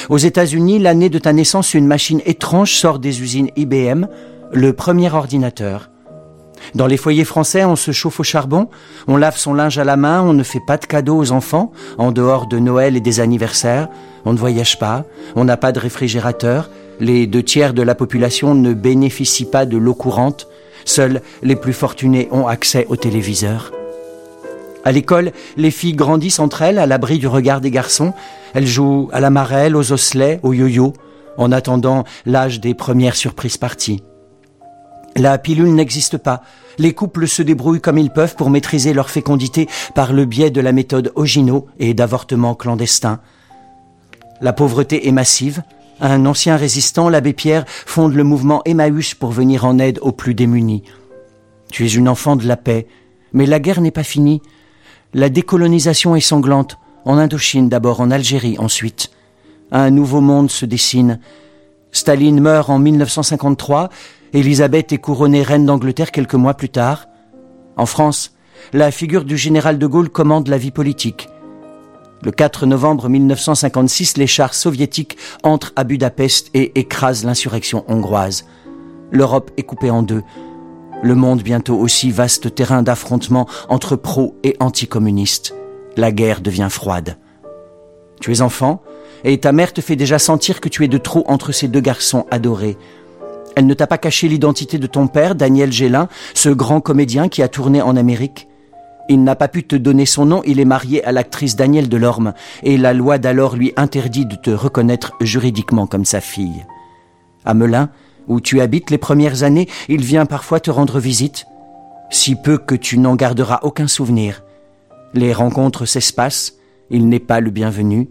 Aux 0.09 0.17
États-Unis, 0.17 0.79
l'année 0.79 1.09
de 1.09 1.19
ta 1.19 1.33
naissance, 1.33 1.73
une 1.73 1.87
machine 1.87 2.21
étrange 2.25 2.73
sort 2.73 2.99
des 2.99 3.21
usines 3.21 3.49
IBM, 3.55 4.07
le 4.53 4.73
premier 4.73 5.11
ordinateur. 5.11 5.89
Dans 6.75 6.87
les 6.87 6.97
foyers 6.97 7.25
français, 7.25 7.65
on 7.65 7.75
se 7.75 7.91
chauffe 7.91 8.19
au 8.19 8.23
charbon, 8.23 8.69
on 9.07 9.17
lave 9.17 9.37
son 9.37 9.53
linge 9.53 9.77
à 9.77 9.83
la 9.83 9.97
main, 9.97 10.21
on 10.21 10.33
ne 10.33 10.43
fait 10.43 10.61
pas 10.65 10.77
de 10.77 10.85
cadeaux 10.85 11.17
aux 11.17 11.31
enfants, 11.31 11.71
en 11.97 12.11
dehors 12.11 12.47
de 12.47 12.57
Noël 12.57 12.95
et 12.95 13.01
des 13.01 13.19
anniversaires, 13.19 13.89
on 14.25 14.33
ne 14.33 14.37
voyage 14.37 14.79
pas, 14.79 15.05
on 15.35 15.43
n'a 15.43 15.57
pas 15.57 15.71
de 15.71 15.79
réfrigérateur, 15.79 16.69
les 16.99 17.27
deux 17.27 17.43
tiers 17.43 17.73
de 17.73 17.83
la 17.83 17.95
population 17.95 18.55
ne 18.55 18.73
bénéficient 18.73 19.49
pas 19.49 19.65
de 19.65 19.77
l'eau 19.77 19.93
courante, 19.93 20.47
seuls 20.85 21.21
les 21.43 21.55
plus 21.55 21.73
fortunés 21.73 22.27
ont 22.31 22.47
accès 22.47 22.87
au 22.89 22.95
téléviseur. 22.95 23.71
À 24.87 24.93
l'école, 24.93 25.33
les 25.57 25.69
filles 25.69 25.95
grandissent 25.95 26.39
entre 26.39 26.61
elles 26.61 26.79
à 26.79 26.85
l'abri 26.85 27.19
du 27.19 27.27
regard 27.27 27.59
des 27.59 27.71
garçons. 27.71 28.13
Elles 28.53 28.65
jouent 28.65 29.09
à 29.11 29.19
la 29.19 29.29
marelle, 29.29 29.75
aux 29.75 29.91
osselets, 29.91 30.39
au 30.43 30.53
yo-yo, 30.53 30.93
en 31.35 31.51
attendant 31.51 32.05
l'âge 32.25 32.61
des 32.61 32.73
premières 32.73 33.17
surprises 33.17 33.57
parties. 33.57 34.01
La 35.17 35.37
pilule 35.39 35.75
n'existe 35.75 36.17
pas. 36.17 36.41
Les 36.77 36.93
couples 36.93 37.27
se 37.27 37.41
débrouillent 37.41 37.81
comme 37.81 37.97
ils 37.97 38.11
peuvent 38.11 38.37
pour 38.37 38.49
maîtriser 38.49 38.93
leur 38.93 39.09
fécondité 39.09 39.67
par 39.93 40.13
le 40.13 40.23
biais 40.23 40.51
de 40.51 40.61
la 40.61 40.71
méthode 40.71 41.11
Ogino 41.15 41.67
et 41.79 41.93
d'avortement 41.93 42.55
clandestin. 42.55 43.19
La 44.39 44.53
pauvreté 44.53 45.05
est 45.05 45.11
massive. 45.11 45.63
Un 45.99 46.25
ancien 46.25 46.55
résistant, 46.55 47.09
l'abbé 47.09 47.33
Pierre, 47.33 47.65
fonde 47.67 48.13
le 48.13 48.23
mouvement 48.23 48.61
Emmaüs 48.63 49.15
pour 49.15 49.31
venir 49.31 49.65
en 49.65 49.79
aide 49.79 49.99
aux 50.01 50.13
plus 50.13 50.33
démunis. 50.33 50.83
Tu 51.73 51.85
es 51.85 51.89
une 51.89 52.07
enfant 52.07 52.37
de 52.37 52.47
la 52.47 52.55
paix, 52.55 52.87
mais 53.33 53.45
la 53.45 53.59
guerre 53.59 53.81
n'est 53.81 53.91
pas 53.91 54.03
finie. 54.03 54.41
La 55.17 55.29
décolonisation 55.29 56.15
est 56.15 56.21
sanglante, 56.21 56.77
en 57.03 57.17
Indochine 57.17 57.69
d'abord, 57.69 58.01
en 58.01 58.11
Algérie 58.11 58.59
ensuite. 58.59 59.09
Un 59.71 59.89
nouveau 59.89 60.21
monde 60.21 60.51
se 60.51 60.63
dessine. 60.63 61.19
Staline 61.91 62.39
meurt 62.39 62.69
en 62.69 62.77
1953, 62.77 63.89
Élisabeth 64.33 64.93
est 64.93 64.99
couronnée 64.99 65.41
reine 65.41 65.65
d'Angleterre 65.65 66.11
quelques 66.11 66.35
mois 66.35 66.53
plus 66.53 66.69
tard. 66.69 67.07
En 67.77 67.87
France, 67.87 68.35
la 68.73 68.91
figure 68.91 69.25
du 69.25 69.37
général 69.37 69.79
de 69.79 69.87
Gaulle 69.87 70.09
commande 70.09 70.49
la 70.49 70.59
vie 70.59 70.69
politique. 70.69 71.29
Le 72.21 72.29
4 72.29 72.67
novembre 72.67 73.09
1956, 73.09 74.17
les 74.17 74.27
chars 74.27 74.53
soviétiques 74.53 75.17
entrent 75.41 75.73
à 75.75 75.83
Budapest 75.83 76.51
et 76.53 76.79
écrasent 76.79 77.25
l'insurrection 77.25 77.85
hongroise. 77.87 78.45
L'Europe 79.09 79.49
est 79.57 79.63
coupée 79.63 79.89
en 79.89 80.03
deux. 80.03 80.21
Le 81.03 81.13
monde 81.13 81.43
bientôt 81.43 81.77
aussi 81.77 82.09
vaste 82.11 82.55
terrain 82.55 82.81
d'affrontement 82.81 83.47
entre 83.69 83.95
pro 83.95 84.35
et 84.43 84.55
anticommunistes. 84.59 85.53
La 85.95 86.11
guerre 86.11 86.41
devient 86.41 86.69
froide. 86.71 87.17
Tu 88.19 88.33
es 88.33 88.41
enfant, 88.41 88.81
et 89.23 89.39
ta 89.39 89.51
mère 89.51 89.73
te 89.73 89.81
fait 89.81 89.95
déjà 89.95 90.17
sentir 90.17 90.59
que 90.59 90.69
tu 90.69 90.83
es 90.83 90.87
de 90.87 90.97
trop 90.97 91.23
entre 91.27 91.51
ces 91.51 91.67
deux 91.67 91.81
garçons 91.81 92.25
adorés. 92.31 92.77
Elle 93.55 93.67
ne 93.67 93.73
t'a 93.73 93.87
pas 93.87 93.97
caché 93.97 94.27
l'identité 94.27 94.79
de 94.79 94.87
ton 94.87 95.07
père, 95.07 95.35
Daniel 95.35 95.71
Gélin, 95.71 96.07
ce 96.33 96.49
grand 96.49 96.81
comédien 96.81 97.29
qui 97.29 97.41
a 97.43 97.47
tourné 97.47 97.81
en 97.81 97.95
Amérique. 97.95 98.47
Il 99.09 99.23
n'a 99.23 99.35
pas 99.35 99.47
pu 99.47 99.63
te 99.63 99.75
donner 99.75 100.05
son 100.05 100.25
nom, 100.25 100.41
il 100.45 100.59
est 100.59 100.65
marié 100.65 101.03
à 101.05 101.11
l'actrice 101.11 101.55
Danielle 101.55 101.89
Delorme, 101.89 102.33
et 102.63 102.77
la 102.77 102.93
loi 102.93 103.19
d'alors 103.19 103.55
lui 103.55 103.73
interdit 103.77 104.25
de 104.25 104.35
te 104.35 104.49
reconnaître 104.49 105.13
juridiquement 105.21 105.87
comme 105.87 106.05
sa 106.05 106.21
fille. 106.21 106.65
À 107.45 107.53
Melun, 107.53 107.89
où 108.27 108.41
tu 108.41 108.61
habites 108.61 108.89
les 108.89 108.97
premières 108.97 109.43
années, 109.43 109.67
il 109.87 110.03
vient 110.03 110.25
parfois 110.25 110.59
te 110.59 110.71
rendre 110.71 110.99
visite, 110.99 111.45
si 112.09 112.35
peu 112.35 112.57
que 112.57 112.75
tu 112.75 112.97
n'en 112.97 113.15
garderas 113.15 113.59
aucun 113.63 113.87
souvenir. 113.87 114.43
Les 115.13 115.33
rencontres 115.33 115.85
s'espacent, 115.85 116.55
il 116.89 117.09
n'est 117.09 117.19
pas 117.19 117.39
le 117.39 117.49
bienvenu, 117.49 118.09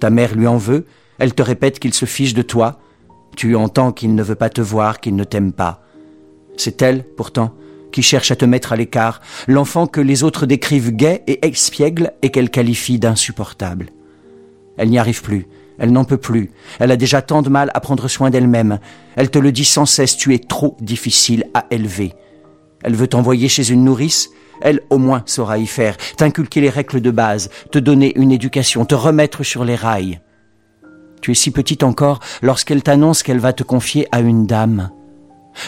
ta 0.00 0.10
mère 0.10 0.34
lui 0.34 0.46
en 0.46 0.56
veut, 0.56 0.86
elle 1.18 1.34
te 1.34 1.42
répète 1.42 1.78
qu'il 1.78 1.94
se 1.94 2.06
fiche 2.06 2.34
de 2.34 2.42
toi, 2.42 2.80
tu 3.36 3.56
entends 3.56 3.92
qu'il 3.92 4.14
ne 4.14 4.22
veut 4.22 4.34
pas 4.34 4.50
te 4.50 4.60
voir, 4.60 5.00
qu'il 5.00 5.16
ne 5.16 5.24
t'aime 5.24 5.52
pas. 5.52 5.82
C'est 6.56 6.82
elle, 6.82 7.04
pourtant, 7.16 7.54
qui 7.92 8.02
cherche 8.02 8.30
à 8.30 8.36
te 8.36 8.44
mettre 8.44 8.72
à 8.72 8.76
l'écart, 8.76 9.20
l'enfant 9.46 9.86
que 9.86 10.00
les 10.00 10.22
autres 10.24 10.46
décrivent 10.46 10.92
gai 10.92 11.22
et 11.26 11.46
expiègle 11.46 12.12
et 12.22 12.30
qu'elle 12.30 12.50
qualifie 12.50 12.98
d'insupportable. 12.98 13.90
Elle 14.76 14.90
n'y 14.90 14.98
arrive 14.98 15.22
plus, 15.22 15.46
elle 15.82 15.90
n'en 15.90 16.04
peut 16.04 16.16
plus, 16.16 16.52
elle 16.78 16.92
a 16.92 16.96
déjà 16.96 17.22
tant 17.22 17.42
de 17.42 17.48
mal 17.48 17.72
à 17.74 17.80
prendre 17.80 18.06
soin 18.06 18.30
d'elle-même, 18.30 18.78
elle 19.16 19.30
te 19.30 19.38
le 19.40 19.50
dit 19.50 19.64
sans 19.64 19.84
cesse, 19.84 20.16
tu 20.16 20.32
es 20.32 20.38
trop 20.38 20.76
difficile 20.80 21.44
à 21.54 21.66
élever. 21.72 22.14
Elle 22.84 22.94
veut 22.94 23.08
t'envoyer 23.08 23.48
chez 23.48 23.68
une 23.68 23.84
nourrice, 23.84 24.30
elle 24.60 24.82
au 24.90 24.98
moins 24.98 25.24
saura 25.26 25.58
y 25.58 25.66
faire, 25.66 25.96
t'inculquer 26.16 26.60
les 26.60 26.70
règles 26.70 27.00
de 27.00 27.10
base, 27.10 27.50
te 27.72 27.80
donner 27.80 28.16
une 28.16 28.30
éducation, 28.30 28.84
te 28.84 28.94
remettre 28.94 29.42
sur 29.42 29.64
les 29.64 29.74
rails. 29.74 30.20
Tu 31.20 31.32
es 31.32 31.34
si 31.34 31.50
petite 31.50 31.82
encore 31.82 32.20
lorsqu'elle 32.42 32.84
t'annonce 32.84 33.24
qu'elle 33.24 33.40
va 33.40 33.52
te 33.52 33.64
confier 33.64 34.06
à 34.12 34.20
une 34.20 34.46
dame. 34.46 34.90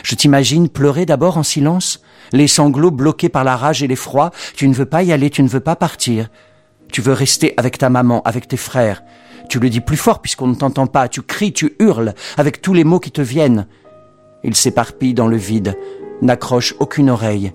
Je 0.05 0.15
t'imagine 0.15 0.69
pleurer 0.69 1.07
d'abord 1.07 1.39
en 1.39 1.43
silence, 1.43 2.03
les 2.31 2.47
sanglots 2.47 2.93
bloqués 2.93 3.29
par 3.29 3.43
la 3.43 3.57
rage 3.57 3.83
et 3.83 3.89
l'effroi, 3.89 4.31
tu 4.55 4.69
ne 4.69 4.75
veux 4.75 4.87
pas 4.87 5.03
y 5.03 5.13
aller, 5.13 5.29
tu 5.29 5.43
ne 5.43 5.49
veux 5.49 5.59
pas 5.59 5.75
partir. 5.75 6.29
Tu 6.93 7.01
veux 7.01 7.13
rester 7.13 7.55
avec 7.57 7.79
ta 7.79 7.91
maman, 7.91 8.23
avec 8.23 8.47
tes 8.47 8.57
frères. 8.57 9.03
Tu 9.49 9.61
le 9.61 9.71
dis 9.71 9.81
plus 9.81 9.97
fort 9.97 10.21
puisqu'on 10.21 10.49
ne 10.49 10.55
t'entend 10.55 10.87
pas, 10.87 11.09
tu 11.09 11.23
cries, 11.23 11.53
tu 11.53 11.75
hurles, 11.79 12.15
avec 12.37 12.61
tous 12.61 12.75
les 12.75 12.85
mots 12.85 13.01
qui 13.01 13.11
te 13.11 13.21
viennent. 13.21 13.67
Il 14.43 14.55
s'éparpille 14.55 15.15
dans 15.15 15.29
le 15.29 15.37
vide, 15.37 15.77
n'accroche 16.23 16.75
aucune 16.81 17.11
oreille. 17.11 17.53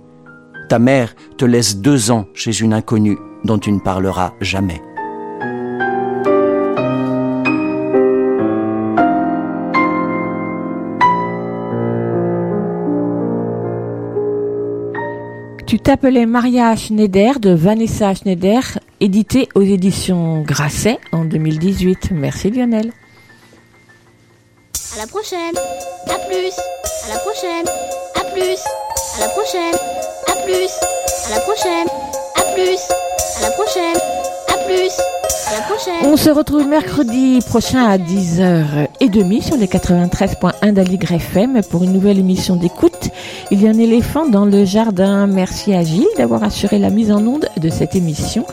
Ta 0.69 0.79
mère 0.79 1.15
te 1.37 1.45
laisse 1.45 1.77
deux 1.77 2.11
ans 2.11 2.25
chez 2.33 2.61
une 2.61 2.73
inconnue 2.73 3.17
dont 3.43 3.59
tu 3.59 3.71
ne 3.71 3.79
parleras 3.79 4.33
jamais. 4.41 4.81
Tu 15.69 15.77
t'appelais 15.77 16.25
Maria 16.25 16.75
Schneider 16.75 17.39
de 17.39 17.51
Vanessa 17.51 18.15
Schneider, 18.15 18.79
édité 18.99 19.49
aux 19.55 19.61
éditions 19.61 20.41
Grasset 20.41 20.99
en 21.11 21.25
2018. 21.25 22.11
Merci 22.11 22.49
Lionel. 22.49 22.91
À 24.93 24.97
la 24.97 25.07
prochaine. 25.07 25.55
À 26.07 26.19
plus. 26.27 26.53
À 27.05 27.13
la 27.13 27.19
prochaine. 27.19 27.65
À 28.15 28.23
plus. 28.31 28.59
À 29.15 29.19
la 29.19 29.29
prochaine. 29.29 29.75
À 30.27 30.35
plus. 30.43 30.69
À 31.25 31.35
la 31.35 31.39
prochaine. 31.41 31.87
À 32.35 32.41
plus. 32.53 32.79
À 33.37 33.41
la 33.41 33.51
prochaine. 33.51 33.97
À 34.47 34.57
plus. 34.65 35.28
À 35.49 35.53
la 35.53 35.61
prochaine. 35.61 35.93
On 36.03 36.15
se 36.15 36.29
retrouve 36.29 36.67
mercredi 36.67 37.39
prochain 37.47 37.83
à 37.83 37.97
10h30 37.97 39.41
sur 39.41 39.57
les 39.57 39.65
93.1 39.65 40.73
d'Aligre 40.73 41.13
FM 41.13 41.61
pour 41.71 41.83
une 41.83 41.91
nouvelle 41.91 42.19
émission 42.19 42.55
d'écoute. 42.55 43.09
Il 43.49 43.63
y 43.63 43.67
a 43.67 43.71
un 43.71 43.79
éléphant 43.79 44.27
dans 44.27 44.45
le 44.45 44.63
jardin. 44.63 45.25
Merci 45.25 45.73
à 45.73 45.83
Gilles 45.83 46.07
d'avoir 46.17 46.43
assuré 46.43 46.77
la 46.77 46.91
mise 46.91 47.11
en 47.11 47.25
onde 47.25 47.49
de 47.57 47.69
cette 47.69 47.95
émission. 47.95 48.45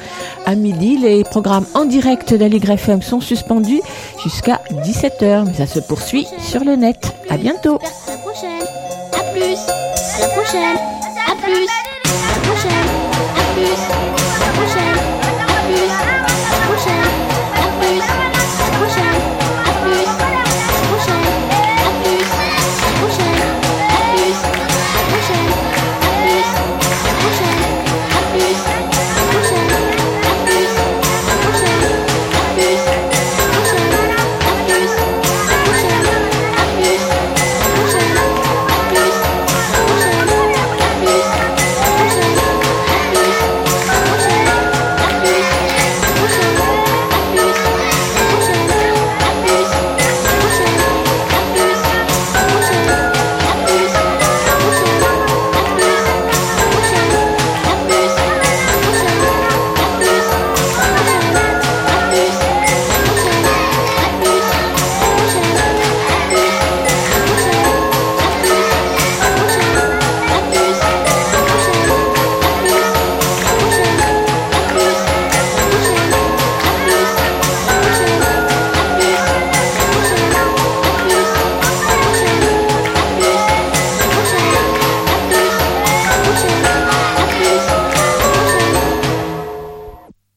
À 0.46 0.54
midi, 0.54 0.96
les 0.96 1.22
programmes 1.24 1.66
en 1.74 1.84
direct 1.84 2.32
d'Aligre 2.32 2.70
FM 2.70 3.02
sont 3.02 3.20
suspendus 3.20 3.82
jusqu'à 4.22 4.62
17h, 4.72 5.44
mais 5.44 5.54
ça 5.54 5.66
se 5.66 5.80
poursuit 5.80 6.26
sur 6.40 6.64
le 6.64 6.76
net. 6.76 7.12
À 7.28 7.36
bientôt. 7.36 7.76
À 7.76 8.10
la 8.10 8.18
prochaine. 8.18 8.66
À 9.12 9.32
plus. 9.34 9.58
À 9.58 10.20
la 10.20 10.28
prochaine. 10.28 10.76
À 11.30 11.34
plus. 11.42 11.66
À 11.66 12.32
la 12.32 12.40
prochaine. 12.48 12.86
À 13.36 14.16
plus. 14.16 14.25